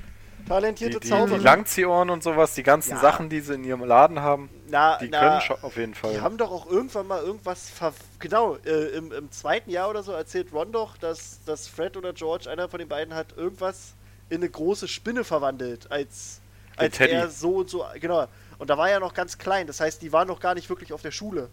talentierte 0.49 1.01
die, 1.01 1.09
Zauberer. 1.09 1.39
die 1.39 1.45
Langziehohren 1.45 2.11
und 2.11 2.23
sowas, 2.23 2.55
die 2.55 2.63
ganzen 2.63 2.93
Ja. 2.93 3.01
Sachen, 3.01 3.29
die 3.29 3.41
sie 3.41 3.55
in 3.55 3.65
ihrem 3.65 3.85
Laden 3.85 4.21
haben, 4.21 4.49
na, 4.69 4.99
die 4.99 5.09
na, 5.09 5.21
können 5.21 5.41
schon 5.41 5.57
auf 5.63 5.77
jeden 5.77 5.95
Fall. 5.95 6.13
Die 6.13 6.21
haben 6.21 6.37
doch 6.37 6.51
auch 6.51 6.67
irgendwann 6.71 7.07
mal 7.07 7.23
irgendwas 7.23 7.71
ver 7.71 7.93
genau 8.19 8.57
äh, 8.65 8.89
im, 8.97 9.13
im 9.13 9.31
zweiten 9.31 9.71
Jahr 9.71 9.91
oder 9.91 10.03
so 10.03 10.13
erzählt 10.13 10.53
Ron 10.53 10.73
doch, 10.73 10.97
dass, 10.97 11.43
dass 11.45 11.69
Fred 11.69 11.97
oder 11.97 12.13
George 12.13 12.51
einer 12.51 12.69
von 12.69 12.79
den 12.79 12.89
beiden 12.89 13.15
hat 13.15 13.37
irgendwas 13.37 13.95
in 14.31 14.37
eine 14.39 14.49
große 14.49 14.89
Spinne 14.89 15.25
verwandelt, 15.25 15.91
als 15.91 16.41
Den 16.77 16.81
als 16.87 16.97
Teddy. 16.97 17.13
er 17.13 17.31
so 17.31 17.57
und 17.57 17.71
so 17.71 17.85
genau. 18.01 18.27
Und 18.59 18.71
da 18.71 18.79
war 18.79 18.89
er 18.89 19.01
noch 19.01 19.15
ganz 19.15 19.39
klein, 19.39 19.67
das 19.67 19.81
heißt, 19.81 20.01
die 20.03 20.13
waren 20.13 20.29
noch 20.29 20.41
gar 20.41 20.55
nicht 20.55 20.69
wirklich 20.69 20.93
auf 20.93 21.03
der 21.03 21.11
Schule 21.11 21.49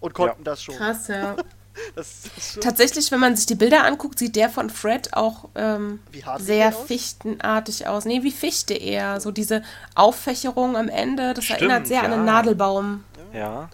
und 0.00 0.14
konnten 0.14 0.44
das 0.44 0.62
schon. 0.62 0.74
Krass, 0.76 1.08
ja. 1.08 1.36
Tatsächlich, 2.60 3.10
wenn 3.10 3.20
man 3.20 3.36
sich 3.36 3.46
die 3.46 3.54
Bilder 3.54 3.84
anguckt, 3.84 4.18
sieht 4.18 4.36
der 4.36 4.50
von 4.50 4.70
Fred 4.70 5.14
auch 5.14 5.48
ähm, 5.54 6.00
sehr 6.38 6.72
fichtenartig 6.72 7.86
aus. 7.86 8.04
Nee, 8.04 8.22
wie 8.22 8.30
Fichte 8.30 8.74
eher. 8.74 9.20
So 9.20 9.30
diese 9.30 9.62
Auffächerung 9.94 10.76
am 10.76 10.88
Ende, 10.88 11.34
das 11.34 11.44
Stimmt, 11.44 11.60
erinnert 11.60 11.86
sehr 11.86 12.02
an 12.02 12.12
einen 12.12 12.26
ja. 12.26 12.32
Nadelbaum. 12.32 13.04
Ja. 13.32 13.70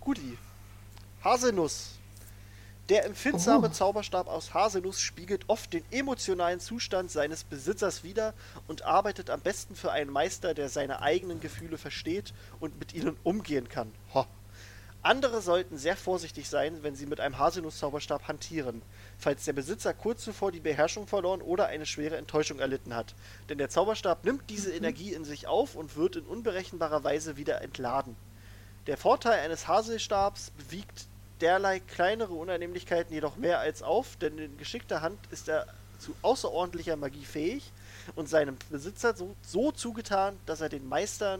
Guti. 0.00 0.38
Haselnuss. 1.22 1.92
Der 2.88 3.04
empfindsame 3.04 3.66
Oh. 3.66 3.70
Zauberstab 3.70 4.28
aus 4.28 4.54
Haselnuss 4.54 5.00
spiegelt 5.00 5.48
oft 5.48 5.72
den 5.72 5.82
emotionalen 5.90 6.60
Zustand 6.60 7.10
seines 7.10 7.42
Besitzers 7.42 8.04
wider 8.04 8.32
und 8.68 8.82
arbeitet 8.82 9.28
am 9.28 9.40
besten 9.40 9.74
für 9.74 9.90
einen 9.90 10.10
Meister, 10.10 10.54
der 10.54 10.68
seine 10.68 11.02
eigenen 11.02 11.40
Gefühle 11.40 11.78
versteht 11.78 12.32
und 12.60 12.78
mit 12.78 12.94
ihnen 12.94 13.16
umgehen 13.24 13.68
kann. 13.68 13.90
Ho. 14.14 14.24
Andere 15.06 15.40
sollten 15.40 15.78
sehr 15.78 15.96
vorsichtig 15.96 16.48
sein, 16.48 16.82
wenn 16.82 16.96
sie 16.96 17.06
mit 17.06 17.20
einem 17.20 17.38
Haselnuss-Zauberstab 17.38 18.26
hantieren, 18.26 18.82
falls 19.18 19.44
der 19.44 19.52
Besitzer 19.52 19.94
kurz 19.94 20.24
zuvor 20.24 20.50
die 20.50 20.58
Beherrschung 20.58 21.06
verloren 21.06 21.42
oder 21.42 21.66
eine 21.68 21.86
schwere 21.86 22.16
Enttäuschung 22.16 22.58
erlitten 22.58 22.92
hat. 22.92 23.14
Denn 23.48 23.56
der 23.56 23.70
Zauberstab 23.70 24.24
nimmt 24.24 24.50
diese 24.50 24.74
Energie 24.74 25.12
in 25.12 25.24
sich 25.24 25.46
auf 25.46 25.76
und 25.76 25.94
wird 25.94 26.16
in 26.16 26.24
unberechenbarer 26.24 27.04
Weise 27.04 27.36
wieder 27.36 27.62
entladen. 27.62 28.16
Der 28.88 28.96
Vorteil 28.96 29.38
eines 29.38 29.68
Haselstabs 29.68 30.50
wiegt 30.70 31.06
derlei 31.40 31.78
kleinere 31.78 32.34
Unannehmlichkeiten 32.34 33.14
jedoch 33.14 33.36
mehr 33.36 33.60
als 33.60 33.84
auf, 33.84 34.16
denn 34.16 34.36
in 34.38 34.58
geschickter 34.58 35.02
Hand 35.02 35.20
ist 35.30 35.48
er 35.48 35.68
zu 36.00 36.16
außerordentlicher 36.22 36.96
Magie 36.96 37.24
fähig 37.24 37.70
und 38.16 38.28
seinem 38.28 38.56
Besitzer 38.70 39.14
so, 39.14 39.36
so 39.40 39.70
zugetan, 39.70 40.36
dass 40.46 40.60
er 40.60 40.68
den 40.68 40.88
Meistern, 40.88 41.38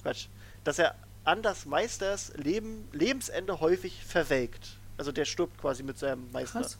Quatsch, 0.00 0.28
dass 0.64 0.78
er 0.78 0.94
an 1.24 1.42
das 1.42 1.66
Meisters 1.66 2.32
Leben, 2.36 2.88
Lebensende 2.92 3.60
häufig 3.60 4.04
verwelkt. 4.04 4.76
Also 4.96 5.12
der 5.12 5.24
stirbt 5.24 5.58
quasi 5.60 5.82
mit 5.82 5.98
seinem 5.98 6.30
Meister. 6.32 6.60
Krass. 6.60 6.78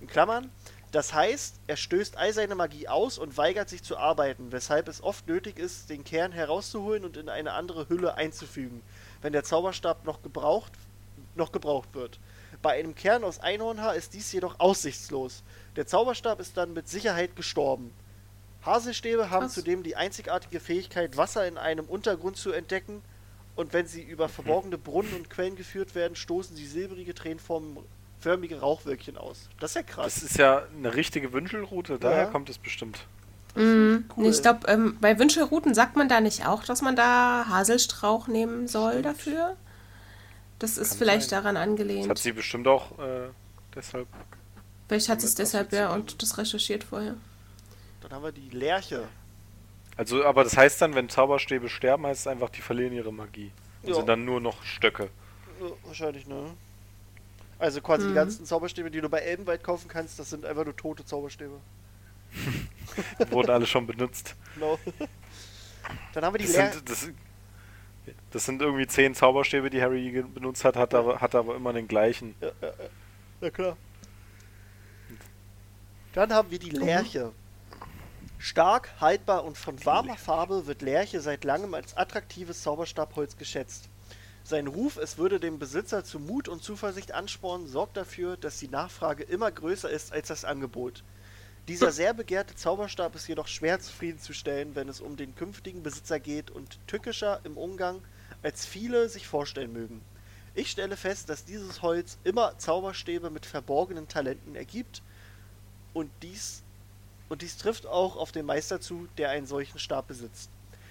In 0.00 0.06
Klammern. 0.06 0.50
Das 0.90 1.12
heißt, 1.12 1.56
er 1.66 1.76
stößt 1.76 2.16
all 2.16 2.32
seine 2.32 2.54
Magie 2.54 2.88
aus 2.88 3.18
und 3.18 3.36
weigert 3.36 3.68
sich 3.68 3.82
zu 3.82 3.98
arbeiten, 3.98 4.52
weshalb 4.52 4.88
es 4.88 5.02
oft 5.02 5.26
nötig 5.26 5.58
ist, 5.58 5.90
den 5.90 6.02
Kern 6.02 6.32
herauszuholen 6.32 7.04
und 7.04 7.18
in 7.18 7.28
eine 7.28 7.52
andere 7.52 7.88
Hülle 7.90 8.14
einzufügen, 8.14 8.80
wenn 9.20 9.34
der 9.34 9.44
Zauberstab 9.44 10.06
noch 10.06 10.22
gebraucht, 10.22 10.72
noch 11.34 11.52
gebraucht 11.52 11.90
wird. 11.92 12.18
Bei 12.62 12.78
einem 12.78 12.94
Kern 12.94 13.22
aus 13.22 13.38
Einhornhaar 13.38 13.96
ist 13.96 14.14
dies 14.14 14.32
jedoch 14.32 14.58
aussichtslos. 14.60 15.42
Der 15.76 15.86
Zauberstab 15.86 16.40
ist 16.40 16.56
dann 16.56 16.72
mit 16.72 16.88
Sicherheit 16.88 17.36
gestorben. 17.36 17.92
Haselstäbe 18.64 19.30
haben 19.30 19.44
Krass. 19.44 19.54
zudem 19.54 19.82
die 19.82 19.94
einzigartige 19.94 20.58
Fähigkeit, 20.58 21.16
Wasser 21.16 21.46
in 21.46 21.58
einem 21.58 21.84
Untergrund 21.84 22.38
zu 22.38 22.50
entdecken, 22.50 23.02
und 23.58 23.72
wenn 23.72 23.86
sie 23.88 24.02
über 24.02 24.28
verborgene 24.28 24.78
Brunnen 24.78 25.12
und 25.14 25.28
Quellen 25.30 25.56
geführt 25.56 25.94
werden, 25.96 26.14
stoßen 26.16 26.54
sie 26.56 26.64
silbrige, 26.66 27.12
tränenförmige 27.14 28.60
Rauchwölkchen 28.60 29.18
aus. 29.18 29.48
Das 29.58 29.72
ist 29.72 29.74
ja 29.74 29.82
krass. 29.82 30.14
Das 30.14 30.22
ist 30.22 30.38
ja 30.38 30.62
eine 30.76 30.94
richtige 30.94 31.32
Wünschelroute, 31.32 31.98
daher 31.98 32.24
Ja. 32.24 32.26
kommt 32.26 32.48
es 32.48 32.58
bestimmt. 32.58 33.00
Mhm. 33.56 34.04
cool. 34.16 34.26
Ich 34.26 34.40
glaube, 34.42 34.68
ähm, 34.68 34.96
bei 35.00 35.18
Wünschelruten 35.18 35.74
sagt 35.74 35.96
man 35.96 36.08
da 36.08 36.20
nicht 36.20 36.46
auch, 36.46 36.62
dass 36.62 36.82
man 36.82 36.94
da 36.94 37.46
Haselstrauch 37.48 38.28
nehmen 38.28 38.68
soll 38.68 39.02
dafür. 39.02 39.56
Das 40.60 40.78
ist 40.78 40.90
Kann 40.90 40.98
vielleicht 40.98 41.30
sein. 41.30 41.42
daran 41.42 41.54
Das 41.56 41.64
angelehnt. 41.64 42.08
hat 42.08 42.18
sie 42.18 42.32
bestimmt 42.32 42.68
auch 42.68 42.96
äh, 43.00 43.28
deshalb. 43.74 44.06
vielleicht 44.88 45.08
hat 45.08 45.20
sie 45.20 45.26
es 45.26 45.34
deshalb 45.34 45.72
ja 45.72 45.92
und 45.92 46.22
das 46.22 46.38
recherchiert 46.38 46.84
vorher. 46.84 47.16
Dann 48.02 48.12
haben 48.12 48.22
wir 48.22 48.32
die 48.32 48.50
Lerche. 48.50 49.08
Also, 49.98 50.24
aber 50.24 50.44
das 50.44 50.56
heißt 50.56 50.80
dann, 50.80 50.94
wenn 50.94 51.08
Zauberstäbe 51.08 51.68
sterben, 51.68 52.06
heißt 52.06 52.20
es 52.20 52.26
einfach, 52.28 52.48
die 52.50 52.62
verlieren 52.62 52.92
ihre 52.94 53.12
Magie. 53.12 53.50
Und 53.82 53.90
Ja. 53.90 53.94
sind 53.96 54.06
dann 54.08 54.24
nur 54.24 54.40
noch 54.40 54.62
Stöcke. 54.64 55.10
Ja, 55.60 55.70
wahrscheinlich, 55.84 56.26
ne? 56.26 56.54
Also 57.58 57.80
quasi 57.80 58.04
die 58.06 58.10
Mhm. 58.12 58.14
ganzen 58.14 58.46
Zauberstäbe, 58.46 58.90
die 58.92 59.00
du 59.00 59.08
bei 59.08 59.18
Elbenwald 59.18 59.64
kaufen 59.64 59.88
kannst, 59.88 60.18
das 60.20 60.30
sind 60.30 60.46
einfach 60.46 60.64
nur 60.64 60.76
tote 60.76 61.04
Zauberstäbe. 61.04 61.60
Wurden 63.30 63.50
alle 63.50 63.66
schon 63.66 63.86
benutzt. 63.86 64.36
Genau. 64.54 64.78
Dann 66.12 66.24
haben 66.24 66.34
wir 66.34 66.38
die 66.38 66.46
Das 66.52 66.54
sind, 66.74 66.88
das, 66.88 67.08
das 68.30 68.44
sind 68.44 68.62
irgendwie 68.62 68.86
zehn 68.86 69.14
Zauberstäbe, 69.14 69.68
die 69.68 69.82
Harry 69.82 70.22
benutzt 70.22 70.64
hat, 70.64 70.76
hat 70.76 70.94
aber, 70.94 71.20
hat 71.20 71.34
aber 71.34 71.56
immer 71.56 71.72
den 71.72 71.88
gleichen. 71.88 72.36
Ja, 72.40 72.48
ja, 72.62 72.68
ja. 72.68 72.74
ja, 73.40 73.50
klar. 73.50 73.76
Dann 76.12 76.32
haben 76.32 76.50
wir 76.50 76.58
die 76.58 76.70
Lerche. 76.70 77.32
Stark, 78.40 78.90
haltbar 79.00 79.44
und 79.44 79.58
von 79.58 79.84
warmer 79.84 80.16
Farbe 80.16 80.68
wird 80.68 80.80
Lerche 80.80 81.20
seit 81.20 81.42
langem 81.42 81.74
als 81.74 81.96
attraktives 81.96 82.62
Zauberstabholz 82.62 83.36
geschätzt. 83.36 83.88
Sein 84.44 84.68
Ruf, 84.68 84.96
es 84.96 85.18
würde 85.18 85.40
dem 85.40 85.58
Besitzer 85.58 86.04
zu 86.04 86.20
Mut 86.20 86.48
und 86.48 86.62
Zuversicht 86.62 87.12
anspornen, 87.12 87.66
sorgt 87.66 87.96
dafür, 87.96 88.36
dass 88.36 88.58
die 88.58 88.68
Nachfrage 88.68 89.24
immer 89.24 89.50
größer 89.50 89.90
ist 89.90 90.12
als 90.12 90.28
das 90.28 90.44
Angebot. 90.44 91.02
Dieser 91.66 91.90
sehr 91.90 92.14
begehrte 92.14 92.54
Zauberstab 92.54 93.16
ist 93.16 93.26
jedoch 93.26 93.48
schwer 93.48 93.80
zufriedenzustellen, 93.80 94.76
wenn 94.76 94.88
es 94.88 95.00
um 95.00 95.16
den 95.16 95.34
künftigen 95.34 95.82
Besitzer 95.82 96.20
geht 96.20 96.50
und 96.52 96.78
tückischer 96.86 97.40
im 97.42 97.56
Umgang, 97.56 98.00
als 98.44 98.64
viele 98.64 99.08
sich 99.08 99.26
vorstellen 99.26 99.72
mögen. 99.72 100.00
Ich 100.54 100.70
stelle 100.70 100.96
fest, 100.96 101.28
dass 101.28 101.44
dieses 101.44 101.82
Holz 101.82 102.18
immer 102.22 102.56
Zauberstäbe 102.56 103.30
mit 103.30 103.46
verborgenen 103.46 104.06
Talenten 104.06 104.54
ergibt 104.54 105.02
und 105.92 106.10
dies, 106.22 106.62
und 107.28 107.42
dies 107.42 107.56
trifft 107.56 107.86
auch 107.86 108.16
auf 108.16 108.32
den 108.32 108.46
Meister 108.46 108.80
zu, 108.80 109.08
der 109.18 109.30
einen 109.30 109.46
solchen 109.46 109.78
Stab 109.78 110.08
besitzt. 110.08 110.50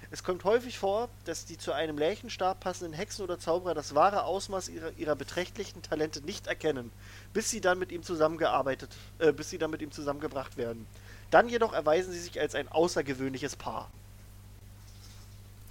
Es 0.09 0.23
kommt 0.23 0.45
häufig 0.45 0.77
vor, 0.77 1.09
dass 1.25 1.45
die 1.45 1.57
zu 1.57 1.73
einem 1.73 1.97
Lärchenstab 1.97 2.61
passenden 2.61 2.93
Hexen 2.93 3.23
oder 3.23 3.39
Zauberer 3.39 3.73
das 3.73 3.93
wahre 3.93 4.23
Ausmaß 4.23 4.69
ihrer, 4.69 4.91
ihrer 4.97 5.15
beträchtlichen 5.15 5.81
Talente 5.81 6.21
nicht 6.21 6.47
erkennen, 6.47 6.91
bis 7.33 7.49
sie 7.49 7.59
dann 7.59 7.77
mit 7.77 7.91
ihm 7.91 8.03
zusammengearbeitet, 8.03 8.89
äh, 9.19 9.33
bis 9.33 9.49
sie 9.49 9.57
dann 9.57 9.71
mit 9.71 9.81
ihm 9.81 9.91
zusammengebracht 9.91 10.55
werden. 10.55 10.87
Dann 11.29 11.49
jedoch 11.49 11.73
erweisen 11.73 12.13
sie 12.13 12.19
sich 12.19 12.39
als 12.39 12.55
ein 12.55 12.69
außergewöhnliches 12.69 13.57
Paar. 13.57 13.91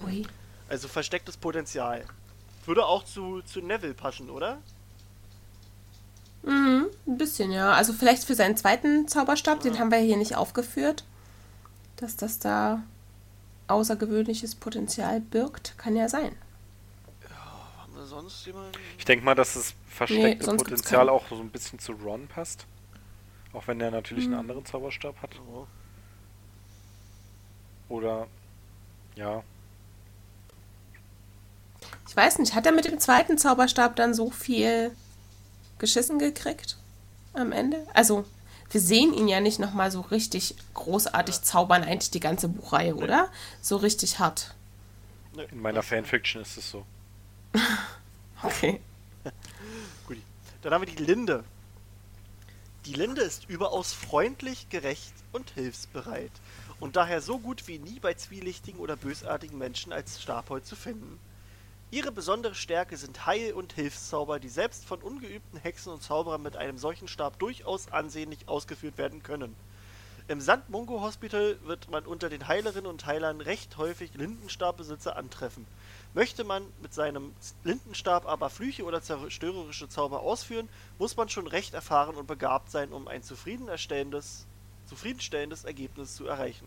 Ui. 0.05 0.27
Also 0.69 0.89
verstecktes 0.89 1.39
Potenzial. 1.39 2.05
Würde 2.67 2.85
auch 2.85 3.05
zu, 3.05 3.41
zu 3.43 3.63
Neville 3.63 3.95
passen, 3.95 4.29
oder? 4.29 4.59
Mhm, 6.47 6.87
ein 7.07 7.19
bisschen, 7.19 7.51
ja. 7.51 7.73
Also 7.73 7.93
vielleicht 7.93 8.25
für 8.25 8.37
seinen 8.37 8.57
zweiten 8.57 9.09
Zauberstab, 9.09 9.61
den 9.61 9.79
haben 9.79 9.91
wir 9.91 9.99
hier 9.99 10.17
nicht 10.17 10.37
aufgeführt. 10.37 11.05
Dass 11.97 12.17
das 12.17 12.39
da 12.39 12.83
außergewöhnliches 13.69 14.55
Potenzial 14.55 15.21
birgt, 15.21 15.77
kann 15.77 15.97
ja 15.97 16.09
sein. 16.09 16.37
Haben 17.79 17.95
wir 17.95 18.07
sonst 18.07 18.47
jemanden? 18.47 18.73
Ich 18.97 19.05
denke 19.05 19.25
mal, 19.25 19.35
dass 19.35 19.55
das 19.55 19.75
versteckte 19.89 20.47
gibt's 20.47 20.65
Potenzial 20.65 21.09
auch 21.09 21.29
so 21.29 21.37
ein 21.37 21.51
bisschen 21.51 21.79
zu 21.79 21.93
Ron 21.93 22.29
passt. 22.29 22.67
Auch 23.53 23.67
wenn 23.67 23.81
er 23.81 23.91
natürlich 23.91 24.27
einen 24.27 24.35
anderen 24.35 24.65
Zauberstab 24.65 25.21
hat. 25.23 25.31
Oh. 25.51 25.67
Oder 27.89 28.29
ja. 29.17 29.43
Ich 32.09 32.17
weiß 32.17 32.39
nicht, 32.39 32.55
hat 32.55 32.67
er 32.67 32.73
mit 32.73 32.85
dem 32.85 33.01
zweiten 33.01 33.37
Zauberstab 33.37 33.97
dann 33.97 34.15
so 34.15 34.31
viel 34.31 34.95
geschissen 35.79 36.19
gekriegt? 36.19 36.77
am 37.37 37.53
Ende? 37.53 37.87
Also, 37.93 38.25
wir 38.71 38.81
sehen 38.81 39.13
ihn 39.13 39.29
ja 39.29 39.41
nicht 39.41 39.59
nochmal 39.59 39.91
so 39.91 40.01
richtig 40.01 40.57
großartig 40.75 41.43
zaubern, 41.43 41.83
eigentlich 41.85 42.11
die 42.11 42.21
ganze 42.21 42.49
Buchreihe, 42.49 42.95
oder? 42.97 43.31
So 43.61 43.77
richtig 43.77 44.19
hart. 44.19 44.55
Nö, 45.35 45.45
In 45.53 45.61
meiner 45.61 45.83
Fanfiction 45.83 46.43
ist 46.43 46.57
es 46.57 46.71
so. 46.71 46.85
Okay. 48.43 48.81
Gut. 50.07 50.19
Dann 50.61 50.75
haben 50.75 50.87
wir 50.87 50.95
die 50.95 51.03
Linde. 51.03 51.43
Die 52.85 52.93
Linde 52.93 53.23
ist 53.23 53.49
überaus 53.49 53.95
freundlich, 53.95 54.69
gerecht 54.69 55.15
und 55.33 55.51
hilfsbereit 55.53 56.31
und 56.79 56.97
daher 56.97 57.23
so 57.23 57.39
gut 57.39 57.67
wie 57.67 57.79
nie 57.79 57.99
bei 57.99 58.13
zwielichtigen 58.13 58.79
oder 58.79 58.95
bösartigen 58.95 59.57
Menschen 59.57 59.93
als 59.93 60.21
Stabholz 60.23 60.69
zu 60.69 60.77
finden. 60.77 61.19
Ihre 61.93 62.11
besondere 62.11 62.55
Stärke 62.55 62.97
sind 62.97 63.27
Heil- 63.27 63.53
und 63.53 63.73
Hilfszauber, 63.73 64.41
die 64.41 64.49
selbst 64.49 64.85
von 64.85 65.01
ungeübten 65.01 65.61
Hexen 65.61 65.93
und 65.93 66.03
Zauberern 66.03 66.43
mit 66.43 66.57
einem 66.57 66.79
solchen 66.79 67.07
Stab 67.07 67.39
durchaus 67.39 67.93
ansehnlich 67.93 68.49
ausgeführt 68.49 68.99
werden 68.99 69.23
können. 69.23 69.55
Im 70.29 70.41
St. 70.41 70.69
Mungo 70.69 71.01
Hospital 71.01 71.57
wird 71.65 71.89
man 71.89 72.05
unter 72.05 72.29
den 72.29 72.49
Heilerinnen 72.49 72.91
und 72.91 73.07
Heilern 73.07 73.41
recht 73.41 73.77
häufig 73.77 74.13
Lindenstabbesitzer 74.15 75.17
antreffen. 75.17 75.65
Möchte 76.15 76.43
man 76.43 76.65
mit 76.83 76.93
seinem 76.93 77.33
Lindenstab 77.63 78.27
aber 78.27 78.51
Flüche 78.51 78.83
oder 78.83 79.01
zerstörerische 79.01 79.89
Zauber 79.89 80.23
ausführen, 80.23 80.69
muss 80.99 81.17
man 81.17 81.29
schon 81.29 81.47
recht 81.47 81.75
erfahren 81.75 82.17
und 82.17 82.27
begabt 82.27 82.73
sein, 82.73 82.93
um 82.93 83.07
ein 83.07 83.23
zufriedenerstellendes, 83.23 84.47
zufriedenstellendes 84.87 85.65
Ergebnis 85.65 86.17
zu 86.17 86.27
erreichen. 86.27 86.67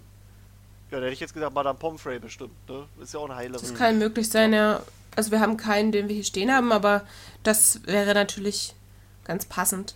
Ja, 0.91 0.99
da 0.99 1.03
hätte 1.03 1.13
ich 1.13 1.19
jetzt 1.19 1.33
gesagt, 1.33 1.53
Madame 1.53 1.77
Pomfrey 1.77 2.19
bestimmt, 2.19 2.55
ne? 2.69 2.87
Ist 3.01 3.13
ja 3.13 3.19
auch 3.19 3.25
eine 3.25 3.35
Heilerin. 3.35 3.61
Das 3.61 3.75
kann 3.75 3.99
möglich 3.99 4.29
sein, 4.29 4.53
ja. 4.53 4.81
Also 5.15 5.31
wir 5.31 5.39
haben 5.39 5.57
keinen, 5.57 5.91
den 5.91 6.07
wir 6.07 6.15
hier 6.15 6.23
stehen 6.23 6.51
haben, 6.51 6.71
aber 6.71 7.05
das 7.43 7.85
wäre 7.85 8.13
natürlich 8.13 8.75
ganz 9.23 9.45
passend. 9.45 9.95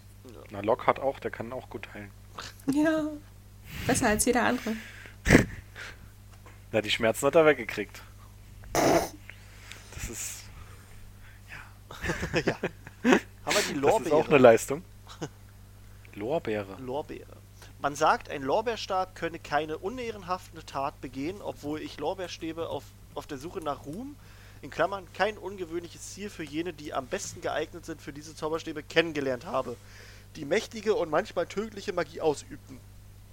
Na, 0.52 0.60
Locke 0.62 0.86
hat 0.88 1.00
auch, 1.00 1.20
der 1.20 1.32
kann 1.32 1.52
auch 1.54 1.70
gut 1.70 1.88
heilen. 1.94 2.12
Ja. 2.72 3.06
Besser 3.88 4.08
als 4.10 4.26
jeder 4.26 4.44
andere. 4.44 4.76
Na, 6.72 6.82
die 6.82 6.92
Schmerzen 6.92 7.26
hat 7.28 7.36
er 7.36 7.46
weggekriegt. 7.46 8.02
Das 8.74 10.10
ist, 10.10 10.44
ja. 12.46 12.56
Haben 12.56 12.62
wir 13.04 13.20
die 13.44 13.54
das 13.54 13.68
ist 13.68 13.76
Lorbeere. 13.76 14.16
auch 14.16 14.28
eine 14.28 14.38
Leistung. 14.38 14.84
Lorbeere. 16.16 16.76
Lorbeere. 16.80 17.38
Man 17.82 17.96
sagt, 17.96 18.30
ein 18.30 18.44
Lorbeerstab 18.44 19.16
könne 19.16 19.40
keine 19.40 19.78
unehrenhafte 19.78 20.66
Tat 20.66 21.02
begehen, 21.02 21.42
obwohl 21.42 21.82
ich 21.82 22.00
Lorbeerstäbe 22.00 22.70
auf, 22.70 22.84
auf 23.16 23.28
der 23.28 23.38
Suche 23.38 23.60
nach 23.60 23.86
Ruhm, 23.86 24.16
in 24.64 24.70
Klammern 24.70 25.06
kein 25.14 25.38
ungewöhnliches 25.38 26.14
Ziel 26.14 26.30
für 26.30 26.44
jene, 26.44 26.72
die 26.72 26.94
am 26.94 27.06
besten 27.06 27.42
geeignet 27.42 27.86
sind 27.86 28.02
für 28.02 28.14
diese 28.14 28.34
Zauberstäbe, 28.34 28.82
kennengelernt 28.82 29.46
habe, 29.46 29.76
die 30.38 30.46
mächtige 30.46 30.96
und 30.96 31.10
manchmal 31.10 31.48
tödliche 31.48 31.92
Magie 31.92 32.22
ausübten. 32.22 32.80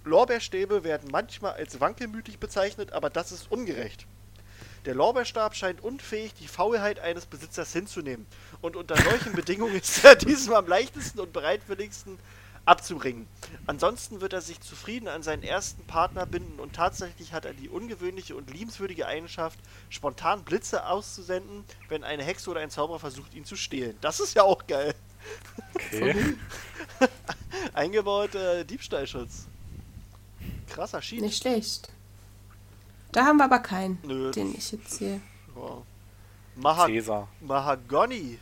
Lorbeerstäbe 0.04 0.82
werden 0.82 1.08
manchmal 1.12 1.52
als 1.52 1.80
wankelmütig 1.80 2.40
bezeichnet, 2.40 2.92
aber 2.92 3.10
das 3.10 3.30
ist 3.30 3.50
ungerecht. 3.50 4.06
Der 4.86 4.96
Lorbeerstab 4.96 5.54
scheint 5.54 5.84
unfähig, 5.84 6.34
die 6.34 6.48
Faulheit 6.48 6.98
eines 6.98 7.26
Besitzers 7.26 7.72
hinzunehmen. 7.72 8.26
Und 8.60 8.74
unter 8.74 8.96
solchen 8.96 9.32
Bedingungen 9.36 9.76
ist 9.76 10.04
er 10.04 10.16
diesem 10.16 10.54
am 10.54 10.66
leichtesten 10.66 11.20
und 11.20 11.32
bereitwilligsten 11.32 12.18
abzubringen. 12.70 13.26
Ansonsten 13.66 14.20
wird 14.20 14.32
er 14.32 14.40
sich 14.40 14.60
zufrieden 14.60 15.08
an 15.08 15.24
seinen 15.24 15.42
ersten 15.42 15.84
Partner 15.84 16.24
binden 16.24 16.60
und 16.60 16.72
tatsächlich 16.72 17.32
hat 17.32 17.44
er 17.44 17.52
die 17.52 17.68
ungewöhnliche 17.68 18.36
und 18.36 18.50
liebenswürdige 18.50 19.06
Eigenschaft, 19.06 19.58
spontan 19.88 20.44
Blitze 20.44 20.86
auszusenden, 20.86 21.64
wenn 21.88 22.04
eine 22.04 22.22
Hexe 22.22 22.48
oder 22.48 22.60
ein 22.60 22.70
Zauberer 22.70 23.00
versucht, 23.00 23.34
ihn 23.34 23.44
zu 23.44 23.56
stehlen. 23.56 23.96
Das 24.00 24.20
ist 24.20 24.34
ja 24.34 24.44
auch 24.44 24.66
geil. 24.68 24.94
Okay. 25.74 26.36
Eingebauter 27.74 28.64
Diebstahlschutz. 28.64 29.48
Krasser 30.68 31.02
Schied. 31.02 31.22
Nicht 31.22 31.42
schlecht. 31.42 31.90
Da 33.12 33.24
haben 33.24 33.38
wir 33.38 33.44
aber 33.44 33.58
keinen, 33.58 33.98
Nö, 34.04 34.30
den 34.30 34.54
ich 34.54 34.70
jetzt 34.70 34.98
hier. 34.98 35.20
Ja. 35.56 35.82
Maha. 36.54 37.28
Mahagoni. 37.40 38.38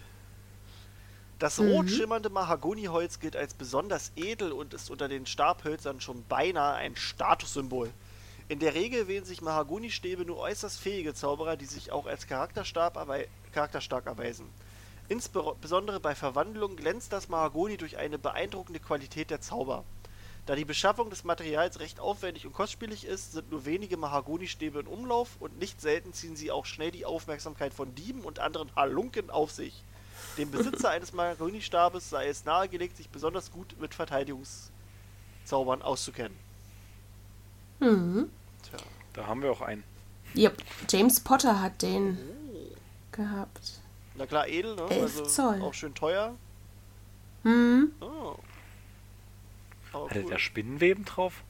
Das 1.39 1.59
Mhm. 1.59 1.71
rot 1.71 1.91
schimmernde 1.91 2.31
Mahagoniholz 2.31 3.21
gilt 3.21 3.37
als 3.37 3.55
besonders 3.55 4.11
edel 4.17 4.51
und 4.51 4.75
ist 4.75 4.91
unter 4.91 5.07
den 5.07 5.25
Stabhölzern 5.25 6.01
schon 6.01 6.25
beinahe 6.25 6.75
ein 6.75 6.97
Statussymbol. 6.97 7.91
In 8.49 8.59
der 8.59 8.75
Regel 8.75 9.07
wählen 9.07 9.25
sich 9.25 9.41
Mahagonistäbe 9.41 10.25
nur 10.25 10.39
äußerst 10.39 10.81
fähige 10.81 11.15
Zauberer, 11.15 11.57
die 11.57 11.67
sich 11.67 11.93
auch 11.93 12.07
als 12.07 12.27
Charakterstab 12.27 12.97
erwei 12.97 13.29
charakterstark 13.53 14.07
erweisen. 14.07 14.47
Insbesondere 15.09 16.01
bei 16.01 16.15
Verwandlung 16.15 16.77
glänzt 16.77 17.13
das 17.13 17.29
Mahagoni 17.29 17.77
durch 17.77 17.99
eine 17.99 18.19
beeindruckende 18.19 18.81
Qualität 18.81 19.31
der 19.31 19.41
Zauber. 19.41 19.85
Da 20.45 20.57
die 20.57 20.65
Beschaffung 20.65 21.11
des 21.11 21.25
Materials 21.25 21.79
recht 21.79 22.01
aufwendig 22.01 22.47
und 22.47 22.53
kostspielig 22.53 23.05
ist, 23.05 23.33
sind 23.33 23.51
nur 23.51 23.65
wenige 23.65 23.97
Mahagonistäbe 23.97 24.81
in 24.81 24.87
Umlauf 24.87 25.37
und 25.41 25.59
nicht 25.59 25.81
selten 25.81 26.13
ziehen 26.15 26.37
sie 26.37 26.51
auch 26.51 26.67
schnell 26.67 26.91
die 26.91 27.05
Aufmerksamkeit 27.05 27.75
von 27.75 27.95
Dieben 27.95 28.23
und 28.23 28.39
anderen 28.39 28.75
Halunken 28.75 29.31
auf 29.31 29.51
sich. 29.51 29.85
Dem 30.39 30.51
Besitzer 30.51 30.91
eines 30.91 31.13
Mahagonistabes 31.13 32.09
sei 32.11 32.29
es 32.29 32.45
nahegelegt, 32.45 32.97
sich 32.97 33.09
besonders 33.11 33.51
gut 33.51 33.75
mit 33.81 33.95
Verteidigungszaubern 33.95 35.83
auszukennen. 35.83 36.37
Mhm. 37.81 38.31
Tja. 38.63 38.79
Da 39.15 39.27
haben 39.27 39.43
wir 39.43 39.51
auch 39.51 39.61
einen. 39.63 39.83
Yep. 40.37 40.63
James 40.89 41.21
Potter 41.21 41.61
hat 41.61 41.83
den 41.83 42.19
gehabt. 43.13 43.81
Na 44.15 44.27
klar, 44.27 44.47
edel, 44.49 44.77
ne? 44.77 44.83
Elf 44.91 45.03
Also 45.03 45.27
Zoll. 45.27 45.63
auch 45.63 45.75
schön 45.75 45.95
teuer. 45.95 46.35
Mhm. 47.43 47.93
Oh. 48.01 48.35
Aber 49.93 50.11
Hatte 50.11 50.23
cool. 50.23 50.31
der 50.31 50.39
Spinnenweben 50.39 51.05
drauf? 51.05 51.43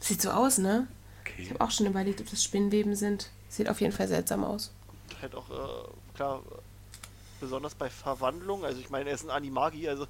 Sieht 0.00 0.20
so 0.22 0.30
aus, 0.30 0.58
ne? 0.58 0.86
Ich 1.24 1.32
Okay. 1.32 1.50
habe 1.50 1.60
auch 1.64 1.70
schon 1.70 1.86
überlegt, 1.86 2.20
ob 2.20 2.30
das 2.30 2.44
Spinnweben 2.44 2.94
sind. 2.94 3.30
Sieht 3.48 3.68
auf 3.68 3.80
jeden 3.80 3.92
Fall 3.92 4.06
seltsam 4.08 4.44
aus. 4.44 4.72
halt 5.22 5.34
auch, 5.34 5.48
äh, 5.50 5.88
klar, 6.14 6.42
besonders 7.36 7.74
bei 7.74 7.88
Verwandlung, 7.90 8.64
also 8.64 8.80
ich 8.80 8.90
meine, 8.90 9.08
er 9.10 9.14
ist 9.14 9.24
ein 9.24 9.30
Animagi, 9.30 9.88
also 9.88 10.06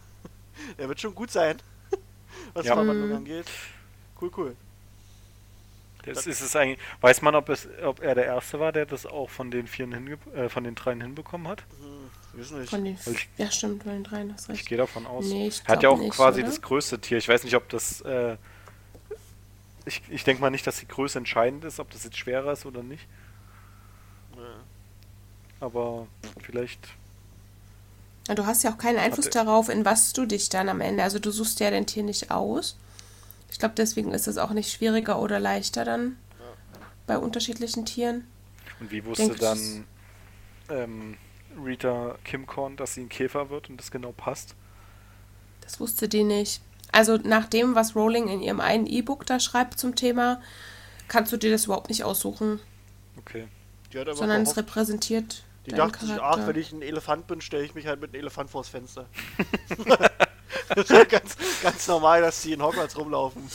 er 0.76 0.88
wird 0.88 1.00
schon 1.00 1.14
gut 1.14 1.30
sein, 1.30 1.56
was 2.54 2.66
Ja. 2.66 2.74
Verwandlung 2.74 3.08
Mhm. 3.10 3.16
angeht. 3.16 3.46
Cool, 4.20 4.30
cool. 4.36 4.56
Das 6.06 6.26
ist 6.26 6.42
es 6.42 6.54
eigentlich. 6.54 6.78
Weiß 7.00 7.22
man, 7.22 7.34
ob 7.34 7.48
es, 7.48 7.66
ob 7.82 8.00
er 8.02 8.14
der 8.14 8.26
Erste 8.26 8.60
war, 8.60 8.72
der 8.72 8.84
das 8.84 9.06
auch 9.06 9.30
von 9.30 9.50
den 9.50 9.66
vieren 9.66 9.92
hinge 9.94 10.18
äh, 10.34 10.50
von 10.50 10.62
den 10.64 10.74
dreien 10.74 11.00
hinbekommen 11.00 11.48
hat? 11.48 11.62
Hm, 11.80 12.10
wissen 12.38 12.60
nicht. 12.60 12.68
Von 12.68 12.84
den. 12.84 12.98
Weil 13.06 13.14
ich- 13.14 13.28
Ja, 13.38 13.50
stimmt, 13.50 13.84
von 13.84 13.92
den 13.92 14.04
dreien, 14.04 14.30
hast 14.34 14.50
Ich 14.50 14.58
recht. 14.58 14.68
gehe 14.68 14.76
davon 14.76 15.06
aus. 15.06 15.24
Nee, 15.26 15.48
ich 15.48 15.62
er 15.64 15.68
hat 15.76 15.82
ja 15.82 15.88
auch 15.88 15.98
nicht, 15.98 16.12
quasi 16.14 16.40
oder? 16.40 16.50
das 16.50 16.60
größte 16.60 17.00
Tier. 17.00 17.16
Ich 17.16 17.26
weiß 17.28 17.42
nicht, 17.44 17.56
ob 17.56 17.68
das. 17.70 18.02
Äh, 18.02 18.36
ich 19.86 20.02
ich 20.10 20.24
denke 20.24 20.42
mal 20.42 20.50
nicht, 20.50 20.66
dass 20.66 20.78
die 20.80 20.88
Größe 20.88 21.16
entscheidend 21.18 21.64
ist, 21.64 21.80
ob 21.80 21.90
das 21.90 22.04
jetzt 22.04 22.18
schwerer 22.18 22.52
ist 22.52 22.66
oder 22.66 22.82
nicht. 22.82 23.06
Aber 25.64 26.06
vielleicht. 26.42 26.80
Ja, 28.28 28.34
du 28.34 28.46
hast 28.46 28.62
ja 28.62 28.72
auch 28.72 28.78
keinen 28.78 28.98
Einfluss 28.98 29.30
darauf, 29.30 29.68
in 29.68 29.84
was 29.84 30.12
du 30.12 30.26
dich 30.26 30.48
dann 30.48 30.68
am 30.68 30.80
Ende. 30.80 31.02
Also 31.02 31.18
du 31.18 31.30
suchst 31.30 31.60
ja 31.60 31.70
dein 31.70 31.86
Tier 31.86 32.02
nicht 32.02 32.30
aus. 32.30 32.76
Ich 33.50 33.58
glaube, 33.58 33.74
deswegen 33.76 34.12
ist 34.12 34.26
es 34.26 34.38
auch 34.38 34.50
nicht 34.50 34.72
schwieriger 34.72 35.20
oder 35.20 35.38
leichter 35.38 35.84
dann 35.84 36.16
bei 37.06 37.18
unterschiedlichen 37.18 37.84
Tieren. 37.84 38.26
Und 38.80 38.90
wie 38.90 39.04
wusste 39.04 39.28
Denk 39.28 39.38
dann 39.38 39.84
ähm, 40.70 41.16
Rita 41.64 42.16
Kimcorn, 42.24 42.76
dass 42.76 42.94
sie 42.94 43.02
ein 43.02 43.08
Käfer 43.08 43.50
wird 43.50 43.68
und 43.68 43.76
das 43.76 43.90
genau 43.90 44.12
passt? 44.12 44.54
Das 45.60 45.80
wusste 45.80 46.08
die 46.08 46.24
nicht. 46.24 46.62
Also 46.92 47.16
nach 47.16 47.46
dem, 47.46 47.74
was 47.74 47.94
Rowling 47.94 48.28
in 48.28 48.40
ihrem 48.40 48.60
einen 48.60 48.86
E-Book 48.86 49.26
da 49.26 49.38
schreibt 49.38 49.78
zum 49.78 49.94
Thema, 49.94 50.40
kannst 51.08 51.32
du 51.32 51.36
dir 51.36 51.50
das 51.50 51.66
überhaupt 51.66 51.90
nicht 51.90 52.04
aussuchen, 52.04 52.60
Okay. 53.16 53.48
Die 53.92 53.98
hat 53.98 54.08
einfach 54.08 54.18
sondern 54.18 54.42
es 54.42 54.56
repräsentiert 54.56 55.44
die 55.66 55.70
deinen 55.70 55.90
dachte 55.90 56.06
sich, 56.06 56.20
ach, 56.20 56.46
wenn 56.46 56.56
ich 56.56 56.72
ein 56.72 56.82
Elefant 56.82 57.26
bin, 57.26 57.40
stelle 57.40 57.64
ich 57.64 57.74
mich 57.74 57.86
halt 57.86 58.00
mit 58.00 58.10
einem 58.10 58.20
Elefant 58.20 58.50
vors 58.50 58.68
Fenster. 58.68 59.06
das 60.68 60.84
ist 60.84 60.90
ja 60.90 61.04
ganz, 61.04 61.36
ganz 61.62 61.86
normal, 61.88 62.20
dass 62.20 62.42
die 62.42 62.52
in 62.52 62.62
Hogwarts 62.62 62.96
rumlaufen. 62.96 63.42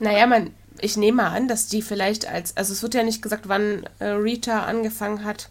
Naja, 0.00 0.26
man, 0.26 0.52
ich 0.80 0.96
nehme 0.96 1.22
mal 1.22 1.28
an, 1.28 1.46
dass 1.46 1.68
die 1.68 1.80
vielleicht 1.80 2.26
als, 2.26 2.56
also 2.56 2.72
es 2.72 2.82
wird 2.82 2.94
ja 2.94 3.04
nicht 3.04 3.22
gesagt, 3.22 3.48
wann 3.48 3.88
äh, 4.00 4.06
Rita 4.06 4.64
angefangen 4.64 5.24
hat, 5.24 5.50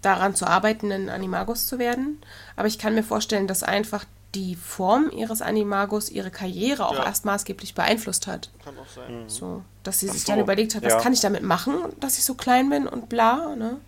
daran 0.00 0.34
zu 0.34 0.46
arbeiten, 0.46 0.90
ein 0.92 1.08
Animagus 1.10 1.66
zu 1.66 1.78
werden. 1.78 2.22
Aber 2.56 2.68
ich 2.68 2.78
kann 2.78 2.94
mir 2.94 3.02
vorstellen, 3.02 3.46
dass 3.46 3.62
einfach 3.62 4.04
die 4.34 4.56
Form 4.56 5.10
ihres 5.10 5.42
Animagus 5.42 6.10
ihre 6.10 6.30
Karriere 6.30 6.86
auch 6.86 6.96
Ja. 6.96 7.04
erst 7.04 7.24
maßgeblich 7.24 7.74
beeinflusst 7.74 8.26
hat. 8.26 8.50
Kann 8.64 8.76
auch 8.78 8.88
sein. 8.88 9.24
So, 9.28 9.62
dass 9.82 10.00
sie 10.00 10.08
sich 10.08 10.22
so, 10.22 10.32
dann 10.32 10.40
überlegt 10.40 10.74
hat, 10.74 10.82
was 10.82 10.94
ja. 10.94 11.00
kann 11.00 11.12
ich 11.12 11.20
damit 11.20 11.42
machen, 11.42 11.76
dass 12.00 12.18
ich 12.18 12.24
so 12.24 12.34
klein 12.34 12.68
bin 12.70 12.88
und 12.88 13.08
bla, 13.08 13.54
ne? 13.54 13.78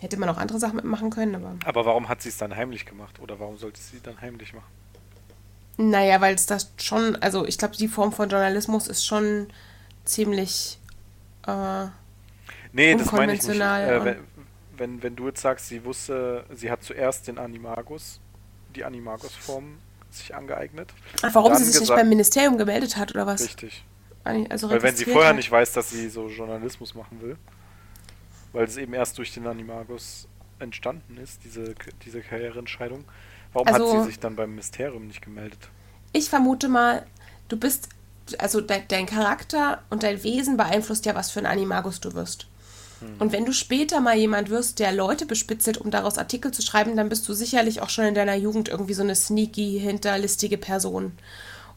Hätte 0.00 0.16
man 0.16 0.28
auch 0.28 0.36
andere 0.38 0.58
Sachen 0.58 0.76
mitmachen 0.76 1.10
können, 1.10 1.34
aber. 1.34 1.56
Aber 1.64 1.84
warum 1.86 2.08
hat 2.08 2.22
sie 2.22 2.28
es 2.28 2.36
dann 2.36 2.54
heimlich 2.54 2.86
gemacht? 2.86 3.18
Oder 3.20 3.40
warum 3.40 3.56
sollte 3.56 3.80
sie 3.80 4.00
dann 4.00 4.20
heimlich 4.20 4.52
machen? 4.54 4.66
Naja, 5.76 6.20
weil 6.20 6.34
es 6.34 6.46
das 6.46 6.72
schon, 6.80 7.16
also 7.16 7.46
ich 7.46 7.58
glaube, 7.58 7.76
die 7.76 7.88
Form 7.88 8.12
von 8.12 8.28
Journalismus 8.28 8.88
ist 8.88 9.04
schon 9.06 9.48
ziemlich. 10.04 10.78
Äh, 11.46 11.86
Nee, 12.72 12.94
das 12.94 13.10
meine 13.12 13.32
ich 13.32 13.42
nicht. 13.46 13.58
Äh, 13.60 14.04
wenn, 14.04 14.16
wenn, 14.76 15.02
wenn 15.02 15.16
du 15.16 15.28
jetzt 15.28 15.40
sagst, 15.40 15.68
sie 15.68 15.84
wusste, 15.84 16.44
sie 16.54 16.70
hat 16.70 16.82
zuerst 16.84 17.26
den 17.26 17.38
Animagus 17.38 18.20
die 18.76 18.84
Animagus-Form 18.84 19.78
sich 20.10 20.34
angeeignet. 20.34 20.90
Ach, 21.22 21.34
warum 21.34 21.54
sie 21.54 21.64
sich 21.64 21.74
nicht 21.74 21.80
gesagt- 21.80 21.98
beim 22.00 22.08
Ministerium 22.10 22.58
gemeldet 22.58 22.96
hat 22.98 23.12
oder 23.14 23.26
was? 23.26 23.40
Richtig. 23.42 23.84
Also 24.24 24.68
Weil 24.68 24.82
wenn 24.82 24.94
sie 24.94 25.06
vorher 25.06 25.30
hat. 25.30 25.36
nicht 25.36 25.50
weiß, 25.50 25.72
dass 25.72 25.88
sie 25.90 26.08
so 26.10 26.28
Journalismus 26.28 26.94
machen 26.94 27.20
will, 27.22 27.36
weil 28.52 28.64
es 28.64 28.76
eben 28.76 28.94
erst 28.94 29.18
durch 29.18 29.32
den 29.34 29.46
Animagus 29.46 30.28
entstanden 30.58 31.16
ist, 31.18 31.44
diese, 31.44 31.74
diese 32.04 32.20
Karriereentscheidung, 32.20 33.04
warum 33.52 33.68
hat 33.68 33.74
Also- 33.80 34.00
sie 34.00 34.06
sich 34.08 34.18
dann 34.18 34.36
beim 34.36 34.50
Ministerium 34.50 35.06
nicht 35.06 35.22
gemeldet? 35.22 35.68
Ich 36.12 36.30
vermute 36.30 36.68
mal, 36.68 37.04
du 37.48 37.56
bist, 37.56 37.88
also 38.38 38.60
de 38.60 38.80
dein 38.88 39.06
Charakter 39.06 39.82
und 39.90 40.02
dein 40.02 40.22
Wesen 40.22 40.56
beeinflusst 40.56 41.04
ja, 41.06 41.14
was 41.14 41.30
für 41.30 41.40
ein 41.40 41.46
Animagus 41.46 42.00
du 42.00 42.14
wirst. 42.14 42.46
Und 43.20 43.30
wenn 43.30 43.44
du 43.44 43.52
später 43.52 44.00
mal 44.00 44.16
jemand 44.16 44.50
wirst, 44.50 44.80
der 44.80 44.90
Leute 44.90 45.24
bespitzelt, 45.24 45.78
um 45.78 45.92
daraus 45.92 46.18
Artikel 46.18 46.50
zu 46.50 46.62
schreiben, 46.62 46.96
dann 46.96 47.08
bist 47.08 47.28
du 47.28 47.32
sicherlich 47.32 47.80
auch 47.80 47.90
schon 47.90 48.06
in 48.06 48.14
deiner 48.16 48.34
Jugend 48.34 48.68
irgendwie 48.68 48.94
so 48.94 49.02
eine 49.04 49.14
sneaky, 49.14 49.78
hinterlistige 49.78 50.58
Person. 50.58 51.12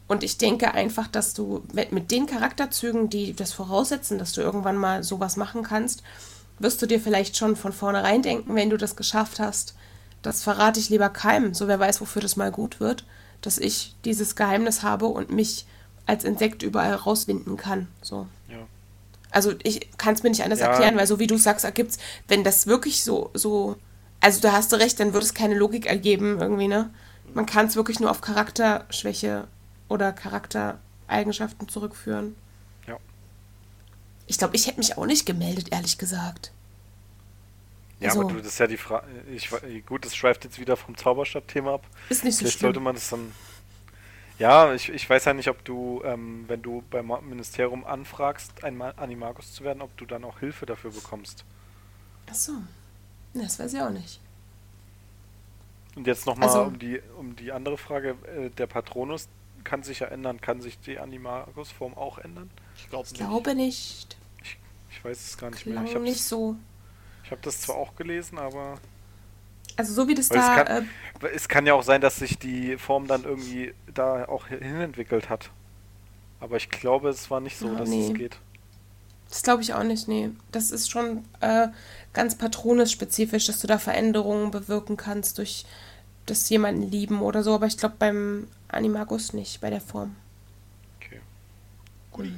Und 0.08 0.24
ich 0.24 0.40
denke 0.40 0.74
einfach, 0.74 1.08
dass 1.08 1.36
du 1.36 1.64
mit, 1.74 1.92
mit 1.92 2.10
den 2.10 2.26
Charakterzügen, 2.26 3.10
die 3.12 3.34
das 3.34 3.54
voraussetzen, 3.54 4.18
dass 4.18 4.34
du 4.34 4.42
irgendwann 4.42 4.78
mal 4.78 5.04
sowas 5.04 5.38
machen 5.38 5.62
kannst, 5.62 6.02
wirst 6.62 6.82
du 6.82 6.86
dir 6.86 7.00
vielleicht 7.00 7.38
schon 7.38 7.56
von 7.56 7.74
vornherein 7.74 8.22
denken, 8.22 8.56
wenn 8.56 8.70
du 8.70 8.78
das 8.78 8.96
geschafft 8.96 9.40
hast, 9.40 9.76
das 10.22 10.44
verrate 10.44 10.80
ich 10.80 10.90
lieber 10.90 11.10
keinem, 11.10 11.54
so 11.54 11.68
wer 11.68 11.80
weiß, 11.80 12.02
wofür 12.02 12.22
das 12.22 12.36
mal 12.36 12.52
gut 12.52 12.80
wird, 12.80 13.06
dass 13.42 13.58
ich 13.58 13.96
dieses 14.06 14.36
Geheimnis 14.36 14.84
habe 14.84 15.08
und 15.08 15.32
mich 15.32 15.66
als 16.06 16.24
Insekt 16.24 16.62
überall 16.64 16.94
rauswinden 16.94 17.58
kann. 17.58 17.88
So. 18.02 18.28
Ja. 18.50 18.58
Also 19.32 19.54
ich 19.64 19.90
kann 19.98 20.14
es 20.14 20.24
mir 20.24 20.30
nicht 20.30 20.44
anders 20.44 20.60
Ja. 20.60 20.68
erklären, 20.68 20.96
weil 20.98 21.08
so 21.08 21.20
wie 21.20 21.28
du 21.28 21.38
sagst, 21.38 21.66
ergibt's, 21.66 21.98
wenn 22.28 22.44
das 22.44 22.68
wirklich 22.68 23.04
so, 23.04 23.32
so, 23.34 23.78
also 24.20 24.42
da 24.42 24.52
hast 24.52 24.72
du 24.72 24.76
recht, 24.76 25.00
dann 25.00 25.14
würde 25.14 25.26
es 25.26 25.34
keine 25.34 25.56
Logik 25.56 25.86
ergeben 25.88 26.40
irgendwie, 26.40 26.68
ne? 26.68 26.90
Man 27.34 27.46
kann 27.46 27.68
es 27.68 27.76
wirklich 27.78 28.00
nur 28.00 28.12
auf 28.12 28.20
Charakterschwäche 28.20 29.48
oder 29.88 30.12
Charaktereigenschaften 30.12 31.70
zurückführen. 31.70 32.36
Ich 34.32 34.38
glaube, 34.38 34.56
ich 34.56 34.66
hätte 34.66 34.78
mich 34.78 34.98
auch 34.98 35.06
nicht 35.06 35.26
gemeldet, 35.26 35.74
ehrlich 35.74 35.98
gesagt. 35.98 36.54
Ja, 38.00 38.08
Also- 38.12 38.22
aber 38.22 38.32
du, 38.32 38.38
das 38.38 38.48
ist 38.54 38.60
ja 38.60 38.68
die 38.68 38.78
Frage. 38.78 39.06
Gut, 39.86 40.06
das 40.06 40.16
schweift 40.16 40.46
jetzt 40.46 40.58
wieder 40.58 40.78
vom 40.78 40.96
Zauberstab-Thema 40.96 41.74
ab. 41.74 41.86
Ist 42.08 42.24
nicht 42.24 42.36
so 42.36 42.40
Vielleicht 42.46 42.60
sollte 42.60 42.76
schlimm. 42.76 42.84
man 42.86 42.96
das 42.96 43.10
dann. 43.10 43.34
Ja, 44.40 44.74
ich, 44.74 44.88
ich 44.88 45.08
weiß 45.10 45.26
ja 45.26 45.34
nicht, 45.34 45.50
ob 45.50 45.66
du, 45.66 46.02
ähm, 46.06 46.46
wenn 46.48 46.62
du 46.62 46.82
beim 46.90 47.12
Ministerium 47.28 47.84
anfragst, 47.86 48.64
ein 48.64 48.78
Ma- 48.78 48.92
Animagus 48.96 49.52
zu 49.54 49.66
werden, 49.66 49.82
ob 49.82 49.96
du 49.98 50.06
dann 50.06 50.24
auch 50.24 50.40
Hilfe 50.40 50.66
dafür 50.66 50.92
bekommst. 50.92 51.44
Achso. 52.30 52.54
Das 53.34 53.60
weiß 53.60 53.74
ich 53.74 53.82
auch 53.82 53.90
nicht. 53.92 54.22
Und 55.98 56.08
jetzt 56.08 56.26
nochmal 56.26 56.48
Also- 56.48 56.64
um, 56.64 56.80
die, 56.80 57.02
um 57.18 57.36
die 57.36 57.52
andere 57.52 57.78
Frage, 57.78 58.16
äh, 58.34 58.50
der 58.52 58.68
Patronus 58.68 59.28
kann 59.66 59.84
sich 59.84 60.00
ja 60.00 60.08
ändern. 60.08 60.40
Kann 60.40 60.62
sich 60.62 60.80
die 60.80 60.98
Animagus-Form 61.00 61.96
auch 61.96 62.18
ändern? 62.18 62.50
Ich 62.78 62.90
glaube 62.90 63.06
Ich 63.08 63.12
nicht. 63.12 63.20
glaube 63.20 63.56
nicht. 63.56 64.18
Ich, 65.02 65.06
weiß 65.06 65.30
es 65.32 65.38
gar 65.38 65.50
nicht 65.50 65.64
Klang 65.64 65.76
mehr. 65.76 65.86
Ich 65.86 65.96
habe 65.96 66.04
nicht 66.04 66.24
so. 66.24 66.56
ich 67.24 67.32
hab 67.32 67.42
das 67.42 67.62
zwar 67.62 67.76
auch 67.76 67.96
gelesen, 67.96 68.38
aber 68.38 68.78
Also 69.78 69.94
so 69.94 70.08
wie 70.08 70.14
das 70.14 70.30
Weil 70.30 70.38
es 70.38 70.46
da. 70.46 70.64
kann- 70.64 70.88
äh, 71.22 71.28
es 71.34 71.48
kann 71.48 71.66
ja 71.66 71.74
auch 71.74 71.82
sein, 71.84 72.02
dass 72.02 72.18
sich 72.18 72.38
die 72.38 72.78
Form 72.78 73.08
dann 73.08 73.24
irgendwie 73.24 73.74
da 73.94 74.26
auch 74.28 74.48
hinentwickelt 74.48 75.30
hat. 75.30 75.50
Aber 76.40 76.58
ich 76.58 76.70
glaube, 76.70 77.10
es 77.10 77.30
war 77.32 77.40
nicht 77.40 77.58
so, 77.58 77.68
Ja, 77.68 77.76
dass 77.76 77.90
nee. 77.90 78.08
es 78.08 78.14
geht. 78.14 78.38
Das 79.30 79.44
glaube 79.44 79.62
ich 79.64 79.74
auch 79.74 79.84
nicht, 79.84 80.08
nee. 80.08 80.30
Das 80.52 80.72
ist 80.72 80.90
schon 80.92 81.24
äh, 81.40 81.70
ganz 82.14 82.38
patrones-spezifisch, 82.38 83.46
dass 83.48 83.60
du 83.60 83.68
da 83.68 83.80
Veränderungen 83.80 84.52
bewirken 84.52 84.98
kannst 84.98 85.38
durch 85.38 85.66
das 86.28 86.48
jemanden 86.50 86.84
lieben 86.84 87.22
oder 87.22 87.42
so, 87.42 87.56
aber 87.56 87.66
ich 87.66 87.78
glaube 87.78 87.96
beim 87.98 88.48
Animagus 88.68 89.34
nicht, 89.34 89.62
bei 89.62 89.70
der 89.70 89.82
Form. 89.82 90.16
Okay. 91.00 91.22
Guti. 92.12 92.34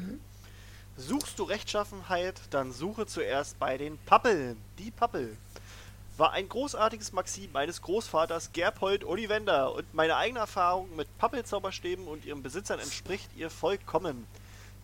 Suchst 0.96 1.40
du 1.40 1.44
Rechtschaffenheit, 1.44 2.40
dann 2.52 2.72
suche 2.72 3.08
zuerst 3.08 3.58
bei 3.58 3.80
den 3.80 3.98
Pappeln. 3.98 4.62
Die 4.78 4.92
Pappel 4.92 5.36
war 6.18 6.34
ein 6.34 6.48
großartiges 6.48 7.14
Maxim 7.14 7.52
meines 7.52 7.82
Großvaters 7.82 8.52
Gerpold 8.54 9.04
Ollivander 9.04 9.74
und 9.74 9.92
meine 9.96 10.16
eigene 10.18 10.42
Erfahrung 10.42 10.96
mit 10.96 11.08
Pappelzauberstäben 11.18 12.08
und 12.08 12.26
ihren 12.26 12.44
Besitzern 12.44 12.78
entspricht 12.78 13.32
ihr 13.36 13.50
vollkommen. 13.50 14.28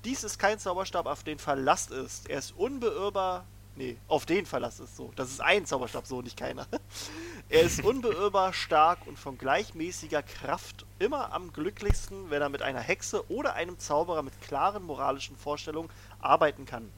Dies 0.03 0.23
ist 0.23 0.40
kein 0.40 0.57
Zauberstab, 0.57 1.06
auf 1.06 1.23
den 1.23 1.38
Verlass 1.38 1.88
ist. 1.88 2.27
Er 2.27 2.40
ist 2.40 2.57
unbeirrbar. 2.57 3.45
Nee, 3.80 3.95
auf 4.10 4.26
den 4.26 4.45
Verlass 4.45 4.81
ist 4.81 4.97
so. 4.97 5.14
Das 5.15 5.30
ist 5.30 5.39
ein 5.39 5.65
Zauberstab, 5.65 6.06
so 6.06 6.22
nicht 6.22 6.35
keiner. 6.35 6.68
Er 7.47 7.61
ist 7.61 7.81
unbeirrbar 7.85 8.51
stark 8.51 9.07
und 9.07 9.18
von 9.18 9.38
gleichmäßiger 9.38 10.22
Kraft 10.22 10.85
immer 10.99 11.31
am 11.31 11.53
glücklichsten, 11.53 12.30
wenn 12.30 12.41
er 12.41 12.49
mit 12.49 12.61
einer 12.61 12.81
Hexe 12.81 13.31
oder 13.31 13.53
einem 13.53 13.80
Zauberer 13.80 14.22
mit 14.22 14.39
klaren 14.41 14.84
moralischen 14.84 15.38
Vorstellungen 15.38 15.89
arbeiten 16.19 16.65
kann. 16.65 16.91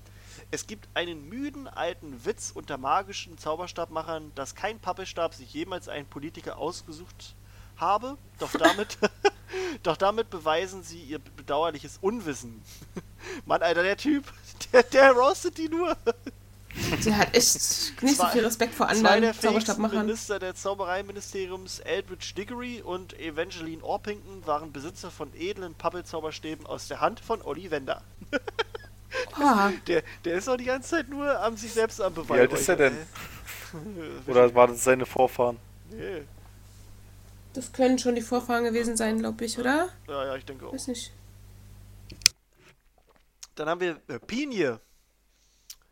Es 0.50 0.66
gibt 0.66 0.90
einen 0.96 1.30
müden 1.30 1.68
alten 1.68 2.26
Witz 2.26 2.52
unter 2.54 2.80
magischen 2.80 3.38
Zauberstabmachern, 3.38 4.32
dass 4.34 4.56
kein 4.56 4.80
Pappelstab 4.80 5.36
sich 5.36 5.54
jemals 5.54 5.88
einen 5.88 6.08
Politiker 6.08 6.58
ausgesucht 6.58 7.36
habe, 7.78 8.18
doch 8.40 8.54
damit, 8.54 8.98
doch 9.84 9.98
damit 9.98 10.32
beweisen 10.32 10.82
sie 10.82 11.04
ihr 11.04 11.20
bedauerliches 11.20 12.00
Unwissen. 12.02 12.64
Mann, 13.46 13.62
Alter, 13.62 13.84
der 13.84 13.98
Typ, 13.98 14.34
der, 14.74 14.82
der 14.82 15.12
roastet 15.12 15.60
die 15.60 15.70
nur. 15.70 15.96
Der 17.06 17.18
hat 17.18 17.36
echt 17.36 17.54
nicht 18.02 18.16
so 18.16 18.24
Zwei- 18.24 18.30
viel 18.32 18.46
Respekt 18.46 18.74
vor 18.74 18.88
anderen 18.88 19.34
Zauberstabmachern. 19.34 20.06
Minister 20.06 20.40
der 20.40 20.56
Zaubereiministeriums, 20.56 21.80
Eldridge 21.80 22.34
Diggory 22.38 22.82
und 22.82 23.18
Evangeline 23.20 23.84
Orpington, 23.84 24.46
waren 24.46 24.72
Besitzer 24.72 25.12
von 25.12 25.32
edlen 25.36 25.74
Pappelzauberstäben 25.76 26.66
aus 26.66 26.88
der 26.88 27.02
Hand 27.02 27.20
von 27.20 27.42
Ollivander. 27.42 28.02
Oh, 29.38 29.70
Der, 29.88 30.04
der 30.24 30.36
ist 30.36 30.48
doch 30.48 30.56
die 30.56 30.64
ganze 30.66 30.90
Zeit 30.92 31.10
nur 31.10 31.40
am 31.42 31.58
sich 31.58 31.74
selbst 31.74 32.00
am 32.02 32.14
Beweisen. 32.14 32.36
Wie 32.36 32.40
alt 32.40 32.54
ist 32.54 32.70
er 32.70 32.76
denn? 32.78 32.98
Oder 34.28 34.54
war 34.56 34.68
das 34.68 34.84
seine 34.84 35.06
Vorfahren? 35.06 35.58
Nee. 35.90 36.24
das 37.54 37.74
können 37.74 38.00
schon 38.00 38.16
die 38.16 38.22
Vorfahren 38.22 38.64
gewesen 38.64 38.96
sein, 38.96 39.20
glaube 39.20 39.44
ich, 39.44 39.60
oder? 39.60 39.90
Ja, 40.08 40.26
ja, 40.26 40.36
ich 40.38 40.46
denke 40.46 40.68
auch. 40.68 40.74
Weiß 40.74 40.88
nicht. 40.88 41.12
Dann 43.56 43.68
haben 43.68 43.82
wir 43.82 44.00
äh, 44.08 44.20
Pinie. 44.20 44.80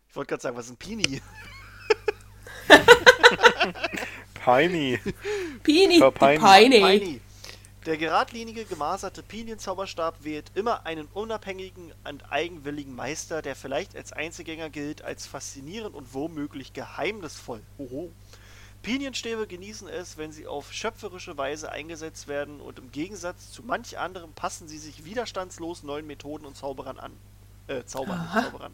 Ich 0.09 0.15
wollte 0.15 0.29
gerade 0.29 0.41
sagen, 0.41 0.57
was 0.57 0.65
ist 0.65 0.71
ein 0.71 0.77
Pini? 0.77 1.21
Piney. 4.43 4.99
Pini. 5.61 5.99
Peini. 6.11 6.39
Peini. 6.39 7.21
Der 7.85 7.95
geradlinige, 7.97 8.65
gemaserte 8.65 9.21
Pinienzauberstab 9.21 10.23
wählt 10.23 10.51
immer 10.55 10.85
einen 10.85 11.07
unabhängigen 11.13 11.93
und 12.07 12.31
eigenwilligen 12.31 12.95
Meister, 12.95 13.41
der 13.41 13.55
vielleicht 13.55 13.95
als 13.95 14.11
Einzelgänger 14.11 14.69
gilt, 14.69 15.03
als 15.03 15.27
faszinierend 15.27 15.95
und 15.95 16.13
womöglich 16.13 16.73
geheimnisvoll. 16.73 17.61
Oho. 17.77 18.11
Pinienstäbe 18.81 19.45
genießen 19.45 19.87
es, 19.87 20.17
wenn 20.17 20.31
sie 20.31 20.47
auf 20.47 20.73
schöpferische 20.73 21.37
Weise 21.37 21.71
eingesetzt 21.71 22.27
werden 22.27 22.61
und 22.61 22.79
im 22.79 22.91
Gegensatz 22.91 23.51
zu 23.51 23.61
manch 23.61 23.97
anderem 23.97 24.33
passen 24.33 24.67
sie 24.67 24.77
sich 24.79 25.05
widerstandslos 25.05 25.83
neuen 25.83 26.07
Methoden 26.07 26.45
und 26.45 26.57
Zauberern 26.57 26.97
an. 26.97 27.11
Äh, 27.67 27.83
Zaubern. 27.85 28.27
Zauberern. 28.33 28.73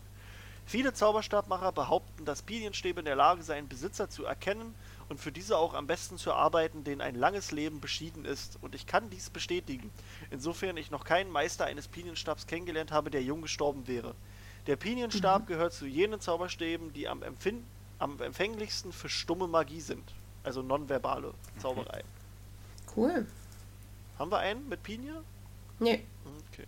Viele 0.67 0.93
Zauberstabmacher 0.93 1.71
behaupten, 1.71 2.25
dass 2.25 2.41
Pinienstäbe 2.41 2.99
in 2.99 3.05
der 3.05 3.15
Lage 3.15 3.43
seien, 3.43 3.67
Besitzer 3.67 4.09
zu 4.09 4.25
erkennen 4.25 4.73
und 5.09 5.19
für 5.19 5.31
diese 5.31 5.57
auch 5.57 5.75
am 5.75 5.85
besten 5.85 6.17
zu 6.17 6.33
arbeiten, 6.33 6.83
denen 6.83 7.01
ein 7.01 7.13
langes 7.13 7.51
Leben 7.51 7.79
beschieden 7.79 8.25
ist. 8.25 8.57
Und 8.61 8.73
ich 8.73 8.87
kann 8.87 9.11
dies 9.11 9.29
bestätigen, 9.29 9.91
insofern 10.31 10.75
ich 10.77 10.89
noch 10.89 11.03
keinen 11.03 11.31
Meister 11.31 11.65
eines 11.65 11.87
Pinienstabs 11.87 12.47
kennengelernt 12.47 12.91
habe, 12.91 13.11
der 13.11 13.21
jung 13.21 13.43
gestorben 13.43 13.87
wäre. 13.87 14.15
Der 14.65 14.75
Pinienstab 14.75 15.45
gehört 15.45 15.73
zu 15.73 15.85
jenen 15.85 16.19
Zauberstäben, 16.19 16.91
die 16.93 17.07
am, 17.07 17.21
Empfin 17.21 17.63
am 17.99 18.19
empfänglichsten 18.19 18.91
für 18.91 19.09
stumme 19.09 19.47
Magie 19.47 19.81
sind. 19.81 20.03
Also 20.43 20.63
nonverbale 20.63 21.33
Zauberei. 21.59 22.03
Cool. 22.95 23.27
Haben 24.17 24.31
wir 24.31 24.39
einen 24.39 24.67
mit 24.67 24.81
Pinie? 24.81 25.21
Nee. 25.79 26.03
Okay. 26.51 26.65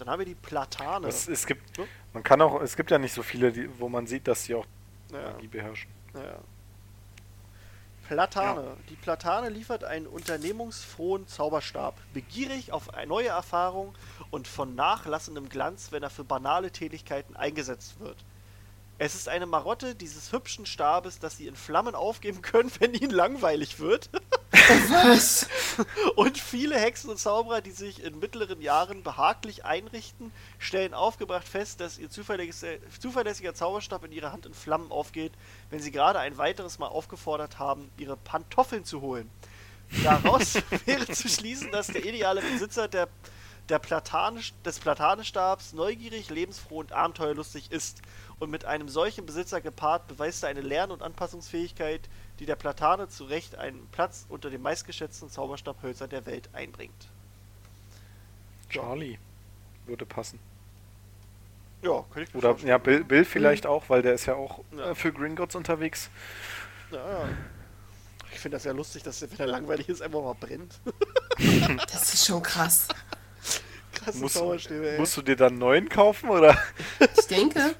Dann 0.00 0.08
haben 0.08 0.18
wir 0.20 0.26
die 0.26 0.34
Platane. 0.34 1.06
Es, 1.08 1.28
es 1.28 1.46
gibt, 1.46 1.76
So. 1.76 1.86
man 2.14 2.22
kann 2.22 2.40
auch, 2.40 2.60
es 2.62 2.74
gibt 2.74 2.90
ja 2.90 2.98
nicht 2.98 3.12
so 3.12 3.22
viele, 3.22 3.52
die, 3.52 3.68
wo 3.78 3.88
man 3.88 4.06
sieht, 4.06 4.26
dass 4.26 4.44
sie 4.44 4.54
auch 4.54 4.66
Ja. 5.12 5.32
Magie 5.32 5.48
beherrschen. 5.48 5.90
Ja. 6.14 6.38
Platane. 8.08 8.76
Die 8.88 8.96
Platane 8.96 9.50
liefert 9.50 9.84
einen 9.84 10.08
unternehmungsfrohen 10.08 11.28
Zauberstab, 11.28 11.96
begierig 12.12 12.72
auf 12.72 12.88
neue 13.06 13.28
Erfahrung 13.28 13.94
und 14.30 14.48
von 14.48 14.74
nachlassendem 14.74 15.48
Glanz, 15.48 15.92
wenn 15.92 16.02
er 16.02 16.10
für 16.10 16.24
banale 16.24 16.72
Tätigkeiten 16.72 17.36
eingesetzt 17.36 18.00
wird. 18.00 18.16
Es 19.02 19.14
ist 19.14 19.30
eine 19.30 19.46
Marotte 19.46 19.94
dieses 19.94 20.30
hübschen 20.30 20.66
Stabes, 20.66 21.18
dass 21.18 21.38
sie 21.38 21.46
in 21.46 21.56
Flammen 21.56 21.94
aufgeben 21.94 22.42
können, 22.42 22.70
wenn 22.80 22.92
ihnen 22.92 23.10
langweilig 23.10 23.80
wird. 23.80 24.10
Was? 24.90 25.48
Und 26.16 26.36
viele 26.36 26.78
Hexen 26.78 27.08
und 27.08 27.16
Zauberer, 27.16 27.62
die 27.62 27.70
sich 27.70 28.04
in 28.04 28.18
mittleren 28.18 28.60
Jahren 28.60 29.02
behaglich 29.02 29.64
einrichten, 29.64 30.32
stellen 30.58 30.92
aufgebracht 30.92 31.48
fest, 31.48 31.80
dass 31.80 31.96
ihr 31.98 32.10
zuverlässiger, 32.10 32.76
zuverlässiger 33.00 33.54
Zauberstab 33.54 34.04
in 34.04 34.12
ihrer 34.12 34.32
Hand 34.32 34.44
in 34.44 34.52
Flammen 34.52 34.92
aufgeht, 34.92 35.32
wenn 35.70 35.80
sie 35.80 35.92
gerade 35.92 36.18
ein 36.18 36.36
weiteres 36.36 36.78
Mal 36.78 36.88
aufgefordert 36.88 37.58
haben, 37.58 37.90
ihre 37.96 38.18
Pantoffeln 38.18 38.84
zu 38.84 39.00
holen. 39.00 39.30
Daraus 40.04 40.56
wäre 40.84 41.06
zu 41.06 41.26
schließen, 41.26 41.72
dass 41.72 41.86
der 41.86 42.04
ideale 42.04 42.42
Besitzer 42.42 42.86
der, 42.86 43.08
der 43.70 43.78
Platanisch, 43.78 44.52
des 44.64 44.78
Platanestabs 44.80 45.72
neugierig, 45.72 46.28
lebensfroh 46.30 46.80
und 46.80 46.92
abenteuerlustig 46.92 47.70
ist. 47.72 48.02
Und 48.38 48.50
mit 48.50 48.64
einem 48.64 48.88
solchen 48.88 49.26
Besitzer 49.26 49.60
gepaart 49.60 50.06
beweist 50.08 50.42
er 50.42 50.48
eine 50.48 50.60
Lern- 50.62 50.90
und 50.90 51.02
Anpassungsfähigkeit, 51.02 52.08
die 52.38 52.46
der 52.46 52.56
Platane 52.56 53.08
zu 53.08 53.24
Recht 53.24 53.56
einen 53.56 53.86
Platz 53.92 54.26
unter 54.28 54.50
den 54.50 54.62
meistgeschätzten 54.62 55.30
Zauberstabhölzern 55.30 56.10
der 56.10 56.26
Welt 56.26 56.48
einbringt. 56.52 57.08
Charlie 58.68 59.18
würde 59.86 60.06
passen. 60.06 60.38
Ja, 61.82 62.04
könnte 62.12 62.28
ich 62.28 62.34
mir 62.34 62.38
Oder 62.50 62.58
ja, 62.66 62.78
Bill, 62.78 63.04
Bill 63.04 63.24
vielleicht 63.24 63.66
auch, 63.66 63.88
weil 63.88 64.02
der 64.02 64.14
ist 64.14 64.26
ja 64.26 64.34
auch 64.34 64.60
Ja. 64.76 64.90
äh, 64.90 64.94
für 64.94 65.12
Gringotts 65.12 65.54
unterwegs. 65.54 66.10
Ja, 66.90 66.98
ja. 66.98 67.28
Ich 68.32 68.38
finde 68.38 68.56
das 68.56 68.64
ja 68.64 68.72
lustig, 68.72 69.02
dass 69.02 69.18
der, 69.18 69.30
wenn 69.32 69.40
er 69.40 69.46
langweilig 69.46 69.88
ist, 69.88 70.02
einfach 70.02 70.22
mal 70.22 70.34
brennt. 70.34 70.78
Das 71.92 72.14
ist 72.14 72.26
schon 72.26 72.42
krass. 72.42 72.86
Krasse 74.04 74.18
Musst, 74.18 74.34
Zauberstäbe, 74.36 74.92
ey. 74.92 74.98
musst 74.98 75.16
du 75.16 75.22
dir 75.22 75.36
dann 75.36 75.50
einen 75.50 75.58
neuen 75.58 75.88
kaufen 75.88 76.30
oder? 76.30 76.56
Ich 77.18 77.26
denke. 77.26 77.74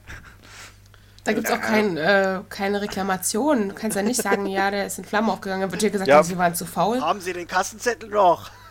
Da 1.25 1.33
gibt 1.35 1.47
es 1.49 1.53
auch 1.53 1.61
kein, 1.61 1.97
äh, 1.99 2.41
keine 2.49 2.81
Reklamation. 2.81 3.69
Du 3.69 3.75
kannst 3.75 3.95
ja 3.97 4.03
nicht 4.03 4.21
sagen, 4.23 4.47
ja, 4.47 4.71
der 4.71 4.87
ist 4.87 4.99
in 4.99 5.05
Flammen 5.05 5.29
aufgegangen. 5.31 5.61
Dann 5.63 5.71
wird 5.71 5.83
dir 5.83 5.91
gesagt, 5.91 6.09
Ja. 6.09 6.23
sie 6.23 6.39
waren 6.39 6.55
zu 6.55 6.65
faul. 6.65 7.01
Haben 7.01 7.21
Sie 7.21 7.33
den 7.35 7.47
Kassenzettel 7.47 8.09
noch? 8.09 8.51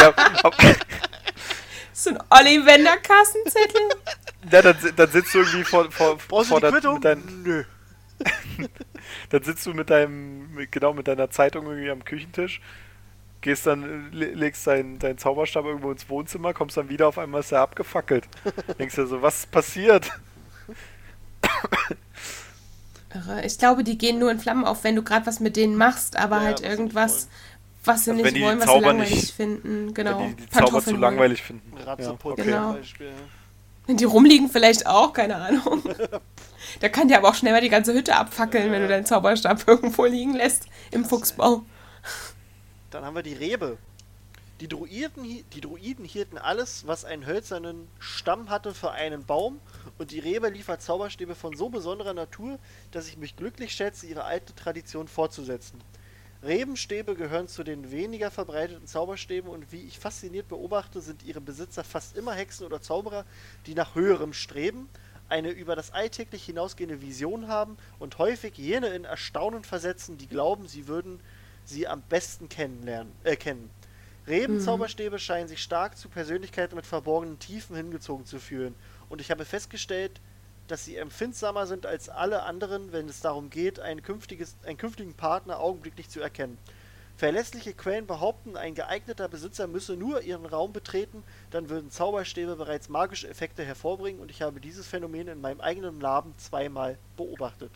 ja, 0.00 0.08
ab- 0.42 0.54
So 1.92 2.10
ein 2.10 2.18
Olli-Wender-Kassenzettel. 2.30 3.80
ja, 4.50 4.62
dann, 4.62 4.76
dann 4.96 5.10
sitzt 5.10 5.32
du 5.34 5.38
irgendwie 5.38 5.64
vor, 5.64 5.90
vor, 5.92 6.18
Brauchst 6.28 6.48
vor 6.48 6.60
der, 6.60 6.72
Quittung? 6.72 6.94
mit 6.94 7.04
dein, 7.04 7.22
Nö. 7.44 7.64
dann 9.30 9.42
sitzt 9.42 9.64
du 9.66 9.74
mit 9.74 9.90
deinem, 9.90 10.52
mit, 10.54 10.72
genau 10.72 10.92
mit 10.92 11.06
deiner 11.08 11.30
Zeitung 11.30 11.66
irgendwie 11.66 11.90
am 11.90 12.04
Küchentisch, 12.04 12.60
gehst 13.46 13.64
dann, 13.66 14.10
le- 14.12 14.34
legst 14.34 14.66
deinen 14.66 14.98
dein 14.98 15.18
Zauberstab 15.18 15.64
irgendwo 15.64 15.92
ins 15.92 16.08
Wohnzimmer, 16.10 16.52
kommst 16.52 16.76
dann 16.76 16.88
wieder, 16.88 17.06
auf 17.06 17.16
einmal 17.18 17.40
ist 17.40 17.52
er 17.52 17.60
abgefackelt. 17.60 18.26
Denkst 18.78 18.96
dir 18.96 19.06
so, 19.06 19.22
was 19.22 19.38
ist 19.40 19.50
passiert? 19.52 20.10
Irre. 23.14 23.44
Ich 23.46 23.56
glaube, 23.58 23.84
die 23.84 23.96
gehen 23.96 24.18
nur 24.18 24.30
in 24.30 24.38
Flammen 24.40 24.64
auf, 24.64 24.84
wenn 24.84 24.96
du 24.96 25.02
gerade 25.02 25.26
was 25.26 25.40
mit 25.40 25.56
denen 25.56 25.76
machst, 25.76 26.16
aber 26.16 26.36
Ja, 26.38 26.42
halt 26.42 26.62
was 26.62 26.68
irgendwas, 26.68 27.28
was 27.84 28.04
sie 28.04 28.10
Also 28.10 28.22
nicht 28.24 28.40
wollen, 28.42 28.58
was 28.60 28.66
sie 28.70 28.78
langweilig 28.80 29.14
nicht- 29.14 29.32
finden. 29.34 29.94
Genau. 29.94 30.18
Wenn 30.20 30.36
die, 30.36 30.42
die 30.42 30.50
Zauber 30.50 30.82
zu 30.82 30.96
langweilig 30.96 31.42
finden. 31.42 31.72
Ratzeputz 31.78 32.32
okay. 32.32 32.42
Genau. 32.44 32.70
zum 32.72 32.80
Beispiel. 32.80 33.12
Wenn 33.86 33.96
die 33.96 34.04
rumliegen, 34.04 34.50
vielleicht 34.50 34.86
auch, 34.88 35.12
keine 35.12 35.36
Ahnung. 35.36 35.82
da 36.80 36.88
kann 36.88 37.06
dir 37.06 37.18
aber 37.18 37.28
auch 37.28 37.34
schnell 37.36 37.52
mal 37.52 37.60
die 37.60 37.68
ganze 37.68 37.94
Hütte 37.94 38.16
abfackeln, 38.16 38.72
wenn 38.72 38.82
du 38.82 38.88
deinen 38.88 39.06
Zauberstab 39.06 39.62
irgendwo 39.68 40.04
liegen 40.06 40.34
lässt 40.34 40.66
im 40.90 41.04
Fuchsbau. 41.04 41.62
Dann 42.96 43.04
haben 43.04 43.14
wir 43.14 43.22
die 43.22 43.34
Rebe. 43.34 43.76
Die 44.60 44.68
Druiden, 44.68 45.22
die 45.52 45.60
Druiden 45.60 46.06
hielten 46.06 46.38
alles, 46.38 46.86
was 46.86 47.04
einen 47.04 47.26
hölzernen 47.26 47.88
Stamm 47.98 48.48
hatte, 48.48 48.72
für 48.72 48.92
einen 48.92 49.26
Baum 49.26 49.60
und 49.98 50.12
die 50.12 50.18
Rebe 50.18 50.48
liefert 50.48 50.80
Zauberstäbe 50.80 51.34
von 51.34 51.54
so 51.54 51.68
besonderer 51.68 52.14
Natur, 52.14 52.58
dass 52.92 53.06
ich 53.06 53.18
mich 53.18 53.36
glücklich 53.36 53.72
schätze, 53.72 54.06
ihre 54.06 54.24
alte 54.24 54.54
Tradition 54.54 55.08
fortzusetzen. 55.08 55.78
Rebenstäbe 56.42 57.16
gehören 57.16 57.48
zu 57.48 57.64
den 57.64 57.90
weniger 57.90 58.30
verbreiteten 58.30 58.86
Zauberstäben 58.86 59.50
und 59.50 59.72
wie 59.72 59.82
ich 59.82 59.98
fasziniert 59.98 60.48
beobachte, 60.48 61.02
sind 61.02 61.22
ihre 61.22 61.42
Besitzer 61.42 61.84
fast 61.84 62.16
immer 62.16 62.32
Hexen 62.32 62.64
oder 62.64 62.80
Zauberer, 62.80 63.26
die 63.66 63.74
nach 63.74 63.94
höherem 63.94 64.32
streben, 64.32 64.88
eine 65.28 65.50
über 65.50 65.76
das 65.76 65.90
Alltäglich 65.90 66.46
hinausgehende 66.46 67.02
Vision 67.02 67.48
haben 67.48 67.76
und 67.98 68.16
häufig 68.16 68.56
jene 68.56 68.86
in 68.86 69.04
Erstaunen 69.04 69.64
versetzen, 69.64 70.16
die 70.16 70.28
glauben, 70.28 70.66
sie 70.66 70.88
würden 70.88 71.20
sie 71.66 71.86
am 71.86 72.00
besten 72.02 72.48
kennenlernen, 72.48 73.12
äh, 73.24 73.36
kennen. 73.36 73.70
Rebenzauberstäbe 74.26 75.18
scheinen 75.18 75.48
sich 75.48 75.62
stark 75.62 75.96
zu 75.96 76.08
Persönlichkeiten 76.08 76.74
mit 76.74 76.86
verborgenen 76.86 77.38
Tiefen 77.38 77.76
hingezogen 77.76 78.26
zu 78.26 78.40
fühlen. 78.40 78.74
Und 79.08 79.20
ich 79.20 79.30
habe 79.30 79.44
festgestellt, 79.44 80.20
dass 80.66 80.84
sie 80.84 80.96
empfindsamer 80.96 81.66
sind 81.66 81.86
als 81.86 82.08
alle 82.08 82.42
anderen, 82.42 82.92
wenn 82.92 83.08
es 83.08 83.20
darum 83.20 83.50
geht, 83.50 83.78
ein 83.78 84.02
künftiges, 84.02 84.56
einen 84.64 84.78
künftigen 84.78 85.14
Partner 85.14 85.60
augenblicklich 85.60 86.08
zu 86.08 86.20
erkennen. 86.20 86.58
Verlässliche 87.16 87.72
Quellen 87.72 88.06
behaupten, 88.06 88.56
ein 88.56 88.74
geeigneter 88.74 89.28
Besitzer 89.28 89.66
müsse 89.66 89.96
nur 89.96 90.20
ihren 90.22 90.44
Raum 90.44 90.72
betreten, 90.72 91.22
dann 91.50 91.70
würden 91.70 91.90
Zauberstäbe 91.90 92.56
bereits 92.56 92.90
magische 92.90 93.28
Effekte 93.28 93.64
hervorbringen 93.64 94.20
und 94.20 94.30
ich 94.30 94.42
habe 94.42 94.60
dieses 94.60 94.86
Phänomen 94.86 95.28
in 95.28 95.40
meinem 95.40 95.60
eigenen 95.60 96.00
Laden 96.00 96.34
zweimal 96.36 96.98
beobachtet. 97.16 97.70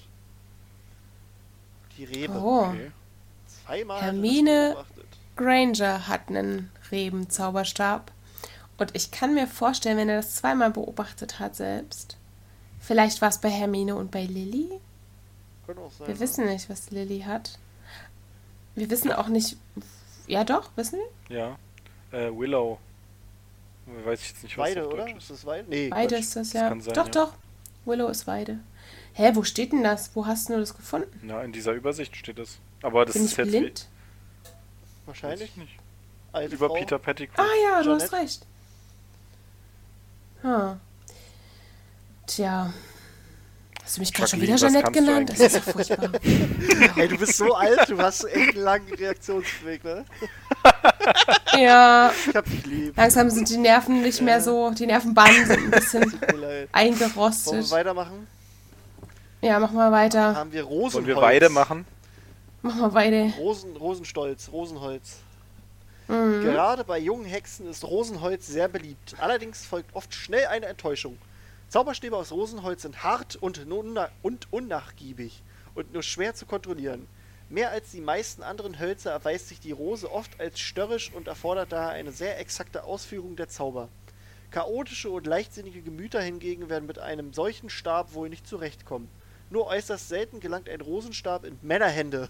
Die 1.97 2.05
Rebe. 2.05 2.35
Oh. 2.35 2.67
Okay. 2.67 2.91
Zweimal 3.47 3.49
hatte 3.49 3.49
ich 3.49 3.49
das 3.49 3.59
Hermine-. 3.71 4.77
Granger 5.37 6.07
hat 6.09 6.29
einen 6.29 6.71
Rebenzauberstab. 6.91 8.13
Und 8.79 8.95
ich 8.95 9.11
kann 9.11 9.35
mir 9.35 9.47
vorstellen, 9.47 9.97
wenn 9.99 10.09
er 10.09 10.17
das 10.17 10.37
zweimal 10.37 10.71
beobachtet 10.71 11.39
hat 11.39 11.55
selbst. 11.55 12.17
Vielleicht 12.81 13.21
war 13.21 13.29
es 13.29 13.39
bei 13.39 13.51
Hermine 13.51 13.95
und 13.95 14.11
bei 14.11 14.25
Lilly. 14.25 14.69
Könnte 15.67 15.83
auch 15.83 15.93
sein. 15.93 16.09
Wir 16.09 16.15
ne? 16.15 16.21
wissen 16.21 16.47
nicht, 16.47 16.71
was 16.71 16.91
Lilly 16.91 17.21
hat. 17.21 17.59
Wir 18.75 18.89
wissen 18.91 19.13
auch 19.13 19.29
nicht. 19.29 19.57
Ja, 20.27 20.45
doch, 20.45 20.71
wissen 20.77 20.99
wir? 21.29 21.37
Ja. 21.37 21.59
Äh, 22.19 22.31
Willow. 22.37 22.79
Weiß 24.05 24.21
ich 24.23 24.29
jetzt 24.29 24.43
nicht, 24.45 24.57
was 24.57 24.71
Weide, 24.71 24.87
auf 24.87 24.93
oder? 24.93 25.05
Deutsch 25.05 25.17
Ist 25.17 25.23
ist. 25.25 25.31
das 25.31 25.47
Weide? 25.47 25.69
Nee. 25.69 25.91
Weide 25.91 26.15
Quatsch. 26.15 26.21
ist 26.21 26.37
das, 26.37 26.51
Das 26.51 26.61
ja. 26.61 26.69
kann 26.69 26.81
sein, 26.81 26.95
doch, 26.95 27.07
ja. 27.07 27.13
doch. 27.13 27.33
Willow 27.85 28.09
ist 28.09 28.27
Weide. 28.27 28.61
Hä, 29.15 29.31
wo 29.35 29.43
steht 29.43 29.73
denn 29.73 29.83
das? 29.83 30.11
Wo 30.15 30.27
hast 30.27 30.49
du 30.49 30.59
das 30.59 30.77
gefunden? 30.77 31.29
Ja, 31.29 31.43
in 31.43 31.53
dieser 31.53 31.73
Übersicht 31.73 32.17
steht 32.17 32.39
es. 32.39 32.59
Aber 32.83 33.05
das 33.05 33.15
Bin 33.15 33.25
ist 33.25 33.33
ich 33.33 33.39
jetzt 33.39 33.49
blind? 33.51 33.89
Wahrscheinlich. 35.07 35.51
ich 35.51 35.57
nicht. 35.57 35.73
Alte 36.33 36.55
Über 36.55 36.69
Frau. 36.69 36.75
Peter 36.75 36.99
Pettigrew. 36.99 37.35
Ah 37.37 37.45
ja, 37.65 37.83
du 37.83 37.93
hast 37.95 38.11
Jeanette? 38.11 38.17
recht. 38.17 38.47
Hm. 40.43 40.81
Tja. 42.27 42.73
Hast 43.83 43.97
du 43.97 44.01
mich 44.03 44.13
gerade 44.15 44.31
schon 44.31 44.41
wieder 44.41 44.55
Jeanette 44.57 44.93
genannt? 44.93 45.31
Das 45.31 45.41
ist 45.41 45.55
ja 45.55 45.61
furchtbar. 45.73 46.11
Ey, 46.97 47.09
du 47.09 47.19
bist 47.19 47.37
so 47.37 47.53
alt, 47.55 47.89
du 47.89 47.99
hast 47.99 48.25
echt 48.25 48.55
einen 48.55 48.65
langen 48.65 48.95
Reaktionsweg, 48.95 49.83
ne? 49.83 50.05
ja, 51.59 52.13
Ich 52.29 52.37
hab 52.37 52.45
dich 52.45 52.65
lieb. 52.67 52.97
langsam 52.97 53.29
sind 53.31 53.49
die 53.49 53.57
Nerven 53.57 54.01
nicht 54.03 54.21
mehr 54.21 54.41
so, 54.41 54.71
die 54.71 54.87
Nervenbahnen 54.87 55.45
sind 55.47 55.65
ein 55.65 55.71
bisschen 55.73 56.03
leid. 56.03 56.33
Wollen 56.33 56.41
wir 56.43 56.69
eingerostet. 56.73 57.71
weitermachen? 57.73 58.29
Ja, 59.43 59.59
mach 59.59 59.73
mal 59.73 59.91
weiter. 59.91 60.37
Haben 60.37 60.53
wir 60.53 60.63
Rosenholz. 60.63 60.95
Wollen 60.95 61.07
wir 61.07 61.17
Weide 61.17 61.49
machen? 61.49 61.85
Mach 62.63 62.75
mal 62.77 62.95
weiter. 62.95 63.33
Rosen, 63.39 63.77
Rosenstolz, 63.77 64.51
Rosenholz. 64.53 65.19
Mhm. 66.09 66.43
Gerade 66.43 66.85
bei 66.85 66.99
jungen 66.99 67.25
Hexen 67.25 67.69
ist 67.69 67.85
Rosenholz 67.85 68.47
sehr 68.47 68.69
beliebt. 68.69 69.15
Allerdings 69.19 69.65
folgt 69.65 69.95
oft 69.95 70.13
schnell 70.13 70.47
eine 70.47 70.67
Enttäuschung. 70.67 71.17
Zauberstäbe 71.69 72.17
aus 72.17 72.33
Rosenholz 72.33 72.83
sind 72.83 73.05
hart 73.05 73.37
und, 73.37 73.65
und 74.23 74.53
unnachgiebig 74.53 75.43
und 75.75 75.93
nur 75.93 76.03
schwer 76.03 76.35
zu 76.35 76.45
kontrollieren. 76.45 77.07
Mehr 77.49 77.71
als 77.71 77.93
die 77.93 78.01
meisten 78.01 78.43
anderen 78.43 78.79
Hölzer 78.79 79.13
erweist 79.13 79.49
sich 79.49 79.61
die 79.61 79.73
Rose 79.73 80.11
oft 80.11 80.39
als 80.41 80.61
störrisch 80.61 81.13
und 81.13 81.29
erfordert 81.29 81.73
daher 81.73 81.91
eine 81.91 82.13
sehr 82.13 82.39
exakte 82.39 82.85
Ausführung 82.85 83.37
der 83.37 83.49
Zauber. 83.49 83.89
Chaotische 84.51 85.11
und 85.11 85.27
leichtsinnige 85.27 85.81
Gemüter 85.81 86.21
hingegen 86.21 86.69
werden 86.69 86.87
mit 86.87 86.99
einem 86.99 87.33
solchen 87.33 87.71
Stab 87.71 88.15
wohl 88.15 88.29
nicht 88.29 88.47
zurechtkommen. 88.47 89.09
Nur 89.51 89.67
äußerst 89.67 90.09
selten 90.09 90.41
gelangt 90.41 90.69
ein 90.69 90.81
Rosenstab 90.81 91.45
in 91.45 91.59
Männerhände. 91.63 92.29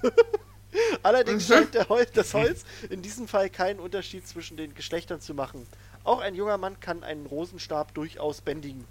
Allerdings 1.02 1.46
scheint 1.48 1.74
der 1.74 1.88
Hol 1.88 2.06
das 2.12 2.34
Holz 2.34 2.64
in 2.88 3.02
diesem 3.02 3.28
Fall 3.28 3.50
keinen 3.50 3.80
Unterschied 3.80 4.26
zwischen 4.26 4.56
den 4.56 4.74
Geschlechtern 4.74 5.20
zu 5.20 5.34
machen. 5.34 5.66
Auch 6.02 6.20
ein 6.20 6.34
junger 6.34 6.56
Mann 6.56 6.80
kann 6.80 7.04
einen 7.04 7.26
Rosenstab 7.26 7.94
durchaus 7.94 8.40
bändigen. 8.40 8.86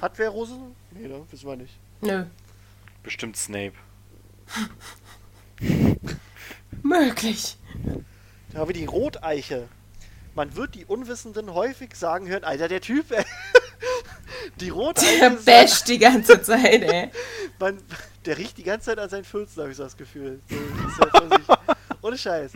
Hat 0.00 0.18
wer 0.18 0.30
Rosen? 0.30 0.74
Nee, 0.92 1.08
ne? 1.08 1.24
Wissen 1.30 1.48
wir 1.48 1.56
nicht. 1.56 1.74
Nö. 2.00 2.24
Bestimmt 3.02 3.36
Snape. 3.36 3.74
Möglich. 6.82 7.56
Da 8.52 8.60
haben 8.60 8.68
wir 8.68 8.74
die 8.74 8.84
Roteiche. 8.84 9.68
Man 10.34 10.54
wird 10.54 10.74
die 10.74 10.84
Unwissenden 10.84 11.54
häufig 11.54 11.94
sagen 11.96 12.28
hören, 12.28 12.44
Alter, 12.44 12.68
der 12.68 12.80
Typ. 12.80 13.06
Die 14.56 14.70
Roteiche 14.70 15.18
Der 15.18 15.30
basht 15.30 15.88
die 15.88 15.98
ganze 15.98 16.40
Zeit, 16.42 16.82
ey. 16.82 17.10
man, 17.58 17.78
der 18.24 18.38
riecht 18.38 18.58
die 18.58 18.62
ganze 18.62 18.86
Zeit 18.86 18.98
an 18.98 19.08
seinen 19.08 19.24
Fürzen, 19.24 19.60
habe 19.60 19.70
ich 19.70 19.76
so 19.76 19.84
das 19.84 19.96
Gefühl. 19.96 20.40
So, 20.48 21.04
das 21.04 21.48
halt. 21.48 21.78
Ohne 22.02 22.18
Scheiß. 22.18 22.52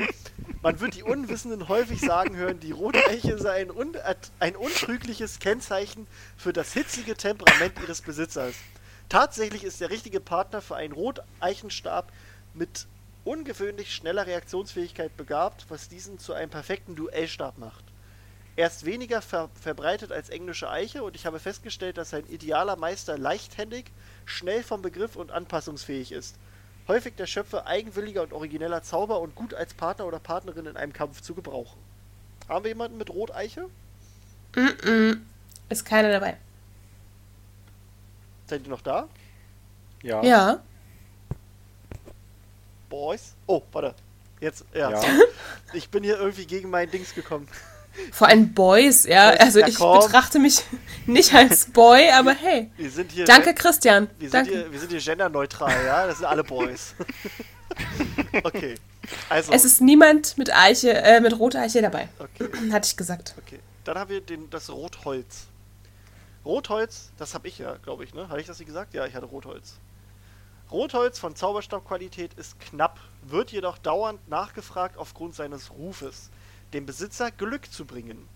Man 0.63 0.79
wird 0.79 0.95
die 0.95 1.03
Unwissenden 1.03 1.69
häufig 1.69 2.01
sagen 2.01 2.37
hören, 2.37 2.61
die 2.61 2.71
Roteiche 2.71 3.37
sei 3.39 3.63
ein, 3.63 3.71
un 3.71 3.97
ein 4.39 4.55
untrügliches 4.55 5.41
Kennzeichen 5.41 6.07
für 6.37 6.53
das 6.53 6.73
hitzige 6.73 7.17
Temperament 7.17 7.75
ihres 7.83 8.01
Besitzers. 8.01 8.55
Tatsächlich 9.09 9.65
ist 9.65 9.81
der 9.81 9.91
richtige 9.91 10.21
Partner 10.21 10.63
für 10.63 10.77
einen 10.77 10.93
Roteichenstab 10.93 12.13
mit 12.55 12.87
ungewöhnlich 13.25 13.95
schneller 13.95 14.27
Reaktionsfähigkeit 14.27 15.17
begabt, 15.17 15.67
was 15.69 15.89
diesen 15.89 16.19
zu 16.19 16.33
einem 16.33 16.51
perfekten 16.51 16.95
Duellstab 16.95 17.59
macht. 17.59 17.85
Er 18.55 18.66
ist 18.66 18.85
weniger 18.85 19.23
ver 19.23 19.49
verbreitet 19.61 20.12
als 20.12 20.29
englische 20.29 20.69
Eiche 20.69 21.03
und 21.03 21.16
ich 21.16 21.24
habe 21.24 21.39
festgestellt, 21.39 21.97
dass 21.97 22.11
sein 22.11 22.27
idealer 22.29 22.77
Meister 22.77 23.16
leichthändig, 23.16 23.87
schnell 24.27 24.62
vom 24.62 24.83
Begriff 24.83 25.16
und 25.16 25.31
anpassungsfähig 25.31 26.12
ist. 26.12 26.37
Häufig 26.87 27.15
der 27.16 27.27
Schöpfer 27.27 27.66
eigenwilliger 27.66 28.23
und 28.23 28.33
origineller 28.33 28.83
Zauber 28.83 29.20
und 29.20 29.35
gut 29.35 29.55
als 29.55 29.73
Partner 29.73 30.07
oder 30.07 30.19
Partnerin 30.19 30.66
in 30.66 30.77
einem 30.77 30.93
Kampf 30.93 31.23
zu 31.23 31.35
gebrauchen. 31.35 31.79
Haben 32.49 32.65
wir 32.65 32.70
jemanden 32.70 32.99
mit 32.99 33.09
Roteiche? 33.09 33.69
Ist 35.69 35.85
keiner 35.85 36.11
dabei. 36.11 36.37
Seid 38.49 38.65
ihr 38.65 38.69
noch 38.69 38.83
da? 38.83 39.09
Ja. 40.03 40.23
Ja. 40.23 40.62
Boys? 42.91 43.35
Oh, 43.47 43.62
warte. 43.73 43.95
Jetzt, 44.41 44.66
ja. 44.74 44.91
Ja. 44.91 45.03
Ich 45.73 45.89
bin 45.89 46.03
hier 46.05 46.19
irgendwie 46.19 46.47
gegen 46.47 46.69
mein 46.69 46.91
Dings 46.91 47.15
gekommen. 47.15 47.49
Vor 48.10 48.28
allem 48.28 48.55
Boys, 48.55 49.05
ja. 49.05 49.31
Also 49.31 49.60
ich 49.60 49.78
betrachte 49.78 50.39
mich 50.39 50.62
nicht 51.06 51.35
als 51.35 51.66
Boy, 51.66 52.10
aber 52.10 52.32
hey. 52.32 52.70
Wir 52.77 52.90
sind 52.90 53.12
hier. 53.12 53.24
Danke, 53.24 53.55
Christian. 53.55 54.09
Wir 54.19 54.31
sind, 54.31 54.35
Danke. 54.35 54.51
hier, 54.51 54.73
wir 54.73 54.81
sind 54.81 54.90
hier 54.90 55.01
genderneutral, 55.01 55.85
ja? 55.85 56.06
Das 56.06 56.19
sind 56.19 56.27
alle 56.27 56.44
Boys. 56.44 56.94
okay. 58.44 58.77
Also, 59.28 59.52
Es 59.52 59.64
ist 59.64 59.81
niemand 59.81 60.39
mit 60.39 60.55
Eiche, 60.55 60.94
äh, 60.94 61.20
mit 61.20 61.39
roter 61.39 61.60
Eiche 61.60 61.82
dabei. 61.82 62.09
okay, 62.19 62.48
Hatte 62.73 62.86
ich 62.86 62.97
gesagt. 62.97 63.35
okay. 63.39 63.60
Dann 63.85 63.98
haben 63.98 64.10
wir 64.10 64.20
den, 64.20 64.48
das 64.51 64.70
Rotholz. 64.70 65.47
Rotholz, 66.44 67.10
das 67.19 67.35
habe 67.35 67.48
ich 67.48 67.59
ja, 67.59 67.77
glaube 67.82 68.05
ich, 68.05 68.14
ne? 68.14 68.28
Hatte 68.28 68.40
ich 68.40 68.47
das 68.47 68.59
nicht 68.59 68.69
gesagt? 68.69 68.94
Ja, 68.94 69.06
ich 69.06 69.14
hatte 69.14 69.27
Rotholz. 69.27 69.74
Rotholz 70.70 71.19
von 71.19 71.36
Zauberstabqualität 71.36 72.32
ist 72.35 72.59
knapp, 72.59 72.98
wird 73.23 73.51
jedoch 73.51 73.78
dauernd 73.78 74.27
nachgefragt 74.28 74.97
aufgrund 74.97 75.35
seines 75.35 75.70
Rufes, 75.70 76.31
dem 76.73 76.86
Besitzer 76.86 77.31
Glück 77.31 77.70
zu 77.70 77.85
bringen. 77.85 78.28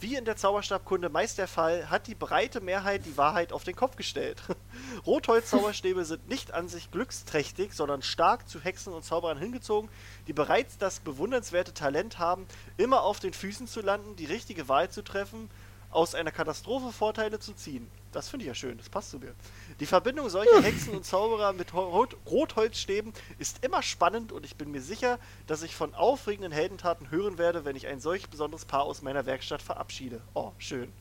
Wie 0.00 0.16
in 0.16 0.24
der 0.24 0.36
Zauberstabkunde 0.36 1.08
meist 1.08 1.38
der 1.38 1.46
Fall, 1.46 1.88
hat 1.88 2.08
die 2.08 2.14
breite 2.14 2.60
Mehrheit 2.60 3.06
die 3.06 3.16
Wahrheit 3.16 3.52
auf 3.52 3.64
den 3.64 3.76
Kopf 3.76 3.96
gestellt. 3.96 4.42
Rotholz-Zauberstäbe 5.06 6.04
sind 6.04 6.28
nicht 6.28 6.52
an 6.52 6.68
sich 6.68 6.90
glücksträchtig, 6.90 7.72
sondern 7.72 8.02
stark 8.02 8.48
zu 8.48 8.60
Hexen 8.60 8.92
und 8.92 9.04
Zauberern 9.04 9.38
hingezogen, 9.38 9.88
die 10.26 10.32
bereits 10.32 10.76
das 10.78 11.00
bewundernswerte 11.00 11.72
Talent 11.72 12.18
haben, 12.18 12.46
immer 12.76 13.02
auf 13.02 13.20
den 13.20 13.32
Füßen 13.32 13.66
zu 13.68 13.80
landen, 13.80 14.16
die 14.16 14.26
richtige 14.26 14.68
Wahl 14.68 14.90
zu 14.90 15.02
treffen, 15.02 15.48
aus 15.90 16.14
einer 16.14 16.32
Katastrophe 16.32 16.92
Vorteile 16.92 17.38
zu 17.38 17.54
ziehen. 17.54 17.88
Das 18.10 18.28
finde 18.28 18.44
ich 18.44 18.48
ja 18.48 18.54
schön, 18.54 18.76
das 18.76 18.88
passt 18.88 19.10
zu 19.10 19.18
mir. 19.18 19.34
Die 19.80 19.86
Verbindung 19.86 20.28
solcher 20.28 20.62
Hexen 20.62 20.94
und 20.94 21.04
Zauberer 21.04 21.52
mit 21.52 21.74
Rot 21.74 22.16
Rotholzstäben 22.26 23.12
ist 23.38 23.64
immer 23.64 23.82
spannend 23.82 24.30
und 24.32 24.44
ich 24.46 24.56
bin 24.56 24.70
mir 24.70 24.80
sicher, 24.80 25.18
dass 25.46 25.62
ich 25.62 25.74
von 25.74 25.94
aufregenden 25.94 26.52
Heldentaten 26.52 27.10
hören 27.10 27.38
werde, 27.38 27.64
wenn 27.64 27.74
ich 27.76 27.86
ein 27.86 28.00
solch 28.00 28.28
besonderes 28.28 28.64
Paar 28.64 28.82
aus 28.84 29.02
meiner 29.02 29.26
Werkstatt 29.26 29.62
verabschiede. 29.62 30.20
Oh, 30.34 30.52
schön. 30.58 30.92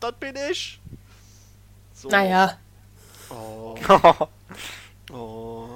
Das 0.00 0.12
bin 0.14 0.34
ich. 0.50 0.80
So. 1.94 2.08
Naja, 2.08 2.58
Oh. 3.30 3.74
Oh. 5.12 5.68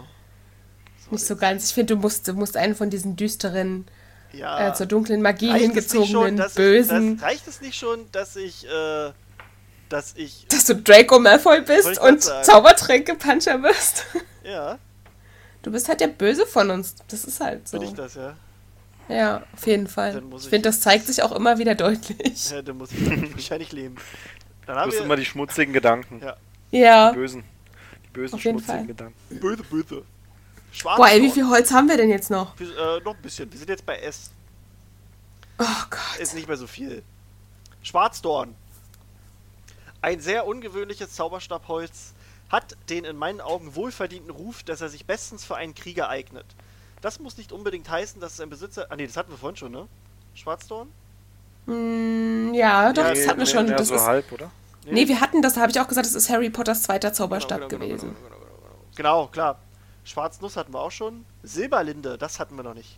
nicht 1.10 1.24
so 1.24 1.36
ganz. 1.36 1.68
Ich 1.68 1.74
finde, 1.74 1.94
du 1.94 2.00
musst, 2.00 2.26
du 2.28 2.32
musst 2.32 2.56
einen 2.56 2.74
von 2.74 2.90
diesen 2.90 3.16
düsteren, 3.16 3.86
Ja. 4.32 4.68
äh, 4.68 4.74
zur 4.74 4.86
dunklen 4.86 5.20
Magie 5.20 5.50
Reicht 5.50 5.64
schon, 5.64 5.72
hingezogenen, 5.74 6.36
dass 6.36 6.54
bösen. 6.54 7.14
Ich, 7.14 7.20
das, 7.20 7.28
reicht 7.28 7.48
es 7.48 7.60
nicht 7.60 7.78
schon, 7.78 8.10
dass 8.12 8.36
ich, 8.36 8.66
äh, 8.66 9.12
dass 9.88 10.14
ich, 10.16 10.46
dass 10.48 10.64
du 10.64 10.74
Draco 10.76 11.18
Malfoy 11.18 11.62
bist 11.62 11.98
und 12.00 12.22
sagen. 12.22 12.44
Zaubertränke-Puncher 12.44 13.58
bist. 13.58 14.06
ja, 14.44 14.78
Du 15.62 15.72
bist 15.72 15.88
halt 15.88 16.00
der 16.00 16.06
Böse 16.06 16.46
von 16.46 16.70
uns. 16.70 16.94
Das 17.08 17.24
ist 17.24 17.40
halt 17.40 17.66
so. 17.66 17.80
bin 17.80 17.88
ich 17.88 17.94
das, 17.94 18.14
ja. 18.14 18.36
Ja, 19.08 19.42
auf 19.52 19.66
jeden 19.66 19.88
Fall. 19.88 20.22
Ich 20.30 20.44
ich 20.44 20.48
finde, 20.48 20.68
das 20.68 20.80
zeigt 20.80 21.06
sich 21.06 21.22
auch 21.24 21.32
immer 21.32 21.58
wieder 21.58 21.74
deutlich. 21.74 22.50
ja 22.50 22.62
dann 22.62 22.78
muss 22.78 22.92
ich 22.92 23.32
wahrscheinlich 23.32 23.72
leben. 23.72 23.96
Dann 24.66 24.76
Du 24.76 24.80
hast 24.82 24.94
immer 24.94 25.10
wir, 25.10 25.16
die 25.16 25.24
schmutzigen 25.24 25.72
Gedanken. 25.72 26.20
Ja. 26.24 26.36
Ja. 26.70 27.10
Die 27.10 27.16
bösen. 27.16 27.44
Die 28.04 28.08
bösen 28.10 28.38
schmutzigen 28.38 28.60
Fall. 28.64 28.86
Gedanken. 28.86 29.40
böse, 29.40 29.64
böse. 29.64 30.02
Schwarz. 30.70 30.98
Boah, 30.98 31.08
ey, 31.08 31.20
wie 31.22 31.30
viel 31.30 31.48
Holz 31.48 31.72
haben 31.72 31.88
wir 31.88 31.96
denn 31.96 32.10
jetzt 32.10 32.30
noch? 32.30 32.54
Äh, 32.60 33.00
noch 33.04 33.16
ein 33.16 33.22
bisschen. 33.22 33.50
Wir 33.50 33.58
sind 33.58 33.68
jetzt 33.68 33.84
bei 33.86 33.96
S. 33.98 34.30
Oh 35.58 35.64
Gott. 35.90 36.20
Ist 36.20 36.34
nicht 36.34 36.46
mehr 36.46 36.56
so 36.56 36.66
viel. 36.68 37.02
Schwarzdorn. 37.82 38.54
Ein 40.06 40.20
sehr 40.20 40.46
ungewöhnliches 40.46 41.14
Zauberstabholz 41.14 42.12
hat 42.48 42.76
den 42.90 43.04
in 43.04 43.16
meinen 43.16 43.40
Augen 43.40 43.74
wohlverdienten 43.74 44.30
Ruf, 44.30 44.62
dass 44.62 44.80
er 44.80 44.88
sich 44.88 45.04
bestens 45.04 45.44
für 45.44 45.56
einen 45.56 45.74
Krieger 45.74 46.08
eignet. 46.08 46.46
Das 47.00 47.18
muss 47.18 47.36
nicht 47.36 47.50
unbedingt 47.50 47.90
heißen, 47.90 48.20
dass 48.20 48.34
es 48.34 48.40
ein 48.40 48.48
Besitzer. 48.48 48.86
Ah, 48.88 48.94
nee, 48.94 49.08
das 49.08 49.16
hatten 49.16 49.32
wir 49.32 49.36
vorhin 49.36 49.56
schon, 49.56 49.72
ne? 49.72 49.88
Schwarzdorn? 50.36 50.92
Mm, 51.66 52.54
ja, 52.54 52.92
doch, 52.92 53.02
Ja, 53.02 53.08
das 53.08 53.18
nee, 53.18 53.26
hatten 53.26 53.38
wir 53.40 53.46
nee, 53.46 53.50
schon. 53.50 53.66
Das 53.66 53.88
so 53.88 53.96
ist, 53.96 54.02
halb, 54.02 54.30
oder? 54.30 54.52
nee, 54.84 55.08
wir 55.08 55.20
hatten 55.20 55.42
das, 55.42 55.54
da 55.54 55.62
habe 55.62 55.72
ich 55.72 55.80
auch 55.80 55.88
gesagt, 55.88 56.06
das 56.06 56.14
ist 56.14 56.30
Harry 56.30 56.50
Potters 56.50 56.84
zweiter 56.84 57.12
Zauberstab 57.12 57.62
Genau, 57.62 57.68
genau, 57.68 57.84
gewesen. 57.86 58.14
Genau, 58.14 58.28
genau, 58.28 58.46
genau, 58.46 58.58
genau. 58.60 58.94
genau, 58.94 59.26
klar. 59.26 59.58
Schwarznuss 60.04 60.56
hatten 60.56 60.72
wir 60.72 60.82
auch 60.82 60.92
schon. 60.92 61.24
Silberlinde, 61.42 62.16
das 62.16 62.38
hatten 62.38 62.54
wir 62.54 62.62
noch 62.62 62.74
nicht. 62.74 62.96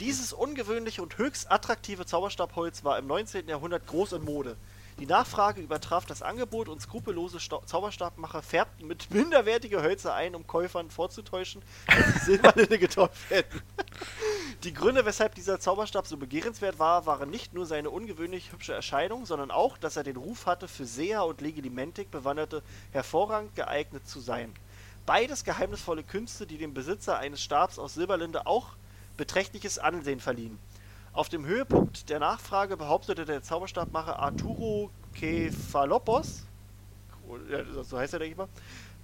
Dieses 0.00 0.34
ungewöhnliche 0.34 1.00
und 1.00 1.16
höchst 1.16 1.50
attraktive 1.50 2.04
Zauberstabholz 2.04 2.84
war 2.84 2.98
im 2.98 3.06
19. 3.06 3.48
Jahrhundert 3.48 3.86
groß 3.86 4.12
in 4.12 4.24
Mode. 4.26 4.58
Die 4.98 5.06
Nachfrage 5.06 5.60
übertraf 5.60 6.06
das 6.06 6.22
Angebot 6.22 6.68
und 6.68 6.82
skrupellose 6.82 7.38
Sta 7.38 7.64
Zauberstabmacher 7.64 8.42
färbten 8.42 8.88
mit 8.88 9.10
minderwertige 9.14 9.80
Hölzer 9.80 10.14
ein, 10.14 10.34
um 10.34 10.46
Käufern 10.46 10.90
vorzutäuschen, 10.90 11.62
dass 11.86 12.14
die 12.14 12.18
Silberlinde 12.24 12.78
getäuscht 12.78 13.30
hätten. 13.30 13.62
Die 14.64 14.74
Gründe, 14.74 15.06
weshalb 15.06 15.36
dieser 15.36 15.60
Zauberstab 15.60 16.08
so 16.08 16.16
begehrenswert 16.16 16.80
war, 16.80 17.06
waren 17.06 17.30
nicht 17.30 17.54
nur 17.54 17.64
seine 17.64 17.90
ungewöhnlich 17.90 18.50
hübsche 18.50 18.74
Erscheinung, 18.74 19.24
sondern 19.24 19.52
auch, 19.52 19.78
dass 19.78 19.96
er 19.96 20.02
den 20.02 20.16
Ruf 20.16 20.46
hatte, 20.46 20.66
für 20.66 20.84
Seher 20.84 21.24
und 21.26 21.40
Legilimentik 21.40 22.10
Bewanderte 22.10 22.64
hervorragend 22.90 23.54
geeignet 23.54 24.08
zu 24.08 24.18
sein. 24.18 24.52
Beides 25.06 25.44
geheimnisvolle 25.44 26.02
Künste, 26.02 26.44
die 26.44 26.58
dem 26.58 26.74
Besitzer 26.74 27.18
eines 27.18 27.40
Stabs 27.40 27.78
aus 27.78 27.94
Silberlinde 27.94 28.48
auch 28.48 28.70
beträchtliches 29.16 29.78
Ansehen 29.78 30.18
verliehen. 30.18 30.58
Auf 31.18 31.28
dem 31.28 31.46
Höhepunkt 31.46 32.10
der 32.10 32.20
Nachfrage 32.20 32.76
behauptete 32.76 33.24
der 33.24 33.42
Zauberstabmacher 33.42 34.20
Arturo 34.20 34.88
Kefalopos, 35.14 36.44
so 37.82 37.98
heißt 37.98 38.12
er, 38.12 38.20
denke 38.20 38.32
ich 38.34 38.38
mal, 38.38 38.48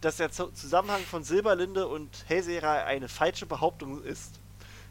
dass 0.00 0.18
der 0.18 0.30
Zu- 0.30 0.52
Zusammenhang 0.52 1.00
von 1.00 1.24
Silberlinde 1.24 1.88
und 1.88 2.08
Hellseherei 2.28 2.84
eine 2.84 3.08
falsche 3.08 3.46
Behauptung 3.46 4.00
ist. 4.04 4.38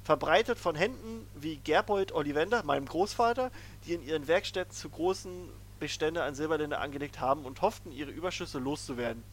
Verbreitet 0.04 0.60
von 0.60 0.76
Händen 0.76 1.26
wie 1.34 1.56
Gerbold 1.64 2.12
Ollivander, 2.12 2.62
meinem 2.64 2.88
Großvater, 2.88 3.52
die 3.86 3.94
in 3.94 4.04
ihren 4.04 4.28
Werkstätten 4.28 4.74
zu 4.76 4.90
großen 4.90 5.50
Bestände 5.80 6.24
an 6.24 6.36
Silberlinde 6.36 6.78
angelegt 6.78 7.22
haben 7.22 7.46
und 7.46 7.62
hofften, 7.62 7.94
ihre 7.94 8.12
Überschüsse 8.12 8.60
loszuwerden. 8.60 9.24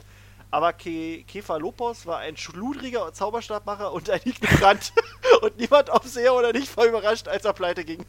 Aber 0.50 0.72
Ke 0.72 1.22
Kefalopos 1.28 2.06
war 2.06 2.18
ein 2.18 2.36
schludriger 2.36 3.12
Zauberstabmacher 3.12 3.92
und 3.92 4.10
ein 4.10 4.20
Ignorant. 4.24 4.92
und 5.42 5.56
niemand, 5.58 5.90
ob 5.90 6.04
sehr 6.04 6.34
oder 6.34 6.52
nicht, 6.52 6.76
war 6.76 6.86
überrascht, 6.86 7.28
als 7.28 7.44
er 7.44 7.52
pleite 7.52 7.84
ging. 7.84 8.04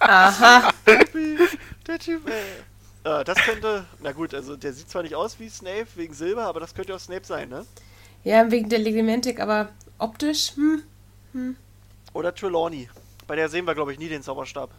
Aha. 0.00 0.70
Der 1.86 1.98
Typ, 1.98 2.28
ey. 2.28 2.64
Äh, 3.04 3.24
das 3.24 3.38
könnte, 3.38 3.86
na 4.00 4.12
gut, 4.12 4.34
also 4.34 4.56
der 4.56 4.72
sieht 4.72 4.90
zwar 4.90 5.02
nicht 5.02 5.14
aus 5.14 5.38
wie 5.40 5.48
Snape 5.48 5.86
wegen 5.96 6.14
Silber, 6.14 6.44
aber 6.44 6.60
das 6.60 6.74
könnte 6.74 6.94
auch 6.94 7.00
Snape 7.00 7.24
sein, 7.24 7.48
ne? 7.48 7.66
Ja, 8.24 8.50
wegen 8.50 8.68
der 8.68 8.78
Legimentik, 8.80 9.40
aber 9.40 9.70
optisch, 9.98 10.52
hm, 10.56 11.56
Oder 12.12 12.34
Trelawney. 12.34 12.88
Bei 13.26 13.36
der 13.36 13.48
sehen 13.48 13.64
wir, 13.66 13.74
glaube 13.74 13.92
ich, 13.92 13.98
nie 13.98 14.08
den 14.08 14.22
Zauberstab. 14.22 14.70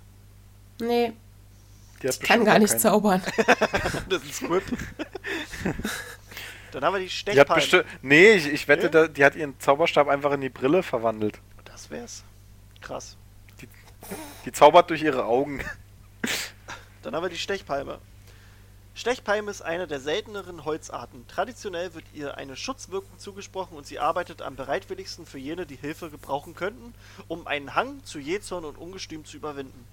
nee, 0.82 1.14
Die 2.02 2.08
hat 2.08 2.20
kann 2.22 2.46
gar 2.46 2.60
nicht 2.60 2.72
keinen. 2.72 2.80
zaubern. 2.80 3.22
Das 4.10 4.24
ist 4.24 4.36
Squib. 4.36 4.64
Dann 6.72 6.84
haben 6.84 6.94
wir 6.94 7.00
die 7.00 7.06
Die 7.06 7.12
Stechpalme. 7.12 7.86
Nee, 8.02 8.34
ich, 8.34 8.48
ich 8.48 8.68
wette, 8.68 8.90
da, 8.90 9.08
die 9.08 9.26
hat 9.26 9.36
ihren 9.36 9.60
Zauberstab 9.60 10.08
einfach 10.08 10.32
in 10.34 10.42
die 10.42 10.50
Brille 10.50 10.84
verwandelt. 10.84 11.40
Das 11.66 11.90
wär's. 11.90 12.24
Krass. 12.82 13.18
Die 14.46 14.52
zaubert 14.52 14.90
durch 14.90 15.02
ihre 15.02 15.26
Augen. 15.26 15.62
Dann 17.02 17.16
haben 17.16 17.24
wir 17.24 17.30
die 17.30 17.38
Stechpalme. 17.38 18.00
Stechpalme 18.96 19.50
ist 19.50 19.62
eine 19.62 19.88
der 19.88 20.00
selteneren 20.00 20.66
Holzarten. 20.66 21.26
Traditionell 21.28 21.94
wird 21.94 22.06
ihr 22.14 22.38
eine 22.38 22.56
Schutzwirkung 22.56 23.18
zugesprochen 23.18 23.78
und 23.78 23.88
sie 23.88 24.00
arbeitet 24.00 24.42
am 24.42 24.56
bereitwilligsten 24.56 25.26
für 25.26 25.38
jene, 25.38 25.66
die 25.66 25.78
Hilfe 25.78 26.10
gebrauchen 26.10 26.54
könnten, 26.54 26.94
um 27.28 27.48
einen 27.48 27.76
Hang 27.76 28.04
zu 28.04 28.20
Jezorn 28.20 28.66
und 28.66 28.78
Ungestüm 28.78 29.24
zu 29.24 29.38
überwinden. 29.38 29.88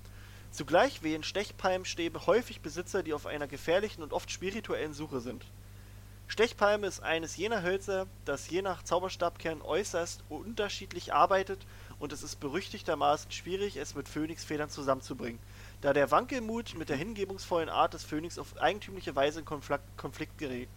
Zugleich 0.51 1.03
wählen 1.03 1.23
Stechpalmstäbe 1.23 2.27
häufig 2.27 2.61
Besitzer, 2.61 3.03
die 3.03 3.13
auf 3.13 3.27
einer 3.27 3.47
gefährlichen 3.47 4.03
und 4.03 4.13
oft 4.13 4.31
spirituellen 4.31 4.95
Suche 4.95 5.21
sind. 5.21 5.45
Stechpalme 6.29 6.89
ist 6.89 7.03
eines 7.03 7.37
jener 7.37 7.63
Hölzer, 7.63 8.07
das 8.25 8.51
je 8.51 8.61
nach 8.61 8.83
Zauberstabkern 8.83 9.63
äußerst 9.63 10.25
unterschiedlich 10.29 11.15
arbeitet 11.15 11.65
und 12.01 12.13
es 12.13 12.25
ist 12.25 12.41
berüchtigtermaßen 12.41 13.31
schwierig, 13.31 13.77
es 13.77 13.95
mit 13.95 14.09
Phönixfedern 14.09 14.69
zusammenzubringen, 14.69 15.39
da 15.83 15.93
der 15.93 16.11
Wankelmut 16.11 16.75
mit 16.75 16.89
der 16.89 16.97
hingebungsvollen 16.97 17.69
Art 17.69 17.95
des 17.95 18.03
Phönix 18.03 18.39
auf 18.39 18.61
eigentümliche 18.61 19.15
Weise 19.15 19.41
in 19.41 19.45
Konflikt, 19.45 19.85
Konflikt 19.97 20.37
gerät. 20.39 20.69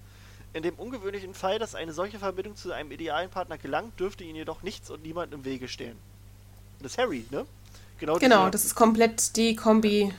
In 0.53 0.63
dem 0.63 0.75
ungewöhnlichen 0.75 1.33
Fall, 1.33 1.57
dass 1.57 1.75
eine 1.75 1.93
solche 1.93 2.19
Verbindung 2.19 2.55
zu 2.55 2.71
einem 2.71 2.91
idealen 2.91 3.29
Partner 3.29 3.57
gelangt, 3.57 3.99
dürfte 3.99 4.23
ihnen 4.23 4.35
jedoch 4.35 4.61
nichts 4.61 4.89
und 4.89 5.03
niemand 5.03 5.33
im 5.33 5.45
Wege 5.45 5.67
stehen. 5.67 5.97
Das 6.79 6.93
ist 6.93 6.97
Harry, 6.97 7.25
ne? 7.31 7.45
Genau, 7.99 8.17
Genau, 8.17 8.49
das 8.49 8.65
ist 8.65 8.75
komplett 8.75 9.35
die 9.35 9.55
Kombi, 9.55 10.13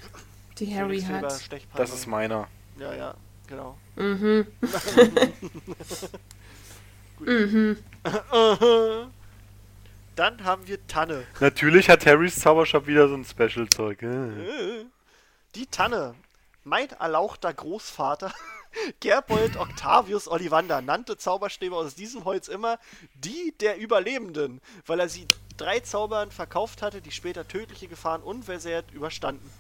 die 0.59 0.75
Harry 0.75 1.01
hat. 1.01 1.25
Das 1.75 1.93
ist 1.93 2.07
meiner. 2.07 2.49
Ja, 2.79 2.95
ja. 2.95 3.15
Genau. 3.47 3.77
Mhm. 3.97 4.47
Mhm. 7.21 7.77
Dann 10.17 10.45
haben 10.45 10.67
wir 10.67 10.87
Tanne. 10.87 11.27
Natürlich 11.39 11.89
hat 11.91 12.07
Harrys 12.07 12.39
Zauberstab 12.41 12.87
wieder 12.87 13.09
so 13.09 13.15
ein 13.15 13.25
Special-Zeug. 13.25 14.03
Äh. 14.03 14.85
Die 15.55 15.67
Tanne. 15.67 16.15
Mein 16.65 16.89
erlauchter 16.91 17.53
Großvater 17.53 18.33
Gerbold 19.01 19.57
Octavius 19.57 20.29
Ollivander 20.29 20.83
nannte 20.83 21.17
Zauberstäbe 21.17 21.75
aus 21.75 21.95
diesem 21.95 22.25
Holz 22.25 22.49
immer 22.49 22.79
die 23.15 23.55
der 23.61 23.79
Überlebenden, 23.79 24.61
weil 24.87 25.01
er 25.01 25.09
sie 25.09 25.27
drei 25.61 25.81
Zaubern 25.81 26.31
verkauft 26.31 26.83
hatte, 26.83 27.01
die 27.01 27.11
später 27.11 27.47
tödliche 27.47 27.89
Gefahren 27.89 28.23
unversehrt 28.23 28.91
überstanden. 28.93 29.51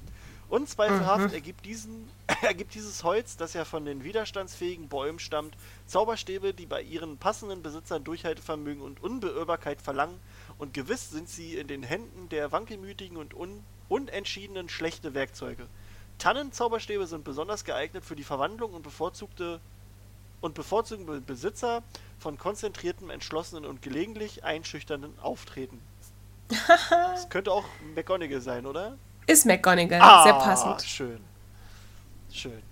Unzweifelhaft 0.48 1.32
ergibt, 1.32 1.64
diesen, 1.64 2.10
ergibt 2.42 2.74
dieses 2.74 3.04
Holz, 3.04 3.36
das 3.36 3.52
ja 3.52 3.64
von 3.64 3.84
den 3.84 4.02
widerstandsfähigen 4.02 4.88
Bäumen 4.88 5.20
stammt, 5.20 5.56
Zauberstäbe, 5.86 6.52
die 6.52 6.66
bei 6.66 6.82
ihren 6.82 7.18
passenden 7.18 7.62
Besitzern 7.62 8.02
Durchhaltevermögen 8.02 8.82
und 8.82 9.00
Unbeirrbarkeit 9.02 9.80
verlangen, 9.80 10.18
und 10.58 10.74
gewiss 10.74 11.10
sind 11.10 11.28
sie 11.28 11.54
in 11.54 11.68
den 11.68 11.84
Händen 11.84 12.28
der 12.30 12.50
wankelmütigen 12.50 13.16
und 13.16 13.34
un 13.34 13.62
unentschiedenen 13.88 14.68
schlechte 14.68 15.14
Werkzeuge. 15.14 15.66
Tannenzauberstäbe 16.18 17.08
sind 17.08 17.24
besonders 17.24 17.64
geeignet 17.64 18.04
für 18.04 18.14
die 18.14 18.22
Verwandlung 18.22 18.72
und 18.72 18.82
bevorzugte 18.82 19.60
und 20.40 20.54
bevorzugen 20.54 21.06
Be- 21.06 21.20
Besitzer 21.20 21.82
von 22.18 22.38
konzentriertem, 22.38 23.10
entschlossenen 23.10 23.64
und 23.66 23.82
gelegentlich 23.82 24.44
einschüchternden 24.44 25.18
Auftreten. 25.20 25.80
das 26.90 27.28
könnte 27.28 27.52
auch 27.52 27.64
McGonagall 27.94 28.40
sein, 28.40 28.66
oder? 28.66 28.96
Ist 29.26 29.46
McGonagall. 29.46 30.00
Ah, 30.00 30.24
Sehr 30.24 30.34
passend. 30.34 30.82
Schön. 30.82 31.20
Schön. 32.32 32.62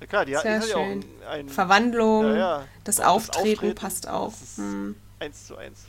Ja 0.00 0.06
klar, 0.06 0.24
die 0.24 0.36
hat, 0.36 0.44
die 0.44 0.48
Sehr 0.48 0.60
hat 0.60 0.68
ja 0.68 0.76
auch 0.76 0.84
schön. 0.86 1.04
ein, 1.22 1.28
ein 1.28 1.48
Verwandlung, 1.48 2.24
Ja, 2.30 2.36
ja. 2.60 2.68
das 2.84 2.98
Und 2.98 3.04
Auftreten 3.06 3.74
passt 3.74 4.08
auch. 4.08 4.32
Das 4.38 4.56
Hm. 4.58 4.94
eins 5.20 5.46
zu 5.46 5.56
eins. 5.56 5.86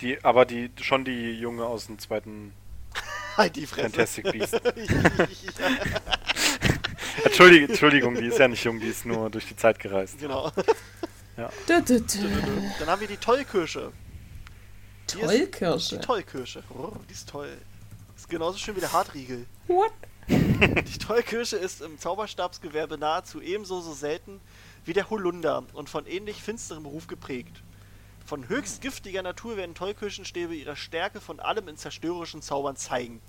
Die, 0.00 0.22
aber 0.24 0.44
die 0.44 0.70
schon 0.80 1.04
die 1.04 1.32
Junge 1.32 1.64
aus 1.66 1.86
dem 1.86 1.98
zweiten 1.98 2.52
Halt 3.36 3.56
die. 3.56 3.66
Fantastic 3.66 4.30
Beast. 4.32 4.60
Entschuldigung, 7.22 7.68
Entschuldigung, 7.68 8.14
die 8.16 8.26
ist 8.26 8.38
ja 8.38 8.48
nicht 8.48 8.64
jung, 8.64 8.80
die 8.80 8.88
ist 8.88 9.04
nur 9.06 9.30
durch 9.30 9.46
die 9.46 9.56
Zeit 9.56 9.78
gereist. 9.78 10.18
genau. 10.18 10.50
Dü, 11.68 11.82
dü, 11.82 12.00
dü. 12.00 12.18
Dann 12.78 12.88
haben 12.88 13.00
wir 13.00 13.08
die 13.08 13.16
Tollkirsche. 13.16 13.92
Die 15.10 15.20
ist- 15.20 15.24
Tollkirsche. 15.26 15.98
Die 15.98 16.04
Tollkirsche. 16.06 16.62
Oh, 16.70 16.92
die 17.08 17.12
ist 17.12 17.28
toll. 17.28 17.56
Ist 18.16 18.28
genauso 18.28 18.58
schön 18.58 18.76
wie 18.76 18.80
der 18.80 18.92
Hartriegel. 18.92 19.46
What? 19.68 19.92
Die 20.28 20.98
Tollkirsche 20.98 21.56
ist 21.56 21.82
im 21.82 21.98
Zauberstabsgewerbe 21.98 22.96
nahezu 22.98 23.40
ebenso 23.42 23.80
so 23.80 23.92
selten 23.92 24.40
wie 24.84 24.92
der 24.92 25.10
Holunder 25.10 25.64
und 25.74 25.90
von 25.90 26.06
ähnlich 26.06 26.40
finsterem 26.42 26.86
Ruf 26.86 27.06
geprägt. 27.08 27.62
Von 28.24 28.48
höchst 28.48 28.80
giftiger 28.80 29.22
Natur 29.22 29.56
werden 29.58 29.74
Tollkirschenstäbe 29.74 30.54
ihre 30.54 30.76
Stärke 30.76 31.20
von 31.20 31.40
allem 31.40 31.68
in 31.68 31.76
zerstörerischen 31.76 32.40
Zaubern 32.40 32.76
zeigen. 32.76 33.20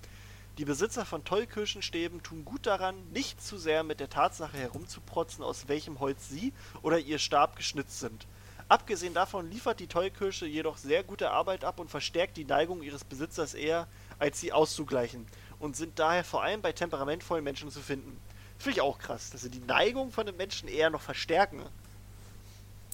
Die 0.58 0.66
Besitzer 0.66 1.04
von 1.04 1.26
Tollkirschenstäben 1.26 2.24
tun 2.24 2.46
gut 2.46 2.66
daran, 2.66 2.96
nicht 3.12 3.44
zu 3.44 3.58
sehr 3.58 3.84
mit 3.84 4.00
der 4.00 4.10
Tatsache 4.10 4.58
herumzuprotzen, 4.58 5.44
aus 5.44 5.68
welchem 5.68 6.00
Holz 6.00 6.30
sie 6.30 6.54
oder 6.82 6.98
ihr 6.98 7.20
Stab 7.20 7.58
geschnitzt 7.58 8.00
sind. 8.00 8.26
Abgesehen 8.70 9.14
davon 9.14 9.52
liefert 9.52 9.82
die 9.82 9.88
Tollkirsche 9.88 10.46
jedoch 10.46 10.78
sehr 10.78 11.04
gute 11.04 11.30
Arbeit 11.30 11.66
ab 11.66 11.80
und 11.80 11.92
verstärkt 11.92 12.38
die 12.38 12.46
Neigung 12.46 12.82
ihres 12.82 13.04
Besitzers 13.04 13.54
eher, 13.54 13.88
als 14.18 14.40
sie 14.40 14.54
auszugleichen 14.54 15.28
und 15.60 15.76
sind 15.76 16.00
daher 16.00 16.24
vor 16.24 16.42
allem 16.42 16.62
bei 16.62 16.72
temperamentvollen 16.72 17.44
Menschen 17.44 17.70
zu 17.70 17.82
finden. 17.82 18.18
Finde 18.58 18.78
ich 18.78 18.82
auch 18.82 18.98
krass, 18.98 19.32
dass 19.32 19.42
sie 19.42 19.50
die 19.50 19.60
Neigung 19.60 20.12
von 20.12 20.26
den 20.26 20.38
Menschen 20.38 20.70
eher 20.70 20.90
noch 20.90 21.02
verstärken. 21.02 21.62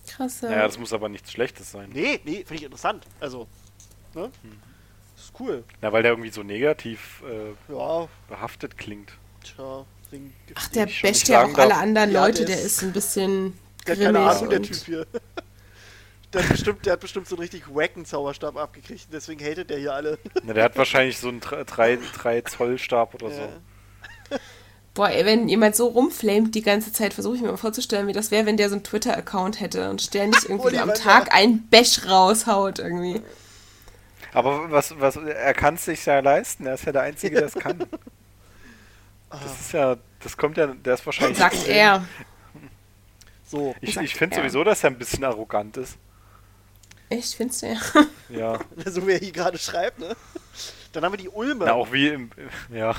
Krass. 0.08 0.42
Naja, 0.42 0.64
das 0.64 0.80
muss 0.80 0.94
aber 0.94 1.10
nichts 1.10 1.32
Schlechtes 1.32 1.72
sein. 1.72 1.92
Nee, 1.94 2.20
nee, 2.26 2.38
finde 2.38 2.56
ich 2.56 2.64
interessant. 2.64 3.06
Also, 3.20 3.48
ne? 4.16 4.32
Das 5.22 5.30
ist 5.30 5.40
cool. 5.40 5.64
Na, 5.82 5.94
weil 5.94 6.02
der 6.02 6.14
irgendwie 6.14 6.32
so 6.32 6.42
negativ 6.42 7.22
äh, 7.30 7.72
Ja, 7.72 8.08
behaftet 8.28 8.76
klingt. 8.76 9.12
tja, 9.44 9.86
Ring 10.12 10.34
Ach, 10.56 10.68
der 10.70 10.88
ich 10.88 10.98
schon 10.98 11.10
basht 11.12 11.28
ja 11.30 11.46
auch 11.46 11.58
alle 11.60 11.76
anderen 11.76 12.12
Ja, 12.12 12.26
Leute. 12.26 12.40
der 12.44 12.56
Der 12.56 12.66
ist- 12.66 12.78
ist 12.78 12.82
ein 12.84 12.92
bisschen 12.92 13.54
Der 13.88 13.96
hat 13.98 14.04
keine 14.04 14.20
Ahnung, 14.20 14.50
der 14.50 14.60
und- 14.60 14.66
Typ 14.66 14.78
hier. 14.86 15.06
Der 16.34 16.44
hat, 16.44 16.50
bestimmt, 16.50 16.86
der 16.86 16.94
hat 16.94 17.02
bestimmt 17.02 17.28
so 17.28 17.36
einen 17.36 17.42
richtig 17.42 17.64
wacken 17.76 18.06
Zauberstab 18.06 18.56
abgekriegt, 18.56 19.10
deswegen 19.12 19.44
hatet 19.46 19.70
der 19.70 19.80
hier 19.80 19.94
alle. 19.94 20.18
Na, 20.44 20.54
der 20.54 20.64
hat 20.64 20.78
wahrscheinlich 20.78 21.18
so 21.18 21.28
einen 21.28 21.42
3 21.42 22.42
Zoll 22.50 22.78
Stab 22.80 23.14
oder 23.16 23.30
so. 23.32 23.42
Ja. 23.42 24.38
Boah, 24.94 25.10
ey, 25.10 25.26
wenn 25.26 25.50
jemand 25.50 25.76
so 25.76 25.88
rumflamet 25.88 26.56
die 26.56 26.62
ganze 26.62 26.94
Zeit, 26.94 27.14
versuche 27.14 27.36
ich 27.36 27.42
mir 27.42 27.50
mal 27.50 27.58
vorzustellen, 27.58 28.08
wie 28.08 28.14
das 28.14 28.32
wäre, 28.32 28.46
wenn 28.46 28.56
der 28.56 28.70
so 28.70 28.76
einen 28.76 28.84
Twitter-Account 28.86 29.60
hätte 29.60 29.90
und 29.90 30.02
ständig 30.02 30.48
irgendwie 30.50 30.76
so 30.78 30.82
am. 30.82 30.94
Tag 30.94 31.34
einen 31.36 31.68
Bash 31.68 32.06
raushaut 32.08 32.80
irgendwie. 32.80 33.22
Aber 34.34 34.72
was, 34.72 35.00
was, 35.00 35.18
er 35.18 35.54
kann 35.54 35.76
es 35.76 35.86
sich 35.86 36.06
ja 36.06 36.20
leisten, 36.20 36.66
er 36.66 36.76
ist 36.76 36.86
ja 36.86 36.92
der 36.92 37.02
Einzige, 37.02 37.38
der 37.38 37.46
es 37.46 37.54
kann. 37.56 37.86
Das 39.30 39.62
ist 39.62 39.72
ja, 39.72 39.96
das 40.20 40.36
kommt 40.36 40.58
ja, 40.58 40.68
der 40.68 40.94
ist 40.94 41.06
wahrscheinlich. 41.06 41.38
Sagt 41.38 41.66
er. 41.66 42.06
So, 43.46 43.74
Ich, 43.80 43.96
ich 43.96 44.14
finde 44.14 44.36
sowieso, 44.36 44.62
dass 44.66 44.84
er 44.84 44.90
ein 44.90 44.98
bisschen 44.98 45.24
arrogant 45.24 45.78
ist. 45.78 45.98
Echt, 47.10 47.36
findest 47.36 47.62
du 47.64 47.68
ja? 47.68 47.80
Ja. 48.28 48.60
so 48.92 49.08
wie 49.08 49.12
er 49.12 49.20
hier 49.20 49.32
gerade 49.32 49.58
schreibt, 49.58 50.00
ne? 50.00 50.16
Dann 50.92 51.06
haben 51.06 51.14
wir 51.14 51.18
die 51.18 51.30
Ulme. 51.30 51.66
Na, 51.66 51.74
auch 51.74 51.92
wie 51.92 52.10
im. 52.10 52.32
Ja. 52.70 52.94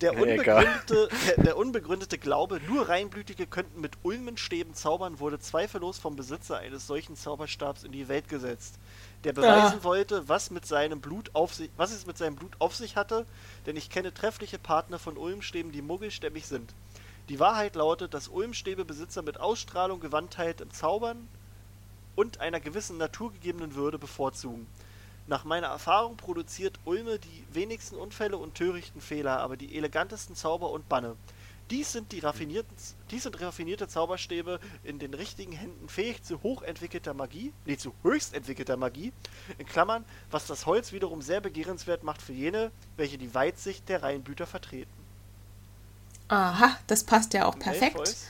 Der 0.00 0.14
unbegründete, 0.14 1.08
der, 1.26 1.44
der 1.44 1.56
unbegründete 1.58 2.16
Glaube, 2.18 2.60
nur 2.66 2.88
Reinblütige 2.88 3.46
könnten 3.46 3.80
mit 3.80 3.92
Ulmenstäben 4.02 4.74
zaubern, 4.74 5.20
wurde 5.20 5.38
zweifellos 5.38 5.98
vom 5.98 6.16
Besitzer 6.16 6.58
eines 6.58 6.86
solchen 6.86 7.16
Zauberstabs 7.16 7.84
in 7.84 7.92
die 7.92 8.08
Welt 8.08 8.28
gesetzt, 8.28 8.78
der 9.24 9.32
beweisen 9.32 9.80
Ah. 9.80 9.84
wollte, 9.84 10.28
was, 10.28 10.50
mit 10.50 10.66
seinem 10.66 11.00
Blut 11.00 11.30
auf 11.34 11.54
sich, 11.54 11.70
was 11.76 11.92
es 11.92 12.06
mit 12.06 12.16
seinem 12.16 12.36
Blut 12.36 12.52
auf 12.58 12.74
sich 12.74 12.96
hatte, 12.96 13.26
denn 13.66 13.76
ich 13.76 13.90
kenne 13.90 14.14
treffliche 14.14 14.58
Partner 14.58 14.98
von 14.98 15.16
Ulmstäben, 15.16 15.72
die 15.72 15.82
muggelstämmig 15.82 16.46
sind. 16.46 16.72
Die 17.28 17.38
Wahrheit 17.38 17.76
lautet, 17.76 18.14
dass 18.14 18.28
Ulmstäbebesitzer 18.28 19.22
mit 19.22 19.38
Ausstrahlung, 19.38 20.00
Gewandtheit 20.00 20.60
im 20.60 20.72
Zaubern 20.72 21.28
und 22.16 22.40
einer 22.40 22.60
gewissen 22.60 22.96
naturgegebenen 22.96 23.74
Würde 23.74 23.98
bevorzugen. 23.98 24.66
Nach 25.26 25.44
meiner 25.44 25.68
Erfahrung 25.68 26.16
produziert 26.16 26.78
Ulme 26.84 27.18
die 27.18 27.44
wenigsten 27.52 27.96
Unfälle 27.96 28.36
und 28.36 28.56
törichten 28.56 29.00
Fehler, 29.00 29.38
aber 29.38 29.56
die 29.56 29.76
elegantesten 29.76 30.34
Zauber 30.34 30.70
und 30.70 30.88
Banne. 30.88 31.14
Dies 31.70 31.92
sind, 31.92 32.10
die 32.10 32.18
raffinierten, 32.18 32.76
dies 33.10 33.22
sind 33.22 33.40
raffinierte 33.40 33.86
Zauberstäbe 33.86 34.58
in 34.82 34.98
den 34.98 35.14
richtigen 35.14 35.52
Händen 35.52 35.88
fähig 35.88 36.22
zu 36.22 36.42
hochentwickelter 36.42 37.14
Magie, 37.14 37.52
nee, 37.64 37.76
zu 37.76 37.92
höchst 38.02 38.34
entwickelter 38.34 38.76
Magie, 38.76 39.12
in 39.58 39.66
Klammern, 39.66 40.04
was 40.32 40.46
das 40.46 40.66
Holz 40.66 40.92
wiederum 40.92 41.22
sehr 41.22 41.40
begehrenswert 41.40 42.02
macht 42.02 42.22
für 42.22 42.32
jene, 42.32 42.72
welche 42.96 43.18
die 43.18 43.32
Weitsicht 43.34 43.88
der 43.88 44.02
Reihenblüter 44.02 44.46
vertreten. 44.46 44.90
Aha, 46.28 46.76
das 46.86 47.04
passt 47.04 47.34
ja 47.34 47.46
auch 47.46 47.58
perfekt. 47.58 47.96
Malfoys. 47.96 48.26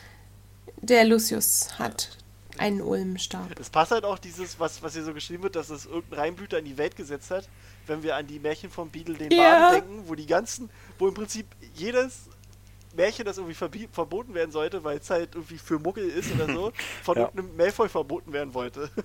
Der 0.82 1.04
Lucius 1.04 1.78
hat 1.78 2.16
einen 2.56 2.80
Ulmstab. 2.80 3.58
Es 3.58 3.70
passt 3.70 3.92
halt 3.92 4.04
auch 4.04 4.18
dieses, 4.18 4.58
was, 4.58 4.82
was 4.82 4.94
hier 4.94 5.04
so 5.04 5.12
geschrieben 5.14 5.42
wird, 5.42 5.56
dass 5.56 5.70
es 5.70 5.86
irgendein 5.86 6.20
Reinblüter 6.20 6.58
in 6.58 6.64
die 6.64 6.78
Welt 6.78 6.96
gesetzt 6.96 7.30
hat, 7.30 7.48
wenn 7.86 8.02
wir 8.02 8.16
an 8.16 8.26
die 8.26 8.38
Märchen 8.38 8.70
von 8.70 8.90
Beadle 8.90 9.16
den 9.16 9.30
Ja. 9.30 9.70
Baden 9.70 9.88
denken, 9.88 10.08
wo 10.08 10.14
die 10.14 10.26
ganzen, 10.26 10.70
wo 10.98 11.08
im 11.08 11.14
Prinzip 11.14 11.46
jedes 11.74 12.29
Märchen, 12.94 13.24
das 13.24 13.38
irgendwie 13.38 13.88
verboten 13.92 14.34
werden 14.34 14.50
sollte, 14.50 14.82
weil 14.84 14.98
es 14.98 15.08
halt 15.10 15.34
irgendwie 15.34 15.58
für 15.58 15.78
Muggel 15.78 16.08
ist 16.08 16.32
oder 16.32 16.52
so, 16.52 16.72
von 17.02 17.16
Ja. 17.16 17.22
irgendeinem 17.24 17.56
Malfoy 17.56 17.88
verboten 17.88 18.32
werden 18.32 18.54
wollte. 18.54 18.90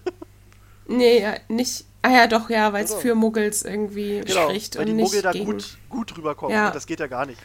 Nee, 0.88 1.20
ja, 1.20 1.34
nicht. 1.48 1.84
Ah 2.04 2.12
ja, 2.12 2.28
doch, 2.28 2.48
ja, 2.48 2.72
weil 2.72 2.84
es 2.84 2.92
Genau. 2.92 3.02
für 3.02 3.16
Muggels 3.16 3.64
irgendwie 3.66 4.22
spricht 4.28 4.76
weil 4.76 4.82
und 4.82 4.88
die 4.90 4.94
nicht 4.94 5.06
Muggel 5.06 5.22
da 5.24 5.32
gegen. 5.32 5.46
gut, 5.46 5.78
gut 5.90 6.16
rüberkommen 6.16 6.56
Ja. 6.56 6.68
und 6.68 6.76
das 6.76 6.86
geht 6.86 7.00
ja 7.00 7.08
gar 7.08 7.26
nicht. 7.26 7.42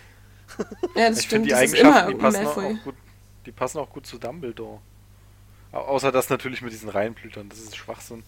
Ja, 0.95 1.09
das 1.09 1.21
Ich 1.21 1.25
stimmt. 1.25 1.47
finde 1.47 1.49
die 1.49 1.51
Das 1.53 1.62
ist 1.62 1.75
immer 1.75 1.89
Eigenschaften, 2.07 2.11
die 2.12 2.23
passen, 2.23 2.47
auch, 2.47 2.57
Malfoy. 2.57 2.77
auch 2.79 2.85
gut, 2.85 2.95
die 3.47 3.53
passen 3.53 3.79
auch 3.79 3.89
gut 3.89 4.07
zu 4.07 4.19
Dumbledore. 4.19 4.81
Au- 5.73 5.79
Außer 5.79 6.12
das 6.12 6.29
natürlich 6.29 6.61
mit 6.61 6.73
diesen 6.75 6.91
Reihenblütern, 6.91 7.49
das 7.49 7.61
ist 7.61 7.77
Schwachsinn. 7.77 8.25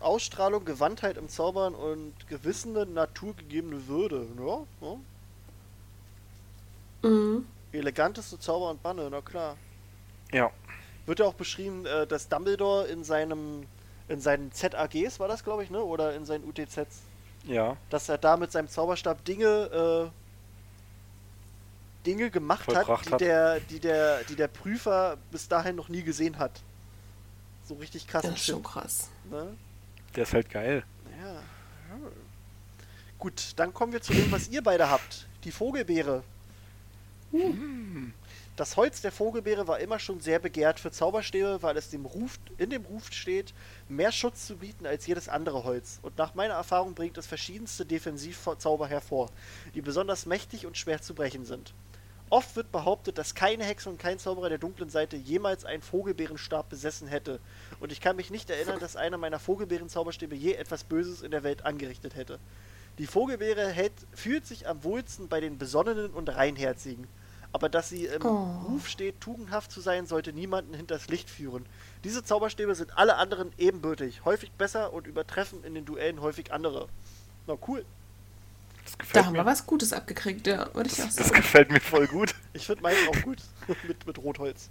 Ausstrahlung, 0.00 0.66
Gewandtheit 0.66 1.16
im 1.16 1.30
Zaubern 1.30 1.74
und 1.74 2.12
gewissene 2.28 2.84
naturgegebene 2.84 3.88
Würde. 3.88 4.26
Ja, 4.38 4.58
ja. 4.86 4.96
Mhm. 7.02 7.46
Eleganteste 7.72 8.38
Zauber 8.38 8.70
und 8.70 8.82
Banne, 8.82 9.08
na 9.10 9.20
klar. 9.20 9.56
Ja. 10.32 10.50
Wird 11.06 11.20
ja 11.20 11.26
auch 11.26 11.34
beschrieben, 11.34 11.86
äh, 11.86 12.06
dass 12.06 12.28
Dumbledore 12.28 12.86
in 12.88 13.04
seinem 13.04 13.66
in 14.08 14.20
seinen 14.22 14.50
ZAGs 14.52 15.20
war 15.20 15.28
das, 15.28 15.44
glaube 15.44 15.62
ich, 15.64 15.70
ne? 15.70 15.82
Oder 15.82 16.14
in 16.16 16.24
seinen 16.24 16.44
UTZs, 16.48 17.02
Ja. 17.44 17.76
dass 17.90 18.08
er 18.08 18.16
da 18.16 18.38
mit 18.38 18.50
seinem 18.50 18.68
Zauberstab 18.68 19.22
Dinge 19.24 20.10
äh, 20.10 22.06
Dinge 22.06 22.30
gemacht 22.30 22.74
hat, 22.74 22.86
die 23.06 23.10
hat. 23.12 23.20
der 23.20 23.60
die 23.60 23.80
der 23.80 24.24
die 24.24 24.36
der 24.36 24.48
Prüfer 24.48 25.18
bis 25.30 25.46
dahin 25.48 25.76
noch 25.76 25.88
nie 25.90 26.02
gesehen 26.02 26.38
hat. 26.38 26.62
So 27.66 27.74
richtig 27.74 28.06
krassen 28.06 28.30
Das 28.30 28.38
ist 28.40 28.46
Shit, 28.46 28.54
schon 28.54 28.62
krass. 28.62 29.10
ne? 29.30 29.54
Der 30.16 30.22
ist 30.22 30.32
halt 30.32 30.48
geil. 30.48 30.84
Ja. 31.20 31.40
Gut, 33.18 33.52
dann 33.56 33.74
kommen 33.74 33.92
wir 33.92 34.00
zu 34.00 34.14
dem, 34.14 34.30
was 34.32 34.48
ihr 34.48 34.62
beide 34.62 34.88
habt. 34.88 35.26
Die 35.44 35.50
Vogelbeere. 35.50 36.22
Das 38.56 38.76
Holz 38.76 39.02
der 39.02 39.12
Vogelbeere 39.12 39.68
war 39.68 39.78
immer 39.78 39.98
schon 39.98 40.20
sehr 40.20 40.38
begehrt 40.38 40.80
für 40.80 40.90
Zauberstäbe, 40.90 41.58
weil 41.60 41.76
es 41.76 41.90
dem 41.90 42.06
Ruf, 42.06 42.40
in 42.56 42.70
dem 42.70 42.84
Ruf 42.84 43.12
steht, 43.12 43.54
mehr 43.88 44.10
Schutz 44.12 44.46
zu 44.46 44.56
bieten 44.56 44.86
als 44.86 45.06
jedes 45.06 45.28
andere 45.28 45.62
Holz. 45.64 46.00
Und 46.02 46.18
nach 46.18 46.34
meiner 46.34 46.54
Erfahrung 46.54 46.94
bringt 46.94 47.18
es 47.18 47.26
verschiedenste 47.26 47.86
Defensivzauber 47.86 48.88
hervor, 48.88 49.30
die 49.74 49.82
besonders 49.82 50.26
mächtig 50.26 50.66
und 50.66 50.76
schwer 50.76 51.00
zu 51.02 51.14
brechen 51.14 51.44
sind. 51.44 51.74
Oft 52.30 52.56
wird 52.56 52.72
behauptet, 52.72 53.16
dass 53.16 53.34
keine 53.34 53.64
Hexe 53.64 53.88
und 53.88 53.98
kein 53.98 54.18
Zauberer 54.18 54.50
der 54.50 54.58
dunklen 54.58 54.90
Seite 54.90 55.16
jemals 55.16 55.64
einen 55.64 55.82
Vogelbeerenstab 55.82 56.68
besessen 56.68 57.08
hätte. 57.08 57.40
Und 57.80 57.90
ich 57.90 58.02
kann 58.02 58.16
mich 58.16 58.30
nicht 58.30 58.50
erinnern, 58.50 58.80
dass 58.80 58.96
einer 58.96 59.16
meiner 59.16 59.38
Vogelbeeren-Zauberstäbe 59.38 60.34
je 60.34 60.52
etwas 60.52 60.84
Böses 60.84 61.22
in 61.22 61.30
der 61.30 61.42
Welt 61.42 61.64
angerichtet 61.64 62.16
hätte. 62.16 62.38
Die 62.98 63.06
Vogelbeere 63.06 63.68
hält, 63.68 63.92
fühlt 64.14 64.46
sich 64.46 64.66
am 64.68 64.82
wohlsten 64.84 65.28
bei 65.28 65.40
den 65.40 65.58
Besonnenen 65.58 66.10
und 66.10 66.28
Reinherzigen. 66.28 67.06
Aber 67.52 67.68
dass 67.68 67.88
sie 67.88 68.04
im 68.06 68.22
Oh. 68.26 68.44
Ruf 68.68 68.88
steht, 68.88 69.20
tugendhaft 69.20 69.70
zu 69.72 69.80
sein, 69.80 70.06
sollte 70.06 70.32
niemanden 70.32 70.74
hinters 70.74 71.08
Licht 71.08 71.30
führen. 71.30 71.64
Diese 72.04 72.22
Zauberstäbe 72.22 72.74
sind 72.74 72.98
alle 72.98 73.16
anderen 73.16 73.52
ebenbürtig, 73.56 74.24
häufig 74.24 74.50
besser 74.52 74.92
und 74.92 75.06
übertreffen 75.06 75.64
in 75.64 75.74
den 75.74 75.84
Duellen 75.86 76.20
häufig 76.20 76.52
andere. 76.52 76.88
Na 77.46 77.56
cool. 77.66 77.84
Das 78.84 78.92
Da 78.92 78.98
gefällt 78.98 79.24
haben 79.26 79.32
mir. 79.32 79.38
wir 79.40 79.46
was 79.46 79.66
Gutes 79.66 79.92
abgekriegt, 79.92 80.46
ja, 80.46 80.74
würde 80.74 80.90
ich 80.90 81.00
auch 81.00 81.06
Das 81.06 81.14
sagen. 81.16 81.32
gefällt 81.34 81.70
mir 81.70 81.80
voll 81.80 82.06
gut. 82.06 82.34
Ich 82.52 82.66
finde 82.66 82.82
meinen 82.82 83.08
auch 83.08 83.22
gut. 83.22 83.38
mit, 83.88 84.06
mit 84.06 84.18
Rotholz. 84.18 84.68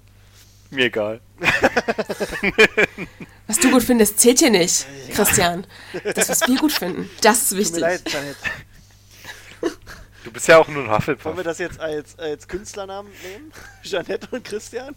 Mir 0.69 0.85
egal. 0.85 1.21
Was 3.47 3.59
du 3.59 3.71
gut 3.71 3.83
findest, 3.83 4.19
zählt 4.19 4.39
hier 4.39 4.49
nicht, 4.49 4.85
Christian. 5.13 5.65
Das, 6.15 6.27
was 6.27 6.45
wir 6.47 6.57
gut 6.57 6.73
finden, 6.73 7.09
das 7.21 7.43
ist 7.43 7.49
Tut 7.49 7.57
wichtig. 7.59 7.75
mir 7.75 7.79
leid, 7.81 8.01
Janet. 8.11 8.37
Du 10.23 10.31
bist 10.33 10.47
ja 10.49 10.57
auch 10.57 10.67
nur 10.67 10.83
ein 10.83 10.89
Wollen 10.89 10.91
wir 10.91 10.97
Hufflepuff. 10.97 11.43
das 11.43 11.57
jetzt 11.57 11.79
als, 11.79 12.19
als 12.19 12.45
Künstlernamen 12.49 13.09
nehmen? 13.23 13.53
Jeanette 13.81 14.27
und 14.31 14.43
Christian? 14.43 14.93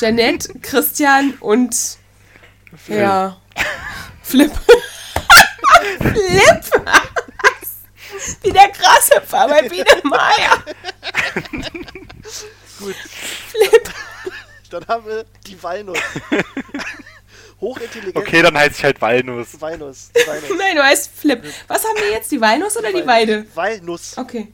Janette, 0.00 0.58
Christian 0.60 1.34
und 1.40 1.76
ja, 2.88 3.36
Flip. 4.22 4.50
Flip! 6.00 6.64
Wie 8.42 8.50
der 8.50 8.68
Grashüpfer 8.70 9.46
bei 9.46 9.68
Biene 9.68 9.84
Meier. 10.04 10.62
Gut, 12.78 12.94
Flip. 13.50 13.90
Dann 14.80 14.88
haben 14.88 15.06
wir 15.06 15.24
die 15.46 15.62
Walnuss. 15.62 15.98
Hochintelligent. 17.60 18.16
Okay, 18.16 18.42
dann 18.42 18.56
heißt 18.56 18.78
ich 18.78 18.84
halt 18.84 19.00
Walnuss. 19.00 19.58
Walnuss. 19.60 20.10
Walnuss. 20.26 20.58
Nein, 20.58 20.76
du 20.76 20.84
heißt 20.84 21.10
Flip. 21.10 21.42
Was 21.66 21.84
haben 21.84 21.96
wir 21.96 22.10
jetzt, 22.10 22.30
die 22.30 22.40
Walnuss 22.40 22.76
oder 22.76 22.92
die 22.92 23.06
Weide? 23.06 23.46
Walnuss. 23.54 24.18
Okay. 24.18 24.52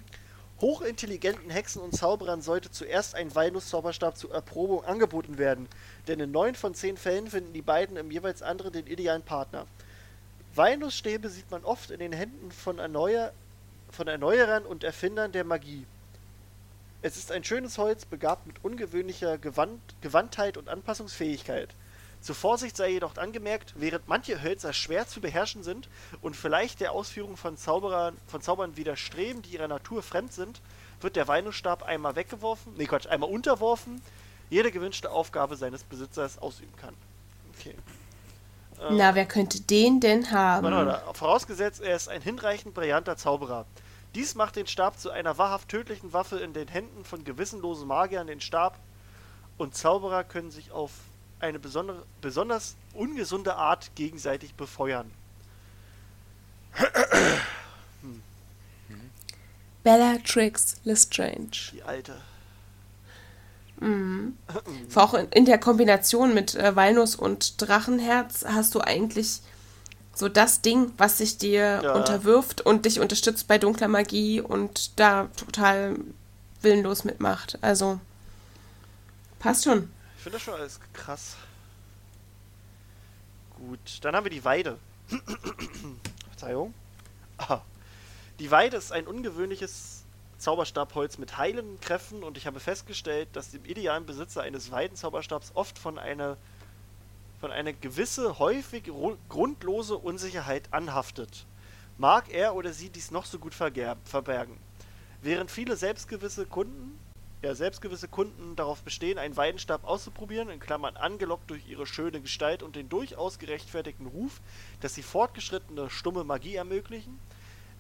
Hochintelligenten 0.61 1.51
Hexen 1.51 1.83
und 1.83 1.97
Zauberern 1.97 2.41
sollte 2.41 2.71
zuerst 2.71 3.17
ein 3.17 3.35
Walnuss-Zauberstab 3.35 4.17
zur 4.17 4.33
Erprobung 4.33 4.85
angeboten 4.85 5.37
werden, 5.37 5.67
denn 6.07 6.21
in 6.21 6.31
neun 6.31 6.55
von 6.55 6.73
zehn 6.73 6.97
Fällen 6.97 7.29
finden 7.29 7.53
die 7.53 7.63
beiden 7.63 7.97
im 7.97 8.13
jeweils 8.13 8.43
anderen 8.43 8.73
den 8.73 8.87
idealen 8.87 9.23
Partner. 9.23 9.67
Walnussstäbe 10.55 11.29
sieht 11.31 11.51
man 11.51 11.65
oft 11.65 11.91
in 11.91 11.99
den 11.99 12.13
Händen 12.13 12.53
von, 12.53 12.79
Erneuer 12.79 13.33
von 13.91 14.07
Erneuerern 14.07 14.65
und 14.65 14.85
Erfindern 14.85 15.33
der 15.33 15.43
Magie. 15.43 15.85
Es 17.05 17.17
ist 17.17 17.33
ein 17.33 17.43
schönes 17.43 17.79
Holz, 17.79 18.05
begabt 18.05 18.47
mit 18.47 18.65
ungewöhnlicher 18.65 19.37
Gewand 19.37 19.81
Gewandtheit 20.03 20.57
und 20.57 20.69
Anpassungsfähigkeit. 20.69 21.75
Zur 22.21 22.37
Vorsicht 22.37 22.77
sei 22.77 22.91
jedoch 22.91 23.17
angemerkt, 23.17 23.75
während 23.77 24.07
manche 24.07 24.41
Hölzer 24.41 24.73
schwer 24.73 25.09
zu 25.09 25.21
beherrschen 25.21 25.65
sind 25.65 25.89
und 26.21 26.37
vielleicht 26.37 26.79
der 26.79 26.93
Ausführung 26.93 27.37
von, 27.37 27.57
Zauberern, 27.57 28.17
von 28.29 28.41
Zaubern 28.41 28.77
widerstreben, 28.77 29.43
die 29.43 29.55
ihrer 29.55 29.67
Natur 29.67 30.05
fremd 30.05 30.33
sind, 30.33 30.61
wird 31.01 31.17
der 31.17 31.27
Weinusstab 31.27 31.83
einmal 31.83 32.15
weggeworfen, 32.15 32.75
nee 32.77 32.87
Quatsch, 32.87 33.09
einmal 33.09 33.31
unterworfen, 33.31 34.01
jede 34.49 34.71
gewünschte 34.71 35.11
Aufgabe 35.11 35.57
seines 35.57 35.83
Besitzers 35.83 36.39
ausüben 36.39 36.77
kann. 36.77 36.95
Okay. 37.59 37.75
Na, 38.91 39.17
wer 39.17 39.27
könnte 39.27 39.61
den 39.61 39.99
denn 39.99 40.31
haben? 40.31 40.65
Vorausgesetzt, 41.15 41.81
er 41.81 41.97
ist 41.97 42.09
ein 42.09 42.23
hinreichend 42.23 42.75
brillanter 42.75 43.17
Zauberer. 43.17 43.67
Dies 44.15 44.35
macht 44.35 44.57
den 44.57 44.67
Stab 44.67 44.99
zu 44.99 45.11
einer 45.11 45.39
wahrhaft 45.39 45.69
tödlichen 45.69 46.13
Waffe 46.13 46.39
in 46.39 46.53
den 46.53 46.69
Händen 46.69 47.05
von 47.05 47.25
gewissenlosen 47.25 47.89
Magiern. 47.89 48.27
Den 48.27 48.41
Stab 48.41 48.79
und 49.57 49.75
Zauberer 49.75 50.25
können 50.25 50.51
sich 50.51 50.71
auf 50.71 50.91
eine 51.41 51.59
besondere, 51.59 52.05
besonders 52.21 52.77
ungesunde 52.95 53.55
Art 53.57 53.95
gegenseitig 53.95 54.55
befeuern. 54.55 55.11
Bellatrix 59.83 60.77
Lestrange. 60.85 61.73
Die 61.73 61.83
alte. 61.83 62.21
Auch 64.95 65.15
in, 65.15 65.29
in 65.31 65.45
der 65.45 65.59
Kombination 65.59 66.35
mit 66.35 66.55
äh, 66.55 66.77
Walnuss 66.77 67.17
und 67.17 67.61
Drachenherz 67.61 68.45
hast 68.47 68.77
du 68.77 68.81
eigentlich 68.81 69.41
so 70.15 70.29
das 70.29 70.61
Ding, 70.61 70.93
was 70.99 71.19
sich 71.19 71.39
dir 71.39 71.81
Ja. 71.83 71.93
unterwirft 71.95 72.61
und 72.61 72.85
dich 72.85 73.01
unterstützt 73.01 73.49
bei 73.49 73.59
dunkler 73.59 73.89
Magie 73.89 74.41
und 74.41 74.99
da 75.01 75.29
total 75.37 75.97
willenlos 76.61 77.05
mitmacht. 77.05 77.59
Also 77.63 77.99
passt 79.39 79.65
schon. 79.65 79.91
Ich 80.17 80.23
finde 80.23 80.37
das 80.39 80.43
schon 80.43 80.55
alles 80.55 80.79
krass. 80.93 81.37
Gut, 83.57 83.79
dann 84.03 84.15
haben 84.17 84.25
wir 84.25 84.31
die 84.31 84.45
Weide. 84.45 84.79
Verzeihung. 86.29 86.75
Ah. 87.39 87.61
Die 88.39 88.51
Weide 88.51 88.77
ist 88.77 88.93
ein 88.93 89.07
ungewöhnliches 89.07 90.03
Zauberstabholz 90.39 91.19
mit 91.19 91.37
heilenden 91.39 91.81
Kräften 91.81 92.25
und 92.25 92.37
ich 92.37 92.47
habe 92.47 92.59
festgestellt, 92.61 93.29
dass 93.35 93.51
dem 93.51 93.65
idealen 93.65 94.05
Besitzer 94.07 94.43
eines 94.43 94.71
Weidenzauberstabs 94.73 95.53
oft 95.55 95.79
von 95.79 95.99
einer 95.99 96.37
von 97.43 97.51
einer 97.51 97.73
gewisse, 97.73 98.39
häufig 98.39 98.85
ru- 98.85 99.17
grundlose 99.29 99.99
Unsicherheit 99.99 100.73
anhaftet. 100.73 101.45
Mag 101.99 102.33
er 102.33 102.55
oder 102.55 102.73
sie 102.73 102.89
dies 102.89 103.11
noch 103.11 103.25
so 103.25 103.41
gut 103.41 103.53
verbergen. 103.53 104.57
Während 105.23 105.51
viele 105.51 105.77
selbstgewisse 105.77 106.47
Kunden, 106.47 106.97
ja, 107.43 107.57
selbstgewisse 107.57 108.07
Kunden 108.07 108.55
darauf 108.55 108.85
bestehen, 108.85 109.19
einen 109.19 109.37
Weidenstab 109.37 109.83
auszuprobieren, 109.83 110.51
in 110.51 110.61
Klammern 110.61 110.97
angelockt 110.97 111.51
durch 111.51 111.67
ihre 111.67 111.85
schöne 111.85 112.21
Gestalt 112.21 112.63
und 112.63 112.77
den 112.77 112.89
durchaus 112.89 113.41
gerechtfertigten 113.41 114.07
Ruf, 114.07 114.41
dass 114.81 114.95
sie 114.95 115.03
fortgeschrittene 115.03 115.91
stumme 115.91 116.23
Magie 116.23 116.55
ermöglichen, 116.55 117.19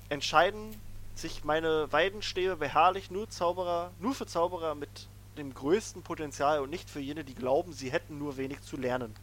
entscheiden 0.09 0.74
sich 1.14 1.44
meine 1.44 1.93
Weidenstäbe 1.93 2.56
beharrlich 2.56 3.12
nur 3.12 3.30
Zauberer, 3.30 3.93
nur 4.01 4.16
für 4.16 4.26
Zauberer 4.26 4.74
mit 4.74 5.06
dem 5.39 5.55
größten 5.55 6.02
Potenzial 6.02 6.59
und 6.59 6.70
nicht 6.70 6.90
für 6.90 6.98
jene, 6.98 7.22
die 7.22 7.36
glauben, 7.36 7.72
sie 7.72 7.93
hätten 7.93 8.18
nur 8.18 8.36
wenig 8.36 8.60
zu 8.62 8.76
lernen. 8.76 9.14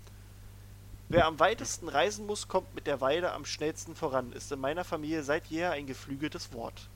Wer 1.09 1.25
am 1.25 1.39
weitesten 1.39 1.89
reisen 1.89 2.27
muss, 2.27 2.47
kommt 2.47 2.73
mit 2.75 2.85
der 2.85 3.01
Weide 3.01 3.31
am 3.31 3.43
schnellsten 3.43 3.95
voran, 3.95 4.31
ist 4.31 4.51
in 4.51 4.59
meiner 4.59 4.83
Familie 4.83 5.23
seit 5.23 5.47
jeher 5.47 5.71
ein 5.71 5.87
geflügeltes 5.87 6.53
Wort. 6.53 6.87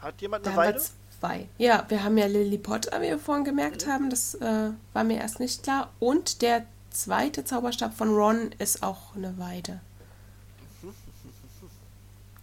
Hat 0.00 0.20
jemand 0.20 0.44
Da 0.44 0.50
eine 0.50 0.58
wir 0.58 0.66
Weide? 0.66 0.82
zwei. 1.20 1.48
Ja, 1.58 1.84
wir 1.88 2.02
haben 2.02 2.18
ja 2.18 2.26
Lilliput, 2.26 2.86
wie 2.86 3.02
wir 3.02 3.18
vorhin 3.20 3.44
gemerkt 3.44 3.86
haben. 3.86 4.10
Das 4.10 4.34
äh, 4.34 4.70
war 4.92 5.04
mir 5.04 5.18
erst 5.18 5.38
nicht 5.38 5.62
klar. 5.62 5.90
Und 6.00 6.42
der 6.42 6.66
zweite 6.90 7.44
Zauberstab 7.44 7.94
von 7.94 8.12
Ron 8.14 8.50
ist 8.58 8.82
auch 8.82 9.14
eine 9.14 9.38
Weide. 9.38 9.80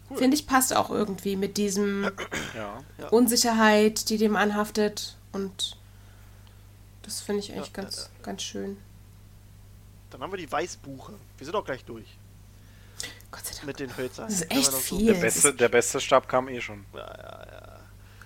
Cool. 0.09 0.17
Finde 0.17 0.35
ich, 0.37 0.47
passt 0.47 0.73
auch 0.73 0.89
irgendwie 0.89 1.35
mit 1.35 1.57
diesem 1.57 2.09
Ja. 2.55 2.81
Unsicherheit, 3.09 4.09
die 4.09 4.17
dem 4.17 4.37
anhaftet. 4.37 5.17
Und 5.33 5.77
das 7.03 7.21
finde 7.21 7.41
ich 7.41 7.51
eigentlich 7.51 7.67
Ja, 7.67 7.73
ganz, 7.83 8.09
ganz 8.21 8.41
schön. 8.43 8.77
Dann 10.09 10.21
haben 10.21 10.31
wir 10.33 10.37
die 10.37 10.51
Weißbuche. 10.51 11.13
Wir 11.37 11.45
sind 11.45 11.55
auch 11.55 11.65
gleich 11.65 11.85
durch 11.85 12.17
Gott 13.31 13.45
sei 13.45 13.53
Dank. 13.53 13.65
mit 13.67 13.79
den 13.79 13.95
Hölzern. 13.95 14.25
Das 14.27 14.41
ist 14.41 14.51
echt 14.51 14.71
noch 14.71 14.79
so- 14.79 14.97
viel. 14.97 15.05
Der 15.07 15.15
Es 15.15 15.21
beste, 15.21 15.53
der 15.53 15.69
beste 15.69 15.99
Stab 16.01 16.27
kam 16.27 16.47
eh 16.49 16.59
schon. 16.61 16.85
Ja, 16.93 16.99
ja, 16.99 17.45
ja. 17.51 17.79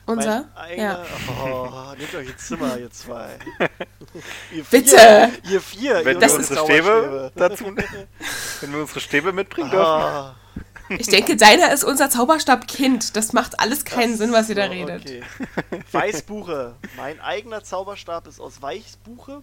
Unser? 0.06 0.50
Eigener, 0.56 1.00
Ja. 1.00 1.06
Oh, 1.41 1.94
nehmt 1.98 2.14
euch 2.16 2.28
ein 2.30 2.38
Zimmer, 2.38 2.78
ihr 2.78 2.91
zwei. 2.91 3.40
ihr 4.52 4.64
Bitte! 4.66 4.98
Vier, 4.98 5.52
ihr 5.52 5.62
vier, 5.62 5.94
Wenn 6.06 6.18
ihr 6.18 6.22
wir 6.22 6.28
Das 6.28 6.34
unsere 6.34 6.62
unsere 6.62 6.66
Stäbe 6.66 7.32
dazu, 7.36 7.66
wenn 8.62 8.74
wir 8.74 8.82
unsere 8.82 9.00
Stäbe 9.00 9.32
mitbringen 9.32 9.70
dürfen. 9.72 10.36
Ich 10.89 11.07
denke, 11.07 11.35
deiner 11.38 11.72
ist 11.72 11.84
unser 11.84 12.10
Zauberstab-Kind. 12.10 13.15
Das 13.15 13.34
macht 13.34 13.60
alles 13.60 13.85
keinen 13.85 14.11
das- 14.11 14.19
Sinn, 14.19 14.31
was 14.34 14.49
ihr 14.49 14.55
da 14.55 14.65
redet. 14.65 15.01
Okay. 15.01 15.23
Weißbuche. 15.91 16.76
Mein 16.97 17.19
eigener 17.22 17.64
Zauberstab 17.64 18.27
ist 18.27 18.39
aus 18.39 18.61
Weißbuche. 18.61 19.41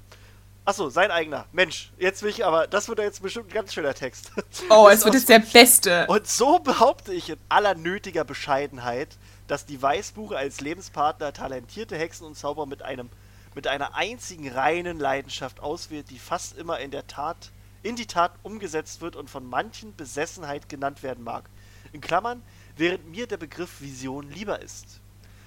Achso, 0.65 0.91
sein 0.91 1.11
eigener. 1.11 1.47
Mensch, 1.53 1.91
jetzt 1.99 2.23
will 2.23 2.31
ich 2.31 2.45
aber, 2.45 2.67
das 2.67 2.89
wird 2.89 2.99
ja 2.99 3.05
jetzt 3.05 3.23
bestimmt 3.23 3.49
ein 3.49 3.55
ganz 3.55 3.73
schöner 3.73 3.95
Text. 3.95 4.31
Oh, 4.69 4.89
es 4.93 5.05
wird 5.05 5.15
jetzt 5.15 5.29
der 5.29 5.39
Beste. 5.41 6.07
Und 6.07 6.27
so 6.27 6.59
behaupte 6.59 7.13
ich 7.15 7.31
in 7.31 7.39
aller 7.49 7.75
nötiger 7.75 8.25
Bescheidenheit, 8.25 9.09
dass 9.49 9.65
die 9.67 9.81
Weißbuche 9.81 10.37
als 10.37 10.61
Lebenspartner 10.61 11.33
talentierte 11.33 11.97
Hexen 11.97 12.27
und 12.27 12.37
Zauberer 12.37 12.67
mit 12.67 12.83
einem 12.83 13.09
mit 13.53 13.67
einer 13.67 13.97
einzigen 13.97 14.49
reinen 14.49 15.01
Leidenschaft 15.01 15.59
auswählt, 15.59 16.09
die 16.11 16.21
fast 16.21 16.57
immer 16.57 16.79
in 16.79 16.93
der 16.93 17.09
Tat 17.09 17.51
in 17.83 17.97
die 17.97 18.07
Tat 18.07 18.33
umgesetzt 18.43 19.01
wird 19.01 19.17
und 19.17 19.31
von 19.31 19.49
manchen 19.49 19.95
Besessenheit 19.97 20.69
genannt 20.69 21.03
werden 21.03 21.25
mag. 21.25 21.49
In 21.93 22.01
Klammern, 22.01 22.43
während 22.77 23.09
mir 23.11 23.27
der 23.27 23.37
Begriff 23.37 23.81
Vision 23.81 24.31
lieber 24.31 24.61
ist. 24.61 25.01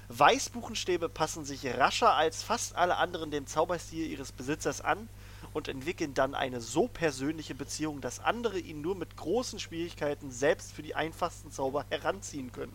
Weißbuchenstäbe 0.10 1.10
passen 1.10 1.46
sich 1.46 1.66
rascher 1.66 2.14
als 2.14 2.44
fast 2.44 2.76
alle 2.76 2.98
anderen 2.98 3.32
dem 3.32 3.48
Zauberstil 3.48 4.08
ihres 4.08 4.32
Besitzers 4.32 4.82
an 4.82 5.08
und 5.54 5.68
entwickeln 5.68 6.14
dann 6.14 6.36
eine 6.36 6.62
so 6.62 6.88
persönliche 6.88 7.56
Beziehung, 7.56 8.02
dass 8.02 8.20
andere 8.20 8.60
ihn 8.60 8.82
nur 8.82 8.96
mit 8.96 9.16
großen 9.16 9.60
Schwierigkeiten 9.60 10.32
selbst 10.32 10.74
für 10.74 10.84
die 10.84 10.96
einfachsten 10.96 11.52
Zauber 11.52 11.86
heranziehen 11.90 12.52
können. 12.52 12.74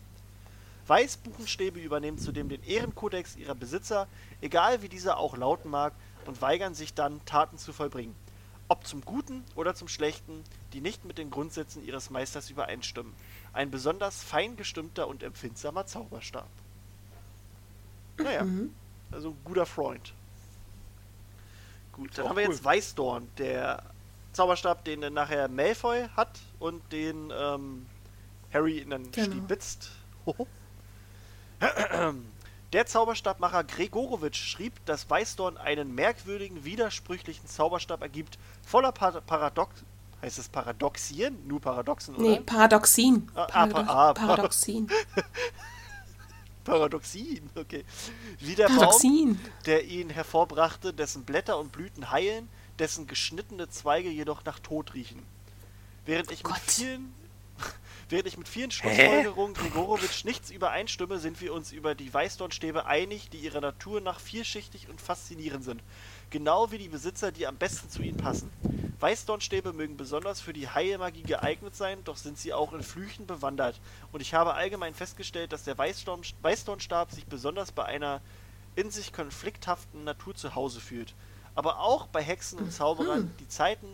Weißbuchenstäbe 0.86 1.78
übernehmen 1.78 2.18
zudem 2.18 2.48
den 2.48 2.62
Ehrenkodex 2.62 3.36
ihrer 3.36 3.54
Besitzer, 3.54 4.08
egal 4.40 4.80
wie 4.80 4.88
dieser 4.88 5.18
auch 5.18 5.36
lauten 5.36 5.70
mag, 5.70 5.92
und 6.24 6.40
weigern 6.40 6.74
sich 6.74 6.94
dann, 6.94 7.24
Taten 7.26 7.58
zu 7.58 7.72
vollbringen. 7.72 8.14
Ob 8.68 8.86
zum 8.86 9.02
Guten 9.04 9.44
oder 9.54 9.74
zum 9.74 9.88
Schlechten, 9.88 10.44
die 10.74 10.80
nicht 10.80 11.04
mit 11.04 11.16
den 11.18 11.30
Grundsätzen 11.30 11.84
ihres 11.84 12.10
Meisters 12.10 12.50
übereinstimmen. 12.50 13.14
Ein 13.54 13.70
besonders 13.70 14.22
fein 14.22 14.56
gestimmter 14.56 15.08
und 15.08 15.22
empfindsamer 15.22 15.86
Zauberstab. 15.86 16.48
Naja, 18.18 18.46
also 19.10 19.30
ein 19.30 19.38
guter 19.44 19.64
Freund. 19.64 20.12
Gut, 21.92 22.16
dann 22.18 22.28
haben 22.28 22.36
wir 22.36 22.44
cool. 22.46 22.52
jetzt 22.52 22.64
Weißdorn, 22.64 23.28
der 23.38 23.82
Zauberstab, 24.32 24.84
den 24.84 25.00
dann 25.00 25.14
nachher 25.14 25.48
Malfoy 25.48 26.06
hat 26.16 26.38
und 26.58 26.82
den 26.92 27.32
ähm, 27.36 27.86
Harry 28.52 28.84
dann 28.88 29.10
Genau. 29.12 29.26
stibitzt. 29.26 29.90
Der 32.72 32.84
Zauberstabmacher 32.84 33.64
Gregorowitsch 33.64 34.42
schrieb, 34.42 34.84
dass 34.84 35.08
Weißdorn 35.08 35.56
einen 35.56 35.94
merkwürdigen, 35.94 36.64
widersprüchlichen 36.64 37.46
Zauberstab 37.46 38.02
ergibt, 38.02 38.38
voller 38.62 38.92
Par 38.92 39.20
Paradox... 39.22 39.84
Heißt 40.20 40.38
es 40.40 40.48
Paradoxien? 40.48 41.46
Nur 41.46 41.60
Paradoxen, 41.60 42.16
oder? 42.16 42.24
Nee, 42.24 42.40
Paradoxin. 42.40 43.30
Ah, 43.36 43.42
ah, 43.42 43.66
Paradox 43.66 43.88
ah, 43.88 44.14
Paradoxin. 44.14 44.88
Paradoxien, 46.64 47.48
okay. 47.54 47.84
Wie 48.40 48.56
der 48.56 48.66
Baum, 48.66 48.78
Paradoxin. 48.78 49.40
der 49.64 49.84
ihn 49.84 50.10
hervorbrachte, 50.10 50.92
dessen 50.92 51.24
Blätter 51.24 51.56
und 51.56 51.70
Blüten 51.70 52.10
heilen, 52.10 52.48
dessen 52.80 53.06
geschnittene 53.06 53.70
Zweige 53.70 54.10
jedoch 54.10 54.44
nach 54.44 54.58
Tod 54.58 54.92
riechen. 54.94 55.22
Während 56.04 56.32
ich 56.32 56.42
mit 56.42 56.52
Gott. 56.52 56.62
vielen 56.66 57.14
während 58.08 58.28
ich 58.28 58.38
mit 58.38 58.48
vielen 58.48 58.70
Schlussfolgerungen 58.70 59.54
Gregorowitsch 59.54 60.24
nichts 60.24 60.50
übereinstimme, 60.50 61.18
sind 61.18 61.40
wir 61.40 61.52
uns 61.52 61.72
über 61.72 61.94
die 61.94 62.12
Weißdornstäbe 62.12 62.86
einig, 62.86 63.30
die 63.30 63.38
ihrer 63.38 63.60
Natur 63.60 64.00
nach 64.00 64.20
vielschichtig 64.20 64.88
und 64.88 65.00
faszinierend 65.00 65.64
sind. 65.64 65.82
Genau 66.30 66.70
wie 66.70 66.78
die 66.78 66.88
Besitzer, 66.88 67.32
die 67.32 67.46
am 67.46 67.56
besten 67.56 67.90
zu 67.90 68.02
ihnen 68.02 68.16
passen. 68.16 68.50
Weißdornstäbe 69.00 69.72
mögen 69.72 69.96
besonders 69.96 70.40
für 70.40 70.52
die 70.52 70.68
Heilmagie 70.68 71.22
geeignet 71.22 71.76
sein, 71.76 71.98
doch 72.04 72.16
sind 72.16 72.38
sie 72.38 72.52
auch 72.52 72.72
in 72.72 72.82
Flüchen 72.82 73.26
bewandert. 73.26 73.80
Und 74.12 74.20
ich 74.20 74.34
habe 74.34 74.54
allgemein 74.54 74.94
festgestellt, 74.94 75.52
dass 75.52 75.64
der 75.64 75.78
Weißdorn, 75.78 76.22
Weißdornstab 76.42 77.12
sich 77.12 77.26
besonders 77.26 77.72
bei 77.72 77.84
einer 77.84 78.20
in 78.74 78.90
sich 78.90 79.12
konflikthaften 79.12 80.04
Natur 80.04 80.34
zu 80.34 80.54
Hause 80.54 80.80
fühlt. 80.80 81.14
Aber 81.54 81.80
auch 81.80 82.06
bei 82.06 82.22
Hexen 82.22 82.58
und 82.58 82.72
Zauberern, 82.72 83.32
die 83.40 83.48
Zeiten, 83.48 83.88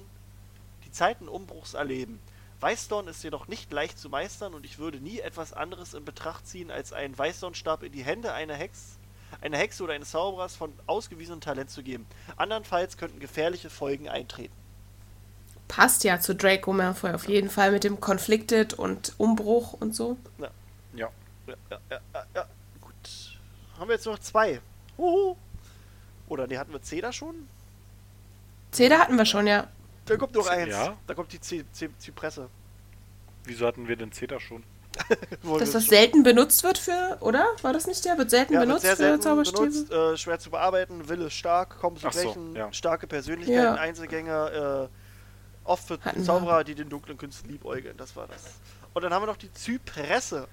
die 0.85 0.91
Zeiten 0.93 1.29
Umbruchs 1.29 1.75
erleben. 1.75 2.19
Weißdorn 2.65 3.09
ist 3.09 3.23
jedoch 3.23 3.47
nicht 3.47 3.71
leicht 3.75 3.99
zu 3.99 4.09
meistern 4.09 4.55
und 4.55 4.65
ich 4.65 4.79
würde 4.79 4.99
nie 4.99 5.21
etwas 5.21 5.53
anderes 5.53 5.93
in 5.93 6.07
Betracht 6.07 6.49
ziehen, 6.49 6.71
als 6.71 6.95
einen 6.95 7.17
Weißdornstab 7.17 7.83
in 7.83 7.93
die 7.93 8.03
Hände 8.03 8.33
einer 8.33 8.55
Hex, 8.55 8.97
einer 9.43 9.59
Hexe 9.59 9.85
oder 9.85 9.93
eines 9.93 10.13
Zauberers 10.13 10.57
von 10.57 10.73
ausgewiesenem 10.87 11.43
Talent 11.43 11.69
zu 11.69 11.83
geben. 11.83 12.07
Andernfalls 12.37 12.97
könnten 12.97 13.21
gefährliche 13.21 13.69
Folgen 13.69 14.09
eintreten. 14.09 14.55
Passt 15.69 16.05
ja 16.05 16.21
zu 16.21 16.35
Draco 16.35 16.73
Malfoy 16.73 17.13
auf 17.13 17.29
jeden 17.29 17.51
Fall 17.51 17.71
mit 17.71 17.85
dem 17.85 18.01
Conflicted 18.01 18.73
und 18.73 19.13
Umbruch 19.19 19.75
und 19.75 19.95
so. 19.95 20.17
Ja. 20.39 20.49
Ja, 20.95 21.11
ja, 21.47 21.57
ja, 21.91 22.01
ja, 22.15 22.27
ja. 22.35 22.47
Gut. 22.81 23.39
Haben 23.79 23.89
wir 23.89 23.97
jetzt 23.97 24.07
noch 24.07 24.19
zwei. 24.21 24.63
Huhu. 24.97 25.37
Oder 26.29 26.47
nee, 26.47 26.57
hatten 26.57 26.73
wir 26.73 27.03
da 27.03 27.13
schon? 27.13 27.47
Zeder 28.71 29.01
hatten 29.01 29.19
wir 29.19 29.27
schon, 29.27 29.47
ja. 29.47 29.69
Da 30.07 30.17
kommt 30.17 30.35
noch 30.35 30.47
eins. 30.47 30.71
Ja. 30.71 30.97
Da 31.07 31.15
kommt 31.15 31.33
die 31.33 31.41
Z 31.41 31.65
Z 31.73 31.91
Zypresse. 31.99 32.49
Wieso 33.45 33.67
hatten 33.67 33.89
wir 33.89 33.97
den 33.97 34.13
Zeta 34.13 34.41
schon? 34.41 34.63
Dass 35.43 35.43
wir 35.43 35.59
das 35.73 35.87
selten 35.87 36.23
benutzt 36.23 36.63
wird 36.63 36.79
für, 36.79 37.19
oder? 37.21 37.45
War 37.63 37.73
das 37.73 37.87
nicht 37.87 38.05
der? 38.05 38.17
Wird 38.17 38.31
selten 38.31 38.53
ja, 38.55 38.61
wird 38.61 38.69
benutzt 38.69 38.83
sehr 38.87 38.93
für 38.97 39.03
selten 39.03 39.23
Zauberstäbe? 39.23 39.69
benutzt, 39.69 39.91
äh, 39.93 40.17
schwer 40.17 40.39
zu 40.39 40.51
bearbeiten, 40.51 41.09
Wille 41.09 41.31
stark, 41.31 41.81
kaum 41.81 41.97
zu 41.97 42.07
Ach 42.07 42.13
so, 42.13 42.23
brechen, 42.23 42.55
ja. 42.55 42.73
starke 42.73 43.07
Persönlichkeiten, 43.09 43.61
Ja. 43.61 43.75
Einzelgänger, 43.75 44.85
äh, 44.85 44.89
oft 45.65 45.89
für 45.89 45.99
Hatten 46.01 46.19
wir. 46.19 46.25
Zauberer, 46.25 46.63
die 46.63 46.77
den 46.77 46.89
dunklen 46.89 47.19
Künsten 47.19 47.51
liebäugeln, 47.51 47.97
das 47.97 48.15
war 48.15 48.29
das. 48.29 48.45
Und 48.93 49.03
dann 49.03 49.13
haben 49.13 49.23
wir 49.23 49.27
noch 49.27 49.37
die 49.37 49.53
Zypresse. 49.53 50.47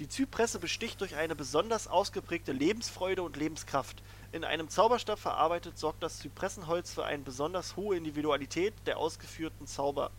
Die 0.00 0.08
Zypresse 0.08 0.58
besticht 0.58 1.00
durch 1.00 1.14
eine 1.14 1.36
besonders 1.36 1.86
ausgeprägte 1.86 2.50
Lebensfreude 2.50 3.22
und 3.22 3.36
Lebenskraft. 3.36 4.02
In 4.32 4.42
einem 4.42 4.68
Zauberstab 4.68 5.20
verarbeitet 5.20 5.78
sorgt 5.78 6.02
das 6.02 6.18
Zypressenholz 6.18 6.92
für 6.92 7.04
eine 7.04 7.22
besonders 7.22 7.76
hohe 7.76 7.96
Individualität 7.96 8.74
der 8.86 8.98
ausgeführten 8.98 9.68
Zauber. 9.68 10.10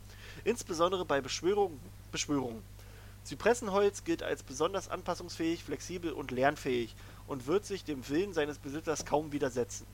Insbesondere 0.46 1.04
bei 1.04 1.20
Beschwörungen. 1.20 1.78
Beschwörungen. 2.14 2.64
Zypressenholz 3.26 4.06
gilt 4.06 4.24
als 4.24 4.44
besonders 4.44 4.88
anpassungsfähig, 4.88 5.66
flexibel 5.66 6.14
und 6.14 6.32
lernfähig 6.32 6.96
und 7.28 7.46
wird 7.46 7.66
sich 7.66 7.84
dem 7.84 8.08
Willen 8.08 8.34
seines 8.34 8.60
Besitzers 8.60 9.04
kaum 9.04 9.34
widersetzen. 9.34 9.86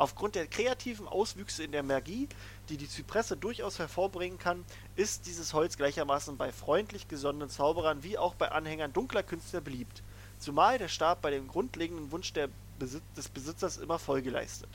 Aufgrund 0.00 0.34
der 0.34 0.46
kreativen 0.46 1.06
Auswüchse 1.06 1.62
in 1.62 1.72
der 1.72 1.82
Magie, 1.82 2.26
die 2.70 2.78
die 2.78 2.88
Zypresse 2.88 3.36
durchaus 3.36 3.78
hervorbringen 3.78 4.38
kann, 4.38 4.64
ist 4.96 5.26
dieses 5.26 5.52
Holz 5.52 5.76
gleichermaßen 5.76 6.38
bei 6.38 6.52
freundlich 6.52 7.06
gesonnenen 7.06 7.50
Zauberern 7.50 8.02
wie 8.02 8.16
auch 8.16 8.32
bei 8.34 8.50
Anhängern 8.50 8.94
dunkler 8.94 9.22
Künstler 9.22 9.60
beliebt, 9.60 10.02
zumal 10.38 10.78
der 10.78 10.88
Stab 10.88 11.20
bei 11.20 11.30
dem 11.30 11.48
grundlegenden 11.48 12.10
Wunsch 12.12 12.32
Besit 12.78 13.02
des 13.14 13.28
Besitzers 13.28 13.76
immer 13.76 13.98
Folge 13.98 14.30
leistet. 14.30 14.70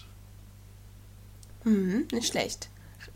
Mhm, 1.64 2.08
nicht 2.12 2.28
schlecht. 2.28 2.70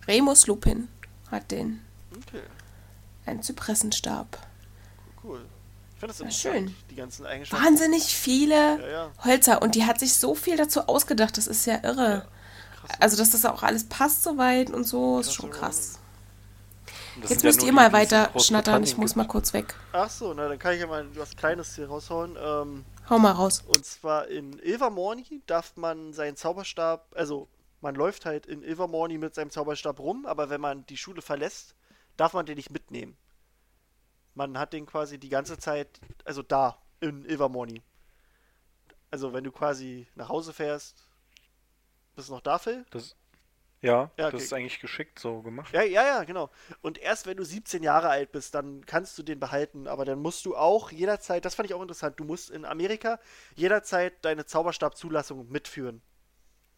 Remus 0.07 0.47
Lupin 0.47 0.87
hat 1.29 1.51
den. 1.51 1.79
Okay, 2.11 2.41
Ein 3.27 3.43
Zypressenstab. 3.43 4.47
cool. 5.23 5.45
Ich 5.99 6.13
finde 6.13 6.13
das 6.13 6.19
Ja, 6.19 6.25
interessant, 6.51 6.55
schön. 6.69 6.75
die 6.89 6.95
ganzen 6.95 7.25
Eigenschaften. 7.25 7.65
Wahnsinnig 7.65 8.03
viele 8.15 8.55
Ja, 8.81 8.87
ja. 8.87 9.11
Hölzer. 9.25 9.61
Und 9.61 9.75
die 9.75 9.83
hat 9.85 9.99
sich 9.99 10.13
so 10.13 10.33
viel 10.33 10.55
dazu 10.55 10.87
ausgedacht. 10.87 11.37
Das 11.37 11.45
ist 11.45 11.65
ja 11.65 11.83
irre. 11.83 12.25
Krass. 12.79 12.97
Also, 13.01 13.17
dass 13.17 13.31
das 13.31 13.43
auch 13.45 13.63
alles 13.63 13.83
passt 13.83 14.23
soweit 14.23 14.69
und 14.71 14.85
so, 14.85 15.19
ist 15.19 15.25
Krass, 15.27 15.35
schon 15.35 15.49
ja. 15.51 15.55
krass. 15.57 15.99
Jetzt 17.27 17.43
ja 17.43 17.49
müsst 17.49 17.63
ihr 17.63 17.73
mal 17.73 17.91
weiter 17.91 18.29
schnattern. 18.39 18.81
Ich 18.83 18.95
muss 18.95 19.17
mal 19.17 19.27
kurz 19.27 19.51
weg. 19.51 19.75
Ach 19.91 20.09
so, 20.09 20.33
na 20.33 20.47
dann 20.47 20.57
kann 20.57 20.73
ich 20.73 20.79
ja 20.79 20.87
mal 20.87 21.05
was 21.17 21.35
Kleines 21.35 21.75
hier 21.75 21.89
raushauen. 21.89 22.37
Ähm, 22.41 22.85
Hau 23.09 23.19
mal 23.19 23.31
raus. 23.31 23.63
Und 23.67 23.85
zwar 23.85 24.29
in 24.29 24.57
Ilvermorny 24.59 25.41
darf 25.47 25.73
man 25.75 26.13
seinen 26.13 26.37
Zauberstab, 26.37 27.07
also 27.13 27.49
man 27.81 27.95
läuft 27.95 28.25
halt 28.25 28.45
in 28.45 28.63
Ilvermorny 28.63 29.17
mit 29.17 29.35
seinem 29.35 29.49
Zauberstab 29.49 29.99
rum, 29.99 30.25
aber 30.25 30.49
wenn 30.49 30.61
man 30.61 30.85
die 30.85 30.95
Schule 30.95 31.21
verlässt, 31.21 31.75
darf 32.15 32.31
man 32.31 32.45
den 32.45 32.55
nicht 32.55 32.71
mitnehmen. 32.71 33.17
Man 34.39 34.57
hat 34.57 34.71
den 34.71 34.85
quasi 34.85 35.19
die 35.19 35.27
ganze 35.27 35.57
Zeit, 35.57 35.99
also 36.23 36.41
da, 36.41 36.81
in 37.01 37.25
Ilvermorny. 37.25 37.83
Also 39.11 39.33
wenn 39.33 39.43
du 39.43 39.51
quasi 39.51 40.07
nach 40.15 40.29
Hause 40.29 40.53
fährst, 40.53 41.09
bist 42.15 42.29
du 42.29 42.33
noch 42.35 42.39
da, 42.39 42.57
Phil? 42.57 42.85
Das, 42.91 43.17
ja, 43.81 44.11
Ja, 44.17 44.31
das 44.31 44.35
okay. 44.35 44.43
ist 44.43 44.53
eigentlich 44.53 44.79
geschickt 44.79 45.19
so 45.19 45.41
gemacht. 45.41 45.73
Ja, 45.73 45.83
ja, 45.83 46.05
ja, 46.05 46.23
genau. 46.23 46.49
Und 46.79 46.97
erst 46.99 47.27
wenn 47.27 47.35
du 47.35 47.43
17 47.43 47.83
Jahre 47.83 48.07
alt 48.07 48.31
bist, 48.31 48.55
dann 48.55 48.85
kannst 48.85 49.17
du 49.17 49.23
den 49.23 49.41
behalten. 49.41 49.87
Aber 49.87 50.05
dann 50.05 50.21
musst 50.21 50.45
du 50.45 50.55
auch 50.55 50.89
jederzeit, 50.89 51.43
das 51.43 51.55
fand 51.55 51.69
ich 51.69 51.75
auch 51.75 51.81
interessant, 51.81 52.17
du 52.17 52.23
musst 52.23 52.49
in 52.49 52.63
Amerika 52.63 53.19
jederzeit 53.55 54.23
deine 54.23 54.45
Zauberstabzulassung 54.45 55.49
mitführen. 55.49 56.01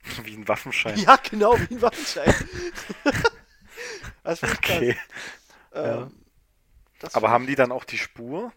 Wie 0.24 0.36
ein 0.36 0.48
Waffenschein. 0.48 0.98
Ja, 0.98 1.16
genau, 1.18 1.58
wie 1.60 1.76
ein 1.76 1.82
Waffenschein. 1.82 2.34
das 4.24 4.40
finde 4.40 4.56
ich 4.56 4.62
krass. 4.62 4.86
Okay. 4.86 4.98
Ähm, 5.74 6.21
das 7.04 7.14
Aber 7.14 7.30
haben 7.32 7.48
die 7.48 7.56
dann 7.56 7.72
auch 7.72 7.86
die 7.86 7.98
Spur? 7.98 8.52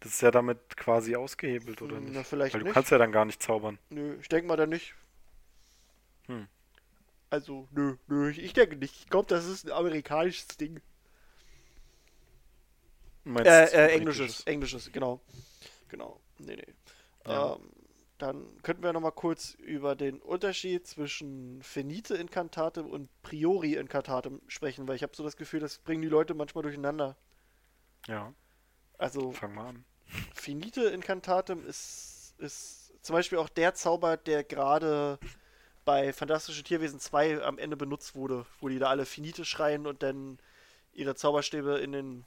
Das 0.00 0.12
ist 0.12 0.22
ja 0.22 0.30
damit 0.30 0.76
quasi 0.76 1.16
ausgehebelt, 1.16 1.82
oder 1.82 2.00
Hm, 2.00 2.00
nicht? 2.00 2.12
na, 2.12 2.22
vielleicht 2.24 2.54
Weil 2.54 2.60
du 2.62 2.66
nicht. 2.66 2.74
kannst 2.74 2.90
ja 2.92 2.98
dann 2.98 3.12
gar 3.12 3.24
nicht 3.26 3.42
zaubern. 3.42 3.78
Nö, 3.90 4.16
ich 4.20 4.28
denke 4.30 4.46
mal 4.48 4.56
da 4.56 4.66
nicht. 4.66 4.94
Hm. 6.28 6.42
Also, 7.30 7.68
nö, 7.72 7.96
nö, 8.06 8.28
ich, 8.30 8.38
ich 8.38 8.52
denke 8.52 8.76
nicht. 8.76 8.94
Ich 9.00 9.08
glaube, 9.08 9.28
das 9.28 9.46
ist 9.46 9.64
ein 9.66 9.72
amerikanisches 9.72 10.46
Ding. 10.58 10.80
Meinst, 13.24 13.50
Äh, 13.50 13.64
äh, 13.66 13.88
englisches, 13.94 14.42
englisches, 14.46 14.90
genau. 14.92 15.20
Genau, 15.88 16.20
nee, 16.38 16.56
nee. 16.56 16.74
Ja. 17.26 17.54
Ähm, 17.56 17.70
dann 18.18 18.46
könnten 18.62 18.82
wir 18.84 18.92
nochmal 18.92 19.12
kurz 19.12 19.54
über 19.54 19.96
den 19.96 20.20
Unterschied 20.20 20.86
zwischen 20.86 21.62
Finite 21.62 22.16
Incantatem 22.16 22.86
und 22.86 23.10
Priori 23.22 23.74
Incantatem 23.74 24.40
sprechen, 24.48 24.88
weil 24.88 24.96
ich 24.96 25.02
habe 25.04 25.16
so 25.16 25.24
das 25.24 25.36
Gefühl, 25.36 25.60
das 25.60 25.78
bringen 25.78 26.02
die 26.02 26.08
Leute 26.08 26.34
manchmal 26.34 26.62
durcheinander. 26.62 27.16
Ja, 28.06 28.32
Also, 28.98 29.32
fang 29.32 29.54
mal 29.54 29.68
an. 29.68 29.84
Finite 30.34 30.84
Incantatem 30.84 31.66
ist, 31.66 32.34
ist 32.38 32.92
zum 33.02 33.14
Beispiel 33.14 33.38
auch 33.38 33.48
der 33.48 33.74
Zauber, 33.74 34.16
der 34.16 34.44
gerade 34.44 35.18
bei 35.84 36.12
Fantastische 36.12 36.62
Tierwesen 36.62 37.00
2 37.00 37.42
am 37.42 37.58
Ende 37.58 37.76
benutzt 37.76 38.14
wurde, 38.14 38.46
wo 38.60 38.68
die 38.68 38.78
da 38.78 38.88
alle 38.88 39.06
Finite 39.06 39.44
schreien 39.44 39.86
und 39.86 40.02
dann 40.02 40.38
ihre 40.92 41.14
Zauberstäbe 41.14 41.78
in 41.78 41.92
den, 41.92 42.26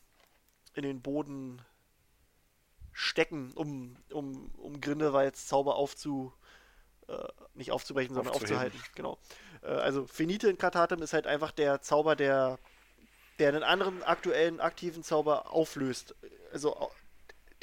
in 0.73 0.83
den 0.83 1.01
Boden 1.01 1.61
stecken, 2.91 3.51
um, 3.53 3.97
um, 4.11 4.51
um 4.57 4.81
Grindelwalds 4.81 5.47
Zauber 5.47 5.75
aufzu. 5.75 6.33
Äh, 7.07 7.27
nicht 7.53 7.71
aufzubrechen, 7.71 8.13
sondern 8.15 8.33
aufzuhalten. 8.33 8.79
Genau. 8.95 9.17
Äh, 9.61 9.67
also 9.67 10.07
Finite 10.07 10.49
Incantatem 10.49 11.01
ist 11.01 11.13
halt 11.13 11.27
einfach 11.27 11.51
der 11.51 11.81
Zauber, 11.81 12.15
der, 12.15 12.59
der 13.41 13.49
einen 13.49 13.63
anderen 13.63 14.03
aktuellen 14.03 14.59
aktiven 14.59 15.03
Zauber 15.03 15.51
auflöst. 15.51 16.13
Also 16.53 16.91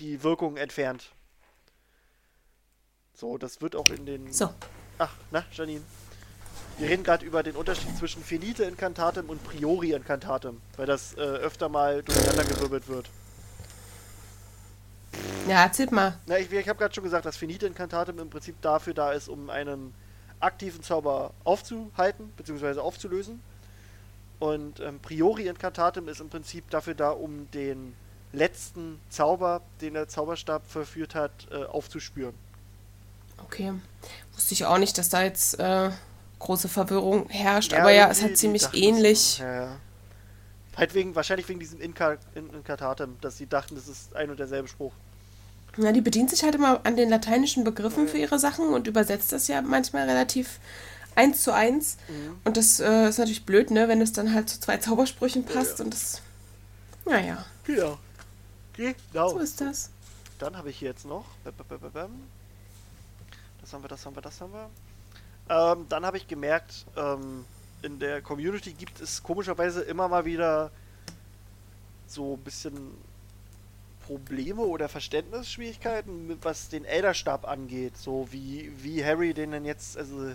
die 0.00 0.24
Wirkung 0.24 0.56
entfernt. 0.56 1.12
So, 3.14 3.38
das 3.38 3.60
wird 3.60 3.76
auch 3.76 3.88
in 3.90 4.04
den. 4.04 4.32
So. 4.32 4.52
Ach, 4.98 5.14
na, 5.30 5.44
Janine. 5.52 5.82
Wir 6.78 6.88
reden 6.88 7.04
gerade 7.04 7.24
über 7.24 7.42
den 7.42 7.54
Unterschied 7.56 7.96
zwischen 7.96 8.22
Finite 8.22 8.64
Incantatem 8.64 9.28
und 9.30 9.42
Priori 9.42 9.92
Incantatem, 9.92 10.60
weil 10.76 10.86
das 10.86 11.14
äh, 11.14 11.20
öfter 11.20 11.68
mal 11.68 12.02
durcheinandergewirbelt 12.02 12.88
wird. 12.88 13.10
Ja, 15.48 15.62
erzählt 15.62 15.92
mal. 15.92 16.18
Na, 16.26 16.38
ich, 16.38 16.50
ich 16.52 16.68
habe 16.68 16.78
gerade 16.78 16.94
schon 16.94 17.04
gesagt, 17.04 17.24
dass 17.24 17.36
Finite 17.36 17.66
Incantatem 17.66 18.18
im 18.18 18.30
Prinzip 18.30 18.60
dafür 18.62 18.94
da 18.94 19.12
ist, 19.12 19.28
um 19.28 19.50
einen 19.50 19.94
aktiven 20.40 20.82
Zauber 20.82 21.32
aufzuhalten 21.44 22.32
bzw. 22.36 22.80
aufzulösen. 22.80 23.40
Und 24.38 24.80
ähm, 24.80 25.00
Priori 25.00 25.48
Incantatem 25.48 26.08
ist 26.08 26.20
im 26.20 26.28
Prinzip 26.28 26.70
dafür 26.70 26.94
da, 26.94 27.10
um 27.10 27.50
den 27.50 27.94
letzten 28.32 29.00
Zauber, 29.08 29.62
den 29.80 29.94
der 29.94 30.08
Zauberstab 30.08 30.66
verführt 30.66 31.14
hat, 31.14 31.32
äh, 31.50 31.64
aufzuspüren. 31.64 32.34
Okay. 33.38 33.72
Wusste 34.34 34.54
ich 34.54 34.64
auch 34.64 34.78
nicht, 34.78 34.98
dass 34.98 35.08
da 35.08 35.22
jetzt 35.22 35.58
äh, 35.58 35.90
große 36.38 36.68
Verwirrung 36.68 37.28
herrscht. 37.28 37.72
aber 37.72 37.90
ja, 37.90 38.08
es 38.08 38.22
hat 38.22 38.36
ziemlich 38.36 38.74
ähnlich. 38.74 39.38
Ja, 39.38 39.54
ja. 39.54 39.76
Halt 40.76 40.94
wegen, 40.94 41.16
wahrscheinlich 41.16 41.48
wegen 41.48 41.58
diesem 41.58 41.80
Inka, 41.80 42.18
In 42.34 42.50
dass 43.20 43.36
sie 43.36 43.46
dachten, 43.46 43.74
das 43.74 43.88
ist 43.88 44.14
ein 44.14 44.30
und 44.30 44.38
derselbe 44.38 44.68
Spruch. 44.68 44.92
Ja, 45.76 45.92
die 45.92 46.00
bedient 46.00 46.30
sich 46.30 46.42
halt 46.42 46.54
immer 46.54 46.80
an 46.84 46.96
den 46.96 47.08
lateinischen 47.08 47.64
Begriffen 47.64 48.08
für 48.08 48.18
ihre 48.18 48.38
Sachen 48.38 48.68
und 48.68 48.86
übersetzt 48.86 49.32
das 49.32 49.48
ja 49.48 49.60
manchmal 49.60 50.08
relativ 50.08 50.60
eins 51.18 51.42
zu 51.42 51.52
eins. 51.52 51.98
Mhm. 52.08 52.40
Und 52.44 52.56
das 52.56 52.80
äh, 52.80 53.08
ist 53.08 53.18
natürlich 53.18 53.44
blöd, 53.44 53.70
ne, 53.70 53.88
wenn 53.88 54.00
es 54.00 54.12
dann 54.12 54.32
halt 54.32 54.48
zu 54.48 54.60
zwei 54.60 54.78
Zaubersprüchen 54.78 55.44
passt 55.44 55.80
ja. 55.80 55.84
und 55.84 55.92
das. 55.92 56.22
Naja, 57.04 57.44
Genau. 57.64 57.98
Genau. 58.74 59.28
so 59.30 59.38
ist 59.40 59.60
das. 59.60 59.90
Dann 60.38 60.56
habe 60.56 60.70
ich 60.70 60.78
hier 60.78 60.90
jetzt 60.90 61.04
noch. 61.04 61.24
Das 63.60 63.72
haben 63.72 63.82
wir, 63.82 63.88
das 63.88 64.06
haben 64.06 64.16
wir, 64.16 64.22
das 64.22 64.40
haben 64.40 64.52
wir. 64.52 64.70
Ähm, 65.50 65.86
dann 65.88 66.06
habe 66.06 66.16
ich 66.16 66.28
gemerkt, 66.28 66.86
ähm, 66.96 67.44
in 67.82 67.98
der 67.98 68.22
Community 68.22 68.72
gibt 68.72 69.00
es 69.00 69.22
komischerweise 69.22 69.82
immer 69.82 70.08
mal 70.08 70.24
wieder 70.24 70.70
so 72.06 72.34
ein 72.34 72.44
bisschen 72.44 72.92
Probleme 74.06 74.62
oder 74.62 74.88
Verständnisschwierigkeiten, 74.88 76.38
was 76.42 76.68
den 76.68 76.84
Elderstab 76.84 77.46
angeht. 77.46 77.96
So 77.98 78.28
wie, 78.30 78.72
wie 78.82 79.04
Harry 79.04 79.34
den 79.34 79.50
denn 79.50 79.64
jetzt 79.64 79.98
also 79.98 80.34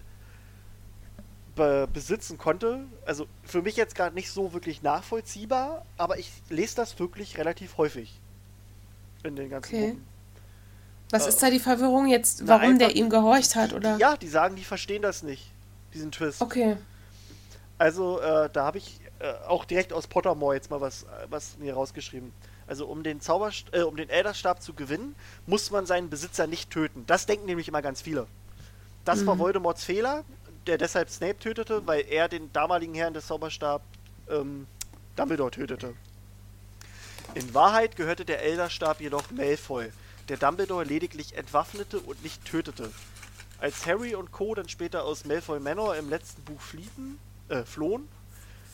be 1.55 1.88
besitzen 1.91 2.38
konnte. 2.38 2.80
Also 3.05 3.27
für 3.43 3.61
mich 3.61 3.75
jetzt 3.75 3.95
gerade 3.95 4.15
nicht 4.15 4.31
so 4.31 4.53
wirklich 4.53 4.81
nachvollziehbar, 4.81 5.85
aber 5.97 6.17
ich 6.17 6.31
lese 6.49 6.75
das 6.75 6.97
wirklich 6.99 7.38
relativ 7.38 7.77
häufig. 7.77 8.19
In 9.23 9.35
den 9.35 9.49
ganzen 9.49 9.73
Okay. 9.75 9.88
Gruppen. 9.89 10.05
Was 11.11 11.25
Äh, 11.25 11.30
ist 11.30 11.43
da 11.43 11.49
die 11.49 11.59
Verwirrung 11.59 12.07
jetzt, 12.07 12.41
na, 12.43 12.59
warum 12.59 12.80
der 12.80 12.88
einfach- 12.88 12.99
ihm 12.99 13.09
gehorcht 13.09 13.55
hat, 13.55 13.73
oder? 13.73 13.97
Ja, 13.97 14.17
die 14.17 14.27
sagen, 14.27 14.55
die 14.55 14.63
verstehen 14.63 15.01
das 15.03 15.21
nicht, 15.23 15.51
diesen 15.93 16.11
Twist. 16.11 16.41
Okay. 16.41 16.77
Also, 17.77 18.19
äh, 18.19 18.49
da 18.51 18.65
habe 18.65 18.77
ich 18.80 18.99
äh, 19.19 19.31
auch 19.47 19.63
direkt 19.63 19.93
aus 19.93 20.07
Pottermore 20.07 20.55
jetzt 20.55 20.69
mal 20.69 20.81
was, 20.81 21.03
äh, 21.03 21.05
was 21.30 21.57
mir 21.57 21.75
rausgeschrieben. 21.75 22.34
Also, 22.67 22.88
um 22.88 23.03
den 23.03 23.21
Zauberst 23.21 23.67
äh, 23.73 23.81
um 23.84 23.95
den 23.95 24.09
Elderstab 24.09 24.61
zu 24.61 24.73
gewinnen, 24.73 25.15
muss 25.45 25.71
man 25.71 25.85
seinen 25.85 26.09
Besitzer 26.09 26.45
nicht 26.47 26.69
töten. 26.71 27.05
Das 27.07 27.25
denken 27.25 27.45
nämlich 27.45 27.67
immer 27.69 27.81
ganz 27.81 28.01
viele. 28.01 28.27
Das 29.05 29.25
war 29.25 29.38
Voldemorts 29.39 29.84
Fehler, 29.85 30.23
der 30.68 30.77
deshalb 30.77 31.10
Snape 31.10 31.40
tötete, 31.40 31.85
weil 31.85 32.06
er 32.10 32.27
den 32.30 32.52
damaligen 32.53 32.94
Herrn 32.94 33.14
des 33.14 33.27
Zauberstabs 33.27 33.84
ähm, 34.30 34.68
Dumbledore 35.15 35.52
tötete. 35.52 35.94
In 37.35 37.53
Wahrheit 37.53 37.95
gehörte 37.95 38.26
der 38.26 38.41
Elderstab 38.44 39.02
jedoch 39.02 39.31
Malfoy, 39.31 39.91
der 40.30 40.38
Dumbledore 40.38 40.84
lediglich 40.84 41.35
entwaffnete 41.35 41.99
und 41.99 42.22
nicht 42.23 42.45
tötete. 42.45 42.91
Als 43.60 43.85
Harry 43.85 44.14
und 44.15 44.31
Co. 44.31 44.56
dann 44.56 44.69
später 44.69 45.03
aus 45.03 45.26
Malfoy 45.26 45.60
Manor 45.60 45.95
im 45.95 46.10
letzten 46.10 46.44
Buch 46.44 46.60
fliehen, 46.60 47.19
äh, 47.49 47.64
flohen, 47.64 48.07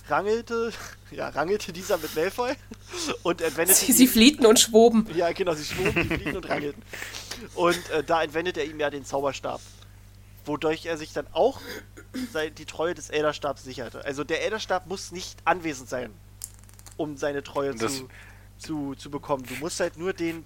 rangelte, 0.07 0.71
ja, 1.11 1.29
rangelte 1.29 1.71
dieser 1.71 1.97
mit 1.97 2.15
Malfoy 2.15 2.53
und 3.23 3.41
entwendete 3.41 3.79
Sie, 3.79 3.93
sie 3.93 4.07
fliehten 4.07 4.45
und 4.45 4.59
schwoben. 4.59 5.07
ja, 5.15 5.31
genau, 5.31 5.53
sie 5.53 5.65
schwoben, 5.65 5.93
sie 5.93 6.15
fliegen 6.15 6.37
und 6.37 6.49
rangelten. 6.49 6.81
Und 7.55 7.89
äh, 7.91 8.03
da 8.03 8.21
entwendet 8.21 8.57
er 8.57 8.65
ihm 8.65 8.81
ja 8.81 8.89
den 8.89 9.05
Zauberstab. 9.05 9.61
Wodurch 10.49 10.87
er 10.87 10.97
sich 10.97 11.13
dann 11.13 11.27
auch 11.31 11.61
die 12.57 12.65
Treue 12.65 12.95
des 12.95 13.11
Elderstabs 13.11 13.63
sicherte. 13.63 14.03
Also 14.03 14.23
der 14.23 14.43
Elderstab 14.43 14.87
muss 14.87 15.11
nicht 15.11 15.39
anwesend 15.45 15.89
sein, 15.89 16.11
um 16.97 17.17
seine 17.17 17.43
Treue 17.43 17.75
das- 17.75 17.97
zu, 17.97 18.09
zu, 18.57 18.95
zu 18.95 19.11
bekommen. 19.11 19.45
Du 19.45 19.53
musst 19.55 19.79
halt 19.79 19.95
nur 19.97 20.11
den, 20.11 20.43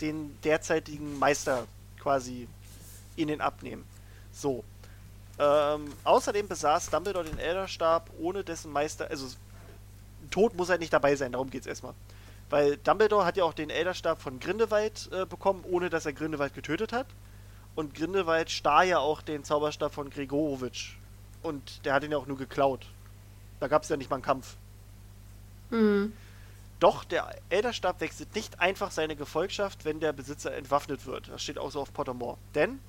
den 0.00 0.40
derzeitigen 0.42 1.18
Meister 1.18 1.66
quasi 1.98 2.46
ihnen 3.16 3.40
abnehmen. 3.40 3.84
So. 4.32 4.62
Ähm, 5.40 5.92
außerdem 6.04 6.46
besaß 6.46 6.90
Dumbledore 6.90 7.24
den 7.24 7.38
Elderstab 7.38 8.10
ohne 8.20 8.44
dessen 8.44 8.70
Meister, 8.70 9.10
also 9.10 9.26
Tod 10.30 10.54
muss 10.54 10.68
halt 10.68 10.80
nicht 10.80 10.92
dabei 10.92 11.16
sein, 11.16 11.32
darum 11.32 11.50
geht's 11.50 11.66
erstmal. 11.66 11.94
Weil 12.48 12.76
Dumbledore 12.76 13.24
hat 13.24 13.36
ja 13.36 13.42
auch 13.44 13.54
den 13.54 13.70
Elderstab 13.70 14.22
von 14.22 14.38
Grindelwald 14.38 15.08
äh, 15.10 15.26
bekommen, 15.26 15.64
ohne 15.68 15.90
dass 15.90 16.06
er 16.06 16.12
Grindelwald 16.12 16.54
getötet 16.54 16.92
hat. 16.92 17.06
Und 17.74 17.94
Grindelwald 17.94 18.50
stahl 18.50 18.88
ja 18.88 18.98
auch 18.98 19.22
den 19.22 19.44
Zauberstab 19.44 19.94
von 19.94 20.10
Gregorowitsch. 20.10 20.96
Und 21.42 21.84
der 21.84 21.94
hat 21.94 22.04
ihn 22.04 22.12
ja 22.12 22.18
auch 22.18 22.26
nur 22.26 22.36
geklaut. 22.36 22.86
Da 23.60 23.68
gab 23.68 23.82
es 23.82 23.88
ja 23.88 23.96
nicht 23.96 24.10
mal 24.10 24.16
einen 24.16 24.24
Kampf. 24.24 24.56
Hm. 25.70 26.12
Doch 26.80 27.04
der 27.04 27.34
Elderstab 27.48 28.00
wechselt 28.00 28.34
nicht 28.34 28.60
einfach 28.60 28.90
seine 28.90 29.16
Gefolgschaft, 29.16 29.84
wenn 29.84 30.00
der 30.00 30.12
Besitzer 30.12 30.52
entwaffnet 30.52 31.06
wird. 31.06 31.28
Das 31.28 31.42
steht 31.42 31.58
auch 31.58 31.70
so 31.70 31.80
auf 31.80 31.92
Pottermore. 31.92 32.38
Denn 32.54 32.80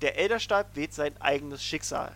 der 0.00 0.18
Elderstab 0.18 0.74
wählt 0.74 0.94
sein 0.94 1.20
eigenes 1.20 1.62
Schicksal. 1.62 2.12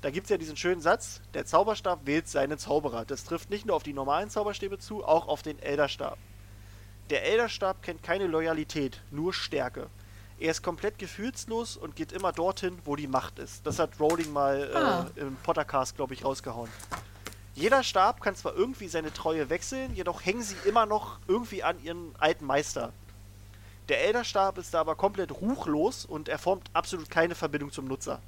Da 0.00 0.10
gibt 0.10 0.26
es 0.26 0.30
ja 0.30 0.38
diesen 0.38 0.56
schönen 0.56 0.80
Satz, 0.80 1.20
der 1.34 1.44
Zauberstab 1.44 2.06
wählt 2.06 2.28
seinen 2.28 2.56
Zauberer. 2.56 3.04
Das 3.04 3.24
trifft 3.24 3.50
nicht 3.50 3.66
nur 3.66 3.74
auf 3.74 3.82
die 3.82 3.92
normalen 3.92 4.30
Zauberstäbe 4.30 4.78
zu, 4.78 5.04
auch 5.04 5.26
auf 5.26 5.42
den 5.42 5.58
Elderstab. 5.58 6.18
Der 7.10 7.24
Elderstab 7.24 7.82
kennt 7.82 8.02
keine 8.02 8.26
Loyalität, 8.26 9.02
nur 9.10 9.34
Stärke. 9.34 9.88
Er 10.40 10.50
ist 10.52 10.62
komplett 10.62 10.98
gefühlslos 10.98 11.76
und 11.76 11.96
geht 11.96 12.12
immer 12.12 12.32
dorthin, 12.32 12.78
wo 12.84 12.94
die 12.96 13.08
Macht 13.08 13.38
ist. 13.38 13.66
Das 13.66 13.78
hat 13.78 13.98
Rowling 13.98 14.32
mal 14.32 14.70
Ah. 14.74 15.06
äh, 15.16 15.20
im 15.20 15.36
Pottercast, 15.36 15.96
glaube 15.96 16.14
ich, 16.14 16.24
rausgehauen. 16.24 16.70
Jeder 17.54 17.82
Stab 17.82 18.20
kann 18.20 18.36
zwar 18.36 18.54
irgendwie 18.54 18.86
seine 18.86 19.12
Treue 19.12 19.50
wechseln, 19.50 19.92
jedoch 19.96 20.24
hängen 20.24 20.42
sie 20.42 20.54
immer 20.64 20.86
noch 20.86 21.18
irgendwie 21.26 21.64
an 21.64 21.82
ihren 21.82 22.14
alten 22.18 22.44
Meister. 22.46 22.92
Der 23.88 24.04
Elderstab 24.04 24.58
ist 24.58 24.74
da 24.74 24.80
aber 24.80 24.94
komplett 24.94 25.32
ruchlos 25.32 26.04
und 26.04 26.28
er 26.28 26.38
formt 26.38 26.70
absolut 26.72 27.10
keine 27.10 27.34
Verbindung 27.34 27.72
zum 27.72 27.86
Nutzer. 27.86 28.20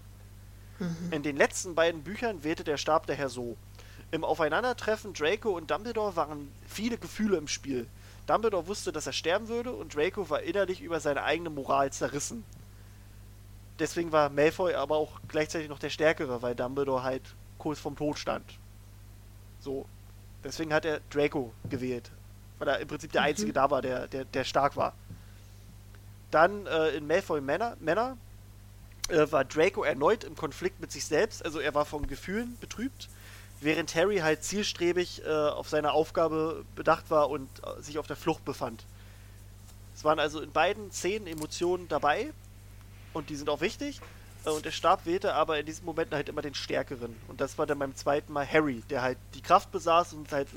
In 1.10 1.22
den 1.22 1.36
letzten 1.36 1.74
beiden 1.74 2.02
Büchern 2.02 2.42
wählte 2.42 2.64
der 2.64 2.78
Stab 2.78 3.06
daher 3.06 3.28
so. 3.28 3.56
Im 4.10 4.24
Aufeinandertreffen 4.24 5.12
Draco 5.12 5.50
und 5.50 5.70
Dumbledore 5.70 6.16
waren 6.16 6.50
viele 6.66 6.96
Gefühle 6.96 7.36
im 7.36 7.46
Spiel. 7.46 7.86
Dumbledore 8.26 8.66
wusste, 8.66 8.92
dass 8.92 9.06
er 9.06 9.12
sterben 9.12 9.48
würde 9.48 9.72
und 9.72 9.94
Draco 9.94 10.28
war 10.30 10.42
innerlich 10.42 10.80
über 10.80 11.00
seine 11.00 11.22
eigene 11.22 11.50
Moral 11.50 11.92
zerrissen. 11.92 12.44
Deswegen 13.78 14.12
war 14.12 14.28
Malfoy 14.28 14.74
aber 14.74 14.96
auch 14.96 15.20
gleichzeitig 15.28 15.68
noch 15.68 15.78
der 15.78 15.90
Stärkere, 15.90 16.42
weil 16.42 16.54
Dumbledore 16.54 17.02
halt 17.02 17.22
kurz 17.58 17.78
vorm 17.78 17.96
Tod 17.96 18.18
stand. 18.18 18.44
So. 19.60 19.86
Deswegen 20.44 20.72
hat 20.72 20.84
er 20.84 21.00
Draco 21.10 21.52
gewählt. 21.68 22.10
Weil 22.58 22.68
er 22.68 22.78
im 22.78 22.88
Prinzip 22.88 23.12
der 23.12 23.22
Einzige 23.22 23.52
da 23.52 23.70
war, 23.70 23.82
der, 23.82 24.06
der, 24.06 24.24
der 24.24 24.44
stark 24.44 24.76
war. 24.76 24.94
Dann 26.30 26.66
äh, 26.66 26.90
in 26.90 27.06
Malfoy 27.06 27.40
Manor, 27.40 27.76
Manor 27.80 28.16
äh, 29.08 29.30
war 29.30 29.44
Draco 29.44 29.82
erneut 29.82 30.24
im 30.24 30.36
Konflikt 30.36 30.80
mit 30.80 30.92
sich 30.92 31.04
selbst, 31.04 31.44
also 31.44 31.58
er 31.58 31.74
war 31.74 31.84
von 31.84 32.06
Gefühlen 32.06 32.56
betrübt, 32.60 33.08
während 33.60 33.94
Harry 33.94 34.18
halt 34.18 34.42
zielstrebig 34.42 35.22
äh, 35.24 35.30
auf 35.30 35.68
seine 35.68 35.92
Aufgabe 35.92 36.64
bedacht 36.74 37.10
war 37.10 37.30
und 37.30 37.48
äh, 37.64 37.82
sich 37.82 37.98
auf 37.98 38.06
der 38.06 38.16
Flucht 38.16 38.44
befand. 38.44 38.84
Es 39.94 40.04
waren 40.04 40.18
also 40.18 40.40
in 40.40 40.50
beiden 40.50 40.90
Szenen 40.92 41.26
Emotionen 41.26 41.88
dabei 41.88 42.32
und 43.12 43.28
die 43.28 43.36
sind 43.36 43.50
auch 43.50 43.60
wichtig. 43.60 44.00
Äh, 44.44 44.50
Und 44.50 44.64
der 44.64 44.70
Stab 44.70 45.06
wählte 45.06 45.34
aber 45.34 45.58
in 45.58 45.66
diesen 45.66 45.84
Momenten 45.84 46.16
halt 46.16 46.28
immer 46.28 46.42
den 46.42 46.54
Stärkeren. 46.54 47.14
Und 47.28 47.40
das 47.40 47.58
war 47.58 47.66
dann 47.66 47.78
beim 47.78 47.94
zweiten 47.94 48.32
Mal 48.32 48.46
Harry, 48.50 48.82
der 48.88 49.02
halt 49.02 49.18
die 49.34 49.42
Kraft 49.42 49.70
besaß 49.70 50.14
und 50.14 50.32
halt 50.32 50.48
äh, 50.48 50.56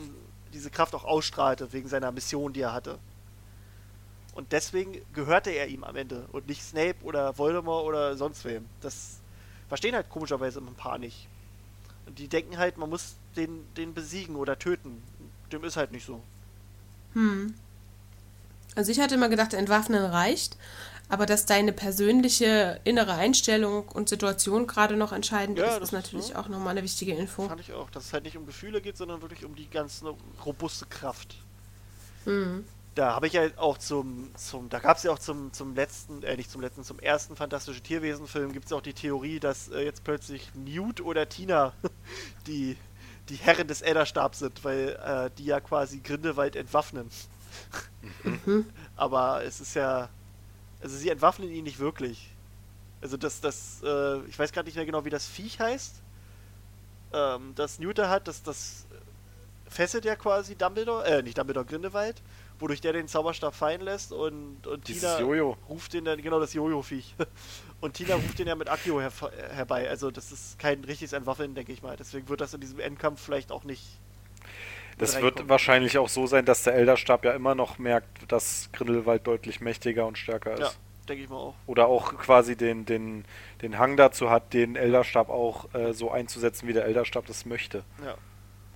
diese 0.54 0.70
Kraft 0.70 0.96
auch 0.96 1.04
ausstrahlte 1.04 1.74
wegen 1.74 1.90
seiner 1.90 2.12
Mission, 2.12 2.54
die 2.54 2.62
er 2.62 2.74
hatte. 2.74 3.00
Und 4.34 4.52
deswegen 4.52 5.00
gehörte 5.14 5.52
er 5.52 5.68
ihm 5.68 5.84
am 5.84 5.96
Ende 5.96 6.28
und 6.32 6.48
nicht 6.48 6.64
Snape 6.64 6.96
oder 7.04 7.38
Voldemort 7.38 7.86
oder 7.86 8.18
sonst 8.18 8.46
wem. 8.46 8.66
Das 8.82 9.20
verstehen 9.68 9.94
halt 9.94 10.10
komischerweise 10.10 10.60
ein 10.60 10.74
paar 10.76 10.98
nicht. 10.98 11.28
Die 12.08 12.28
denken 12.28 12.58
halt, 12.58 12.78
man 12.78 12.90
muss 12.90 13.16
den, 13.36 13.66
den 13.76 13.94
besiegen 13.94 14.36
oder 14.36 14.58
töten. 14.60 15.02
Dem 15.52 15.64
ist 15.64 15.78
halt 15.78 15.92
nicht 15.92 16.06
so. 16.06 16.22
Hm. 17.14 17.54
Also 18.76 18.92
ich 18.92 19.00
hatte 19.00 19.16
immer 19.16 19.30
gedacht, 19.30 19.54
entwaffnen 19.54 20.04
reicht, 20.04 20.58
aber 21.10 21.26
dass 21.26 21.46
deine 21.46 21.74
persönliche 21.74 22.80
innere 22.84 23.14
Einstellung 23.14 23.88
und 23.90 24.10
Situation 24.10 24.66
gerade 24.66 24.96
noch 24.96 25.12
entscheidend 25.12 25.60
Ja, 25.60 25.66
ist, 25.66 25.76
das 25.76 25.84
ist 25.84 25.92
natürlich 25.92 26.30
ne? 26.30 26.40
auch 26.40 26.48
nochmal 26.48 26.72
eine 26.72 26.84
wichtige 26.84 27.14
Info. 27.14 27.48
Fand 27.48 27.62
ich 27.62 27.74
auch, 27.74 27.90
dass 27.92 28.06
es 28.06 28.14
halt 28.14 28.24
nicht 28.24 28.38
um 28.38 28.46
Gefühle 28.46 28.82
geht, 28.82 28.98
sondern 28.98 29.22
wirklich 29.22 29.46
um 29.46 29.56
die 29.56 29.70
ganze 29.70 30.16
robuste 30.44 30.86
Kraft. 30.88 31.36
Mhm. 32.26 32.66
Da 32.96 33.16
habe 33.16 33.26
ich 33.26 33.34
ja 33.34 33.48
auch 33.56 33.80
zum, 33.80 34.30
zum 34.36 34.70
da 34.70 34.80
gab 34.80 34.98
es 34.98 35.04
ja 35.04 35.12
auch 35.12 35.20
zum, 35.20 35.52
zum 35.52 35.74
letzten, 35.74 36.22
äh, 36.22 36.36
nicht 36.36 36.52
zum 36.52 36.62
letzten, 36.62 36.84
zum 36.84 37.00
ersten 37.00 37.36
Fantastische 37.36 37.82
Tierwesen-Film 37.82 38.54
gibt 38.54 38.68
es 38.68 38.74
auch 38.74 38.82
die 38.82 38.94
Theorie, 38.94 39.40
dass 39.40 39.70
äh, 39.70 39.84
jetzt 39.84 40.04
plötzlich 40.04 40.54
Newt 40.54 41.02
oder 41.02 41.28
Tina 41.28 41.74
die, 42.48 42.78
die 43.30 43.36
Herren 43.36 43.68
des 43.68 43.82
Elderstabs 43.82 44.40
sind, 44.40 44.64
weil 44.64 44.90
äh, 45.04 45.32
die 45.38 45.46
ja 45.46 45.60
quasi 45.60 46.02
Grindelwald 46.02 46.56
entwaffnen. 46.56 47.10
Aber 48.96 49.44
es 49.44 49.60
ist 49.60 49.74
ja, 49.74 50.10
also 50.82 50.96
sie 50.96 51.10
entwaffnen 51.10 51.50
ihn 51.50 51.64
nicht 51.64 51.80
wirklich. 51.80 52.30
Also 53.02 53.18
das, 53.18 53.42
das, 53.42 53.82
äh, 53.84 54.20
ich 54.28 54.38
weiß 54.38 54.52
gerade 54.52 54.68
nicht 54.68 54.76
mehr 54.76 54.86
genau, 54.86 55.04
wie 55.04 55.10
das 55.10 55.28
Viech 55.28 55.60
heißt, 55.60 55.96
ähm, 57.14 57.54
das 57.56 57.80
Newt 57.80 57.98
da 57.98 58.10
hat, 58.10 58.28
das, 58.28 58.44
das 58.44 58.86
fesselt 59.68 60.06
ja 60.06 60.16
quasi 60.16 60.56
Dumbledore, 60.56 61.06
äh, 61.06 61.24
nicht 61.24 61.38
Dumbledore, 61.38 61.66
Grindelwald, 61.66 62.22
wodurch 62.60 62.82
der 62.82 62.94
den 62.94 63.08
Zauberstab 63.08 63.54
fallen 63.56 63.82
lässt 63.82 64.12
und, 64.12 64.66
und 64.68 64.88
Dieses 64.88 65.18
Tina 65.18 65.20
Jojo. 65.20 65.58
ruft 65.70 65.94
den 65.94 66.06
dann, 66.06 66.22
genau 66.22 66.40
das 66.40 66.54
Jojo-Viech. 66.54 67.16
Und 67.82 67.96
Tina 67.96 68.16
ruft 68.16 68.40
den 68.40 68.48
ja 68.48 68.56
mit 68.56 68.70
Akio 68.70 69.02
her 69.02 69.12
herbei. 69.52 69.90
Also 69.90 70.10
das 70.10 70.32
ist 70.32 70.58
kein 70.58 70.86
richtiges 70.86 71.12
Entwaffeln, 71.12 71.54
denke 71.54 71.74
ich 71.74 71.84
mal. 71.84 71.98
Deswegen 71.98 72.30
wird 72.30 72.40
das 72.40 72.54
in 72.54 72.62
diesem 72.62 72.80
Endkampf 72.80 73.22
vielleicht 73.22 73.52
auch 73.52 73.66
nicht. 73.66 73.84
Das 74.98 75.22
wird 75.22 75.50
wahrscheinlich 75.50 75.98
auch 75.98 76.08
so 76.08 76.26
sein, 76.26 76.46
dass 76.46 76.64
der 76.64 76.76
Elderstab 76.76 77.26
ja 77.26 77.34
immer 77.34 77.56
noch 77.56 77.80
merkt, 77.80 78.32
dass 78.32 78.70
Grindelwald 78.72 79.28
deutlich 79.28 79.60
mächtiger 79.60 80.06
und 80.06 80.18
stärker 80.18 80.54
ist. 80.54 80.60
Ja, 80.60 80.72
denke 81.10 81.24
ich 81.24 81.30
mal 81.30 81.36
auch. 81.36 81.56
Oder 81.66 81.88
auch 81.88 82.18
quasi 82.18 82.56
den, 82.56 82.86
den, 82.86 83.26
den 83.62 83.80
Hang 83.80 83.98
dazu 83.98 84.30
hat, 84.30 84.54
den 84.54 84.78
Elderstab 84.78 85.30
auch 85.30 85.74
äh, 85.74 85.94
so 85.94 86.12
einzusetzen, 86.12 86.68
wie 86.68 86.74
der 86.74 86.86
Elderstab 86.86 87.26
das 87.26 87.46
möchte. 87.46 87.84
Ja, 88.06 88.16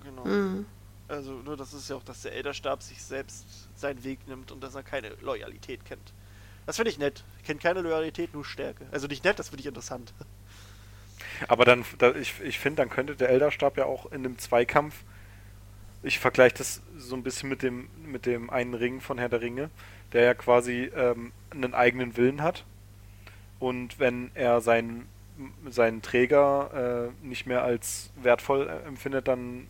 genau. 0.04 0.24
Mhm. 0.24 0.66
Also 1.08 1.32
nur 1.32 1.56
das 1.56 1.72
ist 1.72 1.88
ja 1.88 1.96
auch, 1.96 2.02
dass 2.02 2.22
der 2.22 2.32
Elderstab 2.32 2.82
sich 2.82 3.02
selbst 3.02 3.68
seinen 3.74 4.04
Weg 4.04 4.28
nimmt 4.28 4.52
und 4.52 4.62
dass 4.62 4.74
er 4.74 4.82
keine 4.82 5.10
Loyalität 5.22 5.84
kennt. 5.84 6.12
Das 6.66 6.76
finde 6.76 6.90
ich 6.90 6.98
nett. 6.98 7.24
Kennt 7.44 7.62
keine 7.62 7.80
Loyalität, 7.80 8.34
nur 8.34 8.44
Stärke. 8.44 8.86
Also 8.90 9.06
nicht 9.06 9.24
nett, 9.24 9.38
das 9.38 9.48
finde 9.48 9.62
ich 9.62 9.66
interessant. 9.66 10.12
Aber 11.48 11.64
dann, 11.64 11.84
da, 11.96 12.14
ich, 12.14 12.34
ich 12.42 12.58
finde, 12.58 12.82
dann 12.82 12.90
könnte 12.90 13.16
der 13.16 13.30
Elderstab 13.30 13.78
ja 13.78 13.86
auch 13.86 14.06
in 14.06 14.24
einem 14.24 14.38
Zweikampf, 14.38 14.94
ich 16.02 16.18
vergleiche 16.18 16.56
das 16.56 16.82
so 16.96 17.16
ein 17.16 17.22
bisschen 17.22 17.48
mit 17.48 17.62
dem, 17.62 17.88
mit 18.04 18.26
dem 18.26 18.50
einen 18.50 18.74
Ring 18.74 19.00
von 19.00 19.18
Herr 19.18 19.28
der 19.28 19.40
Ringe, 19.40 19.70
der 20.12 20.22
ja 20.22 20.34
quasi 20.34 20.90
ähm, 20.94 21.32
einen 21.50 21.74
eigenen 21.74 22.16
Willen 22.16 22.42
hat. 22.42 22.64
Und 23.58 23.98
wenn 23.98 24.30
er 24.34 24.60
seinen, 24.60 25.08
seinen 25.68 26.02
Träger 26.02 27.10
äh, 27.22 27.26
nicht 27.26 27.46
mehr 27.46 27.62
als 27.62 28.10
wertvoll 28.22 28.68
äh, 28.68 28.86
empfindet, 28.86 29.26
dann 29.26 29.66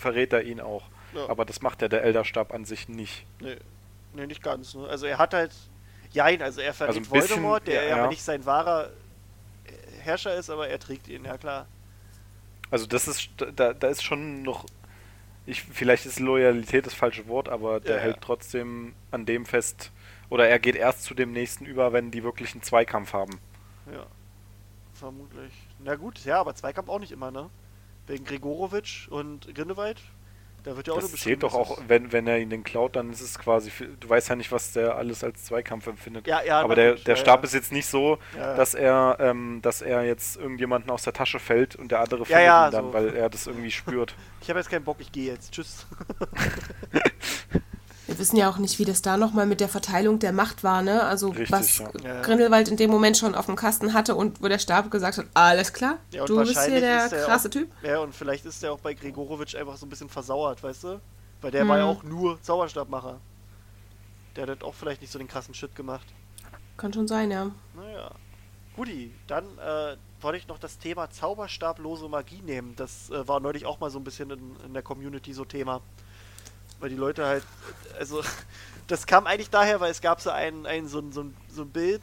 verrät 0.00 0.32
er 0.32 0.42
ihn 0.42 0.60
auch. 0.60 0.84
Ja. 1.14 1.28
Aber 1.28 1.44
das 1.44 1.62
macht 1.62 1.82
ja 1.82 1.88
der 1.88 2.02
Elderstab 2.02 2.52
an 2.52 2.64
sich 2.64 2.88
nicht. 2.88 3.24
Nee, 3.40 3.56
nee 4.14 4.26
nicht 4.26 4.42
ganz. 4.42 4.74
Ne? 4.74 4.86
Also 4.88 5.06
er 5.06 5.18
hat 5.18 5.34
halt. 5.34 5.52
Jein, 6.12 6.42
also 6.42 6.60
er 6.60 6.74
verrät 6.74 6.96
Also 6.96 7.00
bisschen, 7.12 7.30
Voldemort, 7.30 7.66
der 7.68 7.82
ja, 7.84 7.88
ja, 7.88 7.94
aber 7.94 8.02
ja. 8.04 8.08
nicht 8.08 8.22
sein 8.22 8.44
wahrer 8.44 8.90
Herrscher 10.00 10.34
ist, 10.34 10.50
aber 10.50 10.68
er 10.68 10.80
trägt 10.80 11.06
ihn, 11.06 11.24
ja 11.24 11.38
klar. 11.38 11.66
Also 12.70 12.86
das 12.86 13.06
ist, 13.06 13.30
da, 13.54 13.72
da 13.72 13.88
ist 13.88 14.02
schon 14.02 14.42
noch, 14.42 14.66
ich, 15.46 15.62
vielleicht 15.62 16.06
ist 16.06 16.18
Loyalität 16.18 16.86
das 16.86 16.94
falsche 16.94 17.28
Wort, 17.28 17.48
aber 17.48 17.78
der 17.78 17.92
Ja, 17.92 17.96
ja. 17.98 18.02
hält 18.02 18.20
trotzdem 18.20 18.94
an 19.12 19.26
dem 19.26 19.46
fest, 19.46 19.92
oder 20.30 20.48
er 20.48 20.58
geht 20.58 20.76
erst 20.76 21.04
zu 21.04 21.14
dem 21.14 21.32
nächsten 21.32 21.64
über, 21.64 21.92
wenn 21.92 22.10
die 22.10 22.24
wirklich 22.24 22.52
einen 22.52 22.62
Zweikampf 22.62 23.12
haben. 23.12 23.40
Ja. 23.92 24.06
Vermutlich. 24.94 25.52
Na 25.78 25.94
gut, 25.94 26.24
ja, 26.24 26.40
aber 26.40 26.54
Zweikampf 26.54 26.88
auch 26.88 26.98
nicht 26.98 27.12
immer, 27.12 27.30
ne? 27.30 27.50
Wegen 28.10 28.24
Gregorowitsch 28.24 29.08
und 29.08 29.54
Grindelwald. 29.54 30.00
Da 30.64 30.76
wird 30.76 30.88
ja 30.88 30.92
auch 30.92 31.00
Das 31.00 31.12
zählt 31.12 31.42
doch 31.42 31.54
auch, 31.54 31.78
wenn, 31.88 32.12
wenn 32.12 32.26
er 32.26 32.38
ihn 32.38 32.50
den 32.50 32.64
klaut, 32.64 32.96
dann 32.96 33.10
ist 33.10 33.22
es 33.22 33.38
quasi, 33.38 33.70
du 33.98 34.08
weißt 34.08 34.28
ja 34.28 34.36
nicht, 34.36 34.52
was 34.52 34.72
der 34.72 34.96
alles 34.96 35.24
als 35.24 35.44
Zweikampf 35.44 35.86
empfindet. 35.86 36.26
Ja, 36.26 36.42
ja, 36.42 36.60
aber 36.60 36.74
der, 36.74 36.96
der 36.96 37.16
Stab 37.16 37.40
ja. 37.40 37.44
ist 37.44 37.54
jetzt 37.54 37.72
nicht 37.72 37.86
so, 37.86 38.18
Ja, 38.36 38.56
dass 38.56 38.74
er, 38.74 39.16
ähm, 39.20 39.60
dass 39.62 39.80
er 39.80 40.04
jetzt 40.04 40.36
irgendjemanden 40.36 40.90
aus 40.90 41.02
der 41.02 41.14
Tasche 41.14 41.38
fällt 41.38 41.76
und 41.76 41.90
der 41.90 42.00
andere 42.00 42.24
ja, 42.28 42.66
ihn 42.66 42.72
dann, 42.72 42.86
so. 42.86 42.92
weil 42.92 43.14
er 43.14 43.30
das 43.30 43.46
irgendwie 43.46 43.70
spürt. 43.70 44.14
Ich 44.42 44.48
habe 44.48 44.58
jetzt 44.58 44.70
keinen 44.70 44.84
Bock, 44.84 44.96
ich 45.00 45.12
gehe 45.12 45.26
jetzt. 45.26 45.52
Tschüss. 45.52 45.86
Wir 48.10 48.18
wissen 48.18 48.36
ja 48.36 48.50
auch 48.50 48.58
nicht, 48.58 48.80
wie 48.80 48.84
das 48.84 49.02
da 49.02 49.16
nochmal 49.16 49.46
mit 49.46 49.60
der 49.60 49.68
Verteilung 49.68 50.18
der 50.18 50.32
Macht 50.32 50.64
war, 50.64 50.82
ne? 50.82 51.04
Also 51.04 51.28
Richtig, 51.28 51.50
was 51.52 51.78
ja. 52.02 52.20
Grindelwald 52.22 52.66
in 52.68 52.76
dem 52.76 52.90
Moment 52.90 53.16
schon 53.16 53.36
auf 53.36 53.46
dem 53.46 53.54
Kasten 53.54 53.94
hatte 53.94 54.16
und 54.16 54.42
wo 54.42 54.48
der 54.48 54.58
Stab 54.58 54.90
gesagt 54.90 55.18
hat, 55.18 55.26
alles 55.34 55.72
klar, 55.72 55.98
Ja, 56.10 56.22
und 56.22 56.28
du 56.30 56.36
bist 56.38 56.50
hier 56.50 56.56
wahrscheinlich 56.56 56.80
der 56.82 57.06
ist 57.06 57.12
er 57.12 57.24
krasse 57.26 57.46
auch- 57.48 57.52
Typ. 57.52 57.68
Ja, 57.84 58.00
und 58.00 58.12
vielleicht 58.12 58.44
ist 58.46 58.64
der 58.64 58.72
auch 58.72 58.80
bei 58.80 58.94
Gregorowitsch 58.94 59.54
einfach 59.54 59.76
so 59.76 59.86
ein 59.86 59.88
bisschen 59.90 60.08
versauert, 60.08 60.60
weißt 60.60 60.82
du? 60.84 61.00
Weil 61.40 61.52
der 61.52 61.68
war 61.68 61.78
ja 61.78 61.84
Hm. 61.88 61.96
auch 61.98 62.02
nur 62.02 62.42
Zauberstabmacher. 62.42 63.20
Der 64.34 64.46
hat 64.48 64.64
auch 64.64 64.74
vielleicht 64.74 65.02
nicht 65.02 65.12
so 65.12 65.18
den 65.20 65.28
krassen 65.28 65.54
Shit 65.54 65.76
gemacht. 65.76 66.06
Kann 66.78 66.92
schon 66.92 67.06
sein, 67.06 67.30
ja. 67.30 67.52
Naja. 67.76 68.10
Guti, 68.74 69.14
dann 69.28 69.44
äh, 69.58 69.96
wollte 70.20 70.36
ich 70.38 70.48
noch 70.48 70.58
das 70.58 70.78
Thema 70.78 71.10
Zauberstablose 71.10 72.08
Magie 72.08 72.42
nehmen. 72.42 72.74
Das 72.74 73.08
äh, 73.10 73.28
war 73.28 73.38
neulich 73.38 73.66
auch 73.66 73.78
mal 73.78 73.90
so 73.90 74.00
ein 74.00 74.04
bisschen 74.04 74.30
in, 74.30 74.56
in 74.66 74.72
der 74.74 74.82
Community 74.82 75.32
so 75.32 75.44
Thema. 75.44 75.80
Weil 76.80 76.88
die 76.90 76.96
Leute 76.96 77.26
halt, 77.26 77.44
also, 77.98 78.22
das 78.86 79.06
kam 79.06 79.26
eigentlich 79.26 79.50
daher, 79.50 79.80
weil 79.80 79.90
es 79.90 80.00
gab 80.00 80.20
so 80.20 80.30
ein, 80.30 80.66
ein, 80.66 80.88
so, 80.88 80.98
ein- 81.00 81.12
so, 81.12 81.22
ein, 81.22 81.36
so 81.48 81.62
ein 81.62 81.70
Bild 81.70 82.02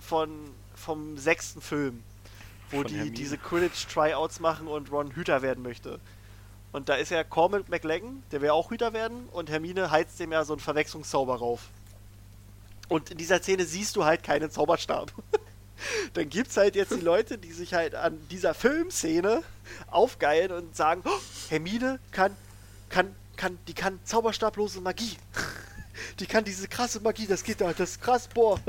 von, 0.00 0.30
vom 0.74 1.18
sechsten 1.18 1.60
Film, 1.60 2.02
wo 2.70 2.78
Von 2.78 2.86
die 2.86 2.96
Hermine. 2.96 3.14
diese 3.16 3.36
Quidditch-Tryouts 3.36 4.40
machen 4.40 4.66
und 4.66 4.90
Ron 4.90 5.10
Hüter 5.12 5.42
werden 5.42 5.62
möchte. 5.62 6.00
Und 6.72 6.88
da 6.88 6.94
ist 6.94 7.10
ja 7.10 7.24
Cormac 7.24 7.68
McLaggen, 7.68 8.22
der 8.30 8.40
will 8.42 8.50
auch 8.50 8.70
Hüter 8.70 8.92
werden, 8.92 9.28
und 9.32 9.48
Hermine 9.50 9.90
heizt 9.90 10.18
dem 10.20 10.32
ja 10.32 10.44
so 10.44 10.52
einen 10.54 10.60
Verwechslungszauber 10.60 11.36
rauf. 11.36 11.68
Und 12.88 13.10
in 13.10 13.18
dieser 13.18 13.40
Szene 13.42 13.64
siehst 13.64 13.96
du 13.96 14.04
halt 14.04 14.22
keinen 14.22 14.50
Zauberstab. 14.50 15.12
Dann 16.14 16.28
gibt's 16.28 16.56
halt 16.56 16.74
jetzt 16.74 16.90
die 16.92 17.00
Leute, 17.00 17.38
die 17.38 17.52
sich 17.52 17.72
halt 17.74 17.94
an 17.94 18.18
dieser 18.30 18.52
Filmszene 18.54 19.42
aufgeilen 19.90 20.50
und 20.52 20.74
sagen, 20.76 21.02
oh, 21.04 21.10
Hermine 21.48 22.00
kann, 22.10 22.34
kann, 22.88 23.14
kann, 23.38 23.58
die 23.66 23.74
kann 23.74 23.98
zauberstablose 24.04 24.82
Magie. 24.82 25.16
Die 26.20 26.26
kann 26.26 26.44
diese 26.44 26.68
krasse 26.68 27.00
Magie, 27.00 27.26
das 27.26 27.42
geht 27.42 27.60
da, 27.60 27.72
das 27.72 27.90
ist 27.90 28.00
krass, 28.02 28.28
boah. 28.28 28.60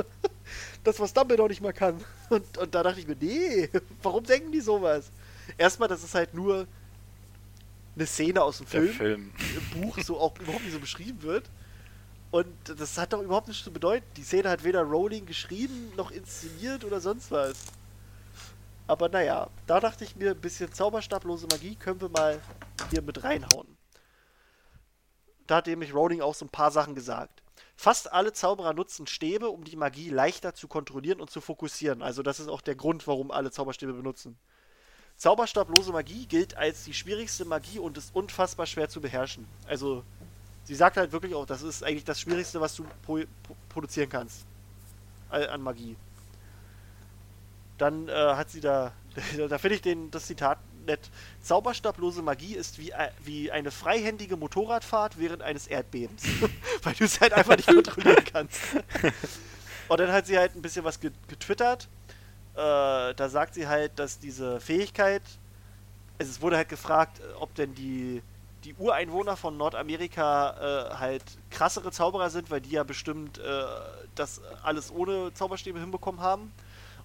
Das, 0.84 1.00
was 1.00 1.14
Dumbledore 1.14 1.50
nicht 1.50 1.62
mal 1.62 1.74
kann. 1.74 2.04
Und, 2.30 2.58
und 2.58 2.74
da 2.74 2.82
dachte 2.82 3.00
ich 3.00 3.08
mir, 3.08 3.16
nee, 3.20 3.70
warum 4.02 4.24
denken 4.24 4.52
die 4.52 4.62
sowas? 4.62 5.12
Erstmal, 5.58 5.90
das 5.90 6.04
ist 6.04 6.16
halt 6.16 6.34
nur 6.34 6.68
eine 7.96 8.08
Szene 8.08 8.42
aus 8.42 8.58
dem 8.58 8.68
Film 8.68 8.94
Film. 8.94 9.32
im 9.56 9.82
Buch 9.82 10.00
so 10.02 10.20
auch 10.20 10.38
überhaupt 10.40 10.64
nicht 10.64 10.74
so 10.74 10.80
beschrieben 10.80 11.22
wird. 11.22 11.50
Und 12.32 12.48
das 12.78 12.98
hat 12.98 13.14
doch 13.14 13.22
überhaupt 13.22 13.48
nichts 13.48 13.64
zu 13.64 13.72
bedeuten. 13.72 14.06
Die 14.16 14.24
Szene 14.24 14.50
hat 14.50 14.64
weder 14.64 14.82
Rowling 14.84 15.26
geschrieben, 15.26 15.92
noch 15.96 16.12
inszeniert 16.12 16.86
oder 16.86 17.00
sonst 17.00 17.30
was. 17.32 17.58
Aber 18.88 19.10
naja, 19.10 19.50
da 19.68 19.80
dachte 19.80 20.04
ich 20.04 20.16
mir, 20.16 20.32
ein 20.32 20.42
bisschen 20.42 20.74
zauberstablose 20.74 21.48
Magie 21.52 21.76
können 21.76 22.02
wir 22.02 22.10
mal 22.10 22.40
hier 22.90 23.02
mit 23.02 23.24
reinhauen. 23.24 23.79
Da 25.50 25.56
hat 25.56 25.66
nämlich 25.66 25.96
Rowling 25.96 26.22
auch 26.22 26.36
so 26.36 26.46
ein 26.46 26.50
paar 26.50 26.70
Sachen 26.70 26.94
gesagt. 26.94 27.42
Fast 27.76 28.14
alle 28.14 28.34
Zauberer 28.34 28.74
nutzen 28.74 29.08
Stäbe, 29.08 29.50
um 29.50 29.64
die 29.64 29.76
Magie 29.76 30.12
leichter 30.12 30.54
zu 30.54 30.68
kontrollieren 30.68 31.20
und 31.20 31.32
zu 31.32 31.42
fokussieren. 31.42 32.04
Also 32.04 32.22
das 32.22 32.40
ist 32.40 32.50
auch 32.50 32.62
der 32.62 32.76
Grund, 32.76 33.08
warum 33.08 33.32
alle 33.32 33.50
Zauberstäbe 33.50 33.94
benutzen. 33.94 34.38
Zauberstablose 35.18 35.92
Magie 35.92 36.28
gilt 36.28 36.56
als 36.56 36.84
die 36.84 36.94
schwierigste 36.94 37.46
Magie 37.46 37.80
und 37.80 37.98
ist 37.98 38.14
unfassbar 38.14 38.68
schwer 38.68 38.90
zu 38.90 39.02
beherrschen. 39.02 39.48
Also, 39.68 40.04
sie 40.66 40.76
sagt 40.76 40.98
halt 40.98 41.12
wirklich 41.12 41.34
auch, 41.34 41.48
das 41.48 41.64
ist 41.64 41.84
eigentlich 41.84 42.06
das 42.06 42.22
Schwierigste, 42.22 42.62
was 42.62 42.76
du 42.76 42.86
pro 43.02 43.24
pro 43.42 43.56
produzieren 43.70 44.10
kannst. 44.10 44.46
An 45.30 45.64
Magie. 45.64 45.98
Dann 47.80 48.08
äh, 48.08 48.12
hat 48.14 48.52
sie 48.52 48.62
da, 48.62 48.94
da 49.50 49.58
finde 49.58 49.76
ich 49.76 49.82
den, 49.82 50.12
das 50.12 50.28
Zitat 50.28 50.60
nett. 50.90 51.10
Zauberstablose 51.42 52.22
Magie 52.22 52.56
ist 52.56 52.78
wie, 52.78 52.92
äh, 52.92 53.10
wie 53.24 53.52
eine 53.52 53.72
freihändige 53.72 54.36
Motorradfahrt 54.36 55.18
während 55.18 55.42
eines 55.42 55.68
Erdbebens. 55.68 56.24
Weil 56.84 56.94
du 56.94 57.06
es 57.06 57.22
halt 57.22 57.34
einfach 57.34 57.56
nicht 57.56 57.68
kontrollieren 57.74 58.26
kannst. 58.32 58.60
Und 59.88 60.00
dann 60.00 60.12
hat 60.12 60.28
sie 60.28 60.38
halt 60.38 60.56
ein 60.56 60.62
bisschen 60.62 60.84
was 60.84 61.00
get 61.00 61.14
getwittert. 61.28 61.88
Äh, 62.56 63.14
da 63.14 63.30
sagt 63.30 63.54
sie 63.54 63.68
halt, 63.68 63.98
dass 63.98 64.20
diese 64.20 64.60
Fähigkeit, 64.60 65.22
also 66.20 66.30
es 66.30 66.42
wurde 66.42 66.58
halt 66.58 66.70
gefragt, 66.70 67.20
äh, 67.20 67.34
ob 67.40 67.56
denn 67.56 67.74
die, 67.74 68.22
die 68.66 68.74
Ureinwohner 68.74 69.38
von 69.38 69.56
Nordamerika 69.56 70.90
äh, 70.92 70.96
halt 70.96 71.24
krassere 71.50 71.92
Zauberer 71.92 72.30
sind, 72.30 72.52
weil 72.52 72.60
die 72.60 72.72
ja 72.72 72.84
bestimmt 72.84 73.38
äh, 73.38 73.64
das 74.16 74.42
alles 74.64 74.92
ohne 74.92 75.34
Zauberstäbe 75.34 75.80
hinbekommen 75.80 76.22
haben. 76.22 76.52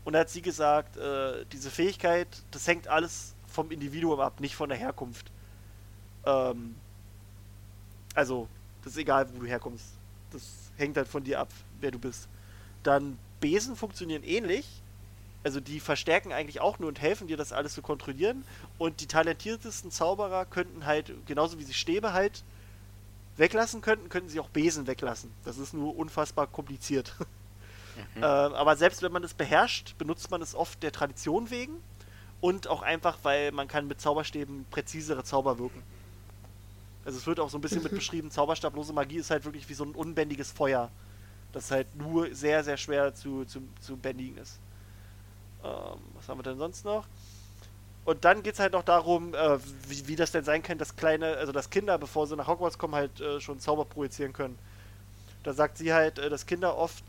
Und 0.05 0.15
da 0.15 0.21
hat 0.21 0.31
sie 0.31 0.43
gesagt, 0.43 0.97
äh, 0.97 1.47
diese 1.53 1.71
Fähigkeit, 1.71 2.29
das 2.51 2.67
hängt 2.67 2.89
alles 2.89 3.34
vom 3.55 3.71
Individuum 3.71 4.21
ab, 4.21 4.41
nicht 4.41 4.57
von 4.57 4.69
der 4.69 4.77
Herkunft. 4.77 5.31
Ähm, 6.27 6.75
also, 8.15 8.49
das 8.83 8.93
ist 8.93 8.99
egal, 8.99 9.27
wo 9.33 9.41
du 9.41 9.47
herkommst. 9.47 9.87
Das 10.33 10.43
hängt 10.77 10.97
halt 10.97 11.09
von 11.09 11.25
dir 11.25 11.41
ab, 11.41 11.49
wer 11.81 11.91
du 11.91 11.99
bist. 11.99 12.29
Dann 12.83 13.17
Besen 13.41 13.77
funktionieren 13.77 14.23
ähnlich. 14.25 14.67
Also 15.45 15.61
die 15.61 15.79
verstärken 15.79 16.33
eigentlich 16.33 16.61
auch 16.61 16.79
nur 16.79 16.89
und 16.89 17.03
helfen 17.03 17.27
dir, 17.27 17.37
das 17.37 17.53
alles 17.53 17.75
zu 17.75 17.83
kontrollieren. 17.83 18.45
Und 18.79 19.01
die 19.01 19.07
talentiertesten 19.07 19.91
Zauberer 19.91 20.47
könnten 20.47 20.87
halt, 20.87 21.13
genauso 21.27 21.59
wie 21.59 21.65
sie 21.65 21.75
Stäbe 21.75 22.13
halt 22.13 22.43
weglassen 23.37 23.81
könnten, 23.83 24.09
könnten 24.09 24.31
sie 24.31 24.41
auch 24.41 24.49
Besen 24.49 24.87
weglassen. 24.87 25.31
Das 25.45 25.59
ist 25.59 25.75
nur 25.75 25.97
unfassbar 25.97 26.47
kompliziert. 26.47 27.15
Mhm. 28.15 28.23
äh, 28.23 28.27
aber 28.27 28.77
selbst 28.77 29.03
wenn 29.03 29.13
man 29.13 29.23
es 29.23 29.35
beherrscht, 29.35 29.97
benutzt 29.99 30.31
man 30.31 30.41
es 30.41 30.55
oft 30.55 30.83
der 30.83 30.93
Tradition 30.93 31.51
wegen 31.51 31.77
und 32.45 32.69
auch 32.69 32.83
einfach, 32.83 33.17
weil 33.23 33.53
man 33.53 33.69
kann 33.69 33.89
mit 33.89 34.03
Zauberstäben 34.03 34.67
präzisere 34.71 35.25
Zauber 35.25 35.59
wirken. 35.59 35.83
Also 37.07 37.17
es 37.17 37.27
wird 37.27 37.41
auch 37.41 37.49
so 37.49 37.57
ein 37.57 37.63
bisschen 37.63 37.83
mit 37.83 37.93
beschrieben, 37.95 38.31
zauberstablose 38.31 38.93
Magie 38.93 39.17
ist 39.17 39.31
halt 39.31 39.47
wirklich 39.47 39.67
wie 39.71 39.73
so 39.73 39.83
ein 39.83 39.93
unbändiges 39.93 40.53
Feuer, 40.53 40.91
das 41.55 41.71
halt 41.71 41.97
nur 41.97 42.35
sehr, 42.35 42.63
sehr 42.63 42.77
schwer 42.77 43.15
zu, 43.15 43.47
zu, 43.47 43.63
zu 43.81 43.97
bändigen 43.97 44.37
ist. 44.37 44.59
Ähm, 45.65 45.99
was 46.13 46.29
haben 46.29 46.39
wir 46.39 46.43
denn 46.43 46.59
sonst 46.59 46.85
noch? 46.85 47.07
Und 48.05 48.27
dann 48.27 48.43
geht 48.43 48.53
es 48.53 48.61
halt 48.61 48.75
noch 48.75 48.85
darum, 48.85 49.33
äh, 49.33 49.59
wie, 49.89 50.07
wie, 50.09 50.17
das 50.17 50.31
denn 50.31 50.45
sein 50.45 50.63
kann, 50.63 50.77
dass 50.77 50.97
kleine, 50.97 51.39
also 51.39 51.51
dass 51.51 51.71
Kinder, 51.71 51.97
bevor 51.97 52.27
sie 52.27 52.37
nach 52.37 52.47
Hogwarts 52.47 52.77
kommen, 52.77 52.95
halt 52.95 53.23
äh, 53.23 53.41
schon 53.41 53.59
Zauber 53.59 53.87
projizieren 53.87 54.35
können. 54.35 54.59
Da 55.45 55.55
sagt 55.55 55.79
sie 55.79 55.95
halt, 55.95 56.19
äh, 56.19 56.29
dass 56.29 56.45
Kinder 56.45 56.77
oft 56.77 57.05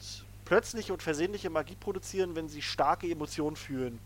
plötzliche 0.46 0.94
und 0.94 1.04
versehentliche 1.04 1.50
Magie 1.50 1.76
produzieren, 1.76 2.38
wenn 2.38 2.48
sie 2.48 2.62
starke 2.62 3.12
Emotionen 3.12 3.58
fühlen. 3.58 4.00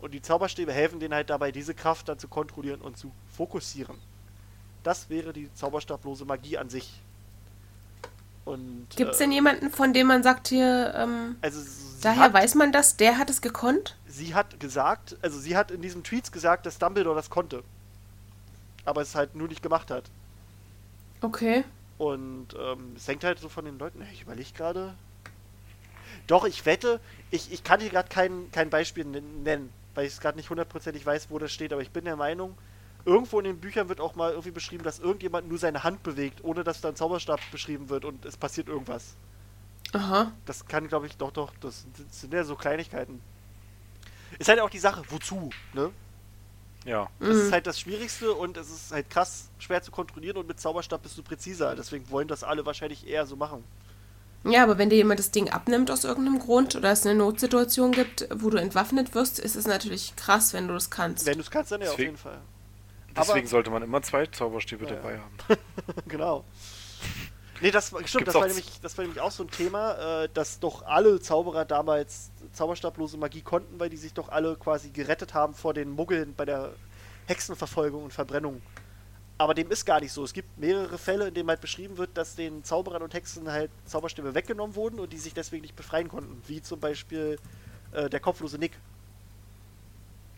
Und 0.00 0.12
die 0.12 0.22
Zauberstäbe 0.22 0.72
helfen 0.72 1.00
denen 1.00 1.14
halt 1.14 1.30
dabei, 1.30 1.52
diese 1.52 1.74
Kraft 1.74 2.08
dann 2.08 2.18
zu 2.18 2.28
kontrollieren 2.28 2.80
und 2.80 2.98
zu 2.98 3.12
fokussieren. 3.36 3.96
Das 4.82 5.08
wäre 5.08 5.32
die 5.32 5.52
zauberstablose 5.54 6.24
Magie 6.24 6.58
an 6.58 6.68
sich. 6.68 7.02
Gibt 8.94 9.10
es 9.10 9.18
denn 9.18 9.32
äh, 9.32 9.34
jemanden, 9.34 9.70
von 9.70 9.92
dem 9.92 10.06
man 10.06 10.22
sagt 10.22 10.48
hier, 10.48 10.94
ähm, 10.94 11.34
also 11.40 11.60
daher 12.00 12.24
hat, 12.24 12.32
weiß 12.32 12.54
man 12.54 12.70
das, 12.70 12.96
der 12.96 13.18
hat 13.18 13.28
es 13.28 13.40
gekonnt? 13.40 13.96
Sie 14.06 14.34
hat 14.34 14.60
gesagt, 14.60 15.16
also 15.20 15.40
sie 15.40 15.56
hat 15.56 15.72
in 15.72 15.82
diesem 15.82 16.04
Tweets 16.04 16.30
gesagt, 16.30 16.64
dass 16.64 16.78
Dumbledore 16.78 17.16
das 17.16 17.28
konnte. 17.28 17.64
Aber 18.84 19.02
es 19.02 19.16
halt 19.16 19.34
nur 19.34 19.48
nicht 19.48 19.62
gemacht 19.62 19.90
hat. 19.90 20.04
Okay. 21.20 21.64
Und 21.98 22.48
ähm, 22.56 22.92
es 22.94 23.08
hängt 23.08 23.24
halt 23.24 23.40
so 23.40 23.48
von 23.48 23.64
den 23.64 23.78
Leuten. 23.78 24.00
Ich 24.12 24.22
überlege 24.22 24.52
gerade. 24.52 24.94
Doch, 26.28 26.44
ich 26.44 26.64
wette, 26.66 27.00
ich, 27.32 27.52
ich 27.52 27.64
kann 27.64 27.80
hier 27.80 27.90
gerade 27.90 28.08
kein, 28.08 28.50
kein 28.52 28.70
Beispiel 28.70 29.04
nennen, 29.04 29.70
weil 29.96 30.06
ich 30.06 30.12
es 30.12 30.20
gerade 30.20 30.36
nicht 30.36 30.50
hundertprozentig 30.50 31.04
weiß, 31.04 31.30
wo 31.30 31.38
das 31.38 31.52
steht, 31.52 31.72
aber 31.72 31.82
ich 31.82 31.90
bin 31.90 32.04
der 32.04 32.16
Meinung, 32.16 32.56
irgendwo 33.06 33.38
in 33.38 33.44
den 33.44 33.58
Büchern 33.58 33.88
wird 33.88 34.00
auch 34.00 34.14
mal 34.14 34.30
irgendwie 34.30 34.50
beschrieben, 34.50 34.84
dass 34.84 34.98
irgendjemand 34.98 35.48
nur 35.48 35.58
seine 35.58 35.82
Hand 35.84 36.02
bewegt, 36.02 36.44
ohne 36.44 36.64
dass 36.64 36.80
da 36.80 36.90
ein 36.90 36.96
Zauberstab 36.96 37.40
beschrieben 37.50 37.88
wird 37.88 38.04
und 38.04 38.24
es 38.24 38.36
passiert 38.36 38.68
irgendwas. 38.68 39.16
Aha. 39.92 40.32
Das 40.44 40.66
kann, 40.66 40.88
glaube 40.88 41.06
ich, 41.06 41.16
doch, 41.16 41.30
doch, 41.30 41.52
das, 41.60 41.86
sind 42.10 42.34
ja 42.34 42.44
so 42.44 42.56
Kleinigkeiten. 42.56 43.22
Ist 44.38 44.48
halt 44.48 44.60
auch 44.60 44.70
die 44.70 44.78
Sache, 44.78 45.02
wozu, 45.08 45.50
ne? 45.72 45.90
Ja. 46.84 47.08
Das 47.18 47.28
mhm. 47.28 47.40
ist 47.40 47.52
halt 47.52 47.66
das 47.66 47.80
Schwierigste 47.80 48.32
und 48.34 48.56
es 48.56 48.70
ist 48.70 48.92
halt 48.92 49.08
krass 49.08 49.50
schwer 49.58 49.82
zu 49.82 49.90
kontrollieren 49.90 50.36
und 50.36 50.46
mit 50.46 50.60
Zauberstab 50.60 51.02
bist 51.02 51.16
du 51.16 51.22
präziser. 51.22 51.74
Deswegen 51.74 52.10
wollen 52.10 52.28
das 52.28 52.44
alle 52.44 52.66
wahrscheinlich 52.66 53.06
eher 53.06 53.26
so 53.26 53.34
machen. 53.34 53.64
Ja, 54.50 54.62
aber 54.62 54.78
wenn 54.78 54.90
dir 54.90 54.96
jemand 54.96 55.18
das 55.18 55.30
Ding 55.30 55.50
abnimmt 55.50 55.90
aus 55.90 56.04
irgendeinem 56.04 56.38
Grund 56.38 56.76
oder 56.76 56.90
es 56.92 57.04
eine 57.04 57.14
Notsituation 57.14 57.92
gibt, 57.92 58.28
wo 58.34 58.50
du 58.50 58.58
entwaffnet 58.58 59.14
wirst, 59.14 59.38
ist 59.38 59.56
es 59.56 59.66
natürlich 59.66 60.14
krass, 60.16 60.52
wenn 60.52 60.68
du 60.68 60.74
das 60.74 60.90
kannst. 60.90 61.26
Wenn 61.26 61.34
du 61.34 61.40
es 61.40 61.50
kannst, 61.50 61.72
dann 61.72 61.80
ja 61.80 61.88
Deswegen, 61.90 62.14
auf 62.14 62.24
jeden 62.24 62.34
Fall. 62.34 62.40
Deswegen 63.16 63.38
aber, 63.38 63.48
sollte 63.48 63.70
man 63.70 63.82
immer 63.82 64.02
zwei 64.02 64.26
Zauberstäbe 64.26 64.84
ja, 64.84 64.94
dabei 64.94 65.18
haben. 65.18 65.58
genau. 66.08 66.44
Nee, 67.60 67.70
das, 67.70 67.92
stimmt, 68.04 68.28
das 68.28 68.34
war, 68.34 68.46
nämlich, 68.46 68.80
das 68.82 68.98
war 68.98 69.04
nämlich 69.04 69.20
auch 69.20 69.30
so 69.30 69.44
ein 69.44 69.50
Thema, 69.50 70.24
äh, 70.24 70.28
dass 70.32 70.60
doch 70.60 70.82
alle 70.84 71.20
Zauberer 71.20 71.64
damals 71.64 72.30
zauberstablose 72.52 73.16
Magie 73.16 73.40
konnten, 73.40 73.80
weil 73.80 73.88
die 73.88 73.96
sich 73.96 74.12
doch 74.12 74.28
alle 74.28 74.56
quasi 74.56 74.90
gerettet 74.90 75.32
haben 75.32 75.54
vor 75.54 75.72
den 75.72 75.90
Muggeln 75.90 76.34
bei 76.36 76.44
der 76.44 76.72
Hexenverfolgung 77.26 78.04
und 78.04 78.12
Verbrennung. 78.12 78.60
Aber 79.38 79.52
dem 79.52 79.70
ist 79.70 79.84
gar 79.84 80.00
nicht 80.00 80.12
so. 80.12 80.24
Es 80.24 80.32
gibt 80.32 80.58
mehrere 80.58 80.96
Fälle, 80.96 81.28
in 81.28 81.34
denen 81.34 81.48
halt 81.48 81.60
beschrieben 81.60 81.98
wird, 81.98 82.16
dass 82.16 82.36
den 82.36 82.64
Zauberern 82.64 83.02
und 83.02 83.12
Hexen 83.12 83.50
halt 83.50 83.70
Zauberstäbe 83.84 84.34
weggenommen 84.34 84.74
wurden 84.74 84.98
und 84.98 85.12
die 85.12 85.18
sich 85.18 85.34
deswegen 85.34 85.62
nicht 85.62 85.76
befreien 85.76 86.08
konnten. 86.08 86.42
Wie 86.46 86.62
zum 86.62 86.80
Beispiel 86.80 87.38
äh, 87.92 88.08
der 88.08 88.20
kopflose 88.20 88.58
Nick. 88.58 88.72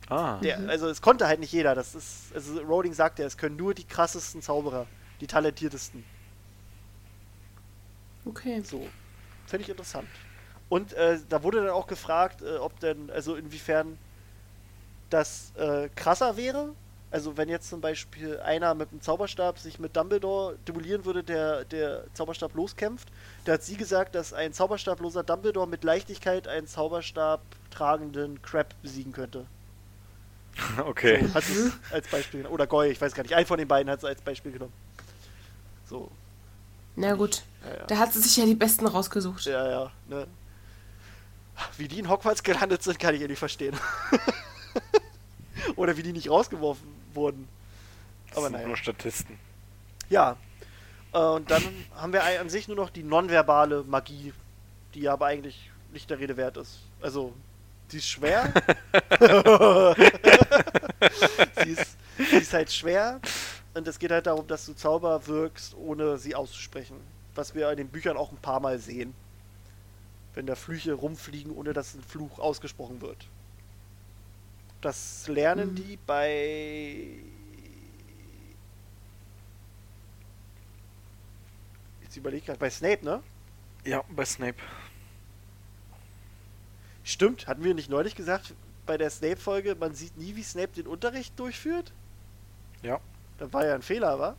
Ah. 0.08 0.38
Der, 0.38 0.58
also 0.68 0.88
es 0.88 1.00
konnte 1.00 1.28
halt 1.28 1.38
nicht 1.38 1.52
jeder. 1.52 1.74
Das 1.74 1.94
ist, 1.94 2.34
also 2.34 2.60
Rowling 2.60 2.92
sagt 2.92 3.20
ja, 3.20 3.26
es 3.26 3.36
können 3.36 3.56
nur 3.56 3.72
die 3.74 3.84
krassesten 3.84 4.42
Zauberer, 4.42 4.86
die 5.20 5.26
talentiertesten. 5.26 6.04
Okay. 8.24 8.62
So. 8.62 8.86
Fände 9.46 9.62
ich 9.62 9.70
interessant. 9.70 10.08
Und 10.68 10.92
äh, 10.94 11.18
da 11.28 11.42
wurde 11.42 11.62
dann 11.62 11.70
auch 11.70 11.86
gefragt, 11.86 12.42
äh, 12.42 12.56
ob 12.56 12.78
denn, 12.80 13.10
also 13.10 13.36
inwiefern 13.36 13.96
das 15.08 15.52
äh, 15.56 15.88
krasser 15.94 16.36
wäre. 16.36 16.74
Also 17.10 17.38
wenn 17.38 17.48
jetzt 17.48 17.70
zum 17.70 17.80
Beispiel 17.80 18.38
einer 18.40 18.74
mit 18.74 18.90
einem 18.90 19.00
Zauberstab 19.00 19.58
sich 19.58 19.78
mit 19.78 19.96
Dumbledore 19.96 20.58
duellieren 20.66 21.06
würde, 21.06 21.24
der 21.24 21.64
der 21.64 22.04
Zauberstab 22.12 22.54
loskämpft, 22.54 23.08
da 23.46 23.54
hat 23.54 23.62
sie 23.62 23.76
gesagt, 23.76 24.14
dass 24.14 24.34
ein 24.34 24.52
zauberstabloser 24.52 25.22
Dumbledore 25.22 25.66
mit 25.66 25.84
Leichtigkeit 25.84 26.46
einen 26.46 26.66
Zauberstab 26.66 27.40
tragenden 27.70 28.42
Crab 28.42 28.74
besiegen 28.82 29.12
könnte. 29.12 29.46
Okay. 30.84 31.24
So, 31.24 31.34
hat 31.34 31.44
sie 31.44 31.72
als 31.92 32.08
Beispiel 32.08 32.44
Oder 32.46 32.66
Goy, 32.66 32.88
ich 32.88 33.00
weiß 33.00 33.14
gar 33.14 33.22
nicht. 33.22 33.32
Ein 33.32 33.46
von 33.46 33.58
den 33.58 33.68
beiden 33.68 33.88
hat 33.88 33.98
es 33.98 34.04
als 34.04 34.20
Beispiel 34.20 34.50
genommen. 34.50 34.72
So. 35.88 36.10
Na 36.96 37.14
gut. 37.14 37.42
Ja, 37.64 37.76
ja. 37.76 37.86
Da 37.86 37.98
hat 37.98 38.12
sie 38.12 38.20
sich 38.20 38.36
ja 38.36 38.44
die 38.44 38.56
Besten 38.56 38.84
rausgesucht. 38.84 39.44
Ja, 39.44 39.70
ja. 39.70 39.92
Ne? 40.08 40.26
Wie 41.76 41.86
die 41.86 42.00
in 42.00 42.08
Hogwarts 42.08 42.42
gelandet 42.42 42.82
sind, 42.82 42.98
kann 42.98 43.14
ich 43.14 43.20
ja 43.20 43.28
nicht 43.28 43.38
verstehen. 43.38 43.76
Oder 45.76 45.96
wie 45.96 46.02
die 46.02 46.12
nicht 46.12 46.28
rausgeworfen 46.28 46.97
wurden. 47.14 47.48
Aber 48.34 48.50
naja. 48.50 48.66
Nur 48.66 48.76
Statisten. 48.76 49.38
Ja. 50.08 50.36
Äh, 51.12 51.18
und 51.18 51.50
dann 51.50 51.62
haben 51.94 52.12
wir 52.12 52.22
an 52.22 52.48
sich 52.48 52.68
nur 52.68 52.76
noch 52.76 52.90
die 52.90 53.02
nonverbale 53.02 53.84
Magie, 53.84 54.32
die 54.94 55.08
aber 55.08 55.26
eigentlich 55.26 55.70
nicht 55.92 56.10
der 56.10 56.18
Rede 56.18 56.36
wert 56.36 56.56
ist. 56.56 56.80
Also, 57.00 57.32
sie 57.88 57.98
ist 57.98 58.08
schwer. 58.08 58.52
sie, 61.62 61.70
ist, 61.70 61.96
sie 62.18 62.36
ist 62.36 62.52
halt 62.52 62.72
schwer. 62.72 63.20
Und 63.74 63.86
es 63.86 63.98
geht 63.98 64.10
halt 64.10 64.26
darum, 64.26 64.46
dass 64.46 64.66
du 64.66 64.74
Zauber 64.74 65.26
wirkst, 65.26 65.74
ohne 65.76 66.18
sie 66.18 66.34
auszusprechen. 66.34 66.96
Was 67.34 67.54
wir 67.54 67.70
in 67.70 67.76
den 67.76 67.88
Büchern 67.88 68.16
auch 68.16 68.32
ein 68.32 68.38
paar 68.38 68.60
Mal 68.60 68.78
sehen. 68.78 69.14
Wenn 70.34 70.46
da 70.46 70.54
Flüche 70.54 70.94
rumfliegen, 70.94 71.52
ohne 71.52 71.72
dass 71.72 71.94
ein 71.94 72.02
Fluch 72.02 72.38
ausgesprochen 72.38 73.00
wird. 73.00 73.28
Das 74.80 75.26
lernen 75.28 75.70
mhm. 75.70 75.74
die 75.74 75.98
bei. 76.06 77.08
Jetzt 82.02 82.16
überlege 82.16 82.38
ich 82.40 82.46
gerade, 82.46 82.58
bei 82.58 82.70
Snape, 82.70 83.04
ne? 83.04 83.22
Ja, 83.84 84.02
bei 84.08 84.24
Snape. 84.24 84.56
Stimmt, 87.04 87.46
hatten 87.46 87.64
wir 87.64 87.74
nicht 87.74 87.90
neulich 87.90 88.14
gesagt, 88.14 88.54
bei 88.86 88.98
der 88.98 89.10
Snape-Folge, 89.10 89.74
man 89.74 89.94
sieht 89.94 90.16
nie, 90.16 90.36
wie 90.36 90.42
Snape 90.42 90.68
den 90.68 90.86
Unterricht 90.86 91.38
durchführt? 91.38 91.92
Ja. 92.82 93.00
Da 93.38 93.52
war 93.52 93.66
ja 93.66 93.74
ein 93.74 93.82
Fehler, 93.82 94.18
wa? 94.18 94.36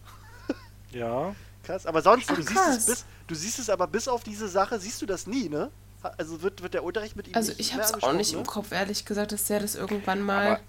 Ja. 0.92 1.36
Krass, 1.64 1.86
aber 1.86 2.02
sonst, 2.02 2.32
Ach, 2.32 2.36
du, 2.36 2.42
siehst 2.42 2.68
es 2.68 2.86
bis, 2.86 3.06
du 3.28 3.36
siehst 3.36 3.60
es 3.60 3.70
aber 3.70 3.88
bis 3.88 4.08
auf 4.08 4.24
diese 4.24 4.48
Sache, 4.48 4.80
siehst 4.80 5.02
du 5.02 5.06
das 5.06 5.28
nie, 5.28 5.50
ne? 5.50 5.72
Also 6.02 6.42
wird, 6.42 6.62
wird 6.62 6.74
der 6.74 6.84
Unterricht 6.84 7.16
mit 7.16 7.28
ihm 7.28 7.36
Also 7.36 7.54
ich 7.58 7.76
hab's 7.76 7.94
auch 7.94 8.14
nicht 8.14 8.34
ne? 8.34 8.40
im 8.40 8.46
Kopf, 8.46 8.72
ehrlich 8.72 9.06
gesagt, 9.06 9.32
dass 9.32 9.46
der 9.46 9.60
das 9.60 9.76
irgendwann 9.76 10.22
mal... 10.22 10.48
Aber, 10.48 10.60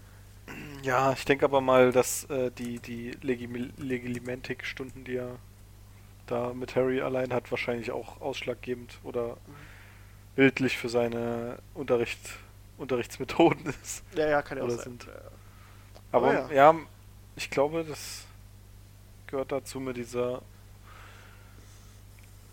ja, 0.83 1.13
ich 1.13 1.25
denke 1.25 1.45
aber 1.45 1.61
mal, 1.61 1.93
dass 1.93 2.25
äh, 2.25 2.51
die, 2.51 2.81
die 2.81 3.13
Legimentik-Stunden, 3.23 5.05
die 5.05 5.17
er 5.17 5.37
da 6.27 6.53
mit 6.55 6.75
Harry 6.77 7.01
allein 7.01 7.33
hat, 7.33 7.51
wahrscheinlich 7.51 7.91
auch 7.91 8.21
ausschlaggebend 8.21 8.99
oder 9.05 9.29
mhm. 9.29 9.57
bildlich 10.37 10.79
für 10.79 10.89
seine 10.89 11.59
Unterricht, 11.75 12.21
Unterrichtsmethoden 12.79 13.67
ist. 13.83 14.03
Ja, 14.17 14.29
ja, 14.29 14.43
kann 14.43 14.59
ja 14.59 14.65
auch 14.65 14.71
sein. 14.71 14.81
Sind. 14.81 15.09
Aber, 16.13 16.31
aber 16.31 16.53
ja. 16.53 16.73
ja, 16.73 16.79
ich 17.37 17.51
glaube, 17.51 17.85
das 17.85 18.25
gehört 19.27 19.53
dazu 19.53 19.79
mit 19.81 19.97
dieser 19.97 20.43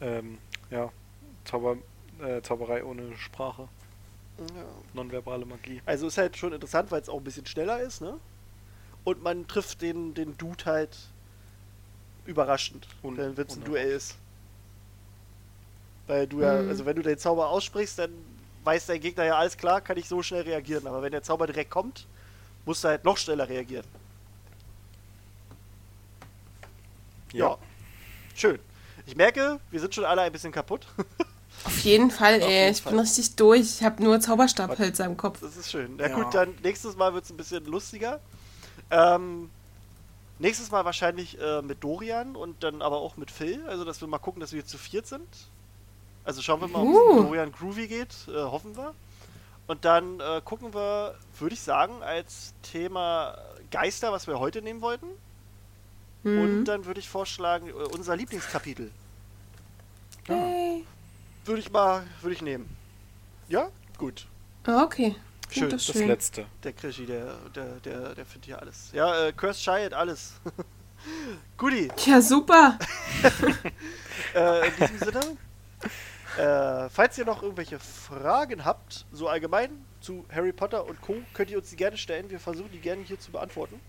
ähm, 0.02 0.38
ja, 0.70 0.92
Zauber, 1.46 1.78
äh, 2.22 2.42
Zauberei 2.42 2.84
ohne 2.84 3.16
Sprache. 3.18 3.68
Ja. 4.38 4.64
Nonverbale 4.94 5.46
Magie. 5.46 5.82
Also 5.86 6.08
ist 6.08 6.18
halt 6.18 6.38
schon 6.38 6.54
interessant, 6.54 6.92
weil 6.92 7.02
es 7.02 7.10
auch 7.10 7.18
ein 7.18 7.24
bisschen 7.24 7.46
schneller 7.46 7.80
ist, 7.80 8.02
ne? 8.02 8.20
Und 9.04 9.24
man 9.24 9.48
trifft 9.48 9.82
den, 9.82 10.14
den 10.14 10.38
Dude 10.38 10.66
halt 10.66 10.98
überraschend, 12.26 12.88
Un 13.04 13.18
wenn 13.18 13.34
es 13.34 13.56
ein 13.56 13.64
Duell 13.64 13.92
ist. 13.92 14.16
Weil 16.08 16.28
du 16.28 16.42
ja, 16.42 16.62
mhm. 16.62 16.70
also 16.70 16.86
wenn 16.86 16.96
du 16.96 17.02
den 17.02 17.18
Zauber 17.18 17.50
aussprichst, 17.50 18.00
dann 18.00 18.12
weiß 18.64 18.88
dein 18.88 19.00
Gegner 19.00 19.24
ja 19.24 19.38
alles 19.38 19.58
klar, 19.58 19.82
kann 19.82 19.98
ich 19.98 20.08
so 20.08 20.22
schnell 20.22 20.44
reagieren. 20.44 20.88
Aber 20.88 21.02
wenn 21.02 21.12
der 21.12 21.24
Zauber 21.24 21.48
direkt 21.48 21.72
kommt, 21.72 22.06
musst 22.66 22.84
du 22.84 22.90
halt 22.90 23.06
noch 23.06 23.18
schneller 23.18 23.48
reagieren. 23.48 23.86
Ja. 27.34 27.50
ja. 27.50 27.58
Schön. 28.36 28.60
Ich 29.06 29.16
merke, 29.16 29.60
wir 29.72 29.80
sind 29.80 29.96
schon 29.96 30.06
alle 30.06 30.22
ein 30.22 30.32
bisschen 30.32 30.52
kaputt. 30.52 30.86
Auf 31.64 31.80
jeden 31.80 32.12
Fall, 32.12 32.36
Auf 32.42 32.48
ey. 32.48 32.60
jeden 32.64 32.72
ich 32.72 32.82
Fall. 32.82 32.92
bin 32.94 33.00
richtig 33.02 33.36
durch. 33.36 33.62
Ich 33.62 33.84
habe 33.84 34.02
nur 34.04 34.20
Zauberstabhölzer 34.20 35.06
im 35.06 35.18
Kopf. 35.18 35.40
Das 35.42 35.58
ist 35.58 35.70
schön. 35.72 35.96
Na 35.98 36.08
Ja. 36.08 36.16
gut, 36.16 36.34
dann 36.34 36.56
nächstes 36.64 36.96
Mal 36.96 37.14
wird 37.14 37.26
es 37.26 37.30
ein 37.32 37.38
bisschen 37.38 37.66
lustiger. 37.66 38.20
Ähm, 38.90 39.50
nächstes 40.40 40.72
Mal 40.72 40.86
wahrscheinlich 40.86 41.40
äh, 41.42 41.62
mit 41.62 41.84
Dorian 41.84 42.36
und 42.36 42.64
dann 42.64 42.82
aber 42.82 42.98
auch 42.98 43.18
mit 43.18 43.32
Phil. 43.32 43.62
Also, 43.68 43.84
dass 43.84 44.00
wir 44.02 44.08
mal 44.08 44.20
gucken, 44.20 44.40
dass 44.40 44.54
wir 44.54 44.66
zu 44.66 44.78
viert 44.78 45.08
sind. 45.08 45.28
Also 46.24 46.42
schauen 46.42 46.62
wir 46.62 46.68
mal, 46.68 46.82
ob 46.82 46.90
es 46.90 46.96
Uh. 46.96 47.14
mit 47.16 47.26
Dorian 47.30 47.52
groovy 47.52 47.88
geht. 47.88 48.14
Äh, 48.28 48.34
hoffen 48.44 48.76
wir. 48.78 48.94
Und 49.68 49.84
dann 49.84 50.20
äh, 50.22 50.42
gucken 50.46 50.74
wir, 50.74 51.16
würde 51.40 51.54
ich 51.54 51.62
sagen, 51.62 52.02
als 52.02 52.54
Thema 52.62 53.38
Geister, 53.72 54.14
was 54.14 54.26
wir 54.28 54.40
heute 54.40 54.62
nehmen 54.62 54.80
wollten. 54.82 55.08
Mhm. 56.24 56.42
Und 56.42 56.66
dann 56.66 56.86
würde 56.86 57.00
ich 57.02 57.10
vorschlagen, 57.10 57.68
äh, 57.70 57.72
unser 57.74 58.16
Lieblingskapitel. 58.16 58.92
Hey. 60.28 60.86
Würde 61.48 61.62
ich 61.62 61.72
mal, 61.72 62.06
würde 62.22 62.36
ich 62.36 62.42
nehmen. 62.42 62.70
Ja? 63.48 63.70
Gut. 63.98 64.28
Ah, 64.66 64.84
Okay. 64.84 65.16
Schön, 65.50 65.70
das 65.70 65.86
Das 65.86 65.96
schön. 65.96 66.08
letzte. 66.10 66.46
Der 66.62 66.74
Krischi, 66.74 67.06
der, 67.06 67.36
der, 67.56 67.80
der, 67.80 68.16
der 68.16 68.26
findet 68.26 68.46
hier 68.48 68.60
alles. 68.62 68.90
Ja, 68.92 69.28
äh, 69.28 69.32
Cursed 69.32 69.64
Child, 69.64 69.94
alles. 69.94 70.34
Guti, 71.58 71.90
Ja, 72.06 72.22
super. 72.22 72.78
äh, 74.36 74.68
in 74.68 74.74
diesem 74.76 74.98
Sinne, 75.00 75.38
äh, 76.38 76.90
falls 76.90 77.18
ihr 77.18 77.24
noch 77.24 77.42
irgendwelche 77.44 77.80
Fragen 77.80 78.66
habt, 78.66 79.06
so 79.14 79.30
allgemein 79.30 79.70
zu 80.02 80.26
Harry 80.34 80.52
Potter 80.52 80.86
und 80.86 81.00
Co., 81.02 81.16
könnt 81.34 81.50
ihr 81.50 81.60
uns 81.60 81.70
die 81.70 81.78
gerne 81.78 81.96
stellen. 81.96 82.30
Wir 82.30 82.42
versuchen 82.42 82.70
die 82.74 82.80
gerne 82.82 83.04
hier 83.04 83.18
zu 83.18 83.32
beantworten. 83.32 83.80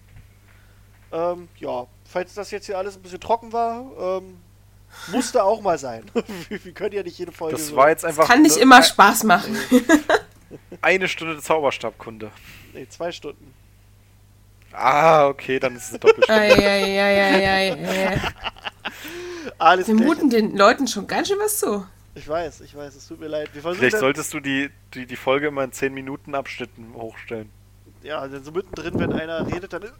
Ähm, 1.10 1.48
ja, 1.56 1.88
falls 2.04 2.34
das 2.34 2.52
jetzt 2.52 2.66
hier 2.66 2.78
alles 2.78 2.94
ein 2.96 3.02
bisschen 3.02 3.20
trocken 3.20 3.52
war, 3.52 3.80
ähm, 3.98 4.38
musste 5.08 5.44
auch 5.44 5.60
mal 5.60 5.78
sein. 5.78 6.04
wir, 6.48 6.58
können 6.72 6.94
ja 6.94 7.02
nicht 7.02 7.18
jede 7.18 7.32
Folge. 7.32 7.56
Das 7.56 7.74
war 7.74 7.88
jetzt 7.88 8.04
einfach 8.04 8.26
Kann 8.26 8.42
nicht 8.42 8.56
immer 8.56 8.82
Spaß 8.82 9.24
machen. 9.24 9.56
eine 10.82 11.08
Stunde 11.08 11.40
Zauberstabkunde. 11.40 12.30
Nee, 12.72 12.86
zwei 12.88 13.12
Stunden. 13.12 13.54
Ah, 14.72 15.26
okay, 15.26 15.58
dann 15.58 15.76
ist 15.76 15.92
es 15.92 15.98
doppelt. 15.98 16.28
Alles 19.58 19.88
Wir 19.88 19.94
muten 19.94 20.28
den 20.30 20.56
Leuten 20.56 20.86
schon 20.86 21.06
ganz 21.06 21.28
schön 21.28 21.38
was 21.38 21.58
zu. 21.58 21.86
Ich 22.14 22.28
weiß, 22.28 22.60
ich 22.62 22.76
weiß, 22.76 22.96
es 22.96 23.06
tut 23.06 23.20
mir 23.20 23.28
leid. 23.28 23.48
Vielleicht 23.52 23.94
dann- 23.94 24.00
solltest 24.00 24.34
du 24.34 24.40
die, 24.40 24.70
die, 24.94 25.06
die 25.06 25.16
Folge 25.16 25.48
immer 25.48 25.64
in 25.64 25.72
10 25.72 25.94
Minuten 25.94 26.34
Abschnitten 26.34 26.92
hochstellen. 26.94 27.50
Ja, 28.02 28.26
dann 28.26 28.44
so 28.44 28.52
mittendrin, 28.52 28.98
wenn 28.98 29.12
einer 29.12 29.46
redet, 29.46 29.72
dann 29.72 29.90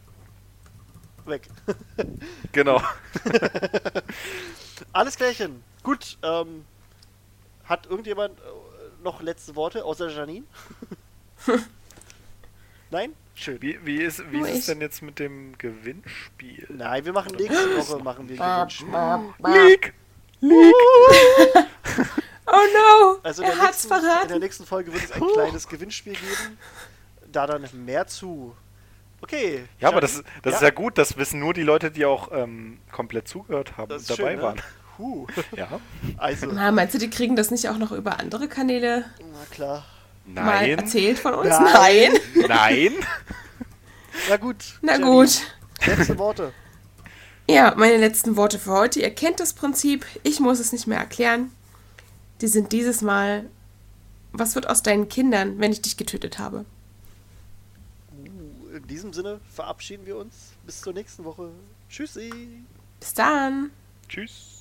weg. 1.29 1.47
Genau. 2.51 2.81
Alles 4.93 5.15
klärchen. 5.15 5.63
Gut, 5.83 6.17
ähm, 6.23 6.65
hat 7.65 7.85
irgendjemand 7.87 8.39
äh, 8.39 9.03
noch 9.03 9.21
letzte 9.21 9.55
Worte, 9.55 9.83
außer 9.85 10.09
Janine? 10.09 10.45
Nein? 12.91 13.13
Schön. 13.35 13.61
Wie, 13.61 13.79
wie 13.85 14.01
ist, 14.01 14.23
wie 14.31 14.41
ist 14.41 14.59
es 14.59 14.65
denn 14.65 14.81
jetzt 14.81 15.01
mit 15.01 15.19
dem 15.19 15.57
Gewinnspiel? 15.57 16.65
Nein, 16.69 17.05
wir 17.05 17.13
machen 17.13 17.35
nächste 17.35 17.77
Woche 17.77 18.03
machen 18.03 18.27
wir 18.27 18.35
Gewinnspiel. 18.37 19.93
Leak! 20.41 20.73
Oh 22.51 22.51
no, 22.51 23.19
Also 23.23 23.43
in 23.43 23.49
er 23.49 23.57
hat's 23.59 23.83
nächsten, 23.83 23.93
in 23.93 24.01
der 24.01 24.11
verraten. 24.11 24.39
nächsten 24.39 24.65
Folge 24.65 24.91
wird 24.91 25.03
es 25.03 25.11
ein 25.11 25.21
kleines 25.33 25.67
Gewinnspiel 25.67 26.13
geben. 26.13 26.57
Da 27.31 27.45
dann 27.45 27.67
mehr 27.85 28.07
zu. 28.07 28.55
Okay. 29.21 29.65
Ja, 29.79 29.89
aber 29.89 30.01
das, 30.01 30.23
das 30.41 30.55
ist 30.55 30.61
ja 30.61 30.69
gut, 30.69 30.97
das 30.97 31.17
wissen 31.17 31.39
nur 31.39 31.53
die 31.53 31.63
Leute, 31.63 31.91
die 31.91 32.05
auch 32.05 32.29
ähm, 32.31 32.79
komplett 32.91 33.27
zugehört 33.27 33.77
haben 33.77 33.91
und 33.91 34.09
dabei 34.09 34.31
schön, 34.31 34.37
ne? 34.37 34.41
waren. 34.43 34.61
Huh. 34.97 35.27
Ja. 35.55 35.67
Also, 36.17 36.47
Na, 36.47 36.71
meinst 36.71 36.93
du, 36.93 36.97
die 36.97 37.09
kriegen 37.09 37.35
das 37.35 37.51
nicht 37.51 37.69
auch 37.69 37.77
noch 37.77 37.91
über 37.91 38.19
andere 38.19 38.47
Kanäle 38.47 39.05
na 39.19 39.45
klar. 39.51 39.85
mal 40.25 40.43
Nein. 40.67 40.79
erzählt 40.79 41.19
von 41.19 41.33
uns? 41.33 41.49
Nein. 41.49 42.11
Nein. 42.35 42.47
Nein. 42.47 42.93
Na 44.29 44.37
gut. 44.37 44.57
Na 44.81 44.93
Janine, 44.93 45.11
gut. 45.11 45.41
Letzte 45.85 46.17
Worte. 46.17 46.53
Ja, 47.49 47.73
meine 47.77 47.97
letzten 47.97 48.35
Worte 48.35 48.59
für 48.59 48.71
heute. 48.71 48.99
Ihr 48.99 49.09
kennt 49.09 49.39
das 49.39 49.53
Prinzip. 49.53 50.05
Ich 50.23 50.39
muss 50.39 50.59
es 50.59 50.71
nicht 50.71 50.87
mehr 50.87 50.99
erklären. 50.99 51.51
Die 52.41 52.47
sind 52.47 52.71
dieses 52.73 53.01
Mal. 53.01 53.45
Was 54.33 54.53
wird 54.55 54.69
aus 54.69 54.83
deinen 54.83 55.09
Kindern, 55.09 55.59
wenn 55.59 55.71
ich 55.71 55.81
dich 55.81 55.97
getötet 55.97 56.37
habe? 56.37 56.65
In 58.79 58.87
diesem 58.87 59.11
Sinne 59.11 59.41
verabschieden 59.53 60.05
wir 60.05 60.15
uns. 60.15 60.53
Bis 60.65 60.79
zur 60.79 60.93
nächsten 60.93 61.25
Woche. 61.25 61.51
Tschüssi. 61.89 62.63
Bis 63.01 63.13
dann. 63.13 63.71
Tschüss. 64.07 64.58